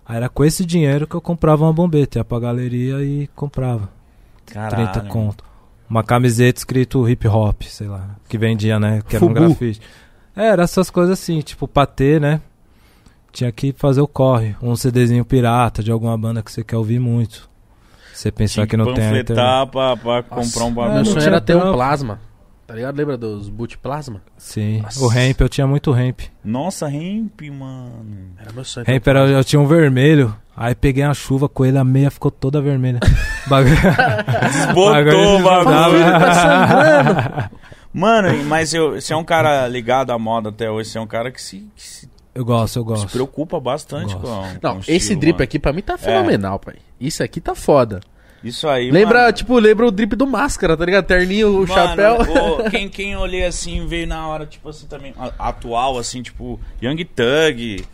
[0.07, 2.19] Aí era com esse dinheiro que eu comprava uma bombeta.
[2.19, 3.89] Ia pra galeria e comprava.
[4.47, 4.93] Caralho.
[4.93, 5.45] 30 conto.
[5.89, 8.17] Uma camiseta escrito hip hop, sei lá.
[8.29, 9.03] Que vendia, né?
[9.09, 9.41] Que era um Fubu.
[9.41, 9.81] grafite.
[10.37, 12.41] É, era essas coisas assim, tipo patê, né?
[13.33, 14.55] Tinha que fazer o corre.
[14.63, 17.49] Um CDzinho pirata de alguma banda que você quer ouvir muito.
[18.13, 19.71] Você pensar Tinha que não tem a internet.
[19.71, 20.95] pra, pra comprar um Meu bagulho.
[20.99, 22.19] não sonho era ter um plasma.
[22.67, 22.97] Tá ligado?
[22.97, 24.23] Lembra dos boot plasma?
[24.39, 24.81] Sim.
[24.83, 25.03] Nossa.
[25.03, 26.21] O ramp, eu tinha muito ramp.
[26.45, 28.29] Nossa, Hemp, mano.
[28.39, 28.87] Era meu sonho.
[28.87, 30.33] Ramp era, eu tinha um vermelho.
[30.57, 33.01] Aí peguei uma chuva com ele, a meia ficou toda vermelha.
[33.49, 33.75] Bagulho.
[33.75, 36.05] Desbotou o bagulho.
[36.05, 37.51] Tava-
[37.93, 40.91] Mano, mas eu, você é um cara ligado à moda até hoje.
[40.91, 43.09] Você é um cara que se, que se, Eu gosto, eu se gosto.
[43.13, 44.27] preocupa bastante Gosto.
[44.27, 45.45] com, Não, com o esse estilo, drip mano.
[45.45, 46.77] aqui pra mim tá fenomenal, pai.
[47.01, 48.01] Isso aqui tá foda.
[48.43, 49.33] Isso aí, lembra, mano.
[49.35, 51.05] tipo, lembra o drip do máscara, tá ligado?
[51.05, 52.17] Terninho, o Mano, chapéu.
[52.23, 57.05] ô, quem, quem olhei assim veio na hora, tipo assim, também, atual, assim, tipo, Young
[57.05, 57.85] Thug.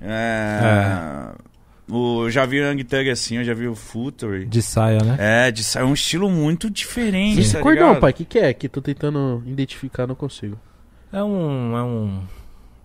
[0.00, 1.30] É.
[1.88, 4.44] o, eu já vi o Young Thug assim, eu já vi o Futuri.
[4.46, 5.16] De saia, né?
[5.18, 8.00] É, de sair um estilo muito diferente, Esse tá cordão, ligado?
[8.00, 8.52] pai, o que, que é?
[8.52, 10.58] Que tô tentando identificar, não consigo.
[11.12, 11.76] É um.
[11.76, 12.22] É um.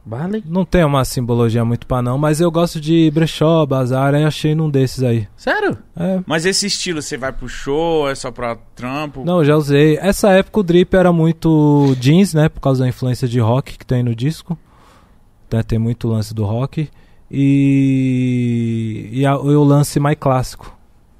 [0.03, 0.43] Vale?
[0.47, 4.55] Não tem uma simbologia muito pra não, mas eu gosto de brechó, bazar, aí achei
[4.55, 5.27] num desses aí.
[5.37, 5.77] Sério?
[5.95, 6.21] É.
[6.25, 9.23] Mas esse estilo, você vai pro show, é só pra trampo?
[9.23, 9.97] Não, eu já usei.
[10.01, 12.49] Essa época o drip era muito jeans, né?
[12.49, 14.57] Por causa da influência de rock que tem no disco.
[15.53, 16.89] Né, Tem muito lance do rock.
[17.29, 20.75] E, e, a- e o lance mais clássico,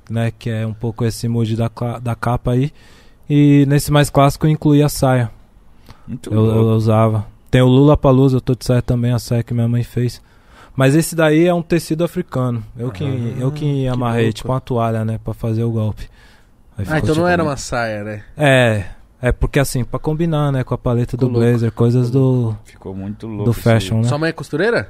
[0.10, 0.32] né?
[0.38, 1.70] Que é um pouco esse mood da,
[2.02, 2.72] da capa aí.
[3.30, 5.30] E nesse mais clássico eu incluí a saia.
[6.08, 7.28] Muito Eu, eu usava.
[7.52, 10.22] Tem o Lula Palusa, eu tô de saia também, a saia que minha mãe fez.
[10.76, 12.64] Mas esse daí é um tecido africano.
[12.78, 14.38] Eu que, Ah, eu que que amarrei, louco.
[14.38, 15.20] tipo uma toalha, né?
[15.22, 16.10] Pra fazer o golpe.
[16.78, 18.24] Aí Ah, então não tipo, era uma saia, né?
[18.38, 18.86] É,
[19.22, 21.50] é porque assim, pra combinar, né, com a paleta do Ficou louco.
[21.52, 23.44] blazer, coisas do, Ficou muito louco.
[23.44, 24.08] do fashion, né?
[24.08, 24.90] Sua mãe é costureira?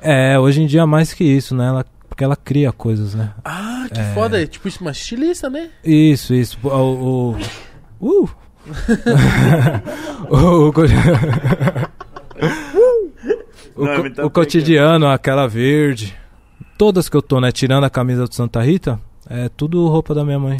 [0.00, 1.66] É, hoje em dia mais que isso, né?
[1.66, 3.32] Ela, porque ela cria coisas, né?
[3.44, 4.14] Ah, que É.
[4.14, 4.42] foda.
[4.42, 5.68] É tipo isso, uma estilista, né?
[5.84, 6.56] Isso, isso.
[6.64, 7.36] O.
[8.00, 8.30] o, uh!
[10.28, 10.82] O, o, co-
[13.74, 16.16] o, tá o cotidiano, aquela verde.
[16.76, 17.50] Todas que eu tô, né?
[17.50, 20.58] Tirando a camisa do Santa Rita, é tudo roupa da minha mãe.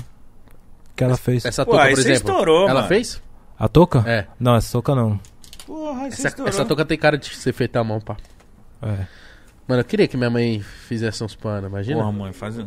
[0.97, 1.45] Que ela fez.
[1.45, 2.13] Essa touca, por exemplo.
[2.13, 2.89] estourou, ela mano.
[2.89, 3.23] fez?
[3.59, 4.03] A touca?
[4.07, 4.27] É.
[4.39, 5.19] Não, essa touca não.
[5.67, 6.49] Porra, aí você Essa, estourou.
[6.49, 8.17] essa touca tem cara de ser feita à mão, pá.
[8.83, 9.07] É.
[9.67, 11.99] Mano, eu queria que minha mãe fizesse uns panos, imagina?
[12.01, 12.59] Porra, mãe, faz...
[12.59, 12.67] um-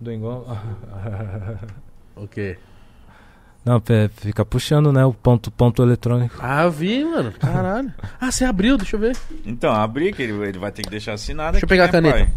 [0.00, 0.46] Do igual.
[2.16, 2.56] O quê?
[3.64, 5.04] Não, pé, fica puxando, né?
[5.06, 6.36] O ponto, ponto eletrônico.
[6.38, 7.32] Ah, eu vi, mano.
[7.32, 7.92] Caralho.
[8.20, 9.16] Ah, você abriu, deixa eu ver.
[9.44, 11.88] Então, abri que ele, ele vai ter que deixar assinado Deixa eu aqui, pegar né,
[11.88, 12.14] a caneta.
[12.18, 12.34] pai?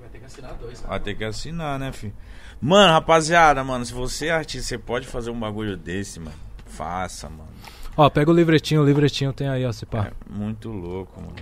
[0.00, 0.80] Vai ter que assinar dois.
[0.82, 2.12] Vai ter que assinar, né, filho?
[2.60, 6.36] Mano, rapaziada, mano, se você é artista, você pode fazer um bagulho desse, mano.
[6.66, 7.48] Faça, mano.
[7.96, 10.06] Ó, pega o livretinho, o livretinho tem aí, ó, se pá.
[10.08, 11.34] É muito louco, mano.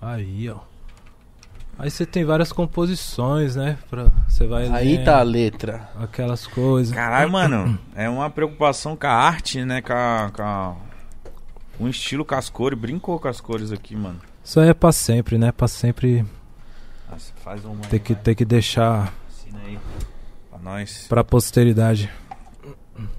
[0.00, 0.58] Aí, ó.
[1.78, 3.78] Aí você tem várias composições, né?
[3.88, 5.88] Pra, você vai Aí lendo tá a letra.
[6.00, 6.92] aquelas coisas.
[6.92, 9.80] Caralho, mano, é uma preocupação com a arte, né?
[9.80, 10.30] Com a.
[10.34, 10.76] Com a-
[11.80, 12.76] um estilo com as cores.
[12.76, 14.20] Brincou com as cores aqui, mano.
[14.42, 15.52] Isso aí é pra sempre, né?
[15.52, 16.24] Pra sempre
[17.08, 17.80] Nossa, faz uma.
[17.82, 19.78] ter que, ter que deixar Assina aí.
[20.50, 21.06] Pra nós.
[21.08, 22.10] pra posteridade.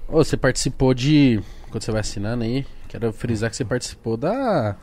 [0.06, 1.40] Ô, você participou de.
[1.70, 4.76] Quando você vai assinando aí, quero frisar que você participou da.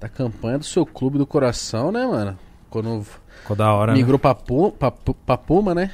[0.00, 2.38] Da campanha do seu clube do coração, né, mano?
[2.70, 3.04] Quando
[3.40, 3.98] Ficou da hora, né?
[3.98, 5.92] migrou pra, Pu- pra, pra Puma, né?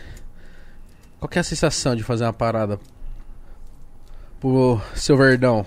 [1.21, 2.79] Qual que é a sensação de fazer uma parada
[4.41, 5.65] pro seu Verdão?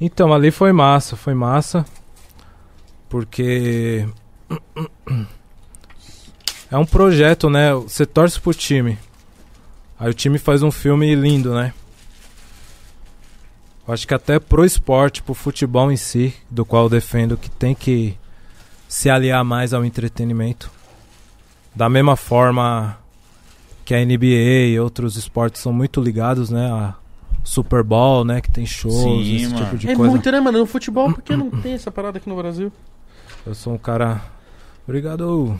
[0.00, 1.84] Então, ali foi massa, foi massa.
[3.08, 4.06] Porque.
[6.70, 7.72] É um projeto, né?
[7.74, 8.98] Você torce pro time.
[10.00, 11.72] Aí o time faz um filme lindo, né?
[13.86, 17.48] Eu acho que até pro esporte, pro futebol em si, do qual eu defendo que
[17.48, 18.18] tem que
[18.94, 20.70] se aliar mais ao entretenimento.
[21.74, 22.96] Da mesma forma
[23.84, 26.70] que a NBA e outros esportes são muito ligados, né?
[26.70, 26.94] A
[27.42, 28.40] Super Bowl, né?
[28.40, 29.64] Que tem shows, Sim, esse mano.
[29.64, 30.10] tipo de é coisa.
[30.12, 30.58] muito, né, mano?
[30.60, 32.70] No futebol, por que não tem essa parada aqui no Brasil?
[33.44, 34.22] Eu sou um cara.
[34.86, 35.58] Obrigado.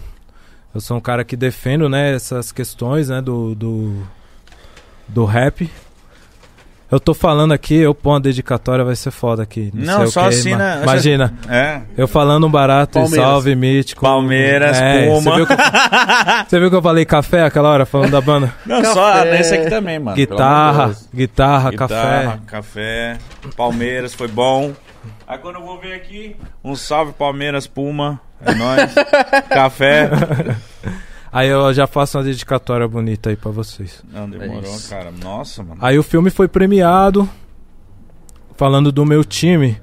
[0.73, 4.07] Eu sou um cara que defendo, né, essas questões, né, do, do,
[5.09, 5.69] do rap.
[6.91, 9.71] Eu tô falando aqui, eu pôr uma dedicatória, vai ser foda aqui.
[9.75, 11.81] Não, sei o só assina- ma- Imagina, É.
[11.97, 13.27] eu falando um barato, e Palmeiras.
[13.27, 14.01] salve, mítico.
[14.03, 15.21] Palmeiras, É, Puma.
[15.21, 15.57] Você viu, que eu,
[16.49, 18.53] você viu que eu falei café aquela hora, falando da banda?
[18.65, 18.95] Não, Café.
[18.95, 20.15] só nesse aqui também, mano.
[20.17, 21.09] guitarra, Deus.
[21.13, 22.39] guitarra, Guitarra, café.
[22.47, 23.19] café.
[23.57, 24.73] Palmeiras foi bom.
[25.27, 28.21] Aí quando eu vou ver aqui, um salve Palmeiras, Puma.
[28.45, 28.95] É nóis.
[29.49, 30.11] café.
[31.35, 34.05] Aí eu já faço uma dedicatória bonita aí pra vocês.
[34.09, 35.11] Não, demorou, É cara.
[35.11, 35.81] Nossa, mano.
[35.81, 37.29] Aí o filme foi premiado.
[38.57, 39.81] Falando do meu time,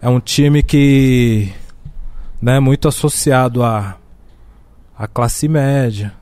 [0.00, 1.52] é um time que
[2.40, 3.96] né, muito associado à
[4.96, 6.12] à classe média,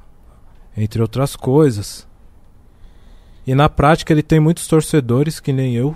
[0.74, 2.08] entre outras coisas.
[3.46, 5.94] E na prática ele tem muitos torcedores que nem eu.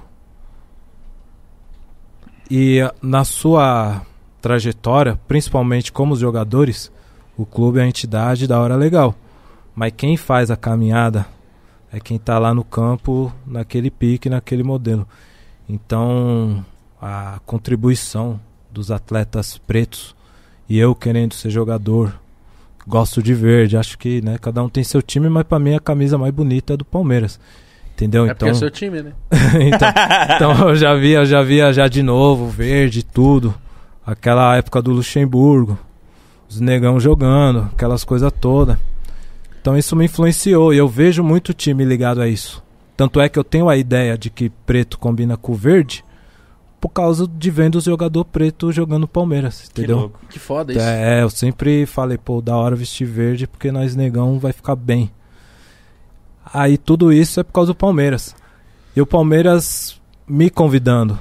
[2.50, 4.02] E ah, na sua
[4.42, 6.92] trajetória, principalmente como os jogadores,
[7.40, 9.14] o clube é a entidade da hora legal.
[9.74, 11.24] Mas quem faz a caminhada
[11.90, 15.08] é quem tá lá no campo, naquele pique, naquele modelo.
[15.66, 16.62] Então,
[17.00, 18.38] a contribuição
[18.70, 20.14] dos atletas pretos
[20.68, 22.14] e eu querendo ser jogador,
[22.86, 25.80] gosto de verde, acho que, né, cada um tem seu time, mas pra mim a
[25.80, 27.40] camisa mais bonita é do Palmeiras.
[27.94, 28.24] Entendeu?
[28.24, 29.12] É porque então, é seu time, né?
[29.66, 29.88] então,
[30.34, 33.54] então eu já via, já via já de novo, verde, tudo.
[34.06, 35.78] Aquela época do Luxemburgo,
[36.50, 38.76] os negão jogando, aquelas coisas todas.
[39.60, 42.62] Então isso me influenciou e eu vejo muito time ligado a isso.
[42.96, 46.04] Tanto é que eu tenho a ideia de que preto combina com verde,
[46.80, 49.98] por causa de vendo os jogador preto jogando Palmeiras, Que entendeu?
[49.98, 50.20] louco.
[50.30, 50.80] Que foda isso.
[50.82, 55.10] É, eu sempre falei, pô, da hora vestir verde porque nós negão vai ficar bem.
[56.52, 58.34] Aí tudo isso é por causa do Palmeiras.
[58.96, 61.18] E o Palmeiras me convidando.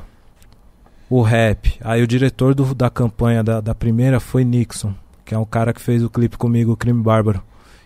[1.10, 1.78] O rap.
[1.84, 4.94] Aí o diretor do- da campanha da, da primeira foi Nixon,
[5.30, 7.40] que é um cara que fez o clipe comigo, o Crime Bárbaro.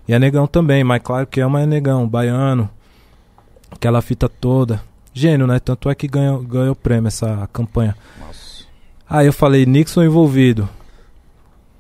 [0.07, 2.69] E é negão também, mas claro que ama é negão, baiano.
[3.69, 4.81] Aquela fita toda.
[5.13, 5.59] Gênio, né?
[5.59, 7.97] Tanto é que ganhou, ganhou prêmio essa campanha.
[8.17, 8.63] Nossa.
[9.09, 10.69] Aí eu falei, Nixon envolvido.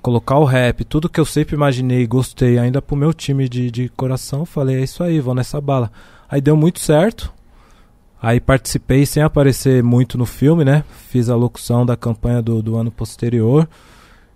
[0.01, 3.71] Colocar o rap, tudo que eu sempre imaginei e gostei, ainda pro meu time de,
[3.71, 5.89] de coração, falei, é isso aí, vou nessa bala.
[6.29, 7.31] Aí deu muito certo.
[8.21, 10.83] Aí participei sem aparecer muito no filme, né?
[11.07, 13.65] Fiz a locução da campanha do, do ano posterior.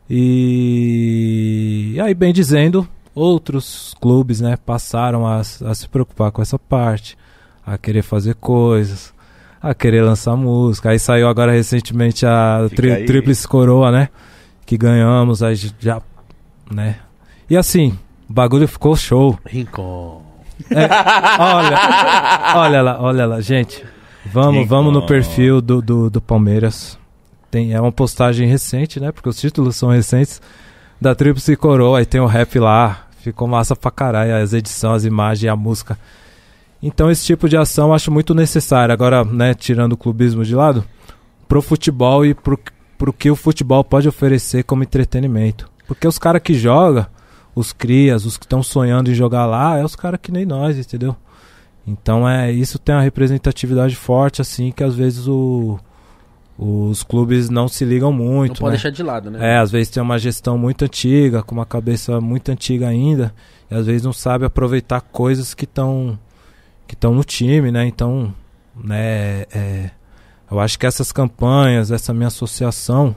[0.10, 1.94] E...
[1.96, 7.18] e aí, bem dizendo, outros clubes, né, passaram a, a se preocupar com essa parte,
[7.66, 9.14] a querer fazer coisas,
[9.62, 10.92] a querer lançar música.
[10.92, 13.06] Aí saiu agora recentemente a tri.
[13.06, 14.10] Tríplice Coroa, né?
[14.66, 16.02] Que ganhamos, aí já,
[16.72, 16.98] né?
[17.50, 17.98] E assim,
[18.30, 19.38] o bagulho ficou show.
[19.46, 20.22] Rincon.
[21.40, 21.78] Olha,
[22.56, 23.84] olha lá, olha lá, gente.
[24.26, 26.98] Vamos, Que vamos no perfil do, do, do Palmeiras.
[27.50, 29.12] Tem, é uma postagem recente, né?
[29.12, 30.42] Porque os títulos são recentes.
[31.00, 33.08] Da Tríplice Coroa, aí tem o rap lá.
[33.20, 34.36] Ficou massa pra caralho.
[34.36, 35.98] As edições, as imagens, a música.
[36.82, 38.94] Então esse tipo de ação eu acho muito necessário.
[38.94, 40.84] Agora, né, tirando o clubismo de lado,
[41.48, 42.60] pro futebol e pro,
[42.98, 45.70] pro que o futebol pode oferecer como entretenimento.
[45.88, 47.06] Porque os caras que jogam,
[47.56, 50.78] os crias, os que estão sonhando em jogar lá, é os caras que nem nós,
[50.78, 51.16] entendeu?
[51.88, 55.80] Então é isso tem uma representatividade forte, assim, que às vezes o,
[56.58, 58.62] os clubes não se ligam Não muito.
[58.62, 58.78] pode né?
[58.78, 59.54] deixar de lado, né?
[59.54, 63.34] É, às vezes tem uma gestão muito antiga, com uma cabeça muito antiga ainda,
[63.70, 66.18] e às vezes não sabe aproveitar coisas que estão
[66.88, 67.86] que estão no time, né?
[67.86, 68.34] Então,
[68.76, 69.92] né, é,
[70.50, 73.14] eu acho que essas campanhas, essa minha associação,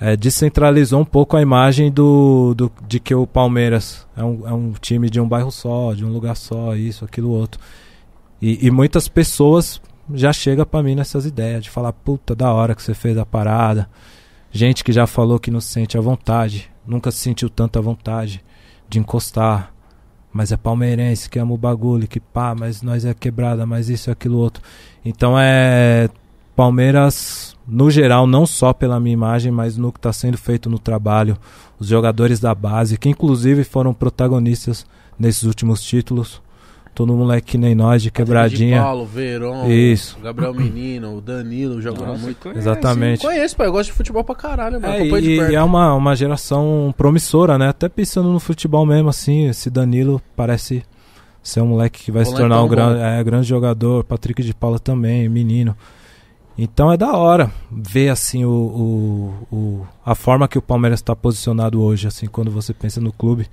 [0.00, 4.52] é, descentralizou um pouco a imagem do, do de que o Palmeiras é um, é
[4.52, 7.60] um time de um bairro só, de um lugar só, isso, aquilo, outro.
[8.40, 9.80] E, e muitas pessoas
[10.14, 13.26] já chegam pra mim nessas ideias de falar, puta, da hora que você fez a
[13.26, 13.88] parada.
[14.52, 18.42] Gente que já falou que não se sente à vontade, nunca se sentiu tanta vontade
[18.88, 19.72] de encostar.
[20.32, 24.10] Mas é palmeirense que ama o bagulho, que pá, mas nós é quebrada, mas isso
[24.10, 24.62] e aquilo outro.
[25.04, 26.08] Então é.
[26.54, 30.78] Palmeiras, no geral, não só pela minha imagem, mas no que está sendo feito no
[30.78, 31.38] trabalho.
[31.78, 34.84] Os jogadores da base, que inclusive foram protagonistas
[35.18, 36.42] nesses últimos títulos.
[36.94, 38.76] Todo moleque que nem nós, de quebradinha.
[38.78, 40.18] De Paulo, Verón, Isso.
[40.18, 42.40] o Gabriel Menino, o Danilo jogando muito.
[42.40, 43.22] conhece, Exatamente.
[43.24, 43.68] Conheço, pai.
[43.68, 44.92] Eu gosto de futebol pra caralho, mano.
[44.94, 45.52] É, e, perto.
[45.52, 47.68] e é uma, uma geração promissora, né?
[47.68, 50.82] Até pensando no futebol mesmo, assim, esse Danilo parece
[51.42, 54.04] ser um moleque que vai se tornar um gran, é, grande jogador.
[54.04, 55.74] Patrick de Paula também, menino.
[56.58, 58.50] Então é da hora ver assim o,
[59.50, 63.10] o, o- a forma que o Palmeiras está posicionado hoje, assim, quando você pensa no
[63.12, 63.46] clube.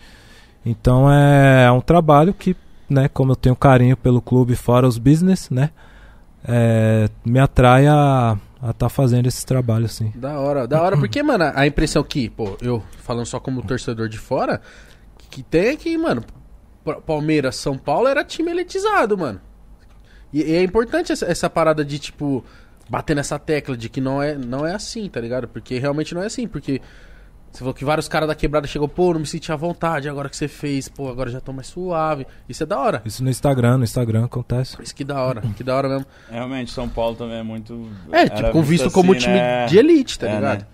[0.66, 2.54] Então é, um trabalho que,
[2.90, 5.72] né, como eu tenho carinho pelo clube fora os business, né,
[6.48, 10.12] é, me atrai a estar tá fazendo esse trabalho, assim.
[10.16, 14.10] Da hora, da hora, porque, mano, a impressão que, pô, eu falando só como torcedor
[14.10, 14.62] de fora,
[15.30, 16.24] que tem é que, mano,
[16.84, 19.42] Pa- Palmeiras, São Paulo era time elitizado, mano.
[20.32, 22.44] E, e é importante essa, essa parada de, tipo,
[22.90, 25.48] bater nessa tecla de que não é, não é assim, tá ligado?
[25.48, 26.82] Porque realmente não é assim, porque
[27.52, 30.30] você falou que vários caras da quebrada chegou, pô, não me senti à vontade, agora
[30.30, 32.28] que você fez, pô, agora já tô mais suave.
[32.48, 33.02] Isso é da hora.
[33.06, 34.78] Isso no Instagram, no Instagram acontece.
[34.82, 36.06] Isso que da hora, que da hora mesmo.
[36.30, 37.90] Realmente, São Paulo também é muito.
[38.12, 39.66] É, era tipo, com visto como assim, time né?
[39.66, 40.60] de elite, tá É, ligado?
[40.60, 40.68] né?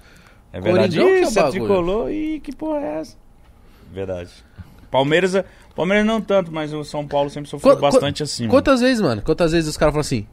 [0.52, 0.98] É verdade.
[0.98, 1.64] Coringão que é você bagulho.
[1.66, 3.18] tricolou e que porra é essa?
[3.92, 4.30] Verdade.
[4.92, 5.46] Palmeiras, é-
[5.76, 8.48] Palmeiras não tanto, mas o São Paulo sempre sofreu Qu- bastante assim.
[8.48, 9.22] Quantas vezes, mano?
[9.22, 10.28] Quantas vezes os caras falam assim?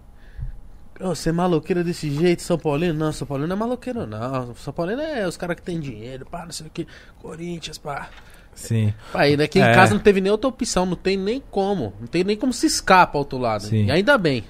[1.01, 2.93] "Ô, você é maloqueiro desse jeito, São Paulino?
[2.95, 4.55] Não, São Paulino não é maloqueiro, não.
[4.57, 6.87] São Paulino é os caras que tem dinheiro, pá, não sei o que.
[7.21, 8.09] Corinthians, pá.
[8.55, 8.93] Sim.
[9.13, 9.73] Pá, e daqui em É.
[9.75, 11.95] casa não teve nem outra opção, não tem nem como.
[12.01, 13.63] Não tem nem como se escapa ao outro lado.
[13.65, 13.87] Sim.
[13.87, 14.45] E ainda bem.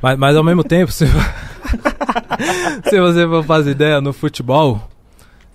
[0.00, 1.06] Mas, mas ao mesmo tempo, se,
[2.88, 4.88] se você for fazer ideia no futebol,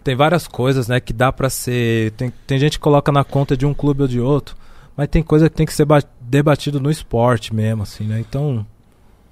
[0.04, 2.12] tem várias coisas, né, que dá pra ser.
[2.12, 4.56] Tem, tem gente que coloca na conta de um clube ou de outro,
[4.98, 8.20] mas tem coisa que tem que ser ba- debatido no esporte mesmo, assim, né?
[8.20, 8.66] Então,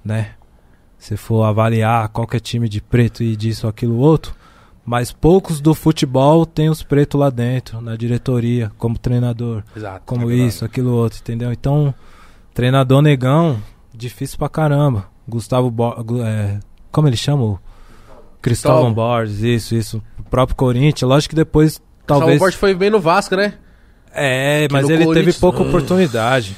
[0.04, 0.30] né?
[1.00, 4.34] Se for avaliar qualquer time de preto e disso, aquilo, outro,
[4.84, 10.02] mas poucos do futebol tem os pretos lá dentro, na diretoria, como treinador Exato.
[10.04, 11.50] como É isso, aquilo outro, entendeu?
[11.50, 11.92] Então,
[12.54, 13.60] treinador negão,
[13.94, 15.06] difícil pra caramba.
[15.26, 16.60] Gustavo Bo é,
[16.92, 17.42] como ele chama?
[17.44, 17.58] O
[18.42, 18.92] Cristóvão Cristóvão.
[18.92, 20.02] Borges, isso, isso.
[20.18, 22.38] O próprio Corinthians, lógico que depois Talvez...
[22.38, 23.54] talvez O foi bem no Vasco, né?
[24.12, 25.62] é, Que mas ele teve pouca Ah.
[25.62, 26.56] oportunidade.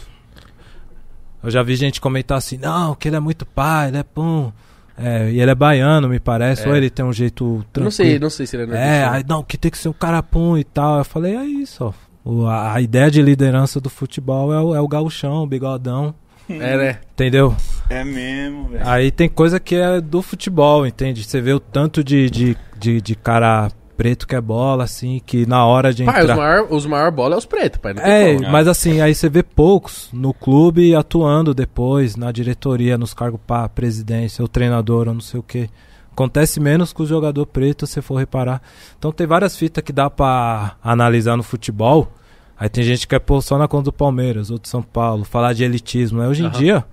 [1.43, 4.53] Eu já vi gente comentar assim, não, que ele é muito pai, ele é pum.
[4.97, 6.69] É, e ele é baiano, me parece, É.
[6.69, 7.85] ou ele tem um jeito tranquilo.
[7.85, 9.93] não sei, não sei se ele é É, aí, não, que tem que ser um
[9.93, 10.99] carapum e tal.
[10.99, 11.93] Eu falei, é isso, ó.
[12.25, 16.15] O- a, a ideia de liderança do futebol é o, é o gauchão, o bigodão,
[16.49, 16.99] É, né?
[17.15, 17.57] entendeu?
[17.89, 18.87] É mesmo, velho.
[18.87, 21.25] Aí tem coisa que é do futebol, entende?
[21.25, 25.47] Você vê o tanto de, de, de, de cara preto que é bola, assim, que
[25.47, 26.37] na hora de Pai, os entrar...
[26.37, 27.95] maior, os maior bola é os pretos, pai.
[27.99, 28.51] É, como.
[28.51, 33.69] mas assim, aí você vê poucos no clube atuando depois, na diretoria, nos cargos pra
[33.69, 35.69] presidência, ou treinador, ou não sei o que.
[36.13, 38.61] Acontece menos com o jogador preto, se for reparar.
[38.99, 42.13] Então tem várias fitas que dá pra analisar no futebol.
[42.59, 45.25] Aí tem gente que quer pôr só na conta do Palmeiras, ou de São Paulo,
[45.25, 46.21] falar de elitismo.
[46.21, 46.29] Né?
[46.29, 46.59] Hoje em Aham.
[46.59, 46.85] dia,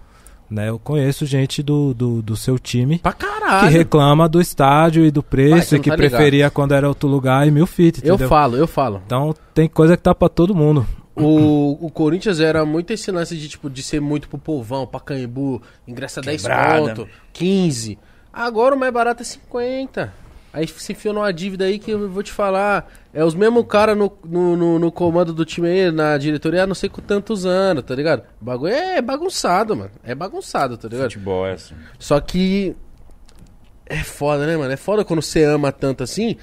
[0.50, 3.70] né, eu conheço gente do, do, do seu time Pra que caralho.
[3.70, 6.10] reclama do estádio e do Vai, preço você e que tá ligado.
[6.12, 9.02] preferia quando era outro lugar e mil fit, Eu falo, eu falo.
[9.06, 10.86] Então tem coisa que tá pra todo mundo.
[11.16, 15.02] O, o Corinthians era muito esse lance de, tipo, de ser muito pro povão, pra
[15.02, 16.80] Caimbu, ingressa 10 Quebrada.
[16.96, 17.98] pontos, 15.
[18.32, 20.14] Agora o mais barato é 50.
[20.52, 22.92] Aí se enfiou numa dívida aí que eu vou te falar.
[23.14, 26.68] É os mesmos caras no, no, no- no comando do time aí, na diretoria, há
[26.68, 28.24] não sei com tantos anos, tá ligado?
[28.42, 29.92] O bagulho é bagunçado, mano.
[30.04, 31.12] É bagunçado, tá ligado?
[31.12, 31.76] Futebol é assim.
[32.00, 32.76] Só que.
[33.86, 34.72] É foda, né, mano?
[34.72, 36.36] É foda quando você ama tanto assim.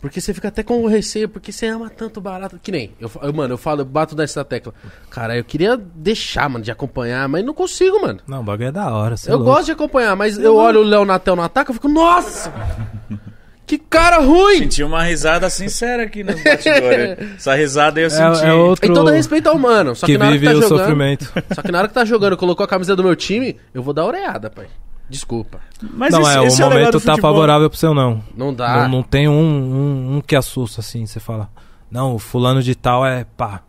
[0.00, 2.58] Porque você fica até com receio, porque você ama tanto barato.
[2.60, 2.92] Que nem.
[3.00, 4.74] Eu, eu, mano, eu falo, eu bato nessa tecla.
[5.08, 8.18] Cara, eu queria deixar, mano, de acompanhar, mas não consigo, mano.
[8.26, 9.14] Não, o bagulho é da hora.
[9.14, 9.52] é eu louco.
[9.52, 12.52] gosto de acompanhar, mas eu olho o Léo Natel no ataque, eu fico, nossa!
[13.78, 14.58] que cara ruim!
[14.58, 17.18] Senti uma risada sincera aqui nos bastidores.
[17.36, 18.44] Essa risada aí eu senti.
[18.44, 19.94] É, é outro Em todo respeito ao mano.
[19.94, 20.78] Só que, que na hora vive que tá o jogando.
[20.78, 21.32] sofrimento.
[21.54, 23.94] Só que na hora que tá jogando, colocou a camisa do meu time, eu vou
[23.94, 24.66] dar oreada, pai.
[25.08, 25.58] Desculpa.
[25.82, 27.30] Mas não, esse- é, o esse legal momento do tá futebol.
[27.32, 28.22] favorável pro seu não.
[28.36, 28.82] Não dá.
[28.82, 31.48] Não, não tem um, um, um que assusta, assim, você fala.
[31.90, 33.62] Não, o fulano de tal é pá.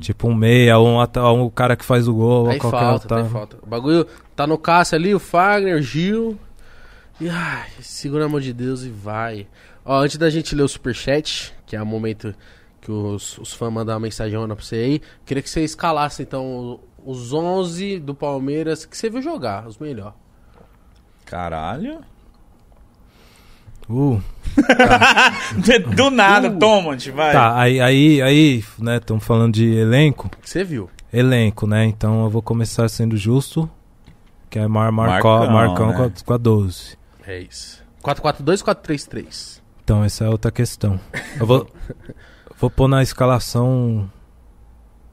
[0.00, 2.92] Tipo um meia, ou um, um cara que faz o gol, Aí ou qualquer falta,
[2.92, 3.16] outro.
[3.16, 3.56] tem falta.
[3.62, 6.36] O bagulho tá no Cássio ali, o Fagner, o Gil.
[7.20, 9.46] E ai, segura a mão de Deus e vai.
[9.84, 12.34] Ó, antes da gente ler o superchat, que é o momento
[12.80, 16.80] que os, os fãs mandam uma mensagem pra você aí, queria que você escalasse então
[17.04, 20.14] os 11 do Palmeiras que você viu jogar, os melhores.
[21.24, 22.00] Caralho.
[23.88, 24.20] Uh,
[25.94, 26.58] Do nada, Uh.
[26.58, 27.32] toma, te vai.
[27.32, 30.30] tá, aí, aí, aí, né, estamos falando de elenco.
[30.42, 30.88] Você viu.
[31.12, 31.84] Elenco, né?
[31.86, 33.68] Então eu vou começar sendo justo,
[34.48, 35.94] que é Mar Marcó, Marcão, Marcão né?
[35.96, 37.01] com, a, com a 12.
[37.26, 37.82] É isso.
[38.02, 39.60] 4-4-2 4-3-3.
[39.84, 40.98] Então essa é outra questão.
[41.38, 41.68] Eu vou,
[42.58, 44.10] vou pôr na escalação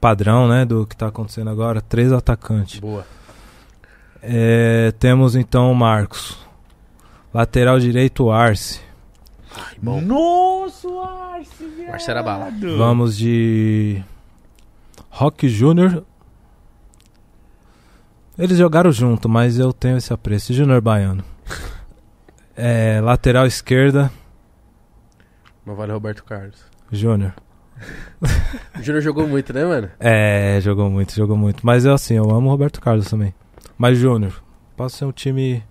[0.00, 2.80] padrão, né, do que tá acontecendo agora, três atacantes.
[2.80, 3.04] Boa.
[4.22, 6.38] É, temos então o Marcos.
[7.32, 8.80] Lateral direito, o Arce.
[9.54, 10.00] Ai, bom.
[10.00, 11.92] Nossa, Arce, viado.
[11.92, 12.50] Arce era bala.
[12.76, 14.02] Vamos de
[15.10, 16.04] Rock Júnior.
[18.38, 20.52] Eles jogaram junto, mas eu tenho esse apreço.
[20.54, 21.22] Júnior Baiano.
[22.62, 24.12] É, lateral esquerda,
[25.64, 26.62] Não vale Roberto Carlos.
[26.92, 27.32] Júnior.
[28.78, 29.90] O Júnior jogou muito, né, mano?
[29.98, 31.64] É, jogou muito, jogou muito.
[31.64, 33.32] Mas eu assim, eu amo o Roberto Carlos também.
[33.78, 34.42] Mas Júnior,
[34.76, 35.64] posso ser um time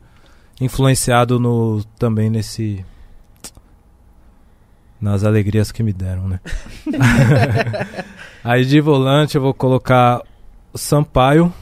[0.59, 2.83] influenciado no também nesse
[4.99, 6.39] nas alegrias que me deram, né?
[8.43, 10.21] Aí de volante eu vou colocar
[10.73, 11.53] Sampaio,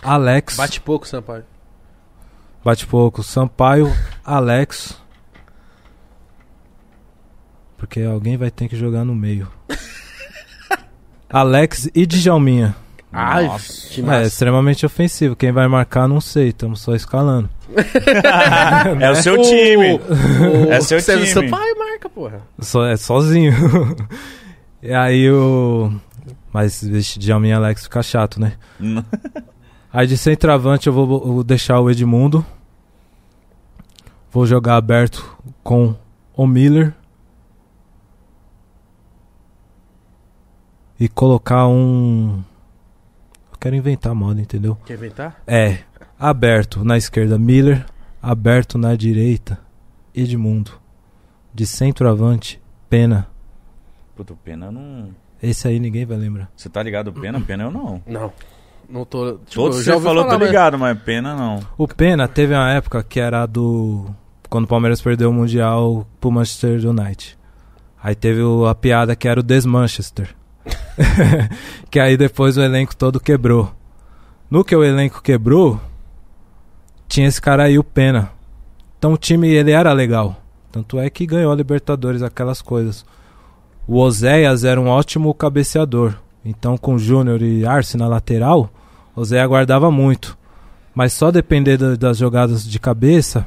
[0.00, 1.44] Alex, Bate pouco, Sampaio.
[2.64, 3.92] Bate pouco, Sampaio,
[4.24, 5.00] Alex.
[7.76, 9.48] Porque alguém vai ter que jogar no meio.
[11.28, 12.76] Alex e Djalminha.
[13.12, 14.00] Ai, Nossa.
[14.00, 14.22] É massa.
[14.22, 15.36] extremamente ofensivo.
[15.36, 16.48] Quem vai marcar, não sei.
[16.48, 17.48] Estamos só escalando.
[19.00, 19.94] É o seu O- time.
[19.94, 21.26] o- É seu time.
[21.26, 22.40] Sampaio marca, porra.
[22.58, 23.52] Só, é sozinho.
[24.82, 25.92] e aí o.
[26.52, 28.52] Mas vixe, Djalminha e Alex fica chato, né?
[29.92, 32.44] Aí de centroavante eu vou, vou deixar o Edmundo.
[34.30, 35.94] Vou jogar aberto com
[36.34, 36.94] o Miller.
[40.98, 42.42] E colocar um.
[43.52, 44.78] Eu quero inventar moda, entendeu?
[44.86, 45.42] Quer inventar?
[45.46, 45.80] É,
[46.18, 47.84] aberto na esquerda Miller,
[48.22, 49.58] aberto na direita
[50.14, 50.70] Edmundo.
[51.52, 53.28] De centroavante, Pena.
[54.16, 55.14] Puta, o Pena eu não.
[55.42, 56.50] Esse aí ninguém vai lembrar.
[56.56, 57.12] Você tá ligado?
[57.12, 57.40] Pena?
[57.40, 58.00] Pena eu não.
[58.06, 58.32] Não.
[58.92, 59.32] Não tô.
[59.38, 61.60] Tipo, Todos ouvi falou, falar, tô mas- ligado, mas Pena não.
[61.78, 64.06] O Pena teve uma época que era do.
[64.50, 67.38] Quando o Palmeiras perdeu o Mundial pro Manchester United.
[68.02, 70.34] Aí teve o- a piada que era o Desmanchester.
[71.90, 73.72] que aí depois o elenco todo quebrou.
[74.50, 75.80] No que o elenco quebrou,
[77.08, 78.30] tinha esse cara aí, o Pena.
[78.98, 80.36] Então o time ele era legal.
[80.70, 83.04] Tanto é que ganhou a Libertadores, aquelas coisas.
[83.86, 86.14] O Oséias era um ótimo cabeceador.
[86.44, 88.68] Então com Júnior e Arce na lateral,
[89.16, 90.36] o Oséias guardava muito.
[90.94, 93.46] Mas só depender da- das jogadas de cabeça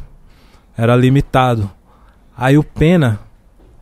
[0.77, 1.69] era limitado.
[2.37, 3.19] Aí o Pena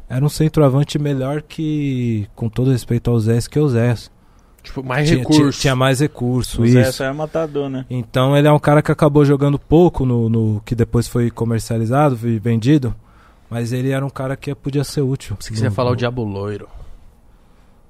[0.10, 3.96] era um centroavante melhor que, com todo respeito ao Zé, que o Zé.
[4.62, 5.40] Tipo, mais Tinha, recurso.
[5.42, 6.94] tinha- tinha mais recurso, O Zé isso.
[6.94, 7.86] só é matador, né?
[7.90, 12.18] Então ele é um cara que acabou jogando pouco no, no- que depois foi comercializado
[12.28, 12.94] e vendido.
[13.50, 15.36] Mas ele era um cara que podia ser útil.
[15.40, 16.68] Se quiser falar o Diabo Loiro.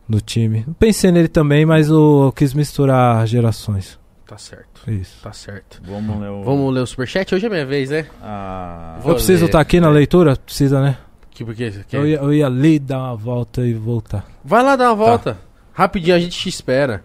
[0.08, 0.66] No time.
[0.80, 4.00] Pensei nele também, mas eu quis misturar gerações.
[4.26, 4.90] Tá certo.
[4.90, 5.22] Isso.
[5.22, 5.82] Tá certo.
[5.86, 6.44] Vamos ler o...
[6.44, 7.34] Vamos ler o superchat?
[7.36, 8.08] Hoje é minha vez, né?
[8.22, 10.36] Ah, eu preciso estar aqui na leitura?
[10.36, 10.98] Precisa, né?
[11.30, 14.26] Que, porque, que- Eu, ia, eu ia ali dar uma volta e voltar.
[14.44, 15.38] Vai lá dar uma volta.
[15.74, 17.04] Rapidinho, a gente te espera.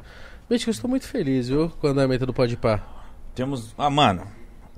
[0.50, 1.70] Gente, eu estou muito feliz, viu?
[1.80, 2.80] Com o andamento do Pode Pá.
[3.34, 3.74] Temos...
[3.76, 4.22] Ah, mano,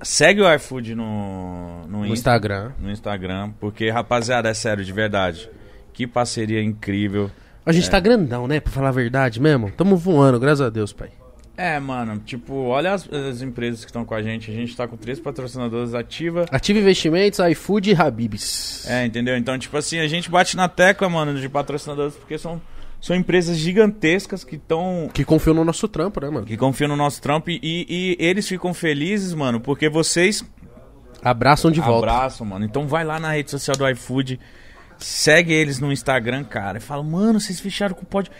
[0.01, 2.71] segue o iFood no, no, No Insta- Instagram.
[2.79, 5.49] no Instagram, porque, rapaziada, é sério, de verdade.
[5.93, 7.29] Que parceria incrível.
[7.65, 7.91] A gente É.
[7.91, 8.59] tá grandão, né?
[8.59, 9.71] Pra falar a verdade mesmo.
[9.71, 11.09] Tamo voando, graças a Deus, pai.
[11.57, 14.49] É, mano, tipo, olha as, as empresas que estão com a gente.
[14.49, 16.45] A gente tá com três patrocinadores ativa.
[16.51, 18.87] Ativa Investimentos, iFood e Habibs.
[18.87, 19.37] É, entendeu?
[19.37, 22.59] Então, tipo assim, a gente bate na tecla, mano, de patrocinadores, porque são,
[22.99, 25.07] são empresas gigantescas que estão.
[25.13, 26.47] Que confiam no nosso trampo, né, mano?
[26.47, 30.43] que confiam no nosso trampo e, e eles ficam felizes, mano, porque vocês
[31.23, 32.09] Abraçam de volta.
[32.09, 32.65] abraçam, mano.
[32.65, 34.39] Então vai lá na rede social do iFood,
[35.01, 38.31] segue eles no Instagram, cara, e fala, mano, vocês fecharam com o pod.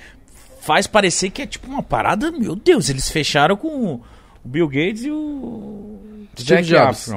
[0.62, 4.02] Faz parecer que é tipo uma parada, meu Deus, eles fecharam com o
[4.46, 6.00] Bill Gates e o.
[6.40, 7.12] Zac Jobs.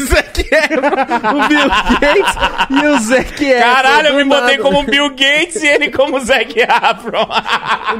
[0.00, 1.68] Zac Efron, o Bill
[2.00, 2.34] Gates
[2.70, 3.60] e o Zac Efron.
[3.60, 4.62] Caralho, eu me botei nada.
[4.62, 7.28] como Bill Gates e ele como Zac Efron.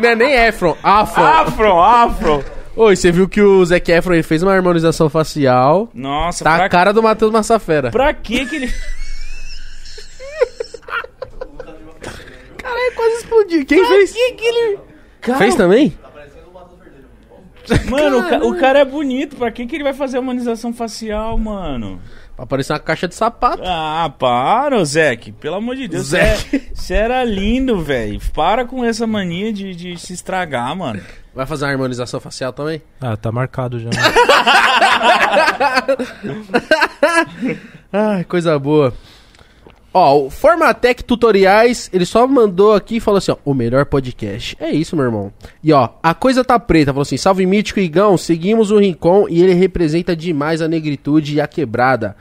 [0.01, 1.25] Não é nem Efron, Afron.
[1.25, 2.45] Afro, Afro.
[2.77, 5.89] Oi, você viu que o Zac Efron ele fez uma harmonização facial.
[5.93, 7.91] Nossa, Tá a pra, cara do Matheus Massafera.
[7.91, 8.73] pra que que ele...
[12.95, 13.65] Quase explodiu.
[13.67, 14.13] Quem fez?
[14.13, 14.79] que que ele...
[15.21, 15.97] Cara, Fez também?
[17.91, 21.37] Mano, o, ca- o cara é bonito, pra que que ele vai fazer harmonização facial,
[21.37, 22.01] mano?
[22.35, 23.63] Pra parecer uma caixa de sapato.
[23.67, 25.33] Ah, para, Zeke.
[25.33, 26.07] Pelo amor de Deus.
[26.07, 26.71] Zeke.
[26.73, 28.19] Você era lindo, velho.
[28.33, 31.01] Para com essa mania de, de se estragar, mano.
[31.35, 32.81] Vai fazer uma harmonização facial também?
[33.01, 33.91] Ah, tá marcado já.
[37.93, 38.95] Ai, coisa boa.
[39.93, 44.55] Ó, o Formatec Tutoriais, ele só mandou aqui e falou assim, ó, o melhor podcast.
[44.61, 45.33] É isso, meu irmão.
[45.65, 49.43] E ó, a coisa tá preta, falou assim, salve Mítico Igão, seguimos o Rincon e
[49.43, 52.15] ele representa demais a negritude e a quebrada.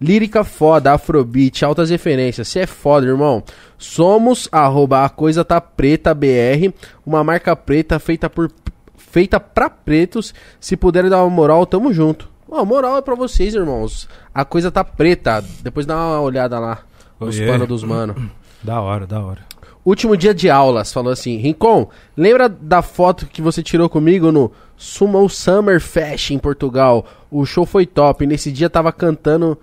[0.00, 3.40] Lírica foda, afrobeat, altas referências, cê é foda, irmão.
[3.78, 6.74] Somos, arroba, a coisa tá preta BR,
[7.06, 8.50] uma marca preta feita por
[8.96, 10.34] feita pra pretos.
[10.58, 12.28] Se puderem dar uma moral, tamo junto.
[12.50, 14.08] Ó, moral é pra vocês, irmãos.
[14.34, 15.42] A coisa tá preta.
[15.62, 16.80] Depois dá uma olhada lá
[17.26, 17.46] nos Oiê.
[17.46, 18.30] panos dos mano.
[18.62, 19.40] da hora, da hora.
[19.84, 24.52] Último dia de aulas, falou assim: Rincon, lembra da foto que você tirou comigo no
[24.76, 27.04] Sumo Summer Fest em Portugal?
[27.30, 28.24] O show foi top.
[28.24, 29.58] Nesse dia tava cantando.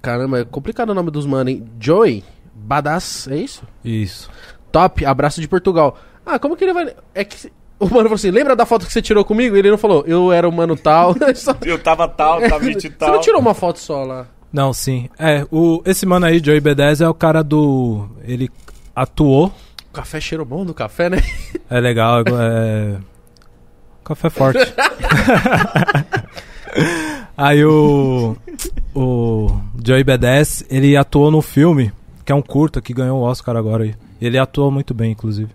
[0.00, 1.64] Caramba, é complicado o nome dos mano, hein?
[1.80, 2.22] Joy
[2.54, 3.62] Badass, é isso?
[3.84, 4.30] Isso.
[4.70, 5.98] Top, abraço de Portugal.
[6.24, 6.94] Ah, como que ele vai.
[7.12, 7.50] É que.
[7.78, 9.56] O mano falou assim: lembra da foto que você tirou comigo?
[9.56, 11.14] Ele não falou, eu era o mano tal.
[11.34, 14.26] Só- Eu tava tal, tava Você não tirou uma foto só lá.
[14.54, 15.10] Não, sim.
[15.18, 18.08] É, o, esse mano aí, Joey B10, é o cara do.
[18.22, 18.48] Ele
[18.94, 19.52] atuou.
[19.90, 21.18] O café cheiro bom do café, né?
[21.68, 22.98] É legal, é.
[24.04, 24.60] Café forte.
[27.36, 28.36] aí o.
[28.94, 29.48] O
[29.84, 31.92] Joey B10, ele atuou no filme,
[32.24, 33.94] que é um curta que ganhou o Oscar agora aí.
[34.20, 35.50] Ele atuou muito bem, inclusive.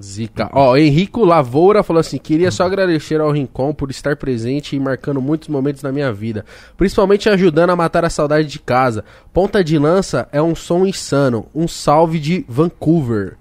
[0.00, 0.50] Zica.
[0.52, 5.20] Ó, Henrico Lavoura falou assim: queria só agradecer ao Rincon por estar presente e marcando
[5.20, 6.44] muitos momentos na minha vida,
[6.76, 9.04] principalmente ajudando a matar a saudade de casa.
[9.32, 11.46] Ponta de lança é um som insano.
[11.54, 13.36] Um salve de Vancouver.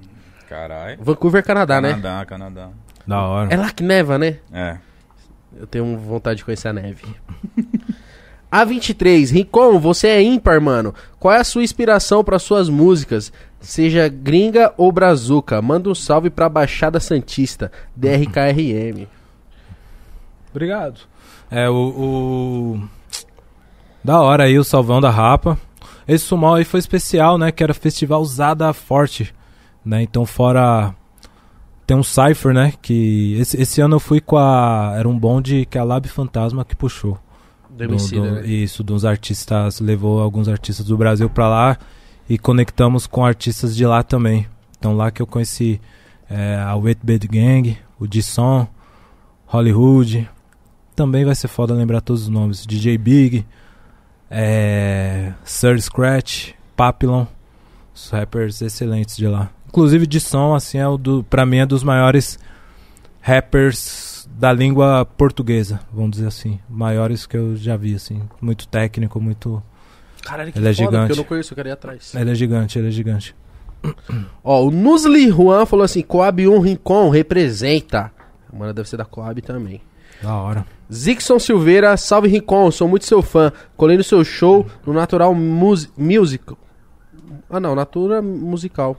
[0.48, 1.00] Caralho.
[1.02, 1.90] Vancouver, Canadá, né?
[1.90, 2.70] Canadá, Canadá.
[3.08, 3.54] Da hora.
[3.54, 4.38] É lá que neva, né?
[4.52, 4.78] É.
[5.56, 7.04] Eu tenho vontade de conhecer a neve.
[8.54, 10.94] A23, Rincon, você é ímpar, mano.
[11.20, 13.34] Qual é a sua inspiração para suas músicas?
[13.64, 19.08] Seja gringa ou brazuca, manda um salve pra Baixada Santista, DRKRM.
[20.52, 21.00] Obrigado.
[21.50, 22.84] É, o, o-
[24.04, 25.58] Da hora aí, o Salvão da Rapa.
[26.08, 27.52] Esse sumal aí foi especial, né?
[27.52, 29.34] Que era Festival Usada Forte.
[29.86, 30.04] Né?
[30.04, 30.94] Então, fora.
[31.88, 32.74] Tem um Cypher, né?
[32.82, 34.94] Que esse, esse ano eu fui com a.
[34.98, 37.18] Era um bonde que a Lab Fantasma que puxou.
[37.70, 37.84] Do
[38.20, 38.46] Do- né?
[38.46, 39.80] Isso, dos artistas.
[39.80, 41.78] Levou alguns artistas do Brasil pra lá.
[42.30, 44.48] E conectamos com artistas de lá também.
[44.78, 45.80] Então, lá que eu conheci
[46.30, 48.68] é, a Wet Bad Gang, o Disson,
[49.46, 50.30] Hollywood.
[50.96, 52.66] Também vai ser foda lembrar todos os nomes.
[52.66, 53.46] DJ Big,
[54.30, 57.26] é, Sir Scratch, Papillon.
[57.94, 59.52] Os rappers excelentes de lá.
[59.68, 62.40] Inclusive, Disson, assim, é o do, pra mim é dos maiores
[63.22, 66.60] rappers da língua portuguesa, vamos dizer assim.
[66.68, 68.22] Maiores que eu já vi, assim.
[68.42, 69.62] Muito técnico, muito.
[70.24, 71.00] Caralho, que Ele é foda, gigante.
[71.08, 72.14] porque eu não conheço, eu quero ir atrás.
[72.16, 73.36] Ele é gigante, ele é gigante.
[74.44, 78.12] Ó, o Nusli Juan falou assim: Coab 1 Rincon representa.
[78.52, 79.82] Mano, deve ser da Coab também.
[80.22, 80.66] Da hora.
[80.92, 83.52] Zixon Silveira, salve Rincon, sou muito seu fã.
[83.76, 86.58] Colei no seu show no Natural Mus Musical.
[87.50, 88.96] Ah, não, Natura Musical.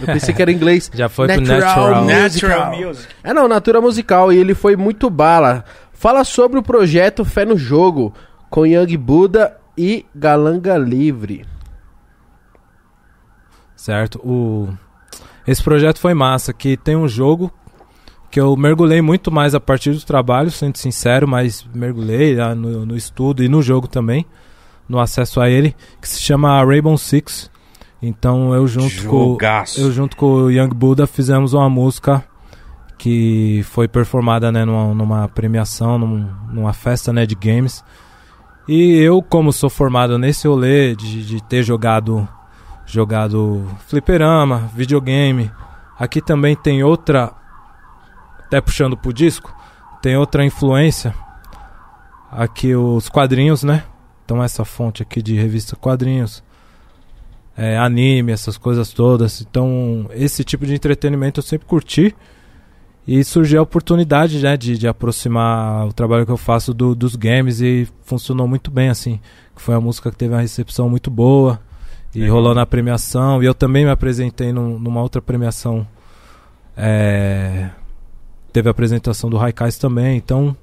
[0.00, 0.90] Eu pensei que era em inglês.
[0.94, 2.04] Já foi pro Natural.
[2.04, 3.08] Natural Music.
[3.24, 5.64] É não, Natura Musical e ele foi muito bala.
[5.92, 8.14] Fala sobre o projeto Fé no Jogo
[8.50, 11.44] com Young Buda e Galanga Livre.
[13.74, 14.18] Certo?
[14.24, 14.68] O...
[15.46, 17.52] Esse projeto foi massa, que tem um jogo
[18.30, 22.86] que eu mergulhei muito mais a partir do trabalho, sendo sincero, mas mergulhei lá no,
[22.86, 24.24] no estudo e no jogo também,
[24.88, 27.50] no acesso a ele, que se chama Rainbow Six.
[28.00, 29.80] Então eu junto com Jogaço.
[29.80, 32.24] eu junto com o Young Buddha fizemos uma música
[32.98, 37.84] que foi performada né, numa, numa premiação, num- numa festa né, de games.
[38.68, 42.28] E eu, como sou formado nesse rolê de, de ter jogado
[42.84, 45.50] jogado fliperama, videogame,
[45.98, 47.32] aqui também tem outra,
[48.40, 49.54] até puxando pro disco,
[50.02, 51.14] tem outra influência.
[52.30, 53.84] Aqui os quadrinhos, né?
[54.24, 56.42] Então essa fonte aqui de revista quadrinhos
[57.56, 59.40] é, anime, essas coisas todas.
[59.40, 62.14] Então, esse tipo de entretenimento eu sempre curti.
[63.06, 67.16] E surgiu a oportunidade né, de, de aproximar o trabalho que eu faço do- dos
[67.16, 69.18] games e funcionou muito bem, assim.
[69.56, 71.60] Foi uma música que teve uma recepção muito boa
[72.14, 72.36] e Legal.
[72.36, 73.42] rolou na premiação.
[73.42, 75.86] E eu também me apresentei num- numa outra premiação.
[76.76, 77.70] é,
[78.52, 80.16] teve a apresentação do Raikais também.
[80.16, 80.56] Então,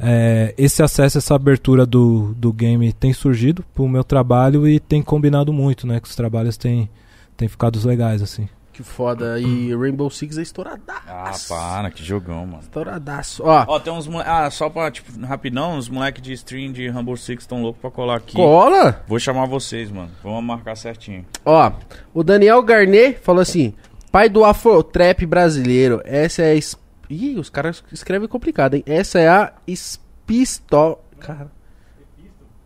[0.00, 5.00] é, esse acesso, essa abertura do, do game tem surgido pro meu trabalho e tem
[5.02, 6.00] combinado muito, né?
[6.00, 6.90] Que os trabalhos têm,
[7.36, 8.48] têm ficado legais, assim.
[8.72, 9.38] Que foda.
[9.38, 11.52] E Rainbow Six é estouradaço.
[11.52, 12.62] Ah, para, que jogão, mano.
[12.62, 13.42] Estouradaço.
[13.44, 14.32] Ó, Ó, tem uns moleques.
[14.32, 17.90] Ah, só pra, tipo, rapidão, os moleques de stream de Rainbow Six estão loucos pra
[17.90, 18.34] colar aqui.
[18.34, 19.02] cola.
[19.06, 20.10] Vou chamar vocês, mano.
[20.22, 21.26] Vamos marcar certinho.
[21.44, 21.70] Ó,
[22.14, 23.74] o Daniel Garnet falou assim:
[24.10, 26.00] pai do Afrotrap brasileiro.
[26.04, 26.54] Essa é a.
[26.54, 28.82] es- Ih, os caras escrevem complicado, hein?
[28.86, 30.98] Essa é a Espisto.
[31.20, 31.50] Cara.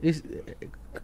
[0.00, 0.22] Es-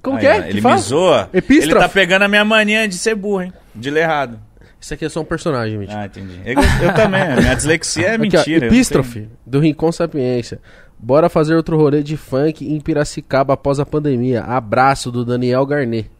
[0.00, 0.42] Como Aí, que é?
[0.42, 0.74] que Ele fala?
[0.76, 1.30] me zoa.
[1.32, 1.72] Epístrofe.
[1.76, 3.52] Ele tá pegando a minha mania de ser burro, hein?
[3.74, 4.38] De ler errado.
[4.82, 5.94] Isso aqui é só um personagem, gente.
[5.94, 6.40] Ah, entendi.
[6.44, 7.22] Eu, eu também.
[7.22, 8.56] A minha dislexia é Aqui, ó, mentira.
[8.56, 10.60] eu não Epístrofe, do Rincon Sapiência.
[10.98, 14.42] Bora fazer outro rolê de funk em Piracicaba após a pandemia.
[14.42, 16.10] Abraço do Daniel Garnet.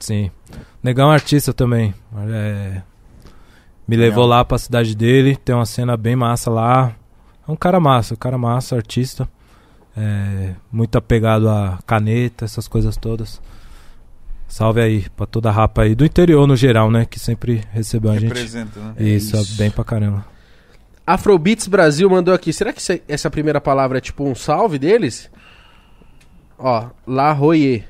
[0.00, 0.32] Sim.
[0.82, 1.94] Negão é um artista também.
[2.28, 2.82] É,
[3.86, 6.96] me levou lá pra cidade dele, tem uma cena bem massa lá.
[7.46, 9.28] É um cara massa, um cara massa, artista.
[9.96, 13.40] É, muito apegado a caneta, essas coisas todas.
[14.48, 17.04] Salve aí pra toda a rapa aí do interior no geral, né?
[17.04, 18.24] Que sempre recebeu a gente.
[18.28, 18.94] Representa, né?
[18.98, 19.56] Isso, É isso.
[19.58, 20.24] bem pra caramba.
[21.06, 22.52] Afrobeats Brasil mandou aqui.
[22.52, 25.30] Será que essa- primeira palavra é tipo um salve deles?
[26.58, 27.84] Ó, Laroyer.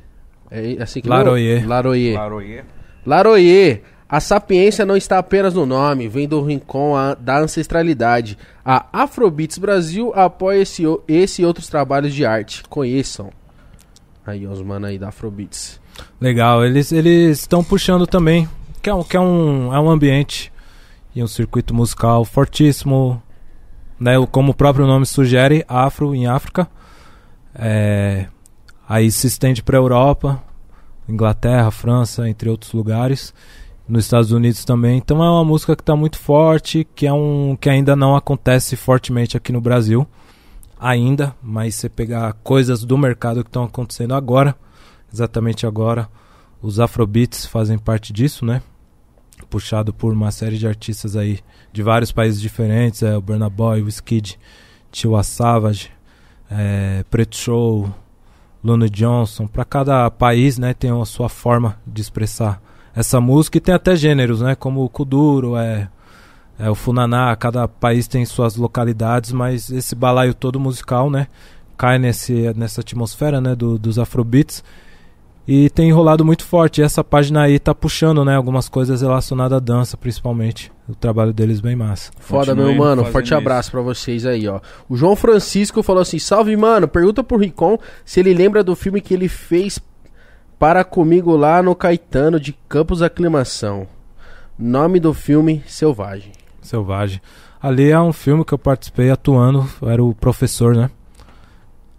[0.50, 1.66] É assim que Laroyer.
[1.66, 2.14] Laroyer.
[2.16, 2.64] Laroyer.
[3.06, 3.82] Laroyer.
[4.08, 8.38] A sapiência não está apenas no nome, vem do rincão a- da ancestralidade.
[8.64, 12.62] A Afrobeats Brasil apoia esse, esse e outros trabalhos de arte.
[12.68, 13.30] Conheçam.
[14.26, 15.78] Aí, os mano aí da Afrobeats.
[16.20, 18.48] Legal, eles eles estão puxando também,
[18.82, 20.52] que é um que é um é um ambiente
[21.14, 23.22] e um circuito musical fortíssimo,
[23.98, 24.14] né?
[24.30, 26.68] Como o próprio nome sugere, afro em África.
[27.54, 28.26] É,
[28.88, 30.42] aí se estende para Europa,
[31.08, 33.34] Inglaterra, França, entre outros lugares,
[33.88, 34.98] nos Estados Unidos também.
[34.98, 38.76] Então é uma música que está muito forte, que é um que ainda não acontece
[38.76, 40.06] fortemente aqui no Brasil
[40.80, 44.54] ainda, mas você pegar coisas do mercado que estão acontecendo agora,
[45.12, 46.08] exatamente agora,
[46.60, 48.62] os Afrobeats fazem parte disso, né?
[49.48, 51.38] Puxado por uma série de artistas aí
[51.72, 54.38] de vários países diferentes, é o Burna Boy, o Skid,
[54.90, 55.90] Tiwa Savage,
[56.50, 57.92] é, Preto Show,
[58.62, 59.46] Luna Johnson.
[59.46, 62.60] Para cada país, né, tem a sua forma de expressar
[62.94, 65.88] essa música e tem até gêneros, né, como o Kuduro, é
[66.58, 71.28] é, o Funaná, cada país tem suas localidades, mas esse balaio todo musical, né,
[71.76, 74.64] cai nesse, nessa atmosfera, né, do, dos Afrobeats
[75.50, 76.82] e tem enrolado muito forte.
[76.82, 80.70] E essa página aí tá puxando, né, algumas coisas relacionadas à dança, principalmente.
[80.86, 82.12] O trabalho deles bem massa.
[82.18, 83.04] Foda, Continue meu mano.
[83.06, 83.34] Forte isso.
[83.34, 84.60] abraço pra vocês aí, ó.
[84.90, 86.86] O João Francisco falou assim: Salve, mano.
[86.86, 89.80] Pergunta pro Ricon se ele lembra do filme que ele fez
[90.58, 93.86] para comigo lá no Caetano de Campos Aclimação.
[94.58, 96.32] Nome do filme: Selvagem.
[96.60, 97.22] Selvagem.
[97.60, 100.90] Ali é um filme que eu participei atuando, eu era o professor, né?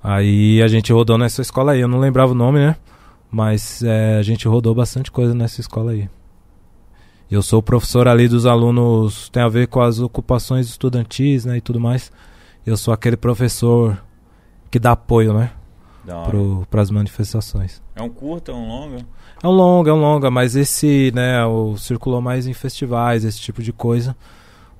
[0.03, 2.76] Aí a gente rodou nessa escola aí, eu não lembrava o nome, né?
[3.32, 6.09] Mas é, a gente rodou bastante coisa nessa escola aí.
[7.30, 11.58] Eu sou o professor ali dos alunos, tem a ver com as ocupações estudantis, né,
[11.58, 12.11] e tudo mais.
[12.66, 14.03] eu sou aquele professor
[14.72, 15.51] que dá apoio, né?
[16.25, 17.83] Pro, pras manifestações.
[17.95, 19.06] É um curto, é um longo?
[19.43, 23.40] É um longa, é um longa, mas esse, né, o circulou mais em festivais, esse
[23.40, 24.16] tipo de coisa.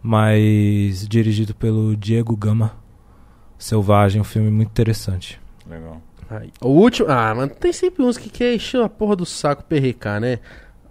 [0.02, 2.72] Mas dirigido pelo Diego Gama.
[3.60, 5.40] Selvagem, um filme muito interessante.
[5.69, 6.02] Legal.
[6.30, 6.51] Aí.
[6.61, 7.09] O último.
[7.09, 10.40] Ah, mano, tem sempre uns que quer encher a porra do saco perrecar, né?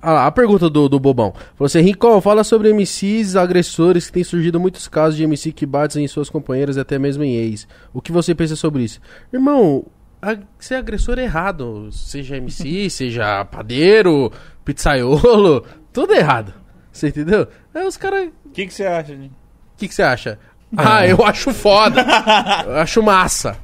[0.01, 1.33] Ah, lá, a pergunta do, do Bobão.
[1.55, 5.67] Falou assim: Rincon, fala sobre MCs agressores que tem surgido muitos casos de MC que
[5.67, 7.67] batem em suas companheiras e até mesmo em ex.
[7.93, 9.01] O que você pensa sobre isso?
[9.33, 9.85] Irmão,
[10.23, 11.89] a- ser agressor é errado.
[11.93, 14.33] Seja MC, seja padeiro,
[14.65, 16.55] pizzaiolo, tudo é errado.
[16.93, 17.47] Você entendeu?
[17.75, 18.29] Aí os caras.
[18.45, 19.13] O que, que você acha?
[19.13, 19.31] O
[19.77, 20.39] que, que você acha?
[20.77, 22.05] Ah, eu acho foda.
[22.67, 23.57] eu acho massa.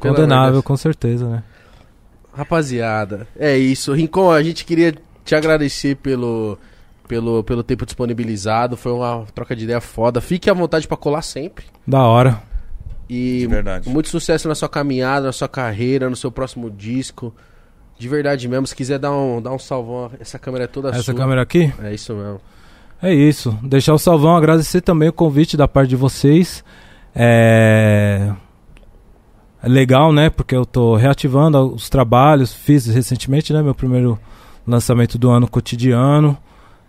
[0.00, 1.42] Condenável, com certeza, né?
[2.32, 3.92] Rapaziada, é isso.
[3.92, 6.56] Rincon, a gente queria te agradecer pelo,
[7.08, 8.76] pelo, pelo tempo disponibilizado.
[8.76, 10.20] Foi uma troca de ideia foda.
[10.20, 11.64] Fique à vontade pra colar sempre.
[11.86, 12.40] Da hora.
[13.08, 13.88] E De verdade.
[13.88, 17.34] muito sucesso na sua caminhada, na sua carreira, no seu próximo disco.
[17.98, 18.66] De verdade mesmo.
[18.66, 21.14] Se quiser dar um, dar um salvão, essa câmera é toda Essa sua.
[21.14, 21.72] câmera aqui?
[21.82, 22.40] É isso mesmo.
[23.02, 23.58] É isso.
[23.62, 26.62] Deixar o salvão, agradecer também o convite da parte de vocês.
[27.14, 28.32] É...
[29.68, 30.30] legal, né?
[30.30, 32.52] Porque eu tô reativando os trabalhos.
[32.52, 33.62] Fiz recentemente, né?
[33.62, 34.18] Meu primeiro
[34.66, 36.36] lançamento do ano cotidiano.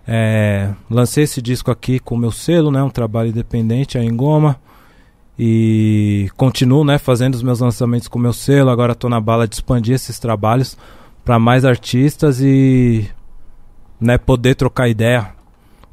[0.08, 0.72] É...
[0.90, 2.82] Lancei esse disco aqui com o meu selo, né?
[2.82, 4.60] Um trabalho independente aí em Goma.
[5.38, 6.98] E continuo, né?
[6.98, 8.70] Fazendo os meus lançamentos com o meu selo.
[8.70, 10.78] Agora tô na bala de expandir esses trabalhos
[11.24, 13.08] para mais artistas e
[14.00, 15.34] né, poder trocar ideia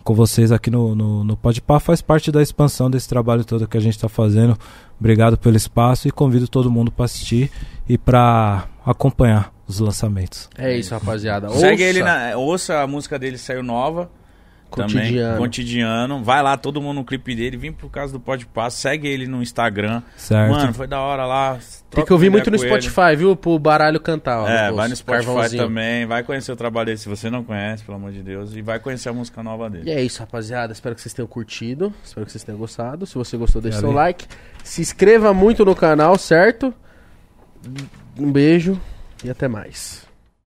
[0.03, 3.77] com vocês aqui no, no, no Podpah faz parte da expansão desse trabalho todo que
[3.77, 4.57] a gente está fazendo.
[4.99, 7.51] Obrigado pelo espaço e convido todo mundo para assistir
[7.89, 10.49] e para acompanhar os lançamentos.
[10.57, 11.49] É isso, rapaziada.
[11.51, 11.85] Segue Ouça.
[11.85, 12.37] ele na.
[12.37, 14.11] Ouça a música dele, saiu nova.
[14.71, 15.23] Cotidiano.
[15.23, 16.23] Também, cotidiano.
[16.23, 17.57] Vai lá, todo mundo no clipe dele.
[17.57, 18.77] Vim por causa do Pode Passo.
[18.83, 20.03] Segue ele no Instagram.
[20.15, 20.51] Certo?
[20.51, 21.57] Mano, foi da hora lá.
[21.89, 22.83] Tem que ouvir muito no com ele.
[22.83, 23.35] Spotify, viu?
[23.35, 24.43] Pro baralho cantar.
[24.43, 25.63] Ó, É, vai no Spotify carvãozinho.
[25.63, 26.05] também.
[26.05, 28.55] Vai conhecer o trabalho dele se você não conhece, pelo amor de Deus.
[28.55, 29.91] E vai conhecer a música nova E dele.
[29.91, 30.71] é isso, rapaziada.
[30.71, 31.91] Espero que vocês tenham curtido.
[32.05, 33.07] Espero que vocês tenham gostado.
[33.07, 33.97] Se você gostou, deixe seu Valeu.
[34.05, 34.27] like.
[34.69, 36.75] Se inscreva muito no canal, certo?
[38.19, 38.79] Um beijo
[39.25, 40.07] e até mais.